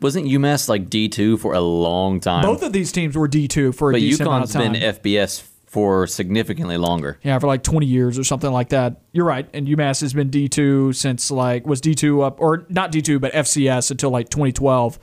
Wasn't 0.00 0.26
UMass 0.26 0.68
like 0.68 0.90
D 0.90 1.08
two 1.08 1.38
for 1.38 1.54
a 1.54 1.60
long 1.60 2.20
time? 2.20 2.42
Both 2.44 2.62
of 2.62 2.72
these 2.74 2.92
teams 2.92 3.16
were 3.16 3.28
D2 3.28 3.74
for 3.74 3.90
a 3.90 3.94
but 3.94 4.00
decent 4.00 4.26
amount 4.28 4.44
UConn's 4.44 4.54
of 4.54 4.62
time. 4.62 4.72
been 4.72 4.82
FBS 4.82 5.40
for 5.72 6.06
significantly 6.06 6.76
longer. 6.76 7.18
Yeah, 7.22 7.38
for 7.38 7.46
like 7.46 7.62
20 7.62 7.86
years 7.86 8.18
or 8.18 8.24
something 8.24 8.52
like 8.52 8.68
that. 8.68 9.00
You're 9.12 9.24
right. 9.24 9.48
And 9.54 9.66
UMass 9.66 10.02
has 10.02 10.12
been 10.12 10.28
D2 10.28 10.94
since 10.94 11.30
like 11.30 11.66
was 11.66 11.80
D2 11.80 12.22
up 12.22 12.42
or 12.42 12.66
not 12.68 12.92
D2 12.92 13.18
but 13.18 13.32
FCS 13.32 13.90
until 13.90 14.10
like 14.10 14.28
2012. 14.28 14.98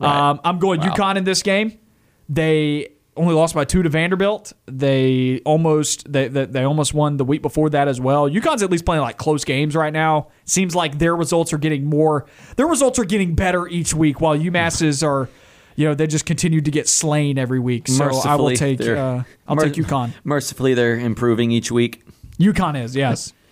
Um, 0.00 0.40
I'm 0.44 0.60
going 0.60 0.80
UConn 0.80 1.16
in 1.16 1.24
this 1.24 1.42
game. 1.42 1.76
They 2.28 2.90
only 3.16 3.34
lost 3.34 3.52
by 3.56 3.64
two 3.64 3.82
to 3.82 3.88
Vanderbilt. 3.88 4.52
They 4.66 5.40
almost 5.44 6.10
they, 6.10 6.28
they 6.28 6.44
they 6.44 6.62
almost 6.62 6.94
won 6.94 7.16
the 7.16 7.24
week 7.24 7.42
before 7.42 7.68
that 7.70 7.88
as 7.88 8.00
well. 8.00 8.30
UConn's 8.30 8.62
at 8.62 8.70
least 8.70 8.84
playing 8.84 9.02
like 9.02 9.18
close 9.18 9.44
games 9.44 9.74
right 9.74 9.92
now. 9.92 10.28
Seems 10.44 10.76
like 10.76 11.00
their 11.00 11.16
results 11.16 11.52
are 11.52 11.58
getting 11.58 11.84
more. 11.84 12.26
Their 12.54 12.68
results 12.68 13.00
are 13.00 13.04
getting 13.04 13.34
better 13.34 13.66
each 13.66 13.92
week, 13.92 14.20
while 14.20 14.38
UMass's 14.38 15.02
are. 15.02 15.28
You 15.76 15.88
know, 15.88 15.94
they 15.94 16.06
just 16.06 16.26
continued 16.26 16.64
to 16.66 16.70
get 16.70 16.88
slain 16.88 17.38
every 17.38 17.58
week. 17.60 17.88
So 17.88 18.04
I 18.24 18.36
will 18.36 18.50
take 18.54 18.78
they're- 18.78 18.96
uh, 18.96 19.22
I'll 19.48 19.56
mer- 19.56 19.64
take 19.68 19.74
UConn. 19.74 20.12
Mercifully, 20.24 20.74
they're 20.74 20.98
improving 20.98 21.50
each 21.50 21.70
week. 21.72 22.02
UConn 22.38 22.82
is, 22.82 22.94
yes. 22.96 23.32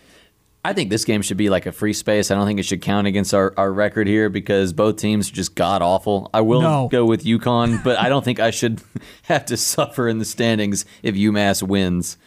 I 0.62 0.74
think 0.74 0.90
this 0.90 1.06
game 1.06 1.22
should 1.22 1.38
be 1.38 1.48
like 1.48 1.64
a 1.64 1.72
free 1.72 1.94
space. 1.94 2.30
I 2.30 2.34
don't 2.34 2.46
think 2.46 2.60
it 2.60 2.64
should 2.64 2.82
count 2.82 3.06
against 3.06 3.32
our, 3.32 3.54
our 3.56 3.72
record 3.72 4.06
here 4.06 4.28
because 4.28 4.74
both 4.74 4.96
teams 4.96 5.30
are 5.30 5.34
just 5.34 5.54
god 5.54 5.80
awful. 5.80 6.28
I 6.34 6.42
will 6.42 6.60
No. 6.60 6.88
go 6.92 7.06
with 7.06 7.24
UConn, 7.24 7.82
but 7.82 7.98
I 7.98 8.10
don't 8.10 8.22
think 8.22 8.40
I 8.40 8.50
should 8.50 8.82
have 9.22 9.46
to 9.46 9.56
suffer 9.56 10.06
in 10.06 10.18
the 10.18 10.26
standings 10.26 10.84
if 11.02 11.14
UMass 11.14 11.62
wins. 11.62 12.18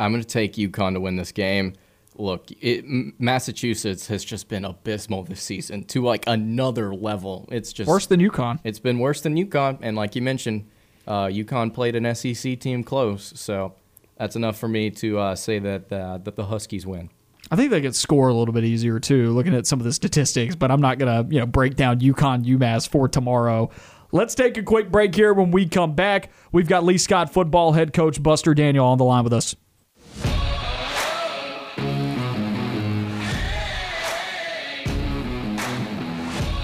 I'm 0.00 0.10
going 0.10 0.22
to 0.22 0.28
take 0.28 0.54
UConn 0.54 0.94
to 0.94 1.00
win 1.00 1.14
this 1.14 1.30
game. 1.30 1.74
Look, 2.18 2.50
it, 2.60 2.84
Massachusetts 3.20 4.08
has 4.08 4.24
just 4.24 4.48
been 4.48 4.64
abysmal 4.64 5.22
this 5.22 5.40
season 5.40 5.84
to 5.84 6.02
like 6.02 6.24
another 6.26 6.92
level. 6.94 7.48
It's 7.50 7.72
just 7.72 7.88
Worse 7.88 8.06
than 8.06 8.20
UConn. 8.20 8.58
It's 8.64 8.80
been 8.80 8.98
worse 8.98 9.20
than 9.20 9.36
UConn, 9.36 9.78
and 9.82 9.96
like 9.96 10.16
you 10.16 10.22
mentioned, 10.22 10.68
uh, 11.06 11.26
UConn 11.26 11.72
played 11.72 11.94
an 11.94 12.12
SEC 12.14 12.58
team 12.58 12.82
close, 12.82 13.32
so 13.36 13.74
that's 14.16 14.34
enough 14.34 14.58
for 14.58 14.68
me 14.68 14.90
to 14.90 15.18
uh, 15.18 15.36
say 15.36 15.60
that 15.60 15.92
uh, 15.92 16.18
that 16.18 16.34
the 16.34 16.46
Huskies 16.46 16.86
win. 16.86 17.08
I 17.50 17.56
think 17.56 17.70
they 17.70 17.80
could 17.80 17.94
score 17.94 18.28
a 18.28 18.34
little 18.34 18.52
bit 18.52 18.64
easier 18.64 18.98
too, 18.98 19.30
looking 19.30 19.54
at 19.54 19.66
some 19.66 19.78
of 19.80 19.84
the 19.84 19.92
statistics. 19.92 20.54
But 20.54 20.70
I'm 20.70 20.80
not 20.80 20.98
gonna, 20.98 21.24
you 21.30 21.38
know, 21.38 21.46
break 21.46 21.76
down 21.76 22.00
UConn 22.00 22.44
UMass 22.44 22.88
for 22.88 23.08
tomorrow. 23.08 23.70
Let's 24.10 24.34
take 24.34 24.56
a 24.56 24.62
quick 24.62 24.90
break 24.90 25.14
here. 25.14 25.32
When 25.32 25.50
we 25.50 25.68
come 25.68 25.94
back, 25.94 26.30
we've 26.50 26.68
got 26.68 26.82
Lee 26.84 26.98
Scott 26.98 27.32
football 27.32 27.72
head 27.72 27.92
coach 27.92 28.22
Buster 28.22 28.54
Daniel 28.54 28.86
on 28.86 28.98
the 28.98 29.04
line 29.04 29.24
with 29.24 29.32
us. 29.32 29.54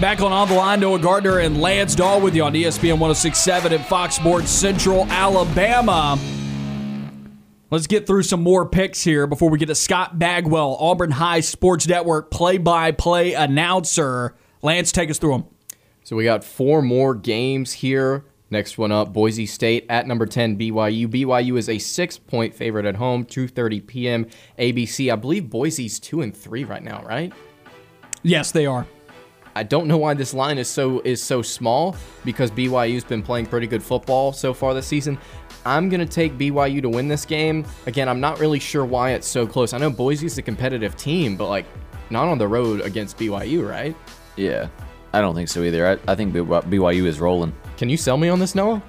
Back 0.01 0.21
on 0.21 0.33
On 0.33 0.49
the 0.49 0.55
Line, 0.55 0.81
Noah 0.81 0.99
Gardner 0.99 1.39
and 1.39 1.61
Lance 1.61 1.95
Dawe 1.95 2.19
with 2.19 2.35
you 2.35 2.43
on 2.43 2.53
ESPN 2.53 2.99
1067 2.99 3.73
at 3.73 3.87
Fox 3.87 4.17
Sports 4.17 4.51
Central, 4.51 5.07
Alabama. 5.07 6.19
Let's 7.71 7.87
get 7.87 8.05
through 8.05 8.25
some 8.25 8.43
more 8.43 8.69
picks 8.69 9.03
here 9.03 9.29
before 9.29 9.51
we 9.51 9.59
get 9.59 9.67
to 9.67 9.75
Scott 9.75 10.19
Bagwell, 10.19 10.77
Auburn 10.81 11.13
High 11.13 11.41
Sports 11.41 11.87
Network 11.87 12.31
play 12.33 12.59
by 12.59 12.91
play 12.91 13.35
announcer. 13.35 14.35
Lance, 14.63 14.91
take 14.91 15.11
us 15.11 15.19
through 15.19 15.33
them. 15.33 15.45
So 16.03 16.17
we 16.17 16.25
got 16.25 16.43
four 16.43 16.83
more 16.83 17.15
games 17.15 17.73
here. 17.73 18.25
Next 18.51 18.77
one 18.77 18.91
up, 18.91 19.13
Boise 19.13 19.47
State 19.47 19.87
at 19.89 20.07
number 20.09 20.27
10 20.27 20.59
BYU. 20.59 21.07
BYU 21.07 21.57
is 21.57 21.69
a 21.69 21.77
6-point 21.77 22.55
favorite 22.55 22.85
at 22.85 22.97
home, 22.97 23.25
2:30 23.25 23.87
p.m. 23.87 24.27
ABC. 24.59 25.13
I 25.13 25.17
believe 25.17 25.49
Boise's 25.49 25.99
2 26.01 26.21
and 26.21 26.37
3 26.37 26.65
right 26.65 26.83
now, 26.83 27.03
right? 27.05 27.33
Yes, 28.23 28.51
they 28.51 28.67
are. 28.67 28.87
I 29.57 29.63
don't 29.63 29.87
know 29.87 29.97
why 29.97 30.15
this 30.15 30.35
line 30.35 30.59
is 30.59 30.69
so 30.69 31.01
is 31.01 31.23
so 31.23 31.41
small 31.41 31.97
because 32.25 32.51
BYU's 32.51 33.05
been 33.05 33.23
playing 33.23 33.47
pretty 33.47 33.67
good 33.67 33.83
football 33.83 34.33
so 34.33 34.53
far 34.53 34.75
this 34.75 34.87
season. 34.87 35.19
I'm 35.65 35.89
gonna 35.89 36.07
take 36.07 36.37
BYU 36.37 36.83
to 36.83 36.89
win 36.89 37.09
this 37.09 37.25
game. 37.25 37.65
Again, 37.87 38.09
I'm 38.09 38.21
not 38.21 38.41
really 38.41 38.59
sure 38.59 38.85
why 38.85 39.11
it's 39.13 39.27
so 39.27 39.47
close. 39.47 39.73
I 39.73 39.79
know 39.79 39.91
Boise's 39.91 40.39
a 40.39 40.43
competitive 40.43 40.97
team, 40.97 41.37
but 41.37 41.49
like 41.49 41.67
not 42.11 42.29
on 42.29 42.39
the 42.39 42.49
road 42.49 42.81
against 42.81 43.17
BYU, 43.17 43.69
right? 43.69 43.97
Yeah, 44.37 44.69
I 45.13 45.21
don't 45.21 45.35
think 45.35 45.49
so 45.49 45.63
either. 45.63 45.87
I, 45.87 46.13
I 46.13 46.15
think 46.15 46.35
BYU 46.35 47.07
is 47.07 47.21
rolling. 47.21 47.55
Can 47.77 47.89
you 47.89 47.97
sell 47.97 48.17
me 48.17 48.29
on 48.29 48.39
this, 48.41 48.55
Noah? 48.55 48.83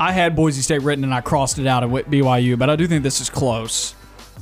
I 0.00 0.10
had 0.10 0.34
Boise 0.34 0.62
State 0.62 0.82
written 0.82 1.04
and 1.04 1.14
I 1.14 1.20
crossed 1.20 1.58
it 1.58 1.66
out 1.66 1.82
and 1.82 1.92
went 1.92 2.10
BYU, 2.10 2.58
but 2.58 2.70
I 2.70 2.76
do 2.76 2.86
think 2.86 3.02
this 3.02 3.20
is 3.20 3.30
close. 3.30 3.94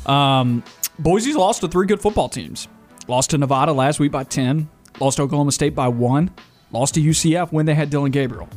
Um, 0.07 0.63
Boise's 0.99 1.37
lost 1.37 1.61
to 1.63 1.69
three 1.69 1.87
good 1.87 2.01
football 2.01 2.29
teams. 2.29 2.69
Lost 3.11 3.31
to 3.31 3.39
Nevada 3.39 3.73
last 3.73 3.99
week 3.99 4.13
by 4.13 4.23
10, 4.23 4.71
lost 5.01 5.17
to 5.17 5.25
Oklahoma 5.25 5.51
State 5.51 5.75
by 5.75 5.89
1, 5.89 6.31
lost 6.71 6.95
to 6.95 7.01
UCF 7.01 7.51
when 7.51 7.67
they 7.67 7.75
had 7.75 7.91
Dillon 7.91 8.13
Gabriel. 8.13 8.49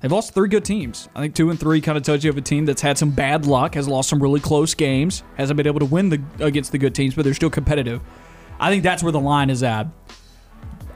They've 0.00 0.12
lost 0.12 0.34
three 0.34 0.50
good 0.50 0.66
teams. 0.66 1.08
I 1.14 1.22
think 1.22 1.34
two 1.34 1.48
and 1.48 1.58
three 1.58 1.80
kind 1.80 1.96
of 1.96 2.04
tells 2.04 2.22
you 2.22 2.28
of 2.28 2.36
a 2.36 2.42
team 2.42 2.66
that's 2.66 2.82
had 2.82 2.98
some 2.98 3.10
bad 3.10 3.46
luck, 3.46 3.74
has 3.74 3.88
lost 3.88 4.10
some 4.10 4.22
really 4.22 4.38
close 4.38 4.74
games, 4.74 5.22
hasn't 5.38 5.56
been 5.56 5.66
able 5.66 5.80
to 5.80 5.86
win 5.86 6.10
the 6.10 6.22
against 6.40 6.72
the 6.72 6.78
good 6.78 6.94
teams, 6.94 7.14
but 7.14 7.24
they're 7.24 7.32
still 7.32 7.48
competitive. 7.48 8.02
I 8.60 8.68
think 8.68 8.82
that's 8.82 9.02
where 9.02 9.12
the 9.12 9.18
line 9.18 9.48
is 9.48 9.62
at. 9.62 9.86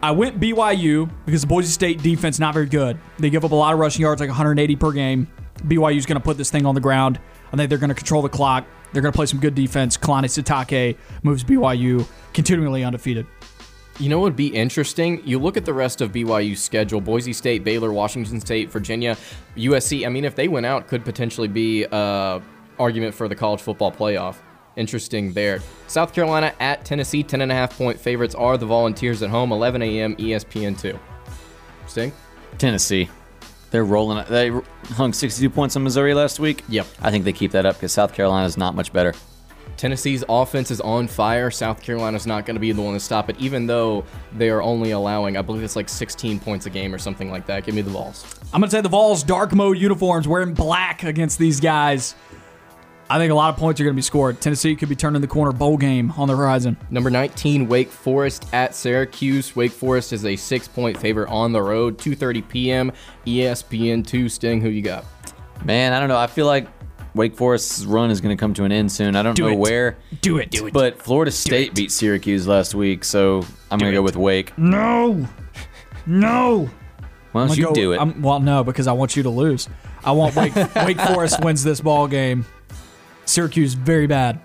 I 0.02 0.10
went 0.10 0.38
BYU 0.38 1.10
because 1.24 1.40
the 1.40 1.46
Boise 1.46 1.68
State 1.68 2.02
defense 2.02 2.38
not 2.38 2.52
very 2.52 2.66
good. 2.66 2.98
They 3.18 3.30
give 3.30 3.46
up 3.46 3.52
a 3.52 3.54
lot 3.54 3.72
of 3.72 3.80
rushing 3.80 4.02
yards, 4.02 4.20
like 4.20 4.28
180 4.28 4.76
per 4.76 4.92
game. 4.92 5.26
BYU's 5.66 6.04
going 6.04 6.20
to 6.20 6.24
put 6.24 6.36
this 6.36 6.50
thing 6.50 6.66
on 6.66 6.74
the 6.74 6.82
ground. 6.82 7.18
I 7.50 7.56
think 7.56 7.70
they're 7.70 7.78
going 7.78 7.88
to 7.88 7.94
control 7.94 8.20
the 8.20 8.28
clock. 8.28 8.66
They're 8.92 9.02
going 9.02 9.12
to 9.12 9.16
play 9.16 9.26
some 9.26 9.40
good 9.40 9.54
defense. 9.54 9.96
Kalani 9.96 10.24
Sitake 10.24 10.96
moves 11.22 11.44
BYU 11.44 12.06
continually 12.32 12.84
undefeated. 12.84 13.26
You 13.98 14.08
know 14.08 14.18
what 14.18 14.24
would 14.24 14.36
be 14.36 14.48
interesting? 14.48 15.20
You 15.26 15.38
look 15.38 15.56
at 15.56 15.66
the 15.66 15.74
rest 15.74 16.00
of 16.00 16.12
BYU's 16.12 16.62
schedule 16.62 17.00
Boise 17.00 17.34
State, 17.34 17.64
Baylor, 17.64 17.92
Washington 17.92 18.40
State, 18.40 18.70
Virginia, 18.70 19.16
USC. 19.56 20.06
I 20.06 20.08
mean, 20.08 20.24
if 20.24 20.34
they 20.34 20.48
went 20.48 20.64
out, 20.64 20.88
could 20.88 21.04
potentially 21.04 21.48
be 21.48 21.84
uh 21.86 22.40
argument 22.78 23.14
for 23.14 23.28
the 23.28 23.36
college 23.36 23.60
football 23.60 23.92
playoff. 23.92 24.36
Interesting 24.76 25.32
there. 25.34 25.60
South 25.86 26.14
Carolina 26.14 26.54
at 26.60 26.84
Tennessee, 26.84 27.22
10.5 27.22 27.70
point 27.70 28.00
favorites 28.00 28.34
are 28.34 28.56
the 28.56 28.66
Volunteers 28.66 29.22
at 29.22 29.28
home, 29.28 29.52
11 29.52 29.82
a.m. 29.82 30.16
ESPN2. 30.16 30.98
Sting? 31.86 32.12
Tennessee, 32.56 33.08
they're 33.70 33.84
rolling. 33.84 34.24
They 34.28 34.50
hung 34.94 35.12
62 35.12 35.48
points 35.50 35.76
on 35.76 35.82
Missouri 35.82 36.14
last 36.14 36.40
week. 36.40 36.64
Yep. 36.68 36.86
I 37.00 37.10
think 37.10 37.24
they 37.24 37.32
keep 37.32 37.52
that 37.52 37.66
up 37.66 37.76
because 37.76 37.92
South 37.92 38.12
Carolina 38.12 38.46
is 38.46 38.56
not 38.56 38.74
much 38.74 38.92
better. 38.92 39.14
Tennessee's 39.76 40.22
offense 40.28 40.70
is 40.70 40.80
on 40.82 41.06
fire. 41.06 41.50
South 41.50 41.82
Carolina's 41.82 42.26
not 42.26 42.44
going 42.44 42.56
to 42.56 42.60
be 42.60 42.70
the 42.72 42.82
one 42.82 42.92
to 42.92 43.00
stop 43.00 43.30
it, 43.30 43.36
even 43.38 43.66
though 43.66 44.04
they 44.36 44.50
are 44.50 44.60
only 44.60 44.90
allowing, 44.90 45.38
I 45.38 45.42
believe 45.42 45.62
it's 45.62 45.76
like 45.76 45.88
16 45.88 46.38
points 46.40 46.66
a 46.66 46.70
game 46.70 46.94
or 46.94 46.98
something 46.98 47.30
like 47.30 47.46
that. 47.46 47.64
Give 47.64 47.74
me 47.74 47.80
the 47.80 47.90
Vols. 47.90 48.38
I'm 48.52 48.60
going 48.60 48.68
to 48.68 48.76
say 48.76 48.82
the 48.82 48.90
Vols 48.90 49.22
dark 49.22 49.54
mode 49.54 49.78
uniforms 49.78 50.28
wearing 50.28 50.52
black 50.52 51.02
against 51.02 51.38
these 51.38 51.60
guys. 51.60 52.14
I 53.12 53.18
think 53.18 53.32
a 53.32 53.34
lot 53.34 53.52
of 53.52 53.56
points 53.58 53.80
are 53.80 53.84
going 53.84 53.94
to 53.94 53.98
be 53.98 54.02
scored. 54.02 54.40
Tennessee 54.40 54.76
could 54.76 54.88
be 54.88 54.94
turning 54.94 55.20
the 55.20 55.26
corner 55.26 55.50
bowl 55.50 55.76
game 55.76 56.12
on 56.12 56.28
the 56.28 56.36
horizon. 56.36 56.76
Number 56.90 57.10
19, 57.10 57.66
Wake 57.66 57.90
Forest 57.90 58.46
at 58.52 58.72
Syracuse. 58.72 59.56
Wake 59.56 59.72
Forest 59.72 60.12
is 60.12 60.24
a 60.24 60.36
six-point 60.36 60.96
favorite 60.96 61.28
on 61.28 61.52
the 61.52 61.60
road. 61.60 61.98
2:30 61.98 62.48
p.m. 62.48 62.92
ESPN 63.26 64.06
two. 64.06 64.28
Sting, 64.28 64.60
who 64.60 64.68
you 64.68 64.80
got? 64.82 65.04
Man, 65.64 65.92
I 65.92 65.98
don't 65.98 66.08
know. 66.08 66.16
I 66.16 66.28
feel 66.28 66.46
like 66.46 66.68
Wake 67.14 67.34
Forest's 67.34 67.84
run 67.84 68.10
is 68.12 68.20
going 68.20 68.34
to 68.36 68.40
come 68.40 68.54
to 68.54 68.62
an 68.64 68.70
end 68.70 68.92
soon. 68.92 69.16
I 69.16 69.24
don't 69.24 69.34
Do 69.34 69.42
know 69.46 69.48
it. 69.54 69.58
where. 69.58 69.96
Do 70.20 70.38
it. 70.38 70.50
Do 70.52 70.68
it. 70.68 70.72
But 70.72 71.02
Florida 71.02 71.32
State 71.32 71.74
beat 71.74 71.90
Syracuse 71.90 72.46
last 72.46 72.76
week, 72.76 73.02
so 73.02 73.44
I'm 73.72 73.80
going 73.80 73.90
to 73.90 73.96
go 73.96 74.02
with 74.02 74.16
Wake. 74.16 74.56
no. 74.56 75.26
No. 76.06 76.70
Why 77.32 77.42
don't 77.42 77.50
I'm 77.52 77.58
you 77.58 77.64
go- 77.66 77.72
do 77.74 77.92
it? 77.92 78.00
I'm, 78.00 78.22
well, 78.22 78.40
no, 78.40 78.64
because 78.64 78.86
I 78.86 78.92
want 78.92 79.16
you 79.16 79.22
to 79.24 79.30
lose. 79.30 79.68
I 80.04 80.12
want 80.12 80.34
Wake, 80.34 80.54
Wake 80.76 81.00
Forest 81.00 81.44
wins 81.44 81.62
this 81.62 81.80
ball 81.80 82.08
game. 82.08 82.44
Syracuse 83.30 83.74
very 83.74 84.06
bad. 84.06 84.40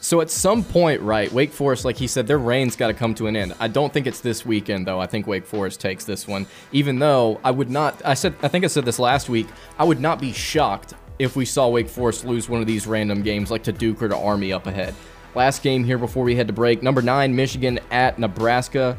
So 0.00 0.20
at 0.20 0.30
some 0.30 0.62
point, 0.62 1.00
right, 1.00 1.30
Wake 1.32 1.52
Forest, 1.52 1.84
like 1.84 1.96
he 1.96 2.06
said, 2.06 2.26
their 2.26 2.38
reign's 2.38 2.76
got 2.76 2.86
to 2.86 2.94
come 2.94 3.14
to 3.16 3.26
an 3.26 3.34
end. 3.34 3.54
I 3.58 3.66
don't 3.66 3.92
think 3.92 4.06
it's 4.06 4.20
this 4.20 4.46
weekend, 4.46 4.86
though. 4.86 5.00
I 5.00 5.06
think 5.06 5.26
Wake 5.26 5.44
Forest 5.44 5.80
takes 5.80 6.04
this 6.04 6.28
one. 6.28 6.46
Even 6.70 7.00
though 7.00 7.40
I 7.42 7.50
would 7.50 7.68
not, 7.68 8.00
I 8.04 8.14
said, 8.14 8.34
I 8.42 8.48
think 8.48 8.64
I 8.64 8.68
said 8.68 8.84
this 8.84 9.00
last 9.00 9.28
week. 9.28 9.48
I 9.78 9.84
would 9.84 10.00
not 10.00 10.20
be 10.20 10.32
shocked 10.32 10.94
if 11.18 11.34
we 11.34 11.44
saw 11.44 11.68
Wake 11.68 11.88
Forest 11.88 12.24
lose 12.24 12.48
one 12.48 12.60
of 12.60 12.66
these 12.66 12.86
random 12.86 13.22
games, 13.22 13.50
like 13.50 13.64
to 13.64 13.72
Duke 13.72 14.00
or 14.00 14.08
to 14.08 14.16
Army 14.16 14.52
up 14.52 14.66
ahead. 14.68 14.94
Last 15.34 15.62
game 15.62 15.82
here 15.82 15.98
before 15.98 16.22
we 16.22 16.36
head 16.36 16.46
to 16.46 16.52
break. 16.52 16.82
Number 16.82 17.02
nine, 17.02 17.34
Michigan 17.34 17.80
at 17.90 18.18
Nebraska. 18.18 18.96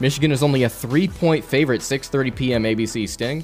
Michigan 0.00 0.32
is 0.32 0.42
only 0.42 0.64
a 0.64 0.68
three-point 0.68 1.44
favorite. 1.44 1.80
6:30 1.80 2.36
p.m. 2.36 2.64
ABC. 2.64 3.08
Sting. 3.08 3.42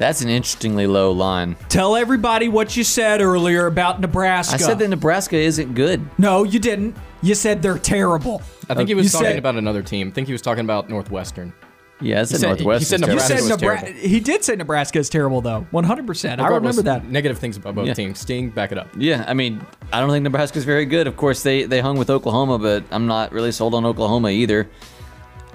That's 0.00 0.22
an 0.22 0.30
interestingly 0.30 0.86
low 0.86 1.12
line. 1.12 1.56
Tell 1.68 1.94
everybody 1.94 2.48
what 2.48 2.74
you 2.74 2.84
said 2.84 3.20
earlier 3.20 3.66
about 3.66 4.00
Nebraska. 4.00 4.54
I 4.54 4.56
said 4.56 4.78
that 4.78 4.88
Nebraska 4.88 5.36
isn't 5.36 5.74
good. 5.74 6.00
No, 6.16 6.42
you 6.42 6.58
didn't. 6.58 6.96
You 7.20 7.34
said 7.34 7.60
they're 7.60 7.76
terrible. 7.76 8.40
I 8.70 8.74
think 8.74 8.88
he 8.88 8.94
was 8.94 9.04
You 9.04 9.10
talking 9.10 9.26
said- 9.26 9.38
about 9.38 9.56
another 9.56 9.82
team. 9.82 10.08
I 10.08 10.10
think 10.12 10.26
he 10.26 10.32
was 10.32 10.40
talking 10.40 10.64
about 10.64 10.88
Northwestern. 10.88 11.52
Yeah, 12.00 12.22
it's 12.22 12.30
He 12.30 12.36
in 12.36 12.40
said- 12.40 12.46
Northwest. 12.46 12.78
he 12.80 12.84
said 12.86 12.94
is 12.94 13.00
You 13.00 13.06
terrible. 13.08 13.14
Nebraska 13.16 13.36
said 13.36 13.50
was 13.52 13.60
Nebraska. 13.60 13.86
terrible. 13.88 14.08
He 14.08 14.20
did 14.20 14.42
say 14.44 14.56
Nebraska 14.56 14.98
is 15.00 15.08
terrible, 15.10 15.40
though. 15.42 15.66
100%. 15.70 16.40
I 16.40 16.44
Regardless, 16.44 16.78
remember 16.78 16.82
that. 17.04 17.12
Negative 17.12 17.36
things 17.38 17.58
about 17.58 17.74
both 17.74 17.86
Yeah. 17.88 17.92
teams. 17.92 18.18
Sting, 18.20 18.48
back 18.48 18.72
it 18.72 18.78
up. 18.78 18.88
Yeah, 18.96 19.22
I 19.28 19.34
mean, 19.34 19.60
I 19.92 20.00
don't 20.00 20.08
think 20.08 20.22
Nebraska's 20.24 20.64
very 20.64 20.86
good. 20.86 21.08
Of 21.08 21.18
course, 21.18 21.42
they 21.42 21.64
they 21.64 21.80
hung 21.80 21.98
with 21.98 22.08
Oklahoma, 22.08 22.58
but 22.58 22.84
I'm 22.90 23.06
not 23.06 23.32
really 23.32 23.52
sold 23.52 23.74
on 23.74 23.84
Oklahoma 23.84 24.30
either. 24.30 24.66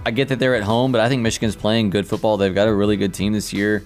I 0.05 0.11
get 0.11 0.27
that 0.27 0.37
they're 0.37 0.53
at 0.53 0.61
home, 0.61 0.91
but 0.91 1.01
I 1.01 1.09
think 1.09 1.23
Michigan's 1.23 1.55
playing 1.55 1.89
good 1.89 2.05
football. 2.05 2.37
They've 2.37 2.53
got 2.53 2.67
a 2.67 2.73
really 2.75 2.95
good 2.95 3.11
team 3.15 3.33
this 3.33 3.51
year. 3.51 3.81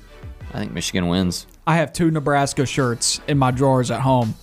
I 0.54 0.60
think 0.60 0.72
Michigan 0.72 1.08
wins. 1.08 1.48
I 1.68 1.76
have 1.76 1.94
two 1.94 2.12
Nebraska 2.12 2.66
shirts 2.66 3.22
in 3.28 3.38
my 3.38 3.52
drawers 3.52 3.92
at 3.92 4.02
home. 4.02 4.36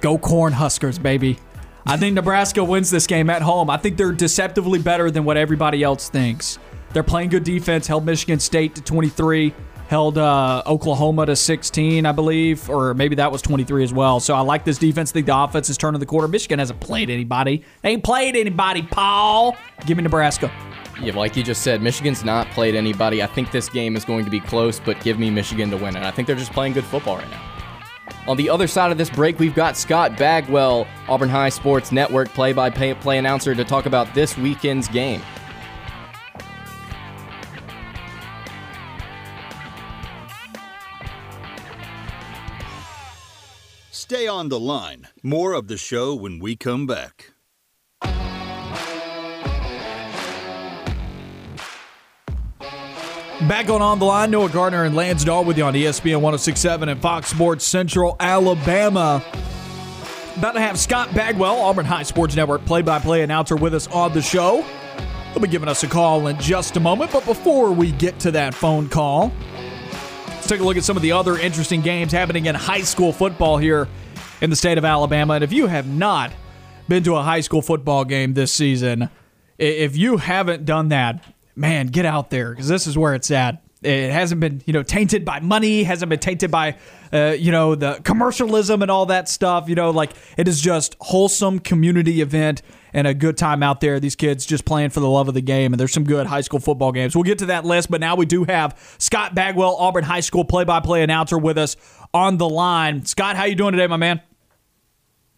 Go 0.00 0.18
Corn 0.18 0.52
Huskers, 0.52 0.98
baby. 0.98 1.38
I 1.86 1.96
think 1.96 2.14
Nebraska 2.14 2.62
wins 2.62 2.90
this 2.90 3.06
game 3.06 3.30
at 3.30 3.42
home. 3.42 3.70
I 3.70 3.76
think 3.76 3.96
they're 3.96 4.12
deceptively 4.12 4.78
better 4.78 5.10
than 5.10 5.24
what 5.24 5.36
everybody 5.36 5.82
else 5.82 6.08
thinks. 6.08 6.58
They're 6.92 7.02
playing 7.02 7.30
good 7.30 7.44
defense, 7.44 7.86
held 7.86 8.04
Michigan 8.04 8.38
State 8.38 8.74
to 8.74 8.82
23, 8.82 9.54
held 9.88 10.18
uh, 10.18 10.62
Oklahoma 10.66 11.26
to 11.26 11.34
16, 11.34 12.06
I 12.06 12.12
believe, 12.12 12.68
or 12.68 12.94
maybe 12.94 13.16
that 13.16 13.32
was 13.32 13.42
23 13.42 13.82
as 13.82 13.92
well. 13.92 14.20
So 14.20 14.34
I 14.34 14.40
like 14.40 14.64
this 14.64 14.78
defense. 14.78 15.10
I 15.10 15.14
think 15.14 15.26
the 15.26 15.36
offense 15.36 15.70
is 15.70 15.78
turning 15.78 16.00
the 16.00 16.06
corner. 16.06 16.28
Michigan 16.28 16.58
hasn't 16.58 16.80
played 16.80 17.10
anybody. 17.10 17.64
They 17.82 17.90
ain't 17.90 18.04
played 18.04 18.36
anybody, 18.36 18.82
Paul. 18.82 19.56
Give 19.86 19.96
me 19.96 20.02
Nebraska. 20.02 20.52
Yeah, 21.00 21.14
like 21.16 21.36
you 21.36 21.42
just 21.42 21.62
said, 21.62 21.82
Michigan's 21.82 22.24
not 22.24 22.46
played 22.50 22.74
anybody. 22.74 23.22
I 23.22 23.26
think 23.26 23.50
this 23.50 23.68
game 23.68 23.96
is 23.96 24.04
going 24.04 24.24
to 24.24 24.30
be 24.30 24.40
close, 24.40 24.78
but 24.78 25.00
give 25.00 25.18
me 25.18 25.30
Michigan 25.30 25.70
to 25.70 25.76
win. 25.76 25.96
And 25.96 26.04
I 26.04 26.10
think 26.10 26.26
they're 26.26 26.36
just 26.36 26.52
playing 26.52 26.74
good 26.74 26.84
football 26.84 27.16
right 27.16 27.30
now. 27.30 27.42
On 28.28 28.36
the 28.36 28.48
other 28.48 28.68
side 28.68 28.92
of 28.92 28.98
this 28.98 29.10
break, 29.10 29.38
we've 29.40 29.54
got 29.54 29.76
Scott 29.76 30.16
Bagwell, 30.16 30.86
Auburn 31.08 31.28
High 31.28 31.48
Sports 31.48 31.90
Network 31.90 32.28
play 32.28 32.52
by 32.52 32.70
play 32.70 33.18
announcer, 33.18 33.54
to 33.54 33.64
talk 33.64 33.86
about 33.86 34.14
this 34.14 34.38
weekend's 34.38 34.86
game. 34.86 35.20
Stay 43.90 44.28
on 44.28 44.50
the 44.50 44.60
line. 44.60 45.08
More 45.22 45.54
of 45.54 45.68
the 45.68 45.78
show 45.78 46.14
when 46.14 46.38
we 46.38 46.54
come 46.54 46.86
back. 46.86 47.31
Back 53.48 53.68
on 53.70 53.82
On 53.82 53.98
the 53.98 54.04
Line, 54.04 54.30
Noah 54.30 54.48
Gardner 54.48 54.84
and 54.84 54.94
Lance 54.94 55.24
Dawe 55.24 55.42
with 55.42 55.58
you 55.58 55.64
on 55.64 55.74
ESPN 55.74 56.20
1067 56.20 56.88
and 56.88 57.02
Fox 57.02 57.28
Sports 57.28 57.64
Central 57.64 58.14
Alabama. 58.20 59.22
About 60.36 60.52
to 60.52 60.60
have 60.60 60.78
Scott 60.78 61.12
Bagwell, 61.12 61.56
Auburn 61.56 61.84
High 61.84 62.04
Sports 62.04 62.36
Network 62.36 62.64
play 62.64 62.82
by 62.82 63.00
play 63.00 63.22
announcer, 63.22 63.56
with 63.56 63.74
us 63.74 63.88
on 63.88 64.12
the 64.12 64.22
show. 64.22 64.64
He'll 65.32 65.42
be 65.42 65.48
giving 65.48 65.68
us 65.68 65.82
a 65.82 65.88
call 65.88 66.28
in 66.28 66.38
just 66.38 66.76
a 66.76 66.80
moment. 66.80 67.10
But 67.10 67.24
before 67.24 67.72
we 67.72 67.90
get 67.90 68.18
to 68.20 68.30
that 68.30 68.54
phone 68.54 68.88
call, 68.88 69.32
let's 70.28 70.46
take 70.46 70.60
a 70.60 70.64
look 70.64 70.76
at 70.76 70.84
some 70.84 70.96
of 70.96 71.02
the 71.02 71.10
other 71.12 71.36
interesting 71.36 71.80
games 71.80 72.12
happening 72.12 72.46
in 72.46 72.54
high 72.54 72.82
school 72.82 73.12
football 73.12 73.58
here 73.58 73.88
in 74.40 74.50
the 74.50 74.56
state 74.56 74.78
of 74.78 74.84
Alabama. 74.84 75.34
And 75.34 75.44
if 75.44 75.52
you 75.52 75.66
have 75.66 75.88
not 75.88 76.32
been 76.88 77.02
to 77.02 77.16
a 77.16 77.22
high 77.22 77.40
school 77.40 77.60
football 77.60 78.04
game 78.04 78.34
this 78.34 78.52
season, 78.52 79.10
if 79.58 79.96
you 79.96 80.18
haven't 80.18 80.64
done 80.64 80.90
that, 80.90 81.24
man, 81.54 81.88
get 81.88 82.06
out 82.06 82.30
there 82.30 82.50
because 82.50 82.68
this 82.68 82.86
is 82.86 82.96
where 82.96 83.14
it's 83.14 83.30
at. 83.30 83.62
It 83.82 84.12
hasn't 84.12 84.40
been, 84.40 84.62
you 84.64 84.72
know, 84.72 84.84
tainted 84.84 85.24
by 85.24 85.40
money, 85.40 85.82
hasn't 85.82 86.08
been 86.08 86.20
tainted 86.20 86.52
by, 86.52 86.76
uh, 87.12 87.34
you 87.36 87.50
know, 87.50 87.74
the 87.74 88.00
commercialism 88.04 88.80
and 88.80 88.92
all 88.92 89.06
that 89.06 89.28
stuff. 89.28 89.68
You 89.68 89.74
know, 89.74 89.90
like 89.90 90.12
it 90.36 90.46
is 90.46 90.60
just 90.60 90.96
wholesome 91.00 91.58
community 91.58 92.20
event 92.20 92.62
and 92.92 93.08
a 93.08 93.14
good 93.14 93.36
time 93.36 93.60
out 93.60 93.80
there. 93.80 93.98
These 93.98 94.14
kids 94.14 94.46
just 94.46 94.64
playing 94.64 94.90
for 94.90 95.00
the 95.00 95.08
love 95.08 95.26
of 95.26 95.34
the 95.34 95.40
game, 95.40 95.72
and 95.72 95.80
there's 95.80 95.92
some 95.92 96.04
good 96.04 96.28
high 96.28 96.42
school 96.42 96.60
football 96.60 96.92
games. 96.92 97.16
We'll 97.16 97.24
get 97.24 97.38
to 97.38 97.46
that 97.46 97.64
list, 97.64 97.90
but 97.90 98.00
now 98.00 98.14
we 98.14 98.24
do 98.24 98.44
have 98.44 98.78
Scott 98.98 99.34
Bagwell, 99.34 99.74
Auburn 99.74 100.04
High 100.04 100.20
School 100.20 100.44
play-by-play 100.44 101.02
announcer, 101.02 101.36
with 101.36 101.58
us 101.58 101.74
on 102.14 102.36
the 102.36 102.48
line. 102.48 103.04
Scott, 103.04 103.34
how 103.34 103.44
you 103.44 103.56
doing 103.56 103.72
today, 103.72 103.88
my 103.88 103.96
man? 103.96 104.20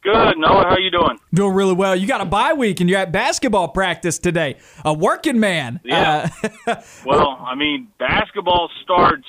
Good, 0.04 0.36
Noah. 0.36 0.64
How 0.68 0.76
you 0.78 0.90
doing? 0.90 1.18
Doing 1.32 1.54
really 1.54 1.72
well. 1.72 1.96
You 1.96 2.06
got 2.06 2.20
a 2.20 2.26
bye 2.26 2.52
week 2.52 2.80
and 2.80 2.90
you're 2.90 2.98
at 2.98 3.10
basketball 3.10 3.68
practice 3.68 4.18
today. 4.18 4.56
A 4.84 4.92
working 4.92 5.40
man. 5.40 5.80
Yeah. 5.82 6.28
Uh, 6.66 6.76
Well, 7.06 7.38
I 7.44 7.54
mean, 7.54 7.88
basketball 7.98 8.68
starts. 8.82 9.26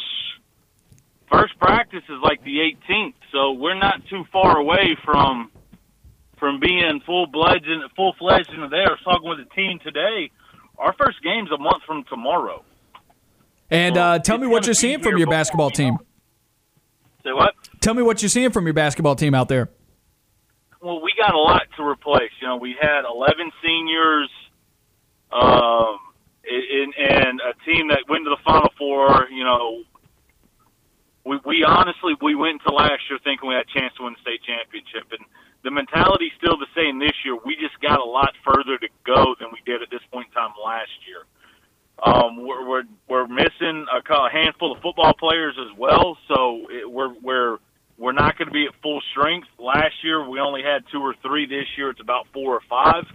First 1.32 1.58
practice 1.60 2.04
is 2.10 2.20
like 2.22 2.44
the 2.44 2.58
18th, 2.90 3.14
so 3.32 3.54
we're 3.54 3.74
not 3.80 4.02
too 4.10 4.24
far 4.32 4.58
away 4.58 4.96
from 5.04 5.50
from 6.38 6.60
being 6.60 7.02
full 7.06 7.28
fledged 7.32 7.66
full 7.96 8.14
fledged 8.20 8.50
into 8.50 8.68
there. 8.68 8.88
I 8.88 8.92
was 8.92 9.00
talking 9.04 9.30
with 9.30 9.40
the 9.40 9.56
team 9.56 9.80
today. 9.84 10.30
Our 10.78 10.94
first 10.94 11.24
game's 11.24 11.50
a 11.52 11.58
month 11.58 11.84
from 11.88 12.04
tomorrow. 12.10 12.64
and 13.72 13.98
uh, 13.98 14.20
tell 14.20 14.38
me 14.38 14.46
what 14.48 14.66
you're 14.66 14.74
seeing 14.76 15.02
from 15.02 15.18
your 15.18 15.28
basketball 15.28 15.72
team. 15.72 15.98
Say 17.24 17.32
what? 17.32 17.54
Tell 17.80 17.94
me 17.94 18.04
what 18.04 18.22
you're 18.22 18.30
seeing 18.30 18.52
from 18.52 18.66
your 18.66 18.74
basketball 18.74 19.16
team 19.16 19.34
out 19.34 19.48
there. 19.48 19.70
Well, 20.86 21.02
we 21.02 21.18
got 21.18 21.34
a 21.34 21.40
lot 21.40 21.66
to 21.78 21.84
replace. 21.84 22.30
You 22.40 22.48
know, 22.48 22.58
we 22.58 22.78
had 22.80 23.10
11 23.10 23.50
seniors, 23.66 24.30
um, 25.32 25.98
in, 26.46 26.94
and 26.94 27.42
a 27.42 27.58
team 27.66 27.88
that 27.90 28.06
went 28.08 28.24
to 28.26 28.30
the 28.30 28.38
Final 28.46 28.70
Four. 28.78 29.26
You 29.34 29.44
know, 29.44 29.82
we 31.26 31.40
we 31.44 31.64
honestly 31.66 32.14
we 32.22 32.36
went 32.36 32.62
into 32.62 32.70
last 32.70 33.02
year 33.10 33.18
thinking 33.24 33.50
we 33.50 33.56
had 33.56 33.66
a 33.66 33.80
chance 33.80 33.96
to 33.98 34.04
win 34.04 34.14
the 34.14 34.22
state 34.22 34.46
championship, 34.46 35.10
and 35.10 35.26
the 35.64 35.72
mentality's 35.72 36.38
still 36.38 36.56
the 36.56 36.70
same 36.78 37.00
this 37.00 37.18
year. 37.26 37.34
We 37.34 37.56
just 37.56 37.82
got 37.82 37.98
a 37.98 38.06
lot 38.06 38.38
further 38.46 38.78
to 38.78 38.90
go 39.10 39.34
than 39.42 39.50
we 39.50 39.66
did 39.66 39.82
at 39.82 39.90
this 39.90 40.06
point 40.14 40.30
in 40.30 40.34
time 40.38 40.54
last 40.64 40.94
year. 41.10 41.26
Um, 41.98 42.46
we're 42.46 42.62
we're, 42.62 42.84
we're 43.10 43.28
missing 43.28 43.90
a, 43.90 44.30
handful 44.30 44.78
of 44.78 44.84
football 44.84 45.18
players 45.18 45.58
as 45.58 45.76
well, 45.80 46.16
so 46.30 46.70
it, 46.70 46.86
we're 46.86 47.18
we're 47.26 47.58
we're 47.98 48.14
not 48.14 48.38
going 48.38 48.48
to 48.48 48.54
be 48.54 48.66
at 48.66 48.74
full 48.82 49.02
strength. 49.12 49.48
Last 49.58 49.96
year 50.04 50.28
we 50.28 50.40
only 50.40 50.62
had 50.62 50.84
two 50.92 51.00
or 51.00 51.16
three. 51.22 51.46
This 51.46 51.66
year 51.78 51.90
it's 51.90 52.02
about 52.02 52.28
four 52.34 52.56
or 52.56 52.62
five. 52.70 53.06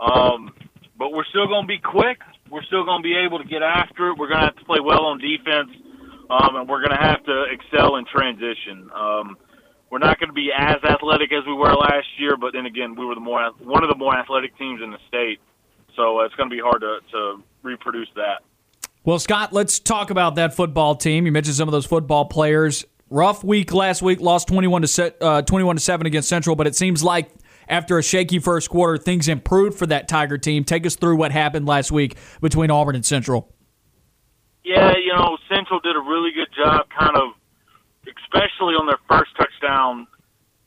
Um, 0.00 0.52
but 0.98 1.12
we're 1.12 1.24
still 1.24 1.46
going 1.46 1.64
to 1.64 1.68
be 1.68 1.78
quick. 1.78 2.18
We're 2.50 2.64
still 2.64 2.84
going 2.84 3.02
to 3.02 3.06
be 3.06 3.16
able 3.16 3.38
to 3.38 3.44
get 3.44 3.62
after 3.62 4.08
it. 4.08 4.18
We're 4.18 4.28
going 4.28 4.40
to 4.40 4.46
have 4.46 4.56
to 4.56 4.64
play 4.64 4.80
well 4.80 5.06
on 5.06 5.18
defense, 5.18 5.70
um, 6.28 6.56
and 6.56 6.68
we're 6.68 6.80
going 6.80 6.96
to 6.96 7.02
have 7.02 7.24
to 7.24 7.44
excel 7.52 7.96
in 7.96 8.04
transition. 8.04 8.90
Um, 8.94 9.36
we're 9.90 9.98
not 9.98 10.18
going 10.18 10.28
to 10.28 10.34
be 10.34 10.50
as 10.56 10.76
athletic 10.84 11.32
as 11.32 11.44
we 11.46 11.54
were 11.54 11.74
last 11.74 12.06
year, 12.18 12.36
but 12.36 12.52
then 12.52 12.66
again, 12.66 12.96
we 12.96 13.04
were 13.04 13.14
the 13.14 13.20
more 13.20 13.50
one 13.60 13.82
of 13.82 13.88
the 13.88 13.96
more 13.96 14.16
athletic 14.16 14.56
teams 14.58 14.80
in 14.82 14.90
the 14.90 14.98
state, 15.08 15.40
so 15.96 16.20
it's 16.20 16.34
going 16.34 16.50
to 16.50 16.54
be 16.54 16.62
hard 16.62 16.80
to, 16.80 16.98
to 17.12 17.42
reproduce 17.62 18.08
that. 18.14 18.42
Well, 19.04 19.18
Scott, 19.18 19.52
let's 19.52 19.78
talk 19.78 20.10
about 20.10 20.34
that 20.34 20.54
football 20.54 20.94
team. 20.94 21.24
You 21.24 21.32
mentioned 21.32 21.56
some 21.56 21.68
of 21.68 21.72
those 21.72 21.86
football 21.86 22.26
players. 22.26 22.84
Rough 23.10 23.42
week 23.42 23.72
last 23.74 24.02
week, 24.02 24.20
lost 24.20 24.46
21 24.48 24.82
to 24.82 24.88
se- 24.88 25.14
uh, 25.20 25.42
21 25.42 25.76
to 25.76 25.82
7 25.82 26.06
against 26.06 26.28
Central, 26.28 26.54
but 26.54 26.68
it 26.68 26.76
seems 26.76 27.02
like 27.02 27.28
after 27.68 27.98
a 27.98 28.02
shaky 28.02 28.38
first 28.38 28.70
quarter, 28.70 28.96
things 28.96 29.26
improved 29.26 29.76
for 29.76 29.86
that 29.86 30.06
Tiger 30.08 30.38
team. 30.38 30.62
Take 30.62 30.86
us 30.86 30.94
through 30.94 31.16
what 31.16 31.32
happened 31.32 31.66
last 31.66 31.90
week 31.90 32.16
between 32.40 32.70
Auburn 32.70 32.94
and 32.94 33.04
Central. 33.04 33.52
Yeah, 34.64 34.92
you 34.96 35.12
know, 35.12 35.38
Central 35.48 35.80
did 35.80 35.96
a 35.96 36.00
really 36.00 36.30
good 36.32 36.48
job, 36.56 36.86
kind 36.96 37.16
of, 37.16 37.30
especially 38.06 38.74
on 38.74 38.86
their 38.86 38.98
first 39.08 39.30
touchdown. 39.36 40.06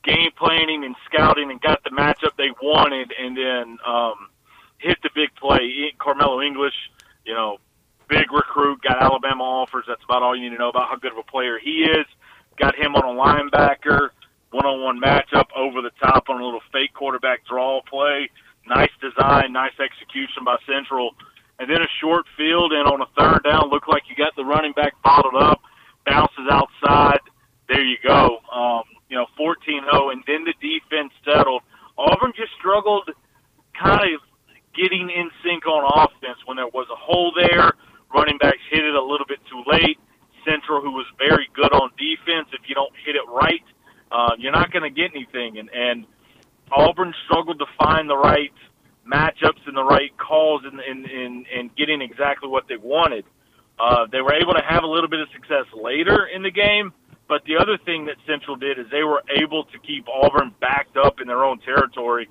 game 0.03 0.31
planning 0.37 0.83
and 0.83 0.95
scouting 1.05 1.49
and 1.49 1.61
got 1.61 1.81
the 1.85 1.89
matchup 1.91 2.35
they 2.37 2.51
wanted, 2.61 3.13
and 3.17 3.37
then 3.37 3.77
um, 3.87 4.15
hit 4.79 4.97
the 5.01 5.09
big 5.15 5.29
play. 5.39 5.93
Carmelo 5.97 6.41
English, 6.41 6.73
you 7.25 7.33
know, 7.33 7.57
big 8.09 8.29
recruit, 8.33 8.81
got 8.81 9.01
Alabama 9.01 9.43
offers. 9.43 9.85
That's 9.87 10.03
about 10.03 10.21
all 10.21 10.35
you 10.35 10.43
need 10.43 10.57
to 10.57 10.59
know 10.59 10.67
about 10.67 10.89
how 10.89 10.97
good 10.97 11.13
of 11.13 11.17
a 11.19 11.23
player 11.23 11.57
he 11.57 11.83
is. 11.83 12.05
Got 12.59 12.75
him 12.75 12.95
on 12.95 13.03
a 13.03 13.13
linebacker, 13.17 14.09
one-on-one 14.51 15.01
matchup 15.01 15.45
over 15.55 15.81
the 15.81 15.91
top 16.01 16.25
on 16.29 16.39
a 16.39 16.45
little 16.45 16.61
fake 16.71 16.93
quarterback 16.93 17.45
draw 17.47 17.81
play. 17.81 18.29
Nice 18.67 18.91
design, 19.01 19.51
nice 19.51 19.73
execution 19.79 20.43
by 20.45 20.57
Central. 20.65 21.11
And 21.59 21.69
then 21.69 21.81
a 21.81 21.91
short 21.99 22.25
field, 22.37 22.71
and 22.71 22.87
on 22.87 23.01
a 23.01 23.09
third 23.17 23.43
down, 23.43 23.69
looked 23.69 23.89
like 23.89 24.03
you 24.09 24.15
got 24.15 24.35
the 24.35 24.45
running 24.45 24.73
back 24.73 24.93
bottled 25.03 25.35
up, 25.35 25.61
bounces 26.05 26.47
outside. 26.49 27.19
There 27.67 27.83
you 27.83 27.97
go. 28.05 28.39
Um, 28.51 28.83
you 29.09 29.17
know, 29.17 29.27
14-0, 29.39 30.11
and 30.11 30.23
then 30.27 30.45
the 30.45 30.53
defense 30.61 31.13
settled. 31.25 31.61
Auburn 31.97 32.33
just 32.35 32.51
struggled 32.57 33.09
kind 33.77 34.01
of 34.13 34.21
getting 34.75 35.09
in 35.09 35.29
sync 35.43 35.65
on 35.67 35.85
offense 35.85 36.39
when 36.45 36.57
there 36.57 36.67
was 36.67 36.87
a 36.91 36.95
hole 36.95 37.31
there. 37.35 37.73
Running 38.13 38.37
backs 38.37 38.61
hit 38.71 38.83
it 38.83 38.95
a 38.95 39.01
little 39.01 39.25
bit 39.27 39.39
too 39.49 39.63
late. 39.67 39.97
Central, 40.45 40.81
who 40.81 40.91
was 40.91 41.05
very 41.17 41.49
good 41.53 41.71
on 41.73 41.91
defense, 41.97 42.47
if 42.53 42.67
you 42.67 42.75
don't 42.75 42.93
hit 43.05 43.15
it 43.15 43.27
right, 43.29 43.63
uh, 44.11 44.31
you're 44.37 44.51
not 44.51 44.71
going 44.71 44.83
to 44.83 44.89
get 44.89 45.11
anything. 45.15 45.57
And, 45.57 45.69
and 45.73 46.05
Auburn 46.71 47.13
struggled 47.25 47.59
to 47.59 47.65
find 47.77 48.09
the 48.09 48.17
right 48.17 48.53
matchups 49.05 49.65
and 49.67 49.75
the 49.75 49.83
right 49.83 50.15
calls 50.17 50.61
and 50.65 50.79
in, 50.79 51.09
in, 51.09 51.45
in 51.53 51.71
getting 51.77 52.01
exactly 52.01 52.49
what 52.49 52.67
they 52.67 52.77
wanted. 52.77 53.25
Uh, 53.79 54.05
they 54.11 54.21
were 54.21 54.33
able 54.33 54.53
to 54.53 54.61
have 54.67 54.83
a 54.83 54.87
little 54.87 55.09
bit 55.09 55.19
of 55.19 55.27
success 55.33 55.65
later 55.73 56.27
in 56.27 56.43
the 56.43 56.51
game, 56.51 56.93
but 57.27 57.43
the 57.45 57.57
other 57.57 57.77
thing 57.85 58.05
that 58.05 58.15
Central 58.27 58.55
did 58.55 58.77
is 58.77 58.85
they 58.91 59.03
were 59.03 59.23
able 59.41 59.65
to 59.65 59.79
keep 59.79 60.07
Auburn 60.07 60.53
backed 60.61 60.95
up 60.95 61.19
in 61.19 61.27
their 61.27 61.43
own 61.43 61.59
territory. 61.59 62.29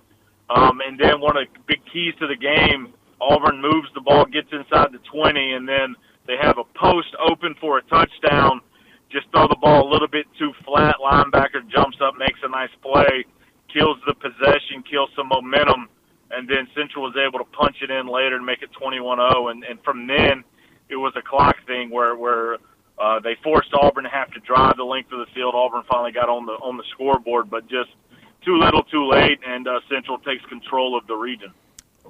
Um, 0.48 0.80
and 0.86 0.98
then 0.98 1.20
one 1.20 1.36
of 1.36 1.46
the 1.52 1.60
big 1.66 1.80
keys 1.92 2.14
to 2.20 2.26
the 2.26 2.36
game, 2.36 2.94
Auburn 3.20 3.60
moves 3.60 3.88
the 3.94 4.00
ball, 4.00 4.24
gets 4.26 4.48
inside 4.52 4.92
the 4.92 5.00
20, 5.12 5.52
and 5.52 5.68
then 5.68 5.96
they 6.26 6.36
have 6.40 6.58
a 6.58 6.64
post 6.78 7.14
open 7.18 7.54
for 7.60 7.78
a 7.78 7.82
touchdown. 7.82 8.60
Just 9.10 9.30
throw 9.30 9.48
the 9.48 9.56
ball 9.60 9.88
a 9.88 9.90
little 9.90 10.08
bit 10.08 10.26
too 10.38 10.52
flat. 10.64 10.96
Linebacker 11.02 11.68
jumps 11.68 11.98
up, 12.00 12.14
makes 12.16 12.40
a 12.42 12.48
nice 12.48 12.70
play, 12.80 13.24
kills 13.72 13.98
the 14.06 14.14
possession, 14.14 14.82
kills 14.88 15.10
some 15.16 15.28
momentum, 15.28 15.88
and 16.30 16.48
then 16.48 16.66
Central 16.74 17.04
was 17.04 17.14
able 17.16 17.38
to 17.38 17.44
punch 17.52 17.76
it 17.82 17.90
in 17.90 18.06
later 18.06 18.36
and 18.36 18.46
make 18.46 18.62
it 18.62 18.70
21-0. 18.80 19.50
And, 19.50 19.64
and 19.64 19.82
from 19.82 20.06
then, 20.06 20.44
it 20.88 20.96
was 20.96 21.12
a 21.16 21.22
clock 21.22 21.56
thing 21.66 21.90
where 21.90 22.16
where 22.16 22.56
uh, 22.98 23.20
they 23.20 23.36
forced 23.42 23.72
Auburn 23.74 24.04
to 24.04 24.10
have 24.10 24.30
to 24.32 24.40
drive 24.40 24.76
the 24.76 24.84
length 24.84 25.12
of 25.12 25.18
the 25.18 25.32
field. 25.34 25.54
Auburn 25.54 25.82
finally 25.88 26.12
got 26.12 26.28
on 26.28 26.46
the 26.46 26.52
on 26.52 26.76
the 26.76 26.84
scoreboard, 26.92 27.50
but 27.50 27.68
just 27.68 27.90
too 28.44 28.58
little, 28.58 28.82
too 28.84 29.08
late, 29.08 29.38
and 29.46 29.66
uh, 29.68 29.80
Central 29.90 30.18
takes 30.18 30.44
control 30.46 30.96
of 30.96 31.06
the 31.06 31.14
region. 31.14 31.52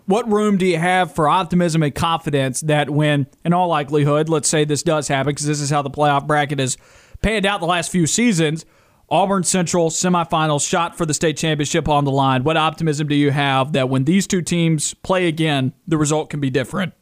What 0.07 0.31
room 0.31 0.59
do 0.59 0.67
you 0.67 0.79
have 0.79 1.15
for 1.15 1.29
optimism 1.29 1.83
and 1.83 1.95
confidence 1.95 2.61
that 2.63 2.91
when, 2.91 3.27
in 3.45 3.53
all 3.53 3.69
likelihood, 3.69 4.29
let's 4.29 4.49
say 4.49 4.65
this 4.65 4.83
does 4.83 5.09
happen, 5.09 5.31
because 5.31 5.47
this 5.47 5.61
is 5.61 5.71
how 5.71 5.83
the 5.83 5.91
playoff 5.91 6.27
bracket 6.27 6.59
has 6.59 6.77
panned 7.23 7.47
out 7.47 7.61
the 7.61 7.67
last 7.67 7.91
few 7.91 8.07
seasons, 8.07 8.65
Auburn 9.09 9.45
Central 9.45 9.91
semifinals 9.91 10.67
shot 10.67 10.97
for 10.97 11.07
the 11.07 11.15
state 11.15 11.37
championship 11.37 11.89
on 11.89 12.05
the 12.05 12.11
line. 12.11 12.45
What 12.45 12.57
optimism 12.57 13.09
do 13.09 13.15
you 13.15 13.31
have 13.31 13.75
that 13.75 13.89
when 13.89 14.05
these 14.05 14.27
two 14.27 14.43
teams 14.43 14.95
play 14.95 15.29
again, 15.29 15.73
the 15.87 15.99
result 15.99 16.31
can 16.31 16.41
be 16.41 16.51
different? 16.51 16.95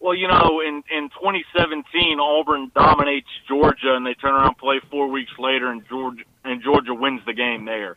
Well, 0.00 0.14
you 0.14 0.28
know, 0.28 0.60
in 0.60 0.82
in 0.90 1.10
2017, 1.10 2.18
Auburn 2.20 2.70
dominates 2.74 3.28
Georgia, 3.46 3.94
and 3.94 4.06
they 4.06 4.14
turn 4.14 4.32
around 4.32 4.48
and 4.48 4.58
play 4.58 4.80
four 4.90 5.08
weeks 5.08 5.32
later, 5.38 5.70
and 5.70 5.82
Georgia 5.88 6.24
and 6.44 6.62
Georgia 6.62 6.94
wins 6.94 7.20
the 7.26 7.34
game 7.34 7.64
there. 7.66 7.96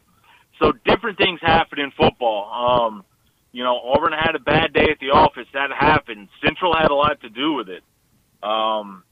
So 0.59 0.73
different 0.85 1.17
things 1.17 1.39
happen 1.41 1.80
in 1.80 1.91
football. 1.91 2.51
Um, 2.51 3.03
you 3.53 3.63
know, 3.63 3.80
Auburn 3.80 4.13
had 4.13 4.35
a 4.35 4.39
bad 4.39 4.73
day 4.73 4.89
at 4.89 4.99
the 4.99 5.11
office. 5.11 5.47
That 5.53 5.69
happened. 5.71 6.27
Central 6.43 6.75
had 6.75 6.91
a 6.91 6.95
lot 6.95 7.21
to 7.21 7.30
do 7.30 7.53
with 7.53 7.69
it. 7.69 7.84
Um, 8.41 9.03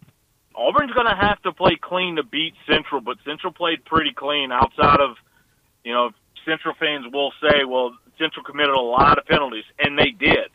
Auburn's 0.56 0.92
going 0.92 1.08
to 1.08 1.16
have 1.16 1.42
to 1.44 1.54
play 1.54 1.78
clean 1.80 2.18
to 2.18 2.24
beat 2.24 2.56
Central, 2.70 3.00
but 3.00 3.18
Central 3.24 3.54
played 3.54 3.86
pretty 3.86 4.12
clean 4.14 4.52
outside 4.52 5.00
of, 5.00 5.16
you 5.86 5.94
know, 5.94 6.10
Central 6.44 6.74
fans 6.78 7.06
will 7.14 7.32
say, 7.40 7.64
well, 7.64 7.96
Central 8.18 8.44
committed 8.44 8.74
a 8.74 8.82
lot 8.82 9.18
of 9.18 9.26
penalties, 9.26 9.64
and 9.80 9.98
they 9.98 10.10
did. 10.10 10.50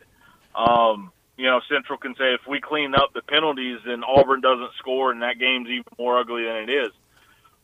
Um, 0.53 1.11
you 1.37 1.45
know, 1.45 1.61
Central 1.69 1.97
can 1.97 2.13
say 2.15 2.33
if 2.33 2.41
we 2.47 2.59
clean 2.59 2.93
up 2.93 3.13
the 3.13 3.21
penalties, 3.21 3.79
then 3.85 4.03
Auburn 4.03 4.41
doesn't 4.41 4.71
score, 4.79 5.11
and 5.11 5.21
that 5.21 5.39
game's 5.39 5.69
even 5.69 5.83
more 5.97 6.19
ugly 6.19 6.43
than 6.43 6.69
it 6.69 6.69
is. 6.69 6.91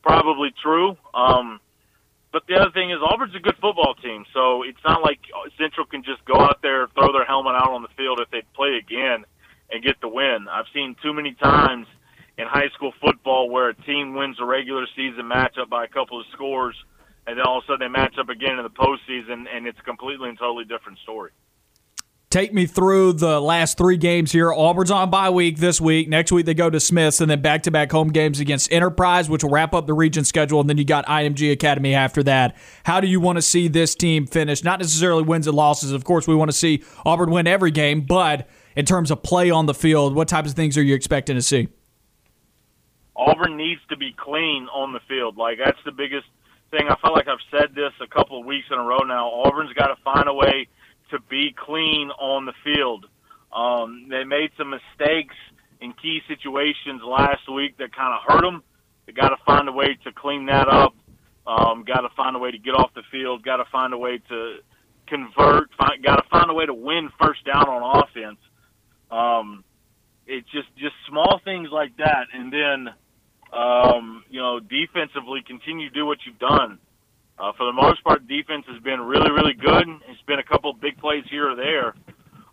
Probably 0.04 0.54
true. 0.62 0.96
Um, 1.14 1.60
but 2.34 2.44
the 2.48 2.56
other 2.56 2.72
thing 2.72 2.90
is 2.90 2.98
Auburn's 3.00 3.36
a 3.36 3.40
good 3.40 3.56
football 3.62 3.94
team, 4.02 4.26
so 4.34 4.64
it's 4.64 4.82
not 4.84 5.04
like 5.04 5.20
Central 5.58 5.86
can 5.86 6.04
just 6.04 6.26
go 6.26 6.34
out 6.42 6.60
there, 6.64 6.88
throw 6.98 7.14
their 7.14 7.26
helmet 7.26 7.54
out 7.54 7.70
on 7.70 7.84
the 7.84 7.94
field 7.96 8.20
if 8.20 8.30
they 8.32 8.42
play 8.56 8.82
again 8.82 9.24
and 9.72 9.84
get 9.84 10.02
the 10.02 10.10
win. 10.10 10.48
I've 10.50 10.66
seen 10.74 10.96
too 11.02 11.14
many 11.14 11.36
times 11.36 11.86
in 12.38 12.48
high 12.48 12.70
school 12.76 12.92
football 13.00 13.50
where 13.50 13.70
a 13.70 13.76
team 13.86 14.16
wins 14.16 14.38
a 14.42 14.46
regular 14.46 14.88
season 14.96 15.30
matchup 15.30 15.70
by 15.70 15.86
a 15.86 15.88
couple 15.88 16.20
of 16.20 16.26
scores, 16.34 16.76
and 17.28 17.38
then 17.38 17.46
all 17.46 17.60
of 17.60 17.66
a 17.66 17.68
sudden 17.68 17.86
they 17.86 17.88
match 17.88 18.16
up 18.20 18.30
again 18.30 18.58
in 18.58 18.64
the 18.64 18.74
postseason, 18.74 19.46
and 19.54 19.68
it's 19.68 19.80
a 19.80 19.84
completely 19.84 20.30
and 20.30 20.38
totally 20.38 20.66
different 20.66 20.98
story. 21.00 21.32
Take 22.34 22.52
me 22.52 22.66
through 22.66 23.14
the 23.14 23.40
last 23.40 23.78
three 23.78 23.96
games 23.96 24.32
here. 24.32 24.52
Auburn's 24.52 24.90
on 24.90 25.12
bye 25.12 25.30
week 25.30 25.60
this 25.60 25.80
week. 25.80 26.10
Next 26.10 26.32
week 26.32 26.48
they 26.48 26.56
go 26.56 26.68
to 26.68 26.80
Smiths, 26.80 27.22
and 27.22 27.30
then 27.30 27.44
back 27.44 27.62
to 27.62 27.70
back 27.70 27.92
home 27.92 28.08
games 28.08 28.40
against 28.40 28.74
Enterprise, 28.74 29.30
which 29.30 29.44
will 29.44 29.52
wrap 29.52 29.76
up 29.76 29.86
the 29.86 29.94
region 29.94 30.26
schedule. 30.26 30.60
And 30.60 30.68
then 30.68 30.80
you 30.80 30.84
got 30.84 31.06
IMG 31.06 31.52
Academy 31.52 31.94
after 31.94 32.24
that. 32.24 32.58
How 32.86 33.00
do 33.00 33.06
you 33.06 33.20
want 33.20 33.36
to 33.36 33.44
see 33.44 33.68
this 33.68 33.94
team 33.94 34.26
finish? 34.26 34.64
Not 34.64 34.80
necessarily 34.80 35.22
wins 35.22 35.46
and 35.46 35.56
losses. 35.56 35.92
Of 35.92 36.06
course, 36.06 36.28
we 36.28 36.34
want 36.34 36.50
to 36.50 36.58
see 36.58 36.84
Auburn 37.06 37.30
win 37.30 37.46
every 37.46 37.70
game, 37.70 38.02
but 38.02 38.50
in 38.76 38.86
terms 38.86 39.12
of 39.12 39.22
play 39.22 39.52
on 39.52 39.68
the 39.68 39.76
field, 39.76 40.16
what 40.16 40.28
types 40.28 40.50
of 40.50 40.56
things 40.56 40.76
are 40.76 40.82
you 40.82 40.96
expecting 40.96 41.36
to 41.36 41.42
see? 41.44 41.68
Auburn 43.16 43.58
needs 43.58 43.82
to 43.90 43.96
be 43.96 44.12
clean 44.18 44.68
on 44.74 44.92
the 44.92 45.02
field. 45.08 45.38
Like 45.38 45.60
that's 45.64 45.78
the 45.86 45.92
biggest 45.92 46.26
thing. 46.72 46.88
I 46.90 46.96
feel 47.00 47.14
like 47.14 47.28
I've 47.28 47.38
said 47.52 47.76
this 47.76 47.94
a 48.02 48.08
couple 48.08 48.40
of 48.40 48.48
weeks 48.48 48.66
in 48.72 48.80
a 48.80 48.84
row 48.84 49.04
now. 49.06 49.30
Auburn's 49.30 49.74
got 49.74 49.90
to 49.90 50.02
find 50.04 50.28
a 50.28 50.34
way 50.34 50.68
to 51.14 51.20
be 51.30 51.54
clean 51.56 52.10
on 52.20 52.46
the 52.46 52.54
field. 52.64 53.06
Um, 53.54 54.08
they 54.10 54.24
made 54.24 54.50
some 54.58 54.72
mistakes 54.72 55.36
in 55.80 55.94
key 55.94 56.22
situations 56.28 57.02
last 57.06 57.48
week 57.54 57.78
that 57.78 57.96
kind 57.96 58.14
of 58.14 58.22
hurt 58.28 58.42
them. 58.42 58.64
They 59.06 59.14
got 59.14 59.30
to 59.30 59.38
find 59.46 59.70
a 59.70 59.72
way 59.72 59.98
to 60.04 60.12
clean 60.12 60.48
that 60.48 60.68
up. 60.68 60.96
Um, 61.46 61.84
got 61.86 62.02
to 62.02 62.10
find 62.16 62.36
a 62.36 62.40
way 62.40 62.52
to 62.52 62.58
get 62.58 62.74
off 62.74 62.92
the 62.96 63.04
field. 63.12 63.44
Got 63.44 63.58
to 63.58 63.66
find 63.72 63.94
a 63.94 63.98
way 63.98 64.20
to 64.30 64.58
convert. 65.08 65.70
Got 65.78 66.16
to 66.16 66.30
find 66.30 66.50
a 66.50 66.54
way 66.54 66.66
to 66.66 66.74
win 66.74 67.10
first 67.22 67.46
down 67.46 67.68
on 67.68 68.04
offense. 68.04 68.40
Um, 69.12 69.64
it's 70.26 70.50
just 70.52 70.68
just 70.78 70.96
small 71.08 71.42
things 71.44 71.68
like 71.72 71.98
that, 71.98 72.28
and 72.34 72.52
then 72.52 72.94
um, 73.52 74.24
you 74.30 74.40
know 74.40 74.60
defensively 74.60 75.42
continue 75.46 75.90
to 75.90 75.94
do 75.94 76.06
what 76.06 76.20
you've 76.26 76.40
done. 76.40 76.80
Uh, 77.40 77.52
for 77.58 77.66
the 77.66 77.74
most 77.74 78.04
part, 78.04 78.28
defense 78.28 78.66
has 78.68 78.82
been 78.84 79.02
really, 79.02 79.32
really 79.32 79.54
good. 79.54 79.88
It's 80.08 80.22
been 80.28 80.40
a 80.40 80.44
couple 80.44 80.72
big 80.74 80.98
plays 80.98 81.24
here 81.30 81.50
or 81.50 81.56
there, 81.56 81.96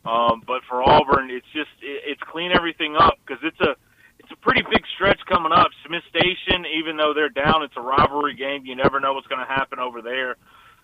um, 0.04 0.42
but 0.46 0.62
for 0.68 0.82
Auburn, 0.82 1.30
it's 1.30 1.46
just 1.52 1.70
it, 1.82 2.02
it's 2.06 2.20
clean 2.32 2.50
everything 2.52 2.96
up 2.96 3.18
because 3.24 3.42
it's 3.44 3.60
a 3.60 3.76
it's 4.18 4.32
a 4.32 4.36
pretty 4.36 4.62
big 4.62 4.82
stretch 4.94 5.20
coming 5.28 5.52
up. 5.52 5.68
Smith 5.86 6.02
Station, 6.08 6.64
even 6.64 6.96
though 6.96 7.12
they're 7.14 7.28
down, 7.28 7.62
it's 7.62 7.76
a 7.76 7.80
rivalry 7.80 8.34
game. 8.34 8.64
You 8.64 8.76
never 8.76 9.00
know 9.00 9.12
what's 9.12 9.26
going 9.26 9.44
to 9.44 9.52
happen 9.52 9.78
over 9.78 10.00
there. 10.00 10.36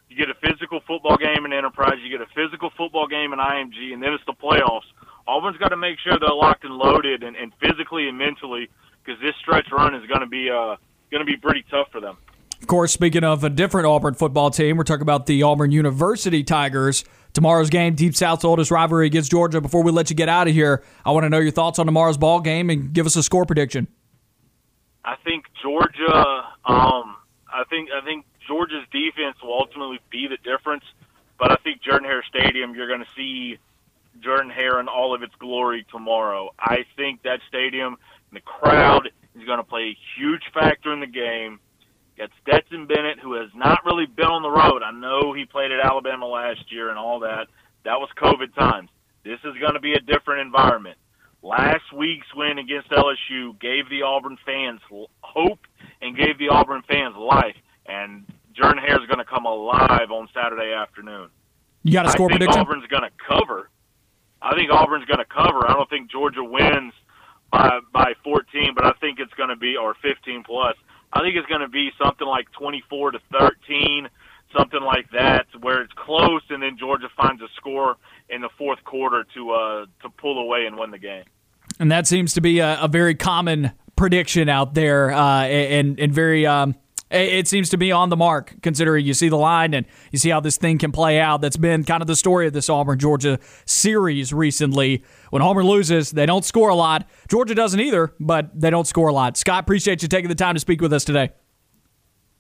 You 0.09 0.17
get 0.17 0.31
a 0.31 0.35
physical 0.35 0.81
football 0.87 1.17
game 1.17 1.45
in 1.45 1.53
Enterprise. 1.53 1.99
You 2.03 2.11
get 2.11 2.21
a 2.21 2.31
physical 2.35 2.71
football 2.77 3.07
game 3.07 3.33
in 3.33 3.39
IMG, 3.39 3.93
and 3.93 4.03
then 4.03 4.13
it's 4.13 4.25
the 4.27 4.35
playoffs. 4.35 4.87
Auburn's 5.27 5.59
got 5.59 5.69
to 5.69 5.77
make 5.77 5.99
sure 5.99 6.17
they're 6.19 6.31
locked 6.31 6.65
and 6.65 6.75
loaded, 6.75 7.23
and, 7.23 7.35
and 7.35 7.53
physically 7.61 8.09
and 8.09 8.17
mentally, 8.17 8.69
because 9.05 9.21
this 9.21 9.35
stretch 9.41 9.67
run 9.73 9.95
is 9.95 10.07
going 10.07 10.21
to 10.21 10.27
be 10.27 10.49
uh, 10.49 10.77
going 11.11 11.25
to 11.25 11.25
be 11.25 11.37
pretty 11.37 11.65
tough 11.71 11.89
for 11.91 12.01
them. 12.01 12.17
Of 12.61 12.67
course, 12.67 12.93
speaking 12.93 13.23
of 13.23 13.45
a 13.45 13.51
different 13.51 13.87
Auburn 13.87 14.15
football 14.15 14.51
team, 14.51 14.77
we're 14.77 14.85
talking 14.85 15.03
about 15.03 15.27
the 15.27 15.43
Auburn 15.43 15.71
University 15.71 16.43
Tigers. 16.43 17.05
Tomorrow's 17.33 17.69
game, 17.69 17.95
Deep 17.95 18.17
South's 18.17 18.45
oldest 18.45 18.71
rivalry 18.71 19.07
against 19.07 19.31
Georgia. 19.31 19.61
Before 19.61 19.83
we 19.83 19.93
let 19.93 20.09
you 20.09 20.17
get 20.17 20.29
out 20.29 20.49
of 20.49 20.55
here, 20.55 20.83
I 21.05 21.11
want 21.11 21.25
to 21.25 21.29
know 21.29 21.39
your 21.39 21.53
thoughts 21.53 21.79
on 21.79 21.85
tomorrow's 21.85 22.17
ball 22.17 22.41
game 22.41 22.71
and 22.71 22.95
give 22.95 23.05
us 23.05 23.15
a 23.15 23.23
score 23.23 23.45
prediction. 23.45 23.89
I 25.05 25.17
think 25.23 25.45
Georgia. 25.63 26.45
Um, 26.65 27.17
I 27.53 27.65
think 27.69 27.91
I 27.91 28.05
think 28.05 28.25
Georgia's 28.47 28.85
defense 28.91 29.37
will 29.43 29.55
ultimately 29.55 30.01
be 30.11 30.27
the 30.27 30.39
difference, 30.39 30.85
but 31.39 31.53
I 31.53 31.57
think 31.57 31.83
Jordan 31.83 32.09
Hare 32.09 32.25
Stadium, 32.29 32.75
you're 32.75 32.89
going 32.89 33.01
to 33.01 33.11
see 33.15 33.59
Jordan 34.21 34.51
Hare 34.51 34.81
in 34.81 34.89
all 34.89 35.15
of 35.15 35.23
its 35.23 35.35
glory 35.39 35.87
tomorrow. 35.91 36.51
I 36.59 36.87
think 36.97 37.23
that 37.23 37.41
stadium 37.49 37.97
and 38.31 38.37
the 38.37 38.41
crowd 38.41 39.11
is 39.39 39.45
going 39.45 39.59
to 39.59 39.65
play 39.65 39.95
a 39.95 39.99
huge 40.17 40.43
factor 40.53 40.93
in 40.93 41.01
the 41.01 41.07
game. 41.07 41.61
Got 42.19 42.31
Stetson 42.43 42.87
Bennett, 42.87 43.19
who 43.19 43.35
has 43.35 43.51
not 43.55 43.85
really 43.85 44.07
been 44.07 44.27
on 44.27 44.43
the 44.43 44.51
road. 44.51 44.83
I 44.83 44.91
know 44.91 45.35
he 45.35 45.45
played 45.45 45.71
at 45.71 45.85
Alabama 45.85 46.27
last 46.27 46.73
year 46.73 46.89
and 46.89 46.99
all 46.99 47.21
that. 47.21 47.49
That 47.85 48.01
was 48.01 48.09
COVID 48.17 48.55
times. 48.55 48.89
This 49.25 49.39
is 49.45 49.55
going 49.61 49.75
to 49.75 49.81
be 49.81 49.93
a 49.93 50.01
different 50.01 50.41
environment. 50.41 50.97
Last 51.43 51.93
week's 51.95 52.27
win 52.35 52.59
against 52.59 52.91
LSU 52.91 53.59
gave 53.61 53.89
the 53.91 54.03
Auburn 54.03 54.39
fans 54.47 54.81
hope 55.21 55.61
and 56.01 56.17
gave 56.17 56.39
the 56.39 56.49
Auburn 56.49 56.83
fans 56.89 57.17
life. 57.17 57.57
And 57.87 58.25
Jordan 58.55 58.79
Hare 58.79 59.01
is 59.01 59.07
going 59.07 59.19
to 59.19 59.25
come 59.25 59.45
alive 59.45 60.11
on 60.11 60.29
Saturday 60.33 60.73
afternoon. 60.73 61.29
You 61.83 61.93
got 61.93 62.07
a 62.07 62.11
score 62.11 62.27
I 62.27 62.39
think 62.39 62.41
prediction? 62.41 62.63
Auburn's 62.63 62.87
going 62.87 63.03
to 63.03 63.13
cover. 63.29 63.69
I 64.41 64.55
think 64.57 64.71
Auburn's 64.71 65.05
going 65.05 65.19
to 65.19 65.25
cover. 65.25 65.69
I 65.69 65.75
don't 65.75 65.89
think 65.89 66.11
Georgia 66.11 66.43
wins 66.43 66.93
by 67.53 67.79
by 67.93 68.15
14, 68.25 68.73
but 68.75 68.85
I 68.85 68.93
think 69.01 69.21
it's 69.21 69.35
going 69.35 69.51
to 69.51 69.57
be 69.57 69.77
or 69.77 69.95
15 70.03 70.43
plus. 70.45 70.77
I 71.13 71.21
think 71.21 71.37
it's 71.37 71.47
going 71.47 71.61
to 71.61 71.69
be 71.69 71.91
something 72.03 72.27
like 72.27 72.51
24 72.53 73.13
to 73.13 73.19
13, 73.39 74.09
something 74.57 74.81
like 74.81 75.11
that, 75.13 75.47
where 75.61 75.83
it's 75.83 75.93
close, 75.95 76.43
and 76.51 76.63
then 76.63 76.77
Georgia 76.79 77.09
finds 77.17 77.43
a 77.43 77.49
score 77.57 77.97
in 78.29 78.43
the 78.43 78.49
fourth 78.59 78.83
quarter 78.85 79.25
to 79.35 79.51
uh, 79.53 79.87
to 80.03 80.11
pull 80.19 80.39
away 80.39 80.67
and 80.67 80.77
win 80.77 80.91
the 80.91 80.99
game. 80.99 81.25
And 81.79 81.91
that 81.91 82.07
seems 82.07 82.35
to 82.35 82.41
be 82.41 82.59
a, 82.59 82.79
a 82.83 82.89
very 82.89 83.15
common 83.15 83.73
prediction 83.97 84.49
out 84.49 84.75
there, 84.75 85.13
uh, 85.13 85.45
and 85.45 85.99
and 85.99 86.13
very. 86.13 86.47
Um, 86.47 86.75
it 87.11 87.47
seems 87.47 87.69
to 87.71 87.77
be 87.77 87.93
on 87.93 88.09
the 88.09 88.17
mark, 88.17 88.55
considering 88.63 89.07
you 89.07 89.15
see 89.15 89.29
the 89.29 89.37
line 89.37 89.75
and 89.75 89.87
you 90.11 90.19
see 90.19 90.31
how 90.31 90.41
this 90.41 90.57
thing 90.57 90.79
can 90.79 90.91
play 90.91 91.21
out. 91.21 91.41
That's 91.41 91.57
been 91.57 91.85
kind 91.85 92.03
of 92.03 92.09
the 92.09 92.17
story 92.17 92.47
of 92.47 92.53
this 92.53 92.69
Auburn 92.69 92.99
Georgia 92.99 93.39
series 93.65 94.33
recently. 94.33 95.05
When 95.31 95.41
Auburn 95.41 95.67
loses, 95.67 96.11
they 96.11 96.27
don't 96.27 96.45
score 96.45 96.69
a 96.69 96.75
lot. 96.75 97.09
Georgia 97.29 97.55
doesn't 97.55 97.79
either, 97.79 98.13
but 98.19 98.59
they 98.59 98.71
don't 98.71 98.87
score 98.87 99.09
a 99.09 99.13
lot. 99.13 99.37
Scott, 99.37 99.61
appreciate 99.61 100.03
you 100.03 100.09
taking 100.09 100.29
the 100.29 100.35
time 100.35 100.55
to 100.55 100.61
speak 100.61 100.81
with 100.81 100.93
us 100.93 101.05
today. 101.05 101.31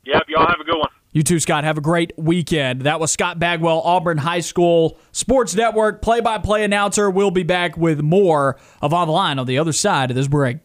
Yep, 0.05 0.25
y'all 0.29 0.47
have 0.47 0.61
a 0.61 0.65
good 0.65 0.79
one. 0.79 0.91
You 1.13 1.23
too, 1.23 1.41
Scott. 1.41 1.65
Have 1.65 1.79
a 1.79 1.81
great 1.81 2.13
weekend. 2.19 2.83
That 2.83 3.01
was 3.01 3.11
Scott 3.11 3.39
Bagwell, 3.39 3.81
Auburn 3.81 4.19
High 4.19 4.41
School 4.41 4.99
Sports 5.13 5.55
Network 5.55 6.03
play 6.03 6.21
by 6.21 6.39
play 6.39 6.63
announcer. 6.63 7.09
We'll 7.09 7.31
be 7.31 7.43
back 7.43 7.77
with 7.77 8.03
more 8.03 8.59
of 8.83 8.93
On 8.93 9.07
the 9.07 9.13
Line 9.13 9.39
on 9.39 9.47
the 9.47 9.59
other 9.59 9.73
side 9.73 10.11
of 10.11 10.17
this 10.17 10.29
break. 10.29 10.59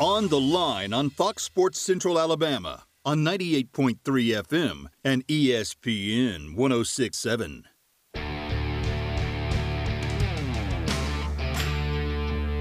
On 0.00 0.28
the 0.28 0.40
line 0.40 0.94
on 0.94 1.10
Fox 1.10 1.42
Sports 1.42 1.78
Central 1.78 2.18
Alabama 2.18 2.84
on 3.04 3.18
98.3 3.18 3.98
FM 4.00 4.86
and 5.04 5.26
ESPN 5.26 6.56
1067. 6.56 7.64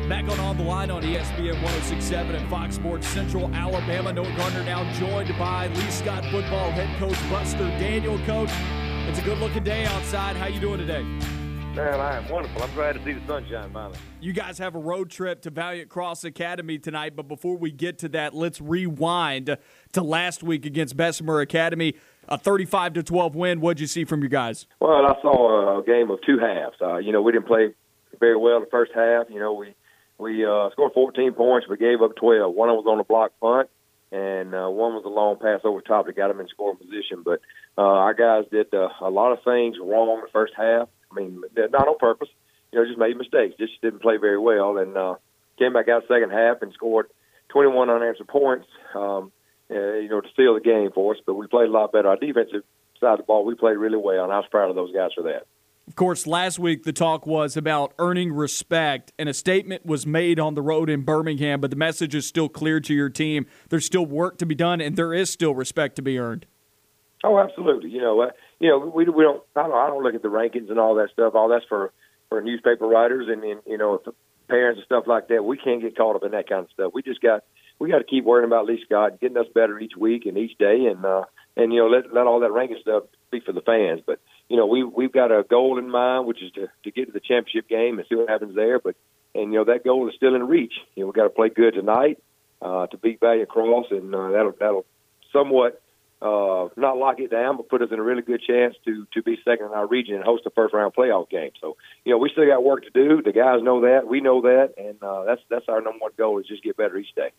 Back 0.10 0.28
on 0.28 0.38
On 0.41 0.57
the 0.57 0.64
Line 0.64 0.91
on 0.91 1.02
ESPN 1.02 1.53
1067 1.64 2.36
and 2.36 2.49
Fox 2.49 2.76
Sports 2.76 3.07
Central 3.07 3.49
Alabama. 3.56 4.11
Noah 4.11 4.36
Gardner 4.36 4.66
now 4.66 4.91
joined 4.95 5.30
by 5.40 5.68
Lee 5.68 5.91
Scott 5.91 6.26
football 6.26 6.72
head 6.72 6.99
coach 6.99 7.18
Buster 7.30 7.70
Daniel. 7.80 8.20
Coach, 8.26 8.52
it's 9.07 9.20
a 9.20 9.22
good 9.22 9.38
looking 9.38 9.64
day 9.64 9.86
outside. 9.86 10.36
How 10.36 10.48
you 10.48 10.60
doing 10.60 10.80
today? 10.80 11.06
Man, 11.76 12.00
I 12.00 12.18
am 12.18 12.28
wonderful. 12.30 12.64
I'm 12.64 12.74
glad 12.74 12.96
to 12.96 13.04
see 13.04 13.14
the 13.14 13.22
sunshine 13.28 13.70
finally. 13.72 13.98
You 14.20 14.34
guys 14.34 14.58
have 14.58 14.74
a 14.76 14.80
road 14.80 15.12
trip 15.12 15.41
to 15.44 15.52
Valiant 15.52 15.88
Cross 15.88 16.24
Academy 16.24 16.80
tonight, 16.80 17.16
but 17.16 17.28
before 17.28 17.58
we 17.58 17.72
get 17.72 18.00
to 18.00 18.10
that, 18.10 18.34
let's 18.34 18.60
rewind 18.60 19.56
to 19.94 20.04
last 20.04 20.41
week 20.41 20.66
against 20.66 20.98
Bessemer 20.98 21.41
Academy. 21.41 21.94
A 22.28 22.38
35 22.38 22.94
to 22.94 23.04
12 23.04 23.36
win. 23.36 23.62
What'd 23.62 23.80
you 23.80 23.88
see 23.88 24.04
from 24.04 24.22
your 24.22 24.30
guys? 24.30 24.68
Well, 24.80 25.06
I 25.06 25.14
saw 25.22 25.80
a 25.80 25.84
game 25.84 26.10
of 26.10 26.20
two 26.26 26.40
halves. 26.40 26.76
Uh, 26.82 26.98
you 26.98 27.12
know, 27.12 27.22
we 27.22 27.32
didn't 27.32 27.48
play 27.48 27.70
very 28.20 28.36
well 28.36 28.58
in 28.58 28.64
the 28.64 28.70
first 28.70 28.91
half. 28.94 29.28
You 29.30 29.40
know, 29.40 29.54
we 29.54 29.74
we 30.18 30.46
uh, 30.46 30.70
scored 30.72 30.94
14 30.94 31.34
points, 31.34 31.68
but 31.70 31.80
gave 31.80 32.02
up 32.02 32.16
12. 32.16 32.54
One 32.54 32.70
was 32.70 32.86
on 32.88 33.00
a 33.00 33.04
block 33.04 33.32
punt, 33.40 33.70
and 34.12 34.54
uh, 34.54 34.70
one 34.70 34.96
was 34.96 35.04
a 35.06 35.10
long 35.10 35.38
pass 35.38 35.62
over 35.64 35.82
top 35.82 36.08
that 36.08 36.16
got 36.16 36.28
them 36.28 36.40
in 36.40 36.48
scoring 36.50 36.78
position. 36.78 37.24
But 37.24 37.41
uh, 37.78 37.82
our 37.82 38.14
guys 38.14 38.46
did 38.52 38.74
uh, 38.74 38.90
a 39.02 39.10
lot 39.10 39.32
of 39.32 39.44
things 39.44 39.78
wrong 39.82 40.18
in 40.18 40.22
the 40.22 40.32
first 40.34 40.54
half. 40.58 40.90
I 41.11 41.15
mean, 41.15 41.41
not 41.56 41.88
on 41.88 41.98
purpose. 41.98 42.30
You 42.72 42.80
know, 42.80 42.86
just 42.86 42.99
made 42.99 43.18
mistakes. 43.18 43.56
Just 43.60 43.81
didn't 43.81 44.02
play 44.02 44.18
very 44.18 44.38
well, 44.38 44.77
and 44.77 44.95
uh, 44.95 45.15
came 45.57 45.73
back 45.73 45.90
out 45.90 46.03
second 46.07 46.31
half 46.31 46.61
and 46.61 46.72
scored 46.73 47.07
21 47.49 47.90
unanswered 47.90 48.27
points. 48.27 48.68
Um, 48.94 49.31
uh, 49.72 49.94
you 49.94 50.10
know, 50.10 50.22
to 50.22 50.30
steal 50.34 50.56
the 50.56 50.61
game 50.61 50.90
for 50.94 51.14
us. 51.14 51.22
But 51.26 51.36
we 51.36 51.48
played 51.48 51.69
a 51.69 51.72
lot 51.72 51.91
better. 51.91 52.10
Our 52.10 52.18
defensive 52.18 52.64
side 52.99 53.14
of 53.14 53.18
the 53.19 53.23
ball, 53.23 53.45
we 53.45 53.56
played 53.56 53.77
really 53.77 53.98
well, 53.98 54.23
and 54.23 54.34
I 54.34 54.38
was 54.38 54.48
proud 54.49 54.69
of 54.69 54.76
those 54.76 54.91
guys 54.91 55.11
for 55.15 55.23
that. 55.23 55.45
Of 55.88 55.95
course, 55.95 56.27
last 56.27 56.60
week 56.60 56.84
the 56.84 56.94
talk 56.94 57.26
was 57.26 57.57
about 57.57 57.94
earning 57.98 58.31
respect, 58.31 59.11
and 59.18 59.27
a 59.27 59.34
statement 59.34 59.86
was 59.86 60.06
made 60.06 60.40
on 60.40 60.53
the 60.53 60.61
road 60.61 60.90
in 60.90 61.02
Birmingham, 61.02 61.61
but 61.61 61.72
the 61.72 61.76
message 61.76 62.14
is 62.14 62.27
still 62.27 62.48
clear 62.48 62.80
to 62.80 62.94
your 62.94 63.10
team. 63.10 63.48
There's 63.69 63.86
still 63.86 64.06
work 64.06 64.38
to 64.38 64.45
be 64.45 64.53
done, 64.53 64.81
and 64.81 64.95
there 64.95 65.14
is 65.14 65.31
still 65.31 65.56
respect 65.56 65.95
to 65.95 66.03
be 66.03 66.19
earned. 66.19 66.45
Oh, 67.23 67.40
absolutely. 67.40 67.90
You 67.90 68.02
know, 68.02 68.22
uh, 68.22 68.30
you 68.60 68.69
know, 68.69 68.80
we 68.80 69.06
we 69.06 69.23
don't. 69.23 69.41
I 69.56 69.64
don't. 69.64 69.77
I 69.77 69.88
don't 69.88 70.03
look 70.03 70.15
at 70.15 70.22
the 70.22 70.30
rankings 70.30 70.69
and 70.69 70.80
all 70.80 70.95
that 70.95 71.11
stuff. 71.11 71.36
All 71.36 71.49
that's 71.49 71.65
for 71.65 71.91
for 72.30 72.41
newspaper 72.41 72.88
writers 72.88 73.27
and, 73.30 73.44
and 73.44 73.61
you 73.65 73.77
know 73.77 74.02
parents 74.48 74.80
and 74.80 74.86
stuff 74.86 75.06
like 75.07 75.30
that. 75.30 75.44
We 75.44 75.57
can't 75.57 75.81
get 75.81 75.98
caught 75.98 76.15
up 76.15 76.23
in 76.23 76.31
that 76.31 76.49
kind 76.49 76.65
of 76.65 76.72
stuff. 76.72 76.91
We 76.94 77.02
just 77.02 77.22
got 77.22 77.44
we 77.80 77.90
got 77.90 77.99
to 77.99 78.03
keep 78.03 78.26
worrying 78.26 78.48
about 78.48 78.65
Lee 78.65 78.81
Scott 78.86 79.19
getting 79.22 79.38
us 79.38 79.48
better 79.53 79.80
each 79.80 79.95
week 79.98 80.26
and 80.26 80.38
each 80.38 80.57
day, 80.57 80.86
and 80.86 81.03
uh, 81.06 81.23
and 81.56 81.73
you 81.73 81.80
know 81.80 81.88
let 81.88 82.14
let 82.14 82.27
all 82.27 82.41
that 82.41 82.52
ranking 82.52 82.77
stuff 82.81 83.03
be 83.31 83.40
for 83.40 83.53
the 83.53 83.61
fans. 83.61 84.02
But 84.06 84.19
you 84.49 84.57
know 84.57 84.65
we 84.65 84.84
we've 84.84 85.14
got 85.14 85.31
a 85.31 85.44
goal 85.44 85.80
in 85.80 85.90
mind, 85.90 86.27
which 86.27 86.44
is 86.44 86.52
to 86.53 86.68
to 86.84 86.91
get 86.91 87.07
to 87.07 87.11
the 87.11 87.22
championship 87.22 87.69
game 87.69 87.98
and 87.98 88.07
see 88.10 88.15
what 88.15 88.30
happens 88.30 88.56
there. 88.56 88.80
But 88.80 88.95
and 89.34 89.53
you 89.53 89.60
know 89.60 89.65
that 89.65 89.86
goal 89.86 90.07
is 90.10 90.15
still 90.15 90.36
in 90.36 90.48
reach. 90.48 90.73
You 90.95 91.03
know 91.03 91.07
we 91.07 91.14
got 91.14 91.23
to 91.23 91.30
play 91.30 91.49
good 91.49 91.76
tonight 91.76 92.22
uh, 92.61 92.88
to 92.88 92.98
beat 92.98 93.22
Valiant 93.22 93.49
Cross, 93.49 93.88
and 93.91 94.14
uh, 94.14 94.31
that'll 94.31 94.53
that'll 94.60 94.86
somewhat 95.31 95.81
uh, 96.22 96.68
not 96.76 96.98
lock 96.98 97.20
it 97.20 97.32
down, 97.32 97.56
but 97.58 97.70
put 97.70 97.82
us 97.82 97.90
in 97.91 98.00
a 98.00 98.04
really 98.04 98.22
good 98.22 98.41
chance 98.46 98.76
to 98.86 99.08
to 99.14 99.24
be 99.24 99.38
second 99.46 99.68
in 99.68 99.72
our 99.72 99.88
region 99.88 100.16
and 100.16 100.24
host 100.24 100.46
a 100.46 100.50
first 100.50 100.74
round 100.74 100.94
playoff 100.94 101.30
game. 101.30 101.52
So, 101.62 101.78
you 102.04 102.12
know, 102.12 102.18
we 102.18 102.30
still 102.30 102.46
got 102.46 102.64
work 102.64 102.84
to 102.84 102.90
do. 102.90 103.22
The 103.22 103.32
guys 103.32 103.64
know 103.64 103.82
that, 103.82 104.08
we 104.08 104.20
know 104.20 104.41
that, 104.41 104.74
and 104.78 105.02
uh, 105.02 105.24
that's 105.24 105.41
that's 105.50 105.66
our 105.70 105.82
number 105.82 106.00
one 106.00 106.12
goal 106.18 106.40
is 106.40 106.48
just 106.48 106.64
get 106.64 106.76
better 106.76 106.98
each 106.98 107.14
day. 107.16 107.30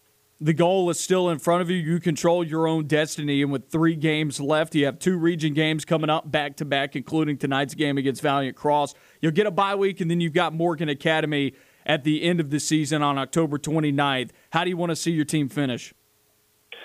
The 0.42 0.54
goal 0.54 0.88
is 0.88 0.98
still 0.98 1.28
in 1.28 1.38
front 1.38 1.60
of 1.60 1.68
you. 1.68 1.76
You 1.76 2.00
control 2.00 2.42
your 2.42 2.66
own 2.66 2.86
destiny, 2.86 3.42
and 3.42 3.52
with 3.52 3.68
three 3.68 3.94
games 3.94 4.40
left, 4.40 4.74
you 4.74 4.86
have 4.86 4.98
two 4.98 5.18
region 5.18 5.52
games 5.52 5.84
coming 5.84 6.08
up 6.08 6.30
back 6.30 6.56
to 6.56 6.64
back, 6.64 6.96
including 6.96 7.36
tonight's 7.36 7.74
game 7.74 7.98
against 7.98 8.22
Valiant 8.22 8.56
Cross. 8.56 8.94
You'll 9.20 9.32
get 9.32 9.46
a 9.46 9.50
bye 9.50 9.74
week, 9.74 10.00
and 10.00 10.10
then 10.10 10.22
you've 10.22 10.32
got 10.32 10.54
Morgan 10.54 10.88
Academy 10.88 11.52
at 11.84 12.04
the 12.04 12.22
end 12.22 12.40
of 12.40 12.48
the 12.48 12.58
season 12.60 13.02
on 13.02 13.18
October 13.18 13.58
29th. 13.58 14.30
How 14.50 14.64
do 14.64 14.70
you 14.70 14.78
want 14.78 14.88
to 14.88 14.96
see 14.96 15.10
your 15.10 15.26
team 15.26 15.50
finish? 15.50 15.92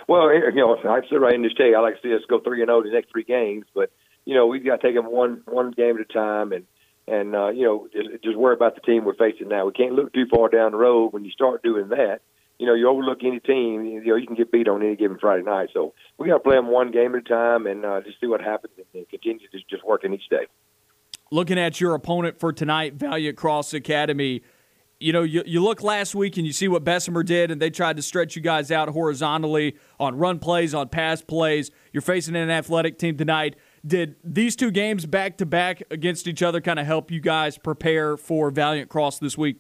Well, 0.07 0.33
you 0.33 0.51
know, 0.55 0.77
I 0.77 1.01
sit 1.09 1.19
right 1.19 1.33
in 1.33 1.41
this 1.41 1.53
you, 1.57 1.75
I 1.75 1.79
like 1.79 2.01
to 2.01 2.07
see 2.07 2.13
us 2.13 2.21
go 2.29 2.39
three 2.39 2.61
and 2.61 2.69
zero 2.69 2.83
the 2.83 2.91
next 2.91 3.11
three 3.11 3.23
games, 3.23 3.65
but 3.73 3.91
you 4.25 4.33
know, 4.35 4.47
we've 4.47 4.65
got 4.65 4.81
to 4.81 4.87
take 4.87 4.95
them 4.95 5.11
one 5.11 5.41
one 5.45 5.71
game 5.71 5.95
at 5.95 6.01
a 6.01 6.13
time, 6.13 6.51
and 6.51 6.65
and 7.07 7.35
uh, 7.35 7.49
you 7.49 7.63
know, 7.63 7.87
just, 7.91 8.23
just 8.23 8.37
worry 8.37 8.55
about 8.55 8.75
the 8.75 8.81
team 8.81 9.05
we're 9.05 9.15
facing 9.15 9.47
now. 9.47 9.65
We 9.65 9.73
can't 9.73 9.93
look 9.93 10.13
too 10.13 10.25
far 10.27 10.49
down 10.49 10.71
the 10.71 10.77
road. 10.77 11.13
When 11.13 11.25
you 11.25 11.31
start 11.31 11.63
doing 11.63 11.89
that, 11.89 12.21
you 12.59 12.65
know, 12.65 12.73
you 12.73 12.87
overlook 12.89 13.19
any 13.23 13.39
team. 13.39 13.85
You 13.85 14.03
know, 14.03 14.15
you 14.15 14.27
can 14.27 14.35
get 14.35 14.51
beat 14.51 14.67
on 14.67 14.83
any 14.83 14.95
given 14.95 15.17
Friday 15.19 15.43
night. 15.43 15.69
So 15.73 15.93
we 16.17 16.27
got 16.27 16.35
to 16.35 16.43
play 16.43 16.55
them 16.55 16.67
one 16.67 16.91
game 16.91 17.15
at 17.15 17.21
a 17.21 17.23
time, 17.23 17.67
and 17.67 17.85
uh, 17.85 18.01
just 18.01 18.19
see 18.19 18.27
what 18.27 18.41
happens, 18.41 18.73
and 18.93 19.09
continue 19.09 19.47
to 19.47 19.57
just 19.69 19.83
working 19.83 20.13
each 20.13 20.29
day. 20.29 20.47
Looking 21.31 21.57
at 21.57 21.81
your 21.81 21.95
opponent 21.95 22.39
for 22.39 22.53
tonight, 22.53 22.93
Valiant 22.93 23.35
Cross 23.35 23.73
Academy 23.73 24.43
you 24.99 25.11
know, 25.11 25.23
you, 25.23 25.43
you 25.45 25.61
look 25.61 25.83
last 25.83 26.15
week 26.15 26.37
and 26.37 26.45
you 26.45 26.53
see 26.53 26.67
what 26.67 26.83
Bessemer 26.83 27.23
did, 27.23 27.51
and 27.51 27.61
they 27.61 27.69
tried 27.69 27.97
to 27.97 28.01
stretch 28.01 28.35
you 28.35 28.41
guys 28.41 28.71
out 28.71 28.89
horizontally 28.89 29.75
on 29.99 30.17
run 30.17 30.39
plays, 30.39 30.73
on 30.73 30.89
pass 30.89 31.21
plays. 31.21 31.69
You're 31.91 32.01
facing 32.01 32.35
an 32.35 32.49
athletic 32.49 32.97
team 32.97 33.17
tonight. 33.17 33.55
Did 33.85 34.15
these 34.23 34.55
two 34.55 34.71
games 34.71 35.05
back 35.05 35.37
to 35.37 35.45
back 35.45 35.83
against 35.91 36.27
each 36.27 36.41
other 36.41 36.61
kind 36.61 36.79
of 36.79 36.85
help 36.85 37.11
you 37.11 37.19
guys 37.19 37.57
prepare 37.57 38.17
for 38.17 38.51
Valiant 38.51 38.89
Cross 38.89 39.19
this 39.19 39.37
week? 39.37 39.57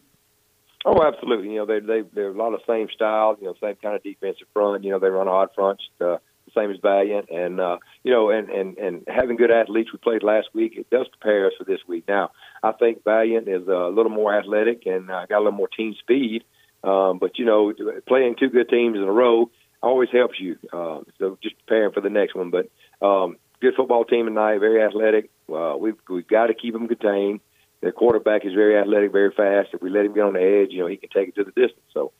Oh, 0.85 1.01
absolutely. 1.03 1.49
You 1.49 1.57
know, 1.57 1.65
they 1.65 1.79
they 1.79 2.07
they're 2.13 2.29
a 2.29 2.37
lot 2.37 2.53
of 2.53 2.61
same 2.67 2.87
style. 2.93 3.35
You 3.39 3.47
know, 3.47 3.55
same 3.61 3.75
kind 3.81 3.95
of 3.95 4.03
defensive 4.03 4.47
front. 4.53 4.83
You 4.83 4.91
know, 4.91 4.99
they 4.99 5.07
run 5.07 5.27
a 5.27 5.31
odd 5.31 5.49
fronts. 5.55 5.83
Uh, 5.99 6.17
the 6.45 6.51
same 6.55 6.69
as 6.69 6.77
Valiant, 6.81 7.29
and 7.29 7.59
uh, 7.59 7.77
you 8.03 8.11
know, 8.11 8.29
and 8.29 8.49
and 8.49 8.77
and 8.77 9.03
having 9.07 9.35
good 9.35 9.51
athletes 9.51 9.91
we 9.91 9.97
played 9.97 10.21
last 10.23 10.47
week, 10.53 10.73
it 10.77 10.89
does 10.91 11.07
prepare 11.07 11.47
us 11.47 11.53
for 11.57 11.63
this 11.63 11.79
week. 11.87 12.05
Now, 12.07 12.31
I 12.65 12.71
think 12.71 13.03
Valiant 13.03 13.47
is 13.47 13.67
a 13.67 13.89
little 13.89 14.11
more 14.11 14.37
athletic 14.37 14.87
and 14.87 15.11
uh, 15.11 15.25
got 15.27 15.37
a 15.37 15.43
little 15.45 15.51
more 15.51 15.67
team 15.67 15.93
speed, 15.99 16.43
um, 16.83 17.19
but 17.19 17.37
you 17.37 17.45
know, 17.45 17.73
playing 18.07 18.35
two 18.39 18.49
good 18.49 18.69
teams 18.69 18.97
in 18.97 19.03
a 19.03 19.11
row 19.11 19.51
always 19.83 20.09
helps 20.11 20.39
you. 20.39 20.57
Uh, 20.73 21.01
so 21.19 21.37
just 21.43 21.55
preparing 21.59 21.93
for 21.93 22.01
the 22.01 22.09
next 22.09 22.33
one. 22.35 22.49
But 22.49 22.69
um, 23.05 23.37
good 23.61 23.75
football 23.75 24.03
team 24.03 24.25
tonight, 24.25 24.57
very 24.57 24.81
athletic. 24.81 25.29
Uh, 25.47 25.75
we've 25.77 25.97
we've 26.09 26.27
got 26.27 26.47
to 26.47 26.55
keep 26.55 26.73
them 26.73 26.87
contained. 26.87 27.41
The 27.81 27.91
quarterback 27.91 28.45
is 28.45 28.53
very 28.53 28.77
athletic, 28.77 29.11
very 29.11 29.31
fast. 29.31 29.69
If 29.73 29.81
we 29.81 29.91
let 29.91 30.05
him 30.05 30.15
get 30.15 30.23
on 30.23 30.33
the 30.33 30.41
edge, 30.41 30.69
you 30.71 30.79
know, 30.79 30.87
he 30.87 30.97
can 30.97 31.09
take 31.09 31.29
it 31.29 31.35
to 31.35 31.43
the 31.43 31.51
distance. 31.51 31.85
So 31.93 32.13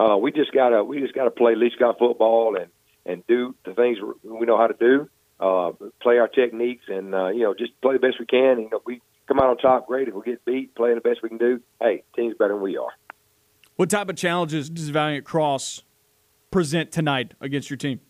uh, 0.00 0.16
we 0.16 0.32
just 0.32 0.52
gotta 0.52 0.82
we 0.82 1.00
just 1.00 1.14
gotta 1.14 1.30
play 1.30 1.54
Lee 1.54 1.70
Scott 1.76 1.96
football 1.98 2.56
and 2.56 2.70
and 3.06 3.24
do 3.28 3.54
the 3.64 3.74
things 3.74 3.98
we 4.24 4.46
know 4.46 4.58
how 4.58 4.66
to 4.66 4.76
do. 4.78 5.08
Uh, 5.38 5.72
play 6.00 6.18
our 6.18 6.28
techniques, 6.28 6.84
and 6.88 7.14
uh, 7.14 7.28
you 7.28 7.42
know, 7.42 7.54
just 7.54 7.72
play 7.80 7.94
the 7.94 8.00
best 8.00 8.18
we 8.18 8.26
can. 8.26 8.58
And, 8.58 8.62
you 8.62 8.70
know, 8.70 8.82
we 8.84 9.00
come 9.32 9.42
out 9.42 9.50
on 9.50 9.56
top, 9.58 9.86
great. 9.86 10.08
If 10.08 10.14
we 10.14 10.22
get 10.22 10.44
beat, 10.44 10.74
playing 10.74 10.96
the 10.96 11.00
best 11.00 11.22
we 11.22 11.28
can 11.28 11.38
do, 11.38 11.60
hey, 11.80 12.02
team's 12.14 12.34
better 12.38 12.54
than 12.54 12.62
we 12.62 12.76
are. 12.76 12.90
What 13.76 13.90
type 13.90 14.08
of 14.08 14.16
challenges 14.16 14.68
does 14.68 14.88
Valiant 14.90 15.24
Cross 15.24 15.82
present 16.50 16.92
tonight 16.92 17.32
against 17.40 17.70
your 17.70 17.78
team? 17.78 18.00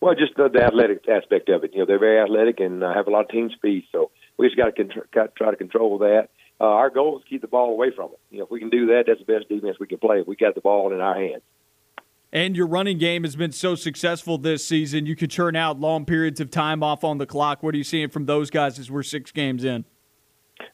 Well, 0.00 0.14
just 0.14 0.36
the, 0.36 0.48
the 0.48 0.64
athletic 0.64 1.06
aspect 1.08 1.48
of 1.48 1.64
it. 1.64 1.72
You 1.74 1.80
know, 1.80 1.86
they're 1.86 1.98
very 1.98 2.20
athletic 2.20 2.60
and 2.60 2.82
uh, 2.82 2.94
have 2.94 3.06
a 3.08 3.10
lot 3.10 3.22
of 3.22 3.28
team 3.28 3.50
speed. 3.54 3.84
So 3.92 4.10
we 4.38 4.46
just 4.46 4.56
got 4.56 4.74
to 4.74 4.84
contr- 4.84 5.34
try 5.36 5.50
to 5.50 5.56
control 5.56 5.98
that. 5.98 6.28
Uh, 6.60 6.64
our 6.64 6.90
goal 6.90 7.18
is 7.18 7.24
to 7.24 7.28
keep 7.28 7.42
the 7.42 7.48
ball 7.48 7.70
away 7.70 7.90
from 7.94 8.10
it. 8.12 8.20
You 8.30 8.38
know, 8.38 8.44
if 8.44 8.50
we 8.50 8.58
can 8.58 8.70
do 8.70 8.86
that, 8.86 9.04
that's 9.06 9.20
the 9.20 9.32
best 9.32 9.48
defense 9.48 9.76
we 9.78 9.86
can 9.86 9.98
play. 9.98 10.20
If 10.20 10.26
we 10.26 10.36
got 10.36 10.54
the 10.54 10.60
ball 10.60 10.92
in 10.92 11.00
our 11.00 11.14
hands. 11.14 11.42
And 12.32 12.56
your 12.56 12.66
running 12.66 12.98
game 12.98 13.24
has 13.24 13.36
been 13.36 13.52
so 13.52 13.74
successful 13.74 14.38
this 14.38 14.64
season. 14.64 15.06
You 15.06 15.16
could 15.16 15.30
churn 15.30 15.56
out 15.56 15.80
long 15.80 16.04
periods 16.04 16.40
of 16.40 16.50
time 16.50 16.82
off 16.82 17.02
on 17.04 17.18
the 17.18 17.26
clock. 17.26 17.62
What 17.62 17.74
are 17.74 17.78
you 17.78 17.84
seeing 17.84 18.08
from 18.08 18.26
those 18.26 18.50
guys 18.50 18.78
as 18.78 18.90
we're 18.90 19.02
six 19.02 19.32
games 19.32 19.64
in? 19.64 19.84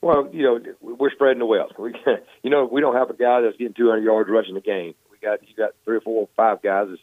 Well, 0.00 0.28
you 0.32 0.42
know, 0.42 0.60
we're 0.80 1.10
spreading 1.10 1.38
the 1.38 1.46
wealth. 1.46 1.72
We, 1.78 1.94
you 2.42 2.50
know, 2.50 2.68
we 2.70 2.80
don't 2.80 2.96
have 2.96 3.10
a 3.10 3.14
guy 3.14 3.40
that's 3.40 3.56
getting 3.56 3.74
200 3.74 4.02
yards 4.02 4.30
rushing 4.30 4.56
a 4.56 4.60
game. 4.60 4.94
We 5.10 5.18
got 5.18 5.46
you 5.46 5.54
got 5.56 5.70
three 5.84 5.96
or 5.96 6.00
four, 6.00 6.28
five 6.36 6.62
guys 6.62 6.88
that's, 6.90 7.00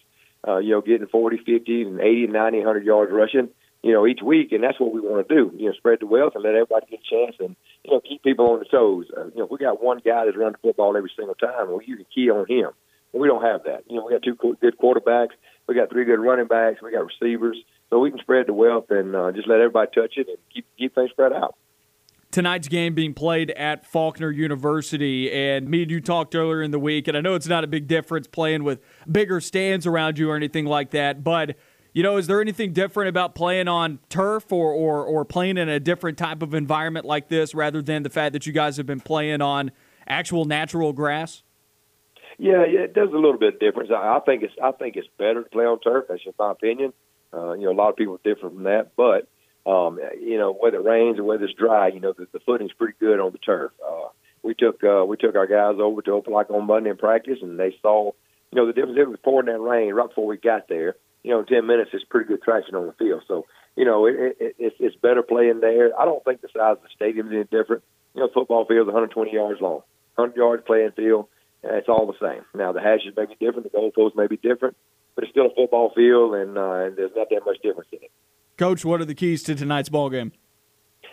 uh, 0.48 0.58
you 0.58 0.72
know, 0.72 0.82
getting 0.82 1.08
40, 1.08 1.38
50, 1.38 1.82
and 1.84 2.00
80, 2.00 2.28
90, 2.28 2.58
100 2.60 2.86
yards 2.86 3.12
rushing. 3.12 3.50
You 3.84 3.94
know, 3.94 4.06
each 4.06 4.22
week, 4.24 4.52
and 4.52 4.64
that's 4.64 4.80
what 4.80 4.94
we 4.94 5.02
want 5.02 5.28
to 5.28 5.34
do. 5.34 5.52
You 5.58 5.66
know, 5.68 5.74
spread 5.74 6.02
the 6.02 6.06
wealth 6.06 6.34
and 6.36 6.44
let 6.44 6.54
everybody 6.54 6.86
get 6.92 7.00
a 7.00 7.10
chance, 7.10 7.36
and 7.40 7.56
you 7.84 7.92
know, 7.92 8.00
keep 8.00 8.22
people 8.22 8.52
on 8.52 8.60
the 8.60 8.66
toes. 8.66 9.08
Uh, 9.10 9.26
you 9.26 9.38
know, 9.38 9.48
we 9.50 9.58
got 9.58 9.84
one 9.84 10.00
guy 10.06 10.26
that's 10.26 10.38
running 10.38 10.54
the 10.54 10.68
football 10.68 10.96
every 10.96 11.12
single 11.18 11.34
time. 11.34 11.68
Well, 11.68 11.82
you 11.84 11.96
can 11.96 12.06
key 12.14 12.30
on 12.30 12.46
him. 12.48 12.70
We 13.12 13.28
don't 13.28 13.42
have 13.42 13.64
that. 13.64 13.86
You 13.90 13.98
know, 13.98 14.06
we 14.06 14.14
got 14.14 14.22
two 14.22 14.36
good 14.36 14.78
quarterbacks. 14.78 15.34
We 15.68 15.74
got 15.74 15.90
three 15.90 16.06
good 16.06 16.20
running 16.20 16.46
backs. 16.46 16.80
We 16.84 16.92
got 16.92 17.08
receivers, 17.08 17.58
so 17.90 17.98
we 17.98 18.12
can 18.12 18.20
spread 18.20 18.46
the 18.46 18.54
wealth 18.54 18.92
and 18.92 19.16
uh, 19.16 19.32
just 19.32 19.48
let 19.48 19.60
everybody 19.60 19.90
touch 19.96 20.14
it 20.16 20.28
and 20.28 20.38
keep 20.54 20.68
keep 20.78 20.94
things 20.94 21.10
spread 21.10 21.34
out 21.34 21.56
tonight's 22.32 22.68
game 22.68 22.96
being 22.96 23.14
played 23.14 23.52
at 23.52 23.86
Faulkner 23.86 24.32
University. 24.32 25.32
And 25.32 25.70
me 25.70 25.84
and 25.84 25.92
you 25.92 26.02
talked 26.02 26.36
earlier 26.36 26.62
in 26.62 26.72
the 26.72 26.80
week, 26.80 27.08
and 27.08 27.18
I 27.18 27.22
know 27.22 27.36
it's 27.36 27.48
not 27.48 27.64
a 27.64 27.68
big 27.68 27.88
difference 27.88 28.28
playing 28.28 28.64
with 28.64 28.80
bigger 29.10 29.42
stands 29.42 29.86
around 29.86 30.18
you 30.18 30.30
or 30.30 30.36
anything 30.36 30.66
like 30.66 30.92
that, 30.92 31.24
but. 31.24 31.56
You 31.94 32.04
know, 32.04 32.16
is 32.16 32.28
there 32.28 32.40
anything 32.40 32.72
different 32.72 33.10
about 33.10 33.36
playing 33.36 33.68
on 33.68 34.00
turf 34.08 34.54
or, 34.54 34.72
or, 34.72 35.04
or 35.04 35.26
playing 35.26 35.58
in 35.58 35.68
a 35.68 35.78
different 35.78 36.18
type 36.18 36.42
of 36.42 36.54
environment 36.54 37.06
like 37.06 37.28
this 37.28 37.54
rather 37.54 37.82
than 37.82 38.04
the 38.04 38.10
fact 38.10 38.32
that 38.32 38.48
you 38.48 38.54
guys 38.54 38.78
have 38.78 38.86
been 38.86 39.02
playing 39.02 39.42
on 39.42 39.72
actual 40.08 40.46
natural 40.46 40.94
grass? 40.94 41.44
Yeah, 42.38 42.66
yeah, 42.66 42.80
it 42.80 42.94
does 42.94 43.10
a 43.10 43.18
little 43.18 43.38
bit 43.38 43.56
of 43.56 43.60
difference. 43.60 43.90
I, 43.92 44.16
I 44.16 44.20
think 44.26 44.44
it's 44.44 44.54
I 44.64 44.72
think 44.72 44.96
it's 44.96 45.08
better 45.20 45.44
to 45.44 45.50
play 45.50 45.66
on 45.66 45.80
turf. 45.80 46.06
That's 46.08 46.24
just 46.24 46.40
my 46.40 46.52
opinion. 46.52 46.94
Uh, 47.34 47.54
you 47.54 47.66
know, 47.66 47.72
a 47.72 47.78
lot 47.78 47.90
of 47.90 47.98
people 47.98 48.20
differ 48.24 48.50
from 48.50 48.64
that, 48.64 48.92
but 48.96 49.28
um, 49.66 50.00
you 50.20 50.38
know, 50.38 50.54
whether 50.54 50.78
it 50.78 50.84
rains 50.84 51.20
or 51.20 51.24
whether 51.24 51.46
it's 51.46 51.54
dry, 51.54 51.88
you 51.90 52.00
know, 52.00 52.14
the, 52.14 52.28
the 52.32 52.40
footing's 52.40 52.74
pretty 52.74 52.96
good 53.00 53.20
on 53.20 53.32
the 53.32 53.38
turf. 53.38 53.72
Uh, 53.86 54.10
we 54.44 54.56
took 54.56 54.84
uh, 54.84 55.06
we 55.06 55.18
took 55.18 55.36
our 55.36 55.48
guys 55.48 55.80
over 55.80 56.02
to 56.02 56.12
Opelika 56.12 56.52
on 56.52 56.66
Monday 56.66 56.90
in 56.90 56.98
practice, 56.98 57.40
and 57.42 57.60
they 57.60 57.76
saw, 57.82 58.12
you 58.52 58.56
know, 58.56 58.66
the 58.66 58.74
difference. 58.74 58.98
It 58.98 59.10
was 59.10 59.20
pouring 59.24 59.48
that 59.48 59.60
rain 59.60 59.94
right 59.94 60.10
before 60.10 60.26
we 60.26 60.38
got 60.38 60.68
there. 60.68 60.96
You 61.24 61.32
know, 61.32 61.40
in 61.42 61.46
ten 61.46 61.68
minutes, 61.68 61.92
it's 61.94 62.04
pretty 62.06 62.28
good 62.28 62.42
traction 62.42 62.76
on 62.76 62.88
the 62.88 62.94
field. 62.94 63.22
So, 63.28 63.46
you 63.76 63.86
know, 63.86 64.08
it, 64.08 64.38
it, 64.40 64.56
it's 64.58 64.76
it's 64.80 64.96
better 64.96 65.22
playing 65.22 65.60
there. 65.60 65.98
I 66.00 66.06
don't 66.06 66.24
think 66.24 66.42
the 66.42 66.48
size 66.48 66.78
of 66.78 66.82
the 66.82 66.90
stadium 66.96 67.28
is 67.28 67.34
any 67.34 67.44
different. 67.44 67.84
You 68.16 68.22
know, 68.22 68.30
football 68.34 68.66
field's 68.66 68.88
120 68.88 69.32
yards 69.32 69.62
long, 69.62 69.84
100 70.16 70.36
yards 70.36 70.64
playing 70.66 70.92
field. 70.92 71.28
It's 71.64 71.88
all 71.88 72.08
the 72.08 72.18
same. 72.20 72.44
Now 72.56 72.72
the 72.72 72.82
hashes 72.82 73.14
may 73.16 73.26
be 73.26 73.36
different, 73.40 73.72
the 73.72 73.78
goalposts 73.78 74.16
may 74.16 74.28
be 74.28 74.38
different, 74.38 74.76
but 75.16 75.24
it's 75.24 75.32
still 75.32 75.46
a 75.46 75.56
football 75.56 75.92
field, 75.96 76.34
and, 76.34 76.58
uh, 76.58 76.90
and 76.90 76.98
there's 76.98 77.12
not 77.16 77.30
that 77.30 77.46
much 77.46 77.62
difference 77.62 77.90
in 77.92 78.00
it. 78.02 78.12
Coach, 78.62 78.86
what 78.86 79.02
are 79.02 79.06
the 79.06 79.16
keys 79.16 79.42
to 79.42 79.56
tonight's 79.56 79.90
ball 79.90 80.12
game? 80.12 80.34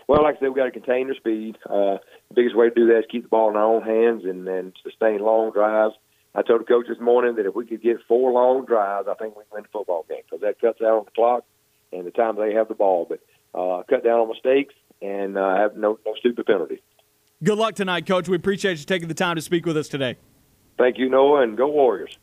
Well, 0.06 0.22
like 0.22 0.36
I 0.36 0.40
said, 0.40 0.50
we 0.50 0.56
got 0.56 0.66
to 0.66 0.70
contain 0.70 1.06
their 1.06 1.14
speed. 1.14 1.56
Uh, 1.64 1.96
the 2.28 2.34
biggest 2.34 2.54
way 2.54 2.68
to 2.68 2.74
do 2.74 2.88
that 2.88 2.98
is 2.98 3.04
keep 3.10 3.22
the 3.22 3.28
ball 3.30 3.48
in 3.48 3.56
our 3.56 3.64
own 3.64 3.80
hands 3.80 4.24
and 4.26 4.46
then 4.46 4.74
sustain 4.82 5.20
long 5.20 5.50
drives. 5.52 5.94
I 6.34 6.42
told 6.42 6.60
the 6.60 6.66
coach 6.66 6.84
this 6.90 7.00
morning 7.00 7.36
that 7.36 7.46
if 7.46 7.54
we 7.54 7.64
could 7.64 7.82
get 7.82 7.96
four 8.06 8.32
long 8.32 8.66
drives, 8.66 9.08
I 9.10 9.14
think 9.14 9.34
we 9.34 9.44
win 9.50 9.62
the 9.62 9.68
football 9.72 10.04
game 10.06 10.20
because 10.26 10.42
that 10.42 10.60
cuts 10.60 10.82
out 10.82 10.98
on 10.98 11.04
the 11.06 11.10
clock 11.12 11.44
and 11.90 12.06
the 12.06 12.10
time 12.10 12.36
they 12.36 12.52
have 12.52 12.68
the 12.68 12.74
ball. 12.74 13.06
But 13.08 13.20
uh, 13.58 13.82
cut 13.88 14.04
down 14.04 14.20
on 14.20 14.28
mistakes 14.28 14.74
and 15.00 15.38
uh, 15.38 15.56
have 15.56 15.74
no, 15.74 15.98
no 16.04 16.12
stupid 16.18 16.44
penalties. 16.44 16.80
Good 17.42 17.56
luck 17.56 17.76
tonight, 17.76 18.04
Coach. 18.04 18.28
We 18.28 18.36
appreciate 18.36 18.78
you 18.78 18.84
taking 18.84 19.08
the 19.08 19.14
time 19.14 19.36
to 19.36 19.42
speak 19.42 19.64
with 19.64 19.78
us 19.78 19.88
today. 19.88 20.16
Thank 20.76 20.98
you, 20.98 21.08
Noah, 21.08 21.44
and 21.44 21.56
go 21.56 21.68
Warriors. 21.68 22.14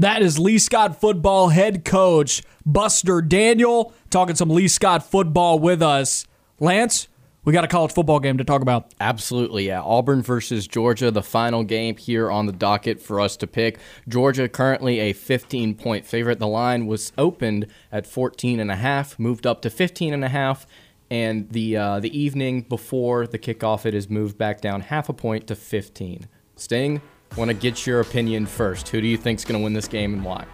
That 0.00 0.22
is 0.22 0.38
Lee 0.38 0.58
Scott 0.58 0.98
football 0.98 1.50
head 1.50 1.84
coach 1.84 2.42
Buster 2.64 3.20
Daniel 3.20 3.92
talking 4.08 4.34
some 4.34 4.48
Lee 4.48 4.66
Scott 4.66 5.02
football 5.02 5.58
with 5.58 5.82
us. 5.82 6.24
Lance, 6.58 7.06
we 7.44 7.52
got 7.52 7.64
a 7.64 7.68
college 7.68 7.92
football 7.92 8.18
game 8.18 8.38
to 8.38 8.44
talk 8.44 8.62
about. 8.62 8.94
Absolutely, 8.98 9.66
yeah. 9.66 9.82
Auburn 9.82 10.22
versus 10.22 10.66
Georgia, 10.66 11.10
the 11.10 11.22
final 11.22 11.64
game 11.64 11.98
here 11.98 12.30
on 12.30 12.46
the 12.46 12.52
docket 12.52 13.02
for 13.02 13.20
us 13.20 13.36
to 13.36 13.46
pick. 13.46 13.78
Georgia 14.08 14.48
currently 14.48 15.00
a 15.00 15.12
15 15.12 15.74
point 15.74 16.06
favorite. 16.06 16.38
The 16.38 16.46
line 16.46 16.86
was 16.86 17.12
opened 17.18 17.66
at 17.92 18.06
14 18.06 18.58
and 18.58 18.70
a 18.70 18.76
half, 18.76 19.18
moved 19.18 19.46
up 19.46 19.60
to 19.60 19.68
15 19.68 20.14
and 20.14 20.24
a 20.24 20.30
half, 20.30 20.66
and 21.10 21.50
the 21.50 21.76
uh, 21.76 22.00
the 22.00 22.18
evening 22.18 22.62
before 22.62 23.26
the 23.26 23.38
kickoff, 23.38 23.84
it 23.84 23.92
is 23.92 24.08
moved 24.08 24.38
back 24.38 24.62
down 24.62 24.80
half 24.80 25.10
a 25.10 25.12
point 25.12 25.46
to 25.48 25.54
15. 25.54 26.26
Sting, 26.56 27.02
Want 27.36 27.48
to 27.48 27.54
get 27.54 27.86
your 27.86 28.00
opinion 28.00 28.46
first. 28.46 28.88
Who 28.88 29.00
do 29.00 29.06
you 29.06 29.16
think 29.16 29.38
is 29.38 29.44
going 29.44 29.58
to 29.60 29.64
win 29.64 29.72
this 29.72 29.86
game 29.88 30.14
and 30.14 30.24
why? 30.24 30.44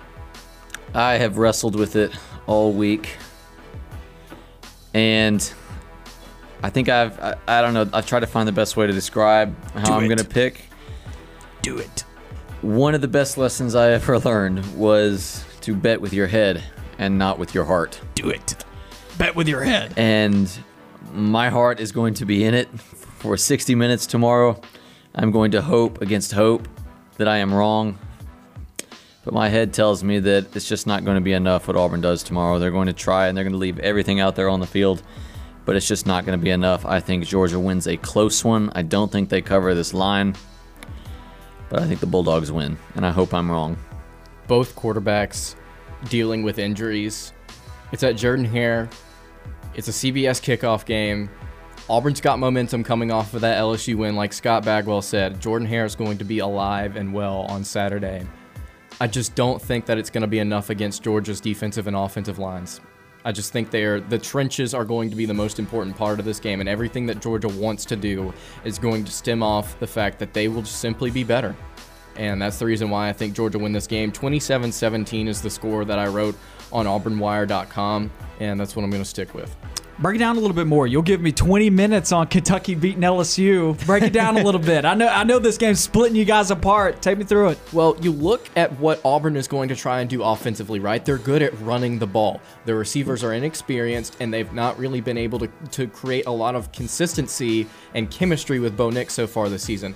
I 0.95 1.15
have 1.15 1.39
wrestled 1.39 1.75
with 1.75 1.97
it 1.97 2.13
all 2.47 2.73
week. 2.73 3.17
And 4.95 5.53
I 6.63 6.71
think 6.71 6.89
I've, 6.89 7.19
I, 7.21 7.37
I 7.49 7.63
don't 7.63 7.75
know, 7.75 7.89
I've 7.93 8.07
tried 8.07 8.21
to 8.21 8.27
find 8.27 8.47
the 8.47 8.53
best 8.53 8.77
way 8.77 8.87
to 8.87 8.93
describe 8.93 9.55
how 9.75 9.85
do 9.85 9.93
I'm 9.93 10.07
going 10.07 10.19
to 10.19 10.25
pick. 10.25 10.65
Do 11.63 11.79
it. 11.79 12.05
One 12.63 12.95
of 12.95 13.01
the 13.01 13.09
best 13.09 13.37
lessons 13.37 13.75
I 13.75 13.91
ever 13.93 14.19
learned 14.19 14.77
was 14.77 15.45
to 15.63 15.75
bet 15.75 16.01
with 16.01 16.13
your 16.13 16.27
head 16.27 16.63
and 16.99 17.19
not 17.19 17.39
with 17.39 17.55
your 17.55 17.65
heart. 17.65 18.01
Do 18.15 18.29
it. 18.29 18.65
Bet 19.19 19.35
with 19.35 19.49
your 19.49 19.63
head. 19.63 19.93
And 19.97 20.51
my 21.13 21.51
heart 21.51 21.81
is 21.81 21.93
going 21.93 22.15
to 22.15 22.25
be 22.25 22.45
in 22.45 22.55
it 22.55 22.69
for 22.81 23.37
60 23.37 23.75
minutes 23.75 24.07
tomorrow. 24.07 24.61
I'm 25.17 25.31
going 25.31 25.51
to 25.53 25.63
hope 25.63 26.03
against 26.03 26.33
hope 26.33 26.69
that 27.17 27.27
I 27.27 27.39
am 27.39 27.53
wrong. 27.53 27.99
But 29.25 29.33
my 29.33 29.49
head 29.49 29.73
tells 29.73 30.05
me 30.05 30.21
that 30.21 30.55
it's 30.55 30.69
just 30.69 30.87
not 30.87 31.05
going 31.05 31.17
to 31.17 31.23
be 31.23 31.33
enough 31.33 31.67
what 31.67 31.77
Auburn 31.77 32.03
does 32.03 32.23
tomorrow. 32.23 32.59
They're 32.59 32.71
going 32.71 32.87
to 32.87 32.93
try 32.93 33.27
and 33.27 33.37
they're 33.37 33.45
going 33.45 33.55
to 33.55 33.59
leave 33.59 33.79
everything 33.79 34.21
out 34.21 34.37
there 34.37 34.49
on 34.51 34.61
the 34.61 34.67
field, 34.67 35.03
but 35.65 35.75
it's 35.75 35.89
just 35.89 36.07
not 36.07 36.27
going 36.27 36.39
to 36.39 36.45
be 36.45 36.51
enough. 36.51 36.85
I 36.85 37.01
think 37.01 37.25
Georgia 37.25 37.59
wins 37.59 37.89
a 37.89 37.97
close 37.97 38.45
one. 38.45 38.71
I 38.75 38.83
don't 38.83 39.11
think 39.11 39.31
they 39.31 39.41
cover 39.41 39.75
this 39.75 39.95
line, 39.95 40.37
but 41.71 41.81
I 41.81 41.87
think 41.87 42.01
the 42.01 42.07
Bulldogs 42.07 42.53
win, 42.53 42.77
and 42.95 43.05
I 43.05 43.11
hope 43.11 43.33
I'm 43.33 43.51
wrong. 43.51 43.77
Both 44.47 44.77
quarterbacks 44.77 45.57
dealing 46.09 46.43
with 46.43 46.59
injuries. 46.59 47.33
It's 47.91 48.03
at 48.03 48.17
Jordan 48.17 48.45
Hare. 48.45 48.89
It's 49.75 49.89
a 49.89 49.93
CBS 49.93 50.41
kickoff 50.41 50.85
game. 50.85 51.31
Auburn's 51.89 52.21
got 52.21 52.41
momentum 52.41 52.83
coming 52.83 53.13
off 53.13 53.33
of 53.33 53.43
that 53.43 53.61
LSU 53.61 53.95
win. 53.95 54.17
Like 54.17 54.33
Scott 54.33 54.65
Bagwell 54.65 55.03
said, 55.03 55.41
Jordan 55.41 55.69
Harris 55.69 55.95
going 55.95 56.19
to 56.19 56.25
be 56.25 56.41
alive 56.41 56.97
and 56.97 57.15
well 57.15 57.43
on 57.43 57.63
Saturday. 57.63 58.27
I 59.01 59.07
just 59.07 59.37
don't 59.37 59.63
think 59.63 59.87
that 59.87 59.97
it's 59.97 60.11
going 60.11 60.23
to 60.23 60.27
be 60.27 60.41
enough 60.41 60.69
against 60.69 61.05
Georgia's 61.05 61.41
defensive 61.41 61.87
and 61.87 61.95
offensive 61.95 62.41
lines. 62.41 62.81
I 63.25 63.31
just 63.31 63.53
think 63.53 63.71
they're 63.71 64.01
the 64.01 64.19
trenches 64.19 64.75
are 64.75 64.85
going 64.85 65.11
to 65.11 65.17
be 65.17 65.27
the 65.27 65.35
most 65.35 65.61
important 65.61 65.97
part 65.97 66.19
of 66.19 66.25
this 66.25 66.41
game, 66.41 66.59
and 66.59 66.69
everything 66.69 67.07
that 67.07 67.21
Georgia 67.21 67.49
wants 67.49 67.85
to 67.87 67.97
do 67.97 68.33
is 68.65 68.79
going 68.81 69.05
to 69.05 69.13
stem 69.13 69.43
off 69.43 69.79
the 69.79 69.87
fact 69.87 70.19
that 70.19 70.33
they 70.33 70.49
will 70.49 70.65
simply 70.65 71.11
be 71.11 71.23
better. 71.23 71.55
And 72.17 72.43
that's 72.43 72.59
the 72.59 72.67
reason 72.67 72.91
why 72.91 73.09
I 73.09 73.13
think 73.13 73.35
Georgia 73.35 73.59
win 73.59 73.73
this 73.73 73.87
game. 73.87 74.11
27 74.11 74.73
17 74.73 75.29
is 75.29 75.41
the 75.41 75.51
score 75.51 75.85
that 75.85 75.99
I 76.01 76.07
wrote 76.09 76.37
on 76.73 76.87
auburnwire.com, 76.87 78.11
and 78.41 78.59
that's 78.59 78.75
what 78.75 78.83
I'm 78.85 78.91
going 78.91 79.03
to 79.03 79.09
stick 79.09 79.35
with. 79.35 79.55
Break 79.99 80.17
it 80.17 80.19
down 80.19 80.37
a 80.37 80.41
little 80.41 80.55
bit 80.55 80.67
more. 80.67 80.87
You'll 80.87 81.01
give 81.01 81.23
me 81.23 81.33
20 81.33 81.71
minutes 81.71 82.13
on 82.13 82.27
Kentucky 82.27 82.75
beating 82.75 83.01
LSU. 83.01 83.83
Break 83.87 84.03
it 84.03 84.13
down 84.13 84.37
a 84.37 84.43
little 84.43 84.61
bit. 84.61 84.85
I 84.85 84.93
know 84.93 85.09
I 85.09 85.25
know 85.25 85.39
this 85.39 85.57
game's 85.57 85.81
splitting 85.81 86.15
you 86.15 86.27
guys 86.27 86.51
apart. 86.51 87.01
Take 87.01 87.17
me 87.17 87.25
through 87.25 87.49
it. 87.51 87.59
Well, 87.73 87.97
you 88.03 88.13
look 88.13 88.51
at 88.57 88.79
what 88.79 89.01
Auburn 89.07 89.37
is 89.37 89.49
going 89.49 89.71
to 89.71 89.77
try 89.77 90.01
and 90.01 90.11
do 90.11 90.23
offensively, 90.23 90.81
right? 90.81 91.03
They're 91.03 91.17
good 91.17 91.41
at 91.41 91.59
running 91.61 91.99
the 91.99 92.07
ball. 92.07 92.43
Their 92.67 92.77
receivers 92.77 93.25
are 93.25 93.33
inexperienced 93.33 94.19
and 94.21 94.35
they've 94.35 94.53
not 94.53 94.79
really 94.79 95.01
been 95.01 95.17
able 95.17 95.39
to, 95.39 95.49
to 95.71 95.87
create 95.87 96.27
a 96.27 96.31
lot 96.31 96.55
of 96.55 96.71
consistency 96.73 97.67
and 97.95 98.11
chemistry 98.11 98.61
with 98.61 98.77
Bo 98.77 98.91
Nix 98.91 99.15
so 99.15 99.27
far 99.27 99.49
this 99.49 99.63
season. 99.63 99.95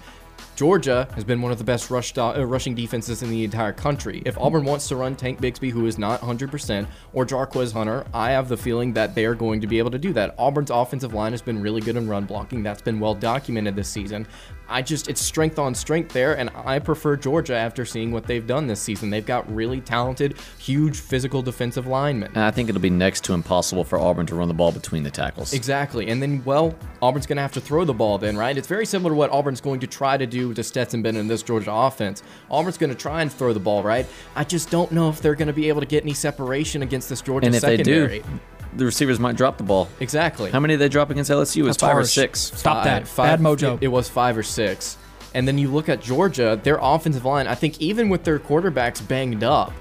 Georgia 0.60 1.08
has 1.14 1.24
been 1.24 1.40
one 1.40 1.52
of 1.52 1.56
the 1.56 1.64
best 1.64 1.88
rush 1.90 2.12
uh, 2.18 2.44
rushing 2.46 2.74
defenses 2.74 3.22
in 3.22 3.30
the 3.30 3.44
entire 3.44 3.72
country. 3.72 4.20
If 4.26 4.36
Auburn 4.36 4.66
wants 4.66 4.88
to 4.88 4.96
run 4.96 5.16
Tank 5.16 5.40
Bigsby, 5.40 5.70
who 5.70 5.86
is 5.86 5.96
not 5.96 6.20
100%, 6.20 6.86
or 7.14 7.24
Jarquez 7.24 7.72
Hunter, 7.72 8.04
I 8.12 8.32
have 8.32 8.50
the 8.50 8.58
feeling 8.58 8.92
that 8.92 9.14
they 9.14 9.24
are 9.24 9.34
going 9.34 9.62
to 9.62 9.66
be 9.66 9.78
able 9.78 9.90
to 9.90 9.98
do 9.98 10.12
that. 10.12 10.34
Auburn's 10.36 10.68
offensive 10.70 11.14
line 11.14 11.32
has 11.32 11.40
been 11.40 11.62
really 11.62 11.80
good 11.80 11.96
in 11.96 12.06
run 12.06 12.26
blocking. 12.26 12.62
That's 12.62 12.82
been 12.82 13.00
well 13.00 13.14
documented 13.14 13.74
this 13.74 13.88
season. 13.88 14.28
I 14.70 14.82
just, 14.82 15.08
it's 15.08 15.20
strength 15.20 15.58
on 15.58 15.74
strength 15.74 16.12
there, 16.12 16.38
and 16.38 16.48
I 16.54 16.78
prefer 16.78 17.16
Georgia 17.16 17.54
after 17.54 17.84
seeing 17.84 18.12
what 18.12 18.24
they've 18.26 18.46
done 18.46 18.66
this 18.66 18.80
season. 18.80 19.10
They've 19.10 19.26
got 19.26 19.52
really 19.52 19.80
talented, 19.80 20.36
huge 20.58 21.00
physical 21.00 21.42
defensive 21.42 21.86
linemen. 21.86 22.30
And 22.34 22.44
I 22.44 22.50
think 22.50 22.68
it'll 22.68 22.80
be 22.80 22.88
next 22.88 23.24
to 23.24 23.32
impossible 23.34 23.84
for 23.84 23.98
Auburn 23.98 24.26
to 24.26 24.34
run 24.34 24.48
the 24.48 24.54
ball 24.54 24.72
between 24.72 25.02
the 25.02 25.10
tackles. 25.10 25.52
Exactly. 25.52 26.08
And 26.08 26.22
then, 26.22 26.42
well, 26.44 26.74
Auburn's 27.02 27.26
going 27.26 27.36
to 27.36 27.42
have 27.42 27.52
to 27.52 27.60
throw 27.60 27.84
the 27.84 27.92
ball 27.92 28.16
then, 28.18 28.36
right? 28.36 28.56
It's 28.56 28.68
very 28.68 28.86
similar 28.86 29.10
to 29.10 29.16
what 29.16 29.30
Auburn's 29.30 29.60
going 29.60 29.80
to 29.80 29.86
try 29.86 30.16
to 30.16 30.26
do 30.26 30.54
to 30.54 30.62
Stetson 30.62 31.02
Bennett 31.02 31.20
and 31.20 31.28
this 31.30 31.42
Georgia 31.42 31.72
offense. 31.72 32.22
Auburn's 32.50 32.78
going 32.78 32.90
to 32.90 32.96
try 32.96 33.22
and 33.22 33.32
throw 33.32 33.52
the 33.52 33.60
ball 33.60 33.82
right. 33.82 34.06
I 34.36 34.44
just 34.44 34.70
don't 34.70 34.92
know 34.92 35.08
if 35.08 35.20
they're 35.20 35.34
going 35.34 35.48
to 35.48 35.52
be 35.52 35.68
able 35.68 35.80
to 35.80 35.86
get 35.86 36.04
any 36.04 36.14
separation 36.14 36.82
against 36.82 37.08
this 37.08 37.20
Georgia 37.20 37.46
And 37.46 37.54
if 37.54 37.62
secondary. 37.62 38.06
they 38.06 38.18
do, 38.20 38.40
the 38.76 38.84
receivers 38.84 39.18
might 39.18 39.36
drop 39.36 39.58
the 39.58 39.64
ball. 39.64 39.88
Exactly. 40.00 40.50
How 40.50 40.60
many 40.60 40.74
did 40.74 40.80
they 40.80 40.88
drop 40.88 41.10
against 41.10 41.30
LSU? 41.30 41.58
It 41.58 41.62
was 41.62 41.76
That's 41.76 41.82
five 41.82 41.96
or 41.96 42.04
six. 42.04 42.40
Stop 42.40 42.84
that. 42.84 43.10
Bad 43.16 43.40
mojo. 43.40 43.76
It, 43.76 43.84
it 43.84 43.88
was 43.88 44.08
five 44.08 44.36
or 44.36 44.42
six. 44.42 44.96
And 45.34 45.46
then 45.46 45.58
you 45.58 45.70
look 45.70 45.88
at 45.88 46.00
Georgia, 46.00 46.58
their 46.62 46.78
offensive 46.80 47.24
line, 47.24 47.46
I 47.46 47.54
think 47.54 47.80
even 47.80 48.08
with 48.08 48.24
their 48.24 48.38
quarterbacks 48.38 49.06
banged 49.06 49.44
up, 49.44 49.72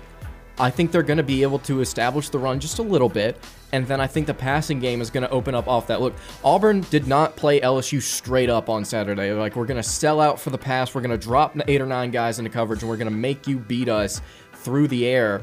I 0.60 0.70
think 0.70 0.92
they're 0.92 1.04
going 1.04 1.18
to 1.18 1.24
be 1.24 1.42
able 1.42 1.60
to 1.60 1.80
establish 1.82 2.30
the 2.30 2.38
run 2.38 2.60
just 2.60 2.80
a 2.80 2.84
little 2.84 3.10
bit. 3.10 3.38
And 3.72 3.88
then 3.88 4.02
I 4.02 4.08
think 4.08 4.28
the 4.28 4.34
passing 4.34 4.80
game 4.80 5.00
is 5.00 5.10
going 5.10 5.24
to 5.24 5.30
open 5.30 5.56
up 5.56 5.68
off 5.68 5.88
that. 5.88 6.02
Look, 6.02 6.16
Auburn 6.44 6.82
did 6.90 7.08
not 7.08 7.36
play 7.36 7.62
LSU 7.62 8.02
straight 8.02 8.50
up 8.50 8.68
on 8.68 8.84
Saturday. 8.84 9.32
Like, 9.32 9.56
we're 9.56 9.66
going 9.66 9.82
to 9.82 9.88
sell 9.88 10.20
out 10.20 10.40
for 10.40 10.50
the 10.50 10.58
pass. 10.58 10.94
We're 10.94 11.02
going 11.02 11.18
to 11.18 11.24
drop 11.24 11.56
eight 11.68 11.80
or 11.80 11.86
nine 11.86 12.12
guys 12.12 12.40
into 12.40 12.52
coverage, 12.52 12.82
and 12.82 12.90
we're 12.90 12.98
going 12.98 13.12
to 13.12 13.16
make 13.16 13.48
you 13.48 13.58
beat 13.58 13.88
us 13.88 14.22
through 14.54 14.88
the 14.90 15.06
air 15.06 15.42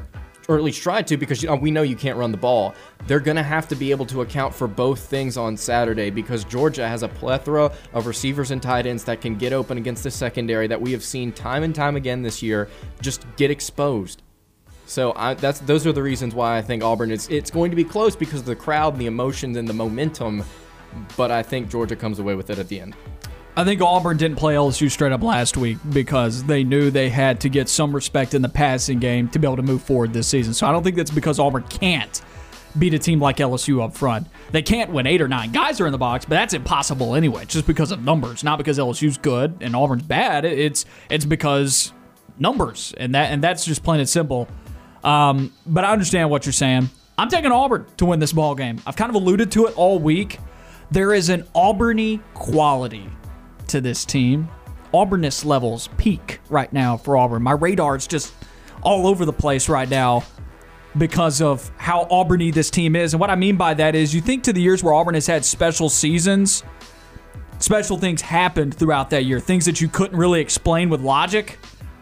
or 0.48 0.56
at 0.56 0.62
least 0.62 0.82
try 0.82 1.02
to 1.02 1.16
because 1.16 1.43
you 1.43 1.48
know, 1.48 1.56
we 1.56 1.70
know 1.70 1.82
you 1.82 1.97
can't 1.97 2.16
run 2.16 2.31
the 2.31 2.36
ball. 2.36 2.74
They're 3.06 3.20
going 3.20 3.36
to 3.36 3.43
have 3.43 3.68
to 3.68 3.74
be 3.74 3.90
able 3.90 4.06
to 4.06 4.23
account 4.23 4.55
for 4.55 4.68
both 4.68 5.01
things 5.01 5.36
on 5.36 5.56
Saturday 5.56 6.10
because 6.10 6.44
Georgia 6.44 6.86
has 6.86 7.02
a 7.02 7.09
plethora 7.09 7.73
of 7.93 8.06
receivers 8.06 8.51
and 8.51 8.62
tight 8.62 8.86
ends 8.86 9.05
that 9.05 9.20
can 9.20 9.36
get 9.36 9.52
open 9.52 9.78
against 9.78 10.05
the 10.05 10.10
secondary 10.10 10.66
that 10.66 10.81
we 10.81 10.93
have 10.93 11.02
seen 11.02 11.32
time 11.32 11.62
and 11.62 11.74
time 11.74 11.97
again 11.97 12.23
this 12.23 12.43
year 12.43 12.68
just 13.01 13.24
get 13.36 13.51
exposed. 13.51 14.23
So 14.86 15.12
I, 15.16 15.35
that's 15.35 15.59
those 15.60 15.85
are 15.86 15.93
the 15.93 16.02
reasons 16.02 16.35
why 16.35 16.59
I 16.59 16.62
think 16.62 16.82
Auburn 16.85 17.10
is 17.10 17.28
it's 17.28 17.51
going 17.51 17.70
to 17.70 17.77
be 17.77 17.85
close 17.85 18.14
because 18.14 18.40
of 18.40 18.47
the 18.47 18.55
crowd 18.55 18.94
and 18.94 19.02
the 19.02 19.06
emotions 19.06 19.56
and 19.56 19.66
the 19.66 19.73
momentum, 19.73 20.44
but 21.16 21.32
I 21.32 21.43
think 21.43 21.68
Georgia 21.68 21.97
comes 21.97 22.20
away 22.20 22.36
with 22.36 22.51
it 22.51 22.59
at 22.59 22.68
the 22.68 22.81
end. 22.81 22.94
I 23.59 23.65
think 23.65 23.81
Auburn 23.81 24.19
didn't 24.19 24.37
play 24.37 24.55
LSU 24.55 24.91
straight 24.91 25.12
up 25.12 25.23
last 25.23 25.57
week 25.57 25.78
because 25.89 26.45
they 26.45 26.62
knew 26.62 26.91
they 26.91 27.09
had 27.09 27.41
to 27.41 27.49
get 27.49 27.70
some 27.70 27.95
respect 27.95 28.35
in 28.35 28.43
the 28.43 28.51
passing 28.51 28.99
game 28.99 29.28
to 29.31 29.39
be 29.39 29.47
able 29.47 29.57
to 29.57 29.62
move 29.62 29.83
forward 29.83 30.12
this 30.12 30.28
season. 30.28 30.53
So 30.53 30.66
I 30.66 30.73
don't 30.73 30.83
think 30.83 30.95
that's 30.95 31.11
because 31.11 31.39
Auburn 31.39 31.62
can't 31.62 32.20
beat 32.78 32.93
a 32.93 32.99
team 32.99 33.19
like 33.19 33.39
LSU 33.39 33.83
up 33.83 33.95
front. 33.95 34.27
They 34.53 34.61
can't 34.61 34.91
win 34.91 35.07
eight 35.07 35.23
or 35.23 35.28
nine 35.28 35.53
guys 35.53 35.81
are 35.81 35.87
in 35.87 35.93
the 35.93 35.99
box, 35.99 36.27
but 36.27 36.35
that's 36.35 36.53
impossible 36.53 37.15
anyway, 37.15 37.47
just 37.47 37.66
because 37.66 37.93
of 37.93 38.05
numbers, 38.05 38.45
not 38.45 38.59
because 38.59 38.78
LSU's 38.78 39.16
good 39.16 39.57
and 39.62 39.74
Auburn's 39.74 40.03
bad. 40.03 40.45
It's 40.45 40.85
it's 41.09 41.24
because 41.24 41.95
numbers, 42.39 42.93
and 42.99 43.15
that 43.15 43.33
and 43.33 43.43
that's 43.43 43.65
just 43.65 43.83
plain 43.83 44.01
and 44.01 44.09
simple. 44.09 44.49
Um, 45.03 45.55
but 45.65 45.83
I 45.85 45.93
understand 45.93 46.28
what 46.28 46.45
you're 46.45 46.53
saying. 46.53 46.91
I'm 47.16 47.31
taking 47.31 47.53
Auburn 47.53 47.87
to 47.97 48.05
win 48.05 48.20
this 48.20 48.35
ball 48.35 48.55
game. 48.55 48.83
I've 48.87 48.97
kind 48.97 49.09
of 49.09 49.15
alluded 49.15 49.51
to 49.53 49.65
it 49.66 49.77
all 49.78 49.99
week. 49.99 50.39
There 50.91 51.15
is 51.15 51.31
an 51.31 51.45
Auburny 51.55 52.20
quality 52.35 53.09
to 53.68 53.80
this 53.80 54.05
team. 54.05 54.48
Auburness 54.93 55.44
levels 55.44 55.88
peak 55.97 56.40
right 56.48 56.72
now 56.72 56.97
for 56.97 57.16
Auburn. 57.16 57.43
My 57.43 57.52
radar 57.52 57.97
is 57.97 58.06
just 58.06 58.32
all 58.82 59.06
over 59.06 59.24
the 59.24 59.32
place 59.32 59.68
right 59.68 59.88
now 59.88 60.22
because 60.97 61.43
of 61.43 61.70
how 61.76 62.06
Auburny 62.06 62.52
this 62.52 62.70
team 62.70 62.97
is. 62.97 63.12
And 63.12 63.20
what 63.20 63.30
I 63.30 63.34
mean 63.34 63.56
by 63.56 63.74
that 63.74 63.94
is 63.94 64.14
you 64.14 64.20
think 64.20 64.44
to 64.44 64.52
the 64.52 64.60
years 64.60 64.82
where 64.82 64.94
Auburn 64.94 65.14
has 65.14 65.26
had 65.26 65.44
special 65.44 65.88
seasons, 65.88 66.62
special 67.59 67.98
things 67.98 68.22
happened 68.22 68.74
throughout 68.74 69.10
that 69.10 69.24
year, 69.24 69.40
things 69.40 69.64
that 69.66 69.80
you 69.80 69.88
couldn't 69.88 70.16
really 70.16 70.40
explain 70.40 70.88
with 70.88 71.01
logic, 71.01 71.59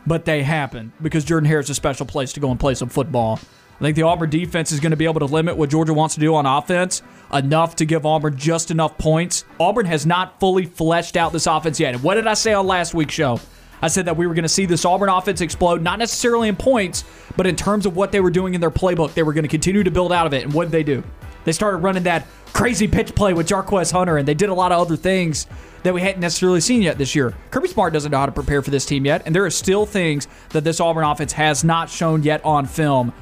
but 0.07 0.25
they 0.25 0.43
happened 0.43 0.93
because 1.03 1.25
Jordan 1.25 1.49
Hare 1.49 1.61
is 1.61 1.71
a 1.71 1.75
special 1.75 2.07
place 2.07 2.33
to 2.35 2.41
go 2.41 2.51
and 2.51 2.61
play 2.61 2.75
some 2.75 2.89
football. 2.89 3.41
I 3.77 3.83
think 3.83 3.97
the 3.97 4.03
Auburn 4.03 4.31
defense 4.31 4.71
is 4.71 4.81
going 4.81 4.93
to 4.93 4.97
be 4.97 5.05
able 5.05 5.21
to 5.21 5.27
limit 5.27 5.57
what 5.57 5.69
Georgia 5.69 5.93
wants 5.93 6.15
to 6.15 6.21
do 6.21 6.35
on 6.35 6.47
offense 6.47 7.03
enough 7.33 7.77
to 7.77 7.85
give 7.85 8.07
Auburn 8.07 8.37
just 8.37 8.71
enough 8.71 8.97
points. 8.99 9.45
Auburn 9.59 9.87
has 9.87 10.07
not 10.07 10.39
fully 10.39 10.65
fleshed 10.65 11.17
out 11.17 11.33
this 11.33 11.47
offense 11.47 11.81
yet. 11.81 11.95
And 11.95 12.03
what 12.03 12.15
did 12.15 12.27
I 12.27 12.35
say 12.35 12.53
on 12.53 12.67
last 12.67 12.95
week's 12.95 13.15
show? 13.15 13.41
I 13.83 13.89
said 13.89 14.07
that 14.07 14.17
we 14.17 14.27
were 14.27 14.35
going 14.35 14.45
to 14.45 14.49
see 14.49 14.65
this 14.65 14.85
Auburn 14.85 15.09
offense 15.09 15.41
explode, 15.41 15.83
not 15.83 15.99
necessarily 15.99 16.49
in 16.49 16.57
points, 16.57 17.05
but 17.37 17.47
in 17.47 17.57
terms 17.57 17.85
of 17.85 17.97
what 17.97 18.13
they 18.13 18.21
were 18.21 18.31
doing 18.31 18.55
in 18.55 18.61
their 18.61 18.71
playbook. 18.71 19.13
They 19.15 19.23
were 19.23 19.33
going 19.33 19.43
to 19.45 19.49
continue 19.49 19.83
to 19.83 19.91
build 19.91 20.13
out 20.13 20.27
of 20.27 20.33
it. 20.33 20.45
And 20.45 20.53
what 20.53 20.65
did 20.65 20.73
they 20.73 20.85
do? 20.85 21.03
They 21.45 21.53
started 21.53 21.79
running 21.79 22.05
that 22.05 22.27
crazy 22.55 22.89
pitch 22.89 23.15
play 23.15 23.35
with 23.35 23.49
Jarquez 23.49 23.93
Hunter, 23.93 24.17
and 24.17 24.27
they 24.27 24.35
did 24.35 24.49
a 24.49 24.55
lot 24.55 24.73
of 24.73 24.81
other 24.81 24.97
things 24.97 25.47
that 25.83 25.93
we 25.93 26.01
hadn't 26.01 26.21
necessarily 26.21 26.61
seen 26.61 26.81
yet 26.81 26.97
this 26.97 27.15
year. 27.15 27.35
Kirby 27.51 27.69
Smart 27.69 27.93
doesn't 27.93 28.11
know 28.11 28.19
how 28.19 28.27
to 28.27 28.33
prepare 28.33 28.63
for 28.63 28.71
this 28.71 28.87
team 28.87 29.05
yet, 29.05 29.23
and 29.27 29.35
there 29.35 29.45
are 29.45 29.51
still 29.51 29.85
things 29.85 30.29
that 30.51 30.65
this 30.65 30.81
Auburn 30.81 31.05
offense 31.05 31.33
has 31.33 31.63
not 31.63 31.91
shown 31.91 32.23
yet 32.23 32.43
on 32.45 32.65
film 32.65 33.13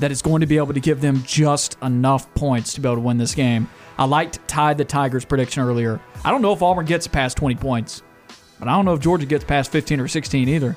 that 0.00 0.10
is 0.10 0.22
going 0.22 0.40
to 0.40 0.46
be 0.46 0.56
able 0.56 0.74
to 0.74 0.80
give 0.80 1.00
them 1.00 1.22
just 1.24 1.78
enough 1.82 2.32
points 2.34 2.74
to 2.74 2.80
be 2.80 2.88
able 2.88 2.96
to 2.96 3.02
win 3.02 3.18
this 3.18 3.34
game. 3.34 3.68
I 3.98 4.04
liked 4.04 4.46
Tide 4.48 4.78
the 4.78 4.84
Tigers 4.84 5.24
prediction 5.24 5.62
earlier. 5.62 6.00
I 6.24 6.30
don't 6.30 6.42
know 6.42 6.52
if 6.52 6.62
Auburn 6.62 6.86
gets 6.86 7.06
past 7.06 7.36
20 7.36 7.54
points, 7.56 8.02
but 8.58 8.66
I 8.66 8.72
don't 8.72 8.84
know 8.84 8.94
if 8.94 9.00
Georgia 9.00 9.26
gets 9.26 9.44
past 9.44 9.70
15 9.70 10.00
or 10.00 10.08
16 10.08 10.48
either. 10.48 10.74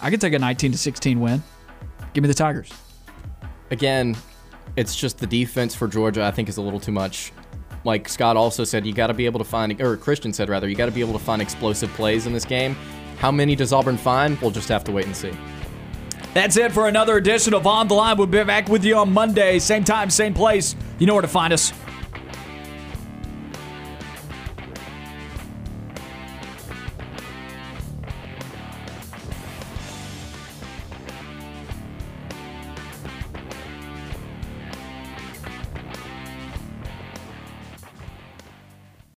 I 0.00 0.10
could 0.10 0.20
take 0.20 0.32
a 0.32 0.38
19 0.38 0.72
to 0.72 0.78
16 0.78 1.20
win. 1.20 1.42
Give 2.12 2.22
me 2.22 2.28
the 2.28 2.34
Tigers. 2.34 2.72
Again, 3.70 4.16
it's 4.76 4.96
just 4.96 5.18
the 5.18 5.26
defense 5.26 5.74
for 5.74 5.88
Georgia. 5.88 6.24
I 6.24 6.30
think 6.30 6.48
is 6.48 6.56
a 6.56 6.62
little 6.62 6.80
too 6.80 6.92
much. 6.92 7.32
Like 7.84 8.08
Scott 8.08 8.36
also 8.36 8.64
said, 8.64 8.86
you 8.86 8.92
got 8.92 9.08
to 9.08 9.14
be 9.14 9.26
able 9.26 9.38
to 9.38 9.44
find, 9.44 9.80
or 9.80 9.96
Christian 9.96 10.32
said 10.32 10.48
rather, 10.48 10.68
you 10.68 10.74
got 10.76 10.86
to 10.86 10.92
be 10.92 11.00
able 11.00 11.14
to 11.14 11.18
find 11.18 11.40
explosive 11.40 11.90
plays 11.94 12.26
in 12.26 12.32
this 12.32 12.44
game. 12.44 12.76
How 13.18 13.30
many 13.30 13.56
does 13.56 13.72
Auburn 13.72 13.96
find? 13.96 14.40
We'll 14.40 14.50
just 14.50 14.68
have 14.68 14.84
to 14.84 14.92
wait 14.92 15.06
and 15.06 15.16
see. 15.16 15.32
That's 16.32 16.56
it 16.56 16.70
for 16.70 16.86
another 16.86 17.16
edition 17.16 17.54
of 17.54 17.66
On 17.66 17.88
the 17.88 17.94
Line. 17.94 18.16
We'll 18.16 18.28
be 18.28 18.44
back 18.44 18.68
with 18.68 18.84
you 18.84 18.96
on 18.96 19.12
Monday, 19.12 19.58
same 19.58 19.82
time, 19.82 20.10
same 20.10 20.32
place. 20.32 20.76
You 20.98 21.06
know 21.06 21.14
where 21.14 21.22
to 21.22 21.28
find 21.28 21.52
us. 21.52 21.72